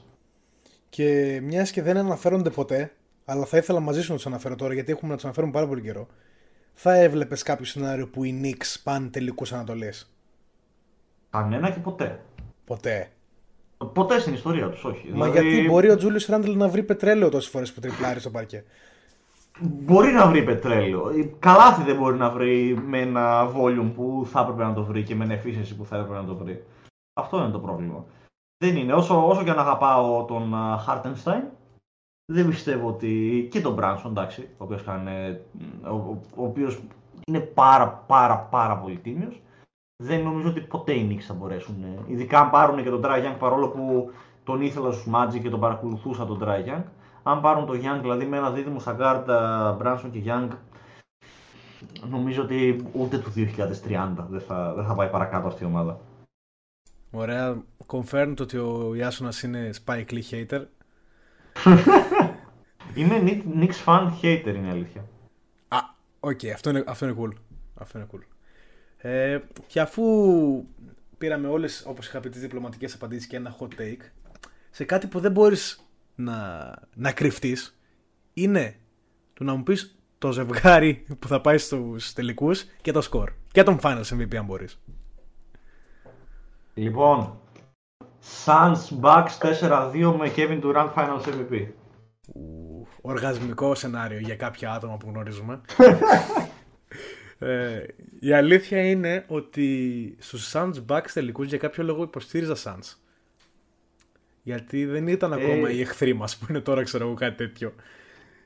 Και 0.89 1.39
μιας 1.43 1.71
και 1.71 1.81
δεν 1.81 1.97
αναφέρονται 1.97 2.49
ποτέ, 2.49 2.91
αλλά 3.25 3.45
θα 3.45 3.57
ήθελα 3.57 3.79
μαζί 3.79 4.01
σου 4.01 4.09
να 4.09 4.15
τους 4.15 4.25
αναφέρω 4.25 4.55
τώρα 4.55 4.73
γιατί 4.73 4.91
έχουμε 4.91 5.09
να 5.09 5.15
τους 5.15 5.25
αναφέρουμε 5.25 5.53
πάρα 5.53 5.67
πολύ 5.67 5.81
καιρό. 5.81 6.07
Θα 6.81 6.93
έβλεπες 6.93 7.43
κάποιο 7.43 7.65
σενάριο 7.65 8.07
που 8.07 8.23
οι 8.23 8.41
Knicks 8.43 8.81
πάνε 8.83 9.07
τελικούς 9.07 9.53
Ανατολές; 9.53 10.11
Κανένα 11.29 11.69
και 11.69 11.79
ποτέ. 11.79 12.19
Ποτέ. 12.65 13.11
Ποτέ 13.93 14.19
στην 14.19 14.33
ιστορία 14.33 14.69
τους, 14.69 14.83
όχι. 14.83 15.11
Μα 15.13 15.29
δηλαδή... 15.29 15.49
γιατί 15.49 15.67
μπορεί 15.67 15.89
ο 15.89 15.95
Τζούλιο 15.95 16.19
Ράντλ 16.27 16.51
να 16.51 16.67
βρει 16.67 16.83
πετρέλαιο 16.83 17.29
τόσες 17.29 17.49
φορές 17.49 17.73
που 17.73 17.79
τριπλάρει 17.79 18.19
στο 18.19 18.29
παρκέ; 18.29 18.63
Μπορεί 19.59 20.11
να 20.11 20.27
βρει 20.27 20.43
πετρέλαιο. 20.43 21.11
Καλάθι 21.39 21.83
δεν 21.83 21.95
μπορεί 21.95 22.17
να 22.17 22.29
βρει 22.29 22.81
με 22.85 22.99
ένα 22.99 23.51
volume 23.55 23.91
που 23.95 24.27
θα 24.31 24.41
έπρεπε 24.41 24.63
να 24.63 24.73
το 24.73 24.83
βρει 24.83 25.03
και 25.03 25.15
με 25.15 25.23
ένα 25.23 25.41
efficiency 25.41 25.73
που 25.77 25.85
θα 25.85 25.97
έπρεπε 25.97 26.15
να 26.15 26.25
το 26.25 26.35
βρει. 26.35 26.65
Αυτό 27.13 27.37
είναι 27.37 27.51
το 27.51 27.59
πρόβλημα. 27.59 28.05
Δεν 28.63 28.75
είναι. 28.75 28.93
Όσο, 28.93 29.27
όσο 29.27 29.43
και 29.43 29.53
να 29.53 29.61
αγαπάω 29.61 30.25
τον 30.25 30.53
Hartenstein, 30.87 31.43
δεν 32.31 32.47
πιστεύω 32.47 32.87
ότι. 32.87 33.47
και 33.51 33.61
τον 33.61 33.77
Branson, 33.79 34.05
εντάξει, 34.05 34.49
ο 34.57 34.63
οποίος 34.63 34.83
ο, 35.83 36.17
ο 36.35 36.43
οποίος 36.43 36.79
είναι 37.27 37.39
πάρα 37.39 37.87
πάρα 38.07 38.37
πάρα 38.37 38.77
πολύ 38.77 38.97
τίμιος. 38.97 39.41
Δεν 40.03 40.23
νομίζω 40.23 40.49
ότι 40.49 40.61
ποτέ 40.61 40.93
οι 40.93 41.07
Knicks 41.11 41.23
θα 41.23 41.33
μπορέσουν. 41.33 41.75
Ειδικά 42.07 42.39
αν 42.39 42.49
πάρουν 42.49 42.83
και 42.83 42.89
τον 42.89 43.01
Dry 43.03 43.17
Young 43.17 43.35
παρόλο 43.39 43.67
που 43.67 44.11
τον 44.43 44.61
ήθελα 44.61 44.91
στους 44.91 45.13
Magic 45.13 45.41
και 45.41 45.49
τον 45.49 45.59
παρακολουθούσα 45.59 46.25
τον 46.25 46.39
Dry 46.43 46.65
Young 46.65 46.83
αν 47.23 47.41
πάρουν 47.41 47.65
το 47.65 47.73
Young, 47.73 47.99
δηλαδή 48.01 48.25
με 48.25 48.37
ένα 48.37 48.51
δίδυμο 48.51 48.79
στα 48.79 48.93
γκάρτα 48.93 49.77
Branson 49.81 50.09
και 50.11 50.21
Young, 50.25 50.47
νομίζω 52.09 52.41
ότι 52.41 52.85
ούτε 52.91 53.17
του 53.17 53.31
2030 53.35 54.25
δεν 54.29 54.41
θα, 54.41 54.73
δεν 54.73 54.85
θα 54.85 54.93
πάει 54.93 55.09
παρακάτω 55.09 55.47
αυτή 55.47 55.63
η 55.63 55.65
ομάδα. 55.65 55.99
Ωραία. 57.11 57.63
Confirm 57.87 58.33
το 58.35 58.43
ότι 58.43 58.57
ο 58.57 58.95
Ιάσονας 58.95 59.43
είναι 59.43 59.69
Spike 59.85 60.11
Lee 60.11 60.29
hater. 60.31 60.61
Είμαι 62.99 63.43
Knicks 63.53 63.85
fan 63.85 64.09
hater 64.21 64.53
είναι 64.55 64.67
η 64.67 64.69
αλήθεια. 64.69 65.05
Α, 65.67 65.77
ok. 66.19 66.39
Okay, 66.43 66.47
αυτό, 66.47 66.69
είναι, 66.69 66.83
αυτό 66.87 67.05
είναι 67.05 67.15
cool. 67.19 67.31
Αυτό 67.75 67.97
είναι 67.97 68.07
cool. 68.11 68.19
Ε, 68.97 69.39
και 69.67 69.79
αφού 69.81 70.03
πήραμε 71.17 71.47
όλες, 71.47 71.83
όπως 71.87 72.07
είχα 72.07 72.19
πει, 72.19 72.29
τις 72.29 72.41
διπλωματικές 72.41 72.93
απαντήσεις 72.93 73.27
και 73.27 73.35
ένα 73.35 73.55
hot 73.59 73.81
take, 73.81 74.01
σε 74.69 74.83
κάτι 74.83 75.07
που 75.07 75.19
δεν 75.19 75.31
μπορείς 75.31 75.89
να, 76.15 76.71
να 76.95 77.11
κρυφτείς, 77.11 77.79
είναι 78.33 78.75
το 79.33 79.43
να 79.43 79.55
μου 79.55 79.63
πεις 79.63 79.99
το 80.17 80.31
ζευγάρι 80.31 81.05
που 81.19 81.27
θα 81.27 81.41
πάει 81.41 81.57
στους 81.57 82.13
τελικούς 82.13 82.65
και 82.81 82.91
το 82.91 83.01
σκορ. 83.01 83.31
Και 83.51 83.63
τον 83.63 83.79
Finals 83.81 84.07
MVP 84.13 84.35
αν 84.35 84.45
μπορείς. 84.45 84.81
Λοιπόν, 86.73 87.39
Suns 88.45 88.99
Bucks 89.01 89.59
4-2 89.61 90.15
με 90.17 90.31
Kevin 90.35 90.61
Durant 90.63 90.93
Finals 90.93 91.23
MVP. 91.23 91.67
Οργασμικό 93.01 93.75
σενάριο 93.75 94.19
για 94.19 94.35
κάποια 94.35 94.71
άτομα 94.71 94.97
που 94.97 95.09
γνωρίζουμε. 95.09 95.61
ε, 97.39 97.83
η 98.19 98.33
αλήθεια 98.33 98.89
είναι 98.89 99.25
ότι 99.27 100.15
στους 100.19 100.51
Suns 100.53 100.73
Bucks 100.87 101.09
τελικούς 101.13 101.47
για 101.47 101.57
κάποιο 101.57 101.83
λόγο 101.83 102.03
υποστήριζα 102.03 102.55
Suns. 102.63 102.95
Γιατί 104.43 104.85
δεν 104.85 105.07
ήταν 105.07 105.33
ακόμα 105.33 105.69
ε... 105.69 105.73
οι 105.73 105.81
εχθροί 105.81 106.13
μας 106.13 106.37
που 106.37 106.45
είναι 106.49 106.59
τώρα 106.59 106.83
ξέρω 106.83 107.05
εγώ 107.05 107.13
κάτι 107.13 107.35
τέτοιο. 107.35 107.73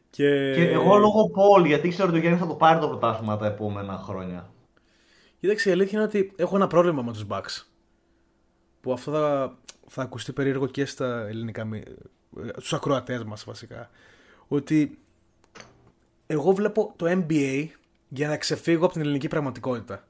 Και... 0.10 0.54
και 0.54 0.70
εγώ 0.70 0.98
λόγω 0.98 1.30
Πολ, 1.30 1.66
γιατί 1.66 1.90
ξέρω 1.90 2.08
ότι 2.08 2.18
ο 2.18 2.22
Γιάννης 2.22 2.42
θα 2.42 2.48
το 2.48 2.56
πάρει 2.56 2.80
το 2.80 2.88
πρωτάθλημα 2.88 3.38
τα 3.38 3.46
επόμενα 3.46 3.98
χρόνια. 3.98 4.52
Κοίταξε, 5.40 5.70
η 5.70 5.72
αλήθεια 5.72 5.98
είναι 5.98 6.08
ότι 6.08 6.32
έχω 6.36 6.56
ένα 6.56 6.68
πρόβλημα 6.68 7.02
με 7.02 7.12
τους 7.12 7.26
Bucks. 7.30 7.64
Που 8.82 8.94
αυτό 8.94 9.12
θα, 9.12 9.58
θα 9.88 10.02
ακουστεί 10.02 10.34
περίεργο 10.34 10.68
και 10.68 10.86
στα 10.86 11.28
ελληνικά. 11.28 11.68
στου 12.58 12.76
ακροατές 12.76 13.24
μας 13.24 13.44
βασικά. 13.44 13.90
Ότι 14.54 14.98
εγώ 16.28 16.52
βλέπω 16.52 16.94
το 16.96 17.06
NBA 17.10 17.68
για 18.10 18.28
να 18.28 18.38
ξεφύγω 18.38 18.86
από 18.86 18.94
την 18.94 19.02
ελληνική 19.02 19.28
πραγματικότητα. 19.28 20.08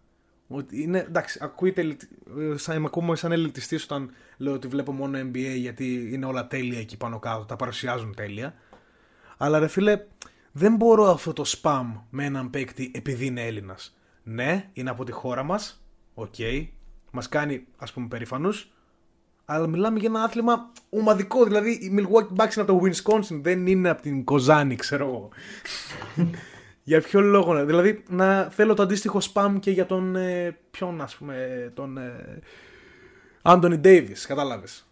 Ότι 0.48 0.82
είναι, 0.82 1.00
εντάξει, 1.00 1.40
ακούγεται, 1.42 1.98
σαν, 2.56 2.86
ακούμε 2.86 3.16
σαν 3.16 3.32
ελιτιστής 3.32 3.84
όταν 3.84 4.12
λέω 4.38 4.54
ότι 4.54 4.68
βλέπω 4.68 4.92
μόνο 4.92 5.20
NBA 5.20 5.56
γιατί 5.56 6.10
είναι 6.14 6.26
όλα 6.26 6.48
τέλεια 6.48 6.80
εκεί 6.80 6.98
πάνω 6.98 7.20
κάτω, 7.20 7.46
τα 7.46 7.56
παρουσιάζουν 7.56 8.16
τέλεια. 8.16 8.54
Αλλά 9.38 9.60
ρε 9.60 9.68
φίλε, 9.68 10.06
δεν 10.52 10.76
μπορώ 10.76 11.10
αυτό 11.10 11.34
το 11.34 11.44
spam 11.48 11.86
με 12.10 12.26
έναν 12.26 12.50
παίκτη 12.50 12.92
επειδή 12.96 13.26
είναι 13.26 13.46
Έλληνας. 13.46 13.98
Ναι, 14.24 14.70
είναι 14.74 14.90
από 14.90 15.04
τη 15.04 15.12
χώρα 15.12 15.44
μας. 15.44 15.84
Ok. 16.14 16.34
Okay, 16.38 16.68
μας 17.12 17.30
κάνει 17.30 17.66
ας 17.78 17.94
πούμε 17.94 18.08
περήφανους. 18.08 18.72
Αλλά 19.46 19.68
μιλάμε 19.68 20.00
για 20.00 20.10
ένα 20.10 20.24
άθλημα 20.24 20.72
ομαδικό. 20.90 21.44
Δηλαδή 21.44 21.72
η 21.72 21.96
Milwaukee 21.98 22.42
Bucks 22.42 22.56
είναι 22.56 22.66
από 22.68 22.74
το 22.74 22.82
Wisconsin, 22.84 23.40
δεν 23.42 23.68
είναι 23.68 23.90
από 23.90 24.02
την 24.02 24.24
Κοζάνη, 24.24 24.76
ξέρω 24.76 25.06
εγώ. 25.06 25.30
για 26.84 27.02
ποιο 27.02 27.22
λόγο, 27.22 27.66
δηλαδή 27.66 28.04
να 28.10 28.44
θέλω 28.44 28.74
το 28.74 28.84
αντίστοιχο 28.84 29.20
spam 29.34 29.56
και 29.60 29.72
για 29.72 29.86
τον. 29.86 30.16
Ε, 30.16 30.58
ποιον, 30.72 31.02
ας 31.02 31.16
πούμε, 31.16 31.72
τον. 31.74 31.98
Ε, 31.98 32.40
Anthony 33.42 33.82
Davis, 33.84 34.18
κατάλαβες. 34.28 34.86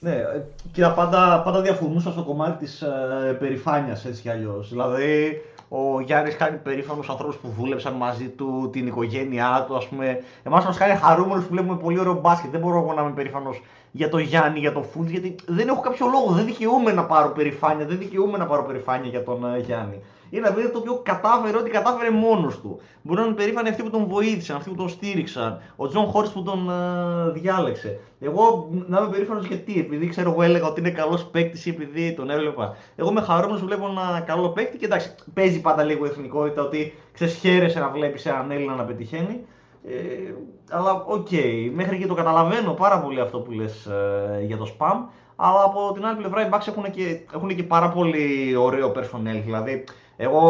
Ναι, 0.00 0.14
ε, 0.14 0.44
κοίτα, 0.72 0.92
πάντα, 0.92 1.42
πάντα 1.42 1.60
διαφωνούσα 1.62 2.10
στο 2.10 2.22
κομμάτι 2.22 2.64
της 2.64 2.82
ε, 2.82 3.36
περηφάνειας 3.38 4.04
έτσι 4.04 4.22
κι 4.22 4.30
αλλιώς. 4.30 4.68
Δηλαδή, 4.68 5.40
ο 5.68 6.00
Γιάννης 6.00 6.36
κάνει 6.36 6.56
περήφανου 6.56 7.02
ανθρώπους 7.08 7.36
που 7.36 7.48
δούλεψαν 7.48 7.94
μαζί 7.94 8.28
του, 8.28 8.68
την 8.72 8.86
οικογένειά 8.86 9.64
του, 9.66 9.76
ας 9.76 9.88
πούμε. 9.88 10.24
Εμάς 10.42 10.64
μας 10.64 10.76
κάνει 10.76 10.98
χαρούμενους 10.98 11.44
που 11.44 11.50
βλέπουμε 11.50 11.76
πολύ 11.76 11.98
ωραίο 11.98 12.20
μπάσκετ. 12.20 12.50
Δεν 12.50 12.60
μπορώ 12.60 12.78
εγώ 12.78 12.92
να 12.92 13.02
είμαι 13.02 13.10
περήφανος 13.10 13.62
για 13.90 14.08
τον 14.08 14.20
Γιάννη, 14.20 14.58
για 14.58 14.72
τον 14.72 14.84
Fultz, 14.84 15.10
γιατί 15.10 15.34
δεν 15.46 15.68
έχω 15.68 15.80
κάποιο 15.80 16.06
λόγο. 16.06 16.32
Δεν 16.32 16.44
δικαιούμαι 16.44 16.92
να 16.92 17.04
πάρω 17.04 17.32
περηφάνεια, 17.32 17.86
δεν 17.86 17.98
δικαιούμαι 17.98 18.38
να 18.38 18.46
πάρω 18.46 18.64
περηφάνεια 18.64 19.10
για 19.10 19.22
τον 19.22 19.44
uh, 19.44 19.62
Γιάννη 19.64 20.02
είναι 20.30 20.46
ένα 20.46 20.54
παιδί 20.54 20.70
το 20.70 20.78
οποίο 20.78 21.00
κατάφερε 21.02 21.56
ό,τι 21.56 21.70
κατάφερε 21.70 22.10
μόνος 22.10 22.60
του. 22.60 22.80
Μπορεί 23.02 23.20
να 23.20 23.26
είναι 23.26 23.34
περήφανοι 23.34 23.68
αυτοί 23.68 23.82
που 23.82 23.90
τον 23.90 24.06
βοήθησαν, 24.06 24.56
αυτοί 24.56 24.70
που 24.70 24.76
τον 24.76 24.88
στήριξαν, 24.88 25.60
ο 25.76 25.88
Jon 25.88 26.06
Horst 26.06 26.30
που 26.30 26.42
τον 26.42 26.70
uh, 26.70 27.32
διάλεξε. 27.32 28.00
Εγώ 28.20 28.68
να 28.86 28.98
είμαι 28.98 29.08
περήφανος 29.08 29.46
γιατί, 29.46 29.80
επειδή 29.80 30.08
ξέρω 30.08 30.30
εγώ 30.30 30.42
έλεγα 30.42 30.66
ότι 30.66 30.80
είναι 30.80 30.90
καλός 30.90 31.24
παίκτης 31.24 31.66
ή 31.66 31.70
επειδή 31.70 32.12
τον 32.12 32.30
έβλεπα. 32.30 32.76
Εγώ 32.96 33.12
είμαι 33.12 33.20
χαρούμενος 33.20 33.64
βλέπω 33.64 33.86
ένα 33.88 34.20
καλό 34.20 34.48
παίκτη 34.48 34.76
και 34.76 34.84
εντάξει, 34.84 35.14
παίζει 35.34 35.60
πάντα 35.60 35.82
λίγο 35.82 36.04
εθνικότητα 36.04 36.62
ότι 36.62 36.94
χαίρεσαι 37.12 37.78
να 37.78 37.88
βλέπεις 37.88 38.26
έναν 38.26 38.50
Έλληνα 38.50 38.74
να 38.74 38.84
πετυχαίνει. 38.84 39.40
Ε, 39.88 40.34
αλλά 40.70 41.04
ok, 41.06 41.26
okay, 41.30 41.70
μέχρι 41.72 41.98
και 41.98 42.06
το 42.06 42.14
καταλαβαίνω 42.14 42.72
πάρα 42.72 43.00
πολύ 43.00 43.20
αυτό 43.20 43.38
που 43.38 43.50
λες 43.50 43.86
ε, 43.86 44.42
για 44.44 44.56
το 44.56 44.66
spam. 44.78 44.96
Αλλά 45.36 45.62
από 45.64 45.92
την 45.92 46.06
άλλη 46.06 46.16
πλευρά 46.16 46.46
οι 46.46 46.48
Bucks 46.52 46.68
έχουν 46.68 46.90
και, 46.90 47.20
έχουν 47.34 47.56
και 47.56 47.62
πάρα 47.62 47.88
πολύ 47.88 48.56
ωραίο 48.56 48.92
personnel. 48.96 49.40
Δηλαδή 49.44 49.84
εγώ 50.16 50.40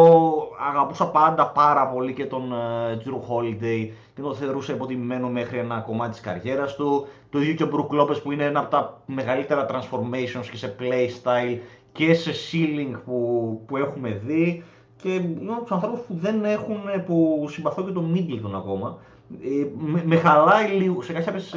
αγαπούσα 0.69 1.07
πάντα 1.07 1.47
πάρα 1.47 1.87
πολύ 1.87 2.13
και 2.13 2.25
τον 2.25 2.53
Jrue 2.99 3.21
uh, 3.21 3.33
Holiday 3.33 3.89
και 4.15 4.21
τον 4.21 4.35
θεωρούσα 4.35 4.73
υποτιμημένο 4.73 5.29
μέχρι 5.29 5.57
ένα 5.57 5.79
κομμάτι 5.79 6.11
της 6.11 6.19
καριέρας 6.19 6.75
του. 6.75 7.07
Το 7.29 7.39
ίδιο 7.41 7.53
και 7.53 7.63
ο 7.63 7.69
Brook 7.73 7.99
Lopez 7.99 8.21
που 8.23 8.31
είναι 8.31 8.43
ένα 8.43 8.59
από 8.59 8.69
τα 8.69 9.01
μεγαλύτερα 9.05 9.65
transformations 9.69 10.47
και 10.51 10.57
σε 10.57 10.75
playstyle 10.79 11.57
και 11.91 12.13
σε 12.13 12.31
ceiling 12.31 12.99
που, 13.05 13.61
που 13.67 13.77
έχουμε 13.77 14.21
δει. 14.25 14.63
Και 15.01 15.13
είναι 15.13 15.51
από 15.51 15.61
τους 15.61 15.71
ανθρώπους 15.71 15.99
που 15.99 16.13
δεν 16.13 16.43
έχουν, 16.43 16.77
που 17.05 17.45
συμπαθώ 17.49 17.83
και 17.83 17.91
τον 17.91 18.13
Middleton 18.15 18.51
ακόμα. 18.55 18.97
Ε, 19.43 19.65
με, 19.77 20.03
με, 20.05 20.15
χαλάει 20.15 20.67
λίγο, 20.67 21.01
σε 21.01 21.13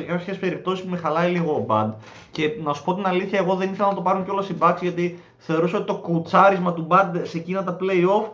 κάποιες 0.07 0.39
περιπτώσεις 0.41 0.85
με 0.85 0.97
χαλάει 0.97 1.31
λίγο 1.31 1.53
ο 1.53 1.67
Bad. 1.69 1.91
Και 2.31 2.51
να 2.63 2.73
σου 2.73 2.85
πω 2.85 2.95
την 2.95 3.07
αλήθεια, 3.07 3.39
εγώ 3.39 3.55
δεν 3.55 3.73
ήθελα 3.73 3.89
να 3.89 3.95
το 3.95 4.01
πάρουν 4.01 4.25
κιόλας 4.25 4.49
οι 4.49 4.57
Bucks 4.59 4.79
γιατί 4.81 5.19
θεωρούσα 5.39 5.77
ότι 5.77 5.87
το 5.87 5.95
κουτσάρισμα 5.95 6.73
του 6.73 6.87
Bad 6.91 7.21
σε 7.23 7.39
εκείνα 7.39 7.65
τα 7.65 7.77
playoff 7.81 8.25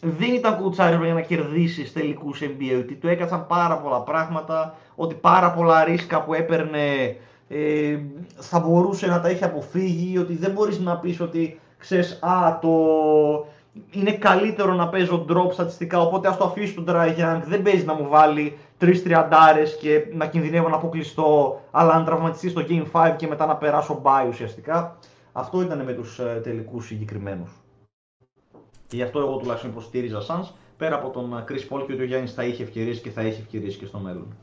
δεν 0.00 0.34
ήταν 0.34 0.56
κουτσάρισμα 0.56 1.04
για 1.04 1.14
να 1.14 1.20
κερδίσεις 1.20 1.92
τελικούς 1.92 2.40
NBA. 2.42 2.78
Ότι 2.78 2.94
του 2.94 3.08
έκατσαν 3.08 3.46
πάρα 3.46 3.78
πολλά 3.78 4.00
πράγματα, 4.00 4.74
ότι 4.94 5.14
πάρα 5.14 5.52
πολλά 5.52 5.84
ρίσκα 5.84 6.22
που 6.22 6.34
έπαιρνε 6.34 7.16
ε, 7.48 7.98
θα 8.36 8.58
μπορούσε 8.58 9.06
να 9.06 9.20
τα 9.20 9.28
έχει 9.28 9.44
αποφύγει, 9.44 10.18
ότι 10.18 10.36
δεν 10.36 10.50
μπορείς 10.50 10.78
να 10.78 10.96
πεις 10.96 11.20
ότι 11.20 11.60
ξέρεις, 11.78 12.18
Α, 12.22 12.58
το, 12.60 12.70
είναι 13.90 14.12
καλύτερο 14.12 14.74
να 14.74 14.88
παίζω 14.88 15.26
drop 15.28 15.52
στατιστικά, 15.52 16.00
οπότε 16.00 16.28
ας 16.28 16.36
το 16.36 16.44
αφήσει 16.44 16.74
τον 16.74 16.84
Dry 16.88 17.16
Young. 17.18 17.42
Δεν 17.46 17.62
παίζει 17.62 17.84
να 17.84 17.94
μου 17.94 18.08
βάλει 18.08 18.58
τρεις 18.78 19.02
τριαντάρες 19.02 19.76
και 19.76 20.06
να 20.12 20.26
κινδυνεύω 20.26 20.68
να 20.68 20.76
αποκλειστώ, 20.76 21.60
αλλά 21.70 21.98
να 21.98 22.04
τραυματιστεί 22.04 22.48
στο 22.48 22.64
Game 22.68 22.86
5 22.92 23.14
και 23.16 23.26
μετά 23.26 23.46
να 23.46 23.56
περάσω 23.56 24.02
bye 24.04 24.28
ουσιαστικά. 24.28 24.98
Αυτό 25.32 25.62
ήταν 25.62 25.84
με 25.84 25.92
τους 25.92 26.20
uh, 26.20 26.42
τελικούς 26.42 26.86
συγκεκριμένους. 26.86 27.50
Και 28.86 28.96
γι' 28.96 29.02
αυτό 29.02 29.18
εγώ 29.18 29.36
τουλάχιστον 29.36 29.70
υποστήριζα 29.70 30.20
Suns, 30.28 30.48
πέρα 30.76 30.94
από 30.94 31.10
τον 31.10 31.38
ε, 31.38 31.44
Chris 31.48 31.74
Paul 31.74 31.84
και 31.86 31.92
ότι 31.92 32.02
ο 32.02 32.04
Γιάννης 32.04 32.34
θα 32.34 32.44
είχε 32.44 32.62
ευκαιρίες 32.62 33.00
και 33.00 33.10
θα 33.10 33.20
έχει 33.20 33.40
ευκαιρίες 33.40 33.76
και 33.76 33.86
στο 33.86 33.98
μέλλον. 33.98 34.36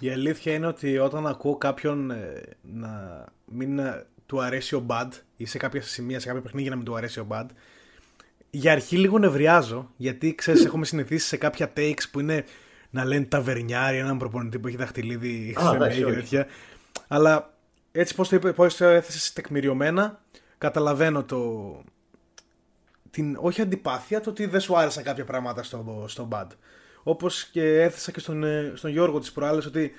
Η 0.00 0.10
αλήθεια 0.10 0.54
είναι 0.54 0.66
ότι 0.66 0.98
όταν 0.98 1.26
ακούω 1.26 1.56
κάποιον 1.56 2.10
ε, 2.10 2.42
να 2.62 3.24
μην 3.44 3.80
του 4.26 4.42
αρέσει 4.42 4.74
ο 4.74 4.86
Bad 4.88 5.08
ή 5.36 5.46
σε 5.46 5.58
κάποια 5.58 5.82
σημεία, 5.82 6.20
σε 6.20 6.26
κάποια 6.26 6.42
παιχνίδια 6.42 6.70
να 6.70 6.76
μην 6.76 6.84
του 6.84 6.96
αρέσει 6.96 7.20
ο 7.20 7.26
Bad, 7.30 7.46
για 8.50 8.72
αρχή 8.72 8.96
λίγο 8.96 9.18
νευριάζω, 9.18 9.90
γιατί 9.96 10.34
ξέρεις, 10.34 10.64
έχουμε 10.64 10.84
συνηθίσει 10.84 11.26
σε 11.26 11.36
κάποια 11.36 11.72
takes 11.76 12.02
που 12.10 12.20
είναι 12.20 12.44
να 12.90 13.04
λένε 13.04 13.24
ταβερνιάρι, 13.24 13.98
έναν 13.98 14.18
προπονητή 14.18 14.58
που 14.58 14.66
έχει 14.68 14.76
δαχτυλίδι 14.76 15.56
σε 15.58 15.94
και 15.94 16.04
τέτοια. 16.04 16.46
Αλλά 17.08 17.54
έτσι 17.92 18.14
πώς 18.14 18.28
το, 18.28 18.36
είπε, 18.36 18.52
πώς 18.52 18.76
το 18.76 18.84
έθεσες 18.84 19.32
τεκμηριωμένα, 19.32 20.22
καταλαβαίνω 20.58 21.24
το... 21.24 21.82
Την, 23.10 23.36
όχι 23.40 23.60
αντιπάθεια, 23.60 24.20
το 24.20 24.30
ότι 24.30 24.46
δεν 24.46 24.60
σου 24.60 24.78
άρεσαν 24.78 25.02
κάποια 25.02 25.24
πράγματα 25.24 25.62
στο, 25.62 26.04
στο 26.08 26.28
bad. 26.32 26.46
Όπως 27.02 27.44
και 27.44 27.80
έθεσα 27.80 28.10
και 28.10 28.20
στον, 28.20 28.44
ε, 28.44 28.72
στον 28.74 28.90
Γιώργο 28.90 29.18
της 29.18 29.32
προάλλες 29.32 29.66
ότι 29.66 29.92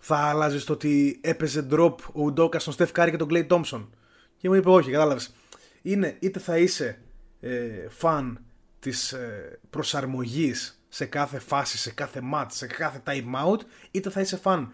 θα 0.00 0.16
άλλαζες 0.16 0.64
το 0.64 0.72
ότι 0.72 1.20
έπαιζε 1.22 1.66
drop 1.70 1.94
ο 2.12 2.22
Ουντόκας 2.22 2.62
στον 2.62 2.74
Στεφ 2.74 2.92
Κάρη 2.92 3.10
και 3.10 3.16
τον 3.16 3.28
Κλέι 3.28 3.44
Τόμψον. 3.44 3.94
Και 4.36 4.48
μου 4.48 4.54
είπε 4.54 4.70
όχι, 4.70 4.90
κατάλαβες. 4.90 5.34
Είναι 5.82 6.16
είτε 6.20 6.38
θα 6.38 6.58
είσαι 6.58 6.98
ε, 7.40 7.88
φαν 7.88 8.44
της 8.78 9.12
ε, 9.12 9.58
προσαρμογής 9.70 10.82
σε 10.88 11.04
κάθε 11.04 11.38
φάση, 11.38 11.78
σε 11.78 11.90
κάθε 11.92 12.20
match, 12.34 12.46
σε 12.48 12.66
κάθε 12.66 13.02
time 13.06 13.46
out, 13.46 13.60
είτε 13.90 14.10
θα 14.10 14.20
είσαι 14.20 14.36
φαν 14.36 14.72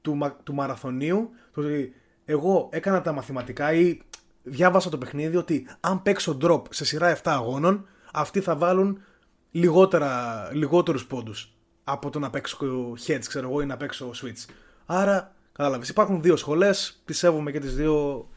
του, 0.00 0.36
του 0.42 0.54
μαραθωνίου, 0.54 1.30
το 1.54 1.60
ότι 1.60 1.94
εγώ 2.24 2.68
έκανα 2.72 3.00
τα 3.00 3.12
μαθηματικά 3.12 3.72
ή 3.72 4.00
διάβασα 4.42 4.90
το 4.90 4.98
παιχνίδι 4.98 5.36
ότι 5.36 5.66
αν 5.80 6.02
παίξω 6.02 6.38
drop 6.42 6.62
σε 6.70 6.84
σειρά 6.84 7.16
7 7.16 7.20
αγώνων, 7.24 7.86
αυτοί 8.12 8.40
θα 8.40 8.56
βάλουν 8.56 9.02
λιγότερα, 9.50 10.48
λιγότερους 10.52 11.06
πόντους 11.06 11.54
από 11.84 12.10
το 12.10 12.18
να 12.18 12.30
παίξω 12.30 12.58
heads, 13.06 13.24
ξέρω 13.28 13.48
εγώ, 13.48 13.60
ή 13.60 13.66
να 13.66 13.76
παίξω 13.76 14.10
switch. 14.22 14.52
Άρα, 14.86 15.34
κατάλαβες, 15.52 15.88
υπάρχουν 15.88 16.22
δύο 16.22 16.36
σχολές, 16.36 17.02
πιστεύουμε 17.04 17.50
και 17.50 17.58
τις 17.58 17.74
δύο 17.74 18.28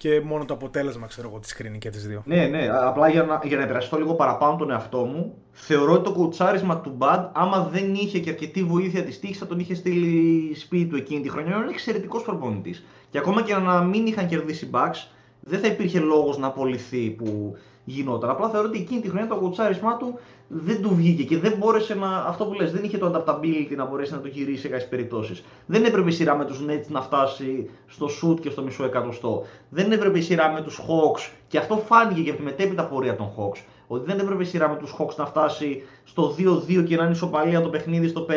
και 0.00 0.20
μόνο 0.20 0.44
το 0.44 0.54
αποτέλεσμα 0.54 1.06
ξέρω 1.06 1.28
εγώ 1.28 1.38
της 1.38 1.52
κρίνει 1.52 1.78
και 1.78 1.90
τι 1.90 1.98
δύο. 1.98 2.22
Ναι, 2.24 2.46
ναι. 2.46 2.68
Απλά 2.72 3.08
για 3.08 3.22
να, 3.22 3.40
για 3.44 3.56
να 3.56 3.62
επηρεαστώ 3.62 3.96
λίγο 3.96 4.14
παραπάνω 4.14 4.56
τον 4.56 4.70
εαυτό 4.70 5.04
μου, 5.04 5.34
θεωρώ 5.52 5.92
ότι 5.92 6.04
το 6.04 6.12
κουτσάρισμα 6.12 6.80
του 6.80 6.92
Μπαντ, 6.96 7.24
άμα 7.32 7.68
δεν 7.72 7.94
είχε 7.94 8.18
και 8.18 8.30
αρκετή 8.30 8.64
βοήθεια 8.64 9.02
της 9.02 9.20
τύχης, 9.20 9.38
θα 9.38 9.46
τον 9.46 9.58
είχε 9.58 9.74
στείλει 9.74 10.54
σπίτι 10.54 10.84
του 10.84 10.96
εκείνη 10.96 11.20
τη 11.20 11.28
χρονιά. 11.28 11.56
Είναι 11.56 11.70
εξαιρετικός 11.70 12.22
προπονητής. 12.22 12.84
Και 13.10 13.18
ακόμα 13.18 13.42
και 13.42 13.54
να 13.54 13.82
μην 13.82 14.06
είχαν 14.06 14.26
κερδίσει 14.26 14.70
Bucks, 14.72 15.06
δεν 15.40 15.60
θα 15.60 15.66
υπήρχε 15.66 15.98
λόγος 15.98 16.38
να 16.38 16.46
απολυθεί 16.46 17.10
που 17.10 17.56
γινόταν. 17.90 18.30
Απλά 18.30 18.48
θεωρώ 18.48 18.68
ότι 18.68 18.78
εκείνη 18.78 19.00
τη 19.00 19.08
χρονιά 19.08 19.26
το 19.26 19.34
κουτσάρισμά 19.34 19.96
του 19.96 20.18
δεν 20.48 20.82
του 20.82 20.94
βγήκε 20.94 21.24
και 21.24 21.38
δεν 21.38 21.54
μπόρεσε 21.58 21.94
να. 21.94 22.16
Αυτό 22.16 22.46
που 22.46 22.54
λες, 22.54 22.72
δεν 22.72 22.84
είχε 22.84 22.98
το 22.98 23.12
adaptability 23.14 23.76
να 23.76 23.84
μπορέσει 23.84 24.12
να 24.12 24.20
το 24.20 24.28
γυρίσει 24.28 24.60
σε 24.60 24.68
κάποιες 24.68 24.88
περιπτώσεις. 24.88 25.44
Δεν 25.66 25.84
έπρεπε 25.84 26.08
η 26.08 26.12
σειρά 26.12 26.36
με 26.36 26.44
τους 26.44 26.64
Nets 26.68 26.86
να 26.88 27.00
φτάσει 27.00 27.70
στο 27.86 28.08
shoot 28.22 28.40
και 28.40 28.50
στο 28.50 28.62
μισό 28.62 28.84
εκατοστό. 28.84 29.44
Δεν 29.68 29.92
έπρεπε 29.92 30.18
η 30.18 30.22
σειρά 30.22 30.52
με 30.52 30.60
τους 30.60 30.80
Hawks 30.80 31.30
και 31.48 31.58
αυτό 31.58 31.76
φάνηκε 31.76 32.22
και 32.22 32.30
από 32.30 32.38
τη 32.38 32.44
μετέπειτα 32.44 32.84
πορεία 32.84 33.16
των 33.16 33.30
Hawks. 33.36 33.62
Ότι 33.86 34.06
δεν 34.06 34.18
έπρεπε 34.18 34.42
η 34.42 34.46
σειρά 34.46 34.68
με 34.68 34.76
τους 34.76 34.94
Hawks 34.98 35.14
να 35.16 35.26
φτάσει 35.26 35.82
στο 36.04 36.34
2-2 36.38 36.84
και 36.86 36.96
να 36.96 37.02
είναι 37.02 37.12
ισοπαλία 37.12 37.60
το 37.60 37.68
παιχνίδι 37.68 38.08
στο 38.08 38.26
5 38.28 38.34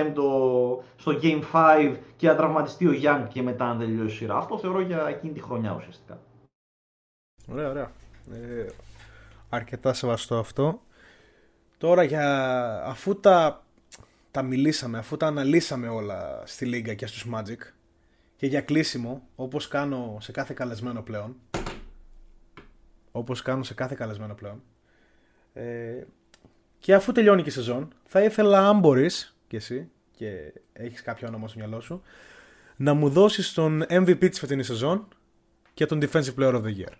στο 0.95 1.19
Game 1.21 1.41
5 1.53 1.95
και 2.15 2.27
να 2.27 2.35
τραυματιστεί 2.35 2.87
ο 2.87 2.91
Young 3.03 3.27
και 3.29 3.41
μετά 3.41 3.73
να 3.73 3.77
τελειώσει 3.79 4.13
η 4.13 4.17
σειρά. 4.17 4.35
Αυτό 4.35 4.57
θεωρώ 4.57 4.81
για 4.81 5.07
εκείνη 5.07 5.33
τη 5.33 5.41
χρονιά 5.41 5.75
ουσιαστικά. 5.77 6.19
Ωραία, 7.51 7.69
ωραία. 7.69 7.91
Ε, 8.31 8.65
αρκετά 9.55 9.93
σεβαστό 9.93 10.39
αυτό. 10.39 10.81
Τώρα 11.77 12.03
για 12.03 12.27
αφού 12.85 13.19
τα, 13.19 13.65
τα 14.31 14.41
μιλήσαμε, 14.41 14.97
αφού 14.97 15.17
τα 15.17 15.27
αναλύσαμε 15.27 15.87
όλα 15.87 16.41
στη 16.45 16.65
Λίγκα 16.65 16.93
και 16.93 17.05
στους 17.05 17.27
Magic 17.33 17.71
και 18.35 18.47
για 18.47 18.61
κλείσιμο, 18.61 19.27
όπως 19.35 19.67
κάνω 19.67 20.17
σε 20.21 20.31
κάθε 20.31 20.53
καλεσμένο 20.53 21.01
πλέον, 21.01 21.35
όπως 23.11 23.41
κάνω 23.41 23.63
σε 23.63 23.73
κάθε 23.73 23.95
καλεσμένο 23.95 24.33
πλέον, 24.33 24.61
ε, 25.53 26.03
και 26.79 26.93
αφού 26.93 27.11
τελειώνει 27.11 27.41
και 27.43 27.49
η 27.49 27.51
σεζόν, 27.51 27.93
θα 28.03 28.23
ήθελα 28.23 28.67
αν 28.67 28.79
μπορείς 28.79 29.37
και 29.47 29.57
εσύ 29.57 29.89
και 30.15 30.53
έχεις 30.73 31.01
κάποιο 31.01 31.27
όνομα 31.27 31.47
στο 31.47 31.59
μυαλό 31.59 31.79
σου, 31.79 32.01
να 32.75 32.93
μου 32.93 33.09
δώσεις 33.09 33.53
τον 33.53 33.83
MVP 33.89 34.29
της 34.29 34.39
φετινής 34.39 34.65
σεζόν 34.65 35.07
και 35.73 35.85
τον 35.85 35.99
Defensive 36.01 36.35
Player 36.37 36.53
of 36.53 36.63
the 36.63 36.77
Year. 36.77 36.93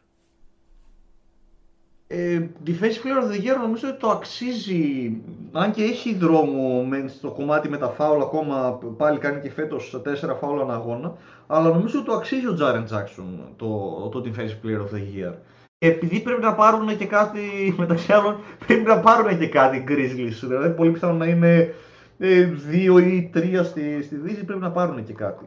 Ε, 2.15 2.49
defensive 2.67 3.03
Player 3.03 3.23
of 3.23 3.31
the 3.31 3.39
Year 3.45 3.57
νομίζω 3.61 3.87
ότι 3.87 3.99
το 3.99 4.09
αξίζει, 4.09 5.11
αν 5.51 5.71
και 5.71 5.83
έχει 5.83 6.15
δρόμο 6.15 6.85
στο 7.17 7.31
κομμάτι 7.31 7.69
με 7.69 7.77
τα 7.77 7.87
φάουλ 7.87 8.21
ακόμα, 8.21 8.79
πάλι 8.97 9.17
κάνει 9.17 9.41
και 9.41 9.51
φέτος 9.51 10.01
4 10.05 10.35
φάουλ 10.39 10.59
ανά 10.61 10.73
αγώνα, 10.73 11.13
αλλά 11.47 11.69
νομίζω 11.69 11.97
ότι 11.97 12.07
το 12.07 12.13
αξίζει 12.13 12.47
ο 12.47 12.57
Jaren 12.59 12.95
Jackson 12.95 13.23
το, 13.55 13.67
το 14.11 14.23
Defensive 14.25 14.65
Player 14.65 14.79
of 14.79 14.95
the 14.95 14.99
Year. 14.99 15.33
Επειδή 15.77 16.19
πρέπει 16.19 16.41
να 16.41 16.53
πάρουν 16.53 16.97
και 16.97 17.05
κάτι, 17.05 17.39
μεταξύ 17.77 18.13
άλλων, 18.13 18.37
πρέπει 18.67 18.87
να 18.87 18.99
πάρουν 18.99 19.39
και 19.39 19.47
κάτι 19.47 19.83
Grizzlies, 19.87 20.39
δηλαδή 20.41 20.69
πολύ 20.69 20.91
πιθανό 20.91 21.13
να 21.13 21.25
είναι 21.25 21.73
2 22.19 22.23
ε, 22.23 23.07
ή 23.07 23.31
3 23.35 23.61
στη, 23.63 24.03
στη 24.03 24.15
Δύση, 24.15 24.43
πρέπει 24.43 24.61
να 24.61 24.71
πάρουν 24.71 25.03
και 25.03 25.13
κάτι. 25.13 25.45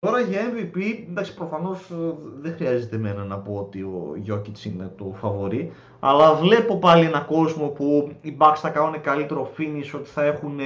Τώρα 0.00 0.20
για 0.20 0.40
MVP, 0.52 0.78
εντάξει, 1.10 1.34
προφανώς 1.34 1.90
ε, 1.90 1.94
δεν 2.40 2.54
χρειάζεται 2.54 2.96
εμένα 2.96 3.24
να 3.24 3.38
πω 3.38 3.54
ότι 3.54 3.82
ο 3.82 4.12
Γιώκητ 4.16 4.62
είναι 4.64 4.92
το 4.96 5.14
φαβορή. 5.20 5.72
Αλλά 6.00 6.34
βλέπω 6.34 6.78
πάλι 6.78 7.04
έναν 7.04 7.26
κόσμο 7.26 7.66
που 7.66 8.12
οι 8.20 8.36
Bucks 8.40 8.56
θα 8.56 8.70
κάνουν 8.70 9.00
καλύτερο 9.00 9.50
finish, 9.58 9.90
ότι 9.94 10.08
θα 10.08 10.24
έχουν 10.24 10.58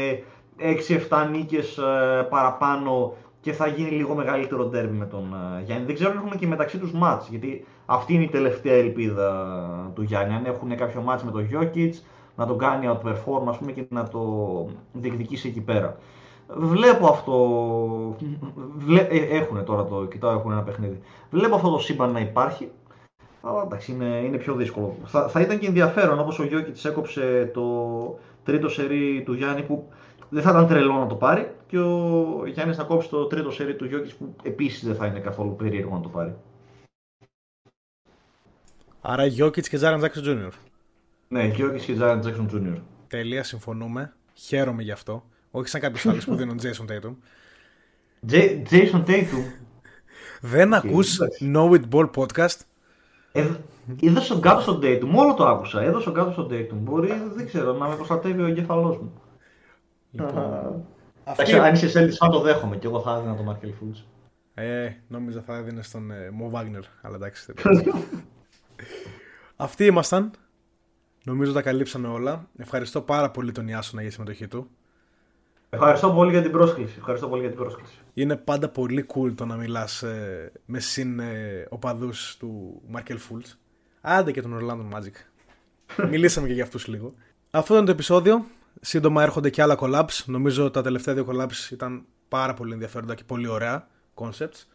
6-7 1.08 1.28
νίκες 1.30 1.78
ε, 1.78 2.26
παραπάνω 2.30 3.14
και 3.40 3.52
θα 3.52 3.66
γίνει 3.66 3.90
λίγο 3.90 4.14
μεγαλύτερο 4.14 4.64
ντέρμπι 4.64 4.96
με 4.96 5.06
τον 5.06 5.34
ε, 5.58 5.62
Γιάννη. 5.62 5.84
Δεν 5.84 5.94
ξέρω 5.94 6.10
αν 6.10 6.16
έχουν 6.16 6.38
και 6.38 6.46
μεταξύ 6.46 6.78
τους 6.78 6.92
μάτς, 6.92 7.28
γιατί 7.28 7.64
αυτή 7.86 8.14
είναι 8.14 8.24
η 8.24 8.28
τελευταία 8.28 8.74
ελπίδα 8.74 9.56
του 9.94 10.02
Γιάννη. 10.02 10.34
Αν 10.34 10.44
έχουν 10.44 10.76
κάποιο 10.76 11.00
μάτς 11.00 11.24
με 11.24 11.30
τον 11.30 11.48
Jokic, 11.52 11.92
να 12.36 12.46
τον 12.46 12.58
κάνει 12.58 12.88
outperform 12.90 13.46
ας 13.48 13.58
πούμε, 13.58 13.72
και 13.72 13.84
να 13.88 14.08
το 14.08 14.22
διεκδικήσει 14.92 15.48
εκεί 15.48 15.60
πέρα. 15.60 15.96
Βλέπω 16.56 17.06
αυτό. 17.06 18.16
Βλέ... 18.76 19.00
Ε, 19.00 19.36
έχουν 19.36 19.64
τώρα 19.64 19.84
το. 19.84 20.06
Κοιτάω, 20.06 20.32
έχουν 20.32 20.52
ένα 20.52 20.62
παιχνίδι. 20.62 21.00
Βλέπω 21.30 21.54
αυτό 21.54 21.70
το 21.70 21.78
σύμπαν 21.78 22.12
να 22.12 22.20
υπάρχει. 22.20 22.70
Αλλά 23.42 23.62
εντάξει, 23.62 23.92
είναι, 23.92 24.04
είναι 24.04 24.36
πιο 24.36 24.54
δύσκολο. 24.54 24.96
Θα, 25.04 25.28
θα 25.28 25.40
ήταν 25.40 25.58
και 25.58 25.66
ενδιαφέρον 25.66 26.18
όπως 26.18 26.38
ο 26.38 26.44
Γιώκη 26.44 26.70
τη 26.70 26.88
έκοψε 26.88 27.50
το 27.54 28.18
τρίτο 28.44 28.68
σερί 28.68 29.22
του 29.24 29.32
Γιάννη 29.32 29.62
που 29.62 29.88
δεν 30.28 30.42
θα 30.42 30.50
ήταν 30.50 30.66
τρελό 30.66 30.92
να 30.92 31.06
το 31.06 31.14
πάρει. 31.14 31.54
Και 31.66 31.78
ο 31.78 32.42
Γιάννης 32.46 32.76
θα 32.76 32.82
κόψει 32.82 33.08
το 33.08 33.26
τρίτο 33.26 33.50
σερί 33.50 33.76
του 33.76 33.84
Γιώκη 33.84 34.14
που 34.16 34.34
επίσης 34.42 34.84
δεν 34.84 34.94
θα 34.94 35.06
είναι 35.06 35.18
καθόλου 35.18 35.56
περίεργο 35.56 35.94
να 35.94 36.00
το 36.00 36.08
πάρει. 36.08 36.36
Άρα 39.00 39.26
Jokić 39.26 39.66
και 39.68 39.76
Jaren 39.76 39.98
Jackson 39.98 40.22
Junior. 40.22 40.52
Ναι, 41.28 41.44
Jokić 41.44 41.82
και 41.84 41.92
Jaren 41.92 42.20
Jackson 42.20 42.46
Junior. 42.46 42.78
Τέλεια, 43.08 43.42
συμφωνούμε. 43.42 44.12
Χαίρομαι 44.34 44.82
γι' 44.82 44.90
αυτό. 44.90 45.24
Όχι 45.54 45.68
σαν 45.68 45.80
κάποιους 45.80 46.06
άλλους 46.06 46.24
που 46.24 46.34
δίνουν 46.34 46.58
Jason 46.62 46.84
Tatum. 46.90 47.14
Jason 48.70 49.04
Tatum. 49.06 49.44
Δεν 50.40 50.74
ακούς 50.74 51.18
Know 51.40 51.70
It 51.70 51.82
Ball 51.90 52.10
podcast; 52.14 52.56
Ε, 53.32 53.48
είδα 54.00 54.22
κάτω 54.40 54.60
στον 54.60 54.80
Tatum, 54.82 55.10
όλο 55.14 55.34
το 55.34 55.46
άκουσα. 55.46 55.82
Έδωσε 55.82 56.10
και 56.10 56.30
αυτός 56.30 56.41
τον 56.41 56.48
Tatum. 56.50 56.74
Μπορεί, 56.74 57.12
δεν 57.34 57.46
ξέρω, 57.46 57.72
να 57.72 57.88
με 57.88 57.94
προστατεύει 57.94 58.42
ο 58.42 58.46
εγκέφαλός 58.46 58.98
μου. 58.98 59.12
Λοιπόν, 60.10 60.84
αυτή... 61.24 61.52
Αν 61.52 61.74
είσαι 61.74 61.90
Celtics 61.94 62.16
θα 62.18 62.28
το 62.28 62.40
δέχομαι 62.40 62.76
και 62.76 62.86
εγώ 62.86 63.00
θα 63.00 63.16
έδινα 63.16 63.36
τον 63.36 63.44
Markelle 63.44 63.72
Fultz. 63.72 63.96
Ε, 64.54 64.90
νόμιζα 65.08 65.42
θα 65.42 65.56
έδινες 65.56 65.86
στον 65.86 66.10
ε, 66.10 66.30
Μο 66.30 66.48
Βάγνερ, 66.48 66.82
αλλά 67.02 67.14
εντάξει. 67.14 67.52
Αυτοί 69.56 69.84
ήμασταν. 69.84 70.30
Νομίζω 71.24 71.52
τα 71.52 71.62
καλύψαμε 71.62 72.08
όλα. 72.08 72.48
Ευχαριστώ 72.56 73.00
πάρα 73.00 73.30
πολύ 73.30 73.52
τον 73.52 73.68
Ιάσονα 73.68 74.00
για 74.00 74.10
τη 74.10 74.16
συμμετοχή 74.16 74.48
του. 74.48 74.70
Ευχαριστώ 75.74 76.10
πολύ 76.10 76.30
για 76.30 76.42
την 76.42 76.50
πρόσκληση. 76.50 76.94
Ευχαριστώ 76.98 77.28
πολύ 77.28 77.40
για 77.40 77.50
την 77.50 77.58
πρόσκληση. 77.58 77.98
Είναι 78.14 78.36
πάντα 78.36 78.68
πολύ 78.68 79.06
cool 79.14 79.34
το 79.34 79.46
να 79.46 79.56
μιλάς 79.56 80.02
ε, 80.02 80.52
με 80.66 80.80
συν 80.80 81.18
ε, 81.20 81.66
οπαδούς 81.68 82.36
του 82.36 82.82
Μάρκελ 82.88 83.18
Φούλτς. 83.18 83.58
Άντε 84.00 84.32
και 84.32 84.42
τον 84.42 84.58
Orlando 84.58 84.88
Magic. 84.96 85.14
Μιλήσαμε 86.08 86.46
και 86.46 86.52
για 86.52 86.62
αυτούς 86.62 86.86
λίγο. 86.86 87.14
Αυτό 87.50 87.74
ήταν 87.74 87.86
το 87.86 87.92
επεισόδιο. 87.92 88.44
Σύντομα 88.80 89.22
έρχονται 89.22 89.50
και 89.50 89.62
άλλα 89.62 89.76
collabs. 89.80 90.24
Νομίζω 90.26 90.70
τα 90.70 90.82
τελευταία 90.82 91.14
δύο 91.14 91.26
collabs 91.30 91.70
ήταν 91.70 92.04
πάρα 92.28 92.54
πολύ 92.54 92.72
ενδιαφέροντα 92.72 93.14
και 93.14 93.24
πολύ 93.26 93.48
ωραία 93.48 93.88
concepts. 94.14 94.66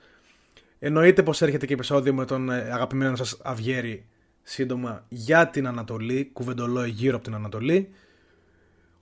Εννοείται 0.79 1.23
πως 1.23 1.41
έρχεται 1.41 1.65
και 1.65 1.73
επεισόδιο 1.73 2.13
με 2.13 2.25
τον 2.25 2.49
ε, 2.49 2.69
αγαπημένο 2.71 3.15
σας 3.15 3.39
Αυγέρη 3.43 4.07
σύντομα 4.43 5.05
για 5.07 5.47
την 5.47 5.67
Ανατολή, 5.67 6.29
κουβεντολόι 6.33 6.89
γύρω 6.89 7.15
από 7.15 7.23
την 7.23 7.35
Ανατολή. 7.35 7.89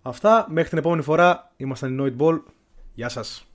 Αυτά, 0.07 0.45
μέχρι 0.49 0.69
την 0.69 0.77
επόμενη 0.77 1.01
φορά, 1.01 1.51
ήμασταν 1.57 1.99
η 1.99 2.01
Noid 2.01 2.21
Ball. 2.21 2.41
Γεια 2.93 3.09
σας. 3.09 3.45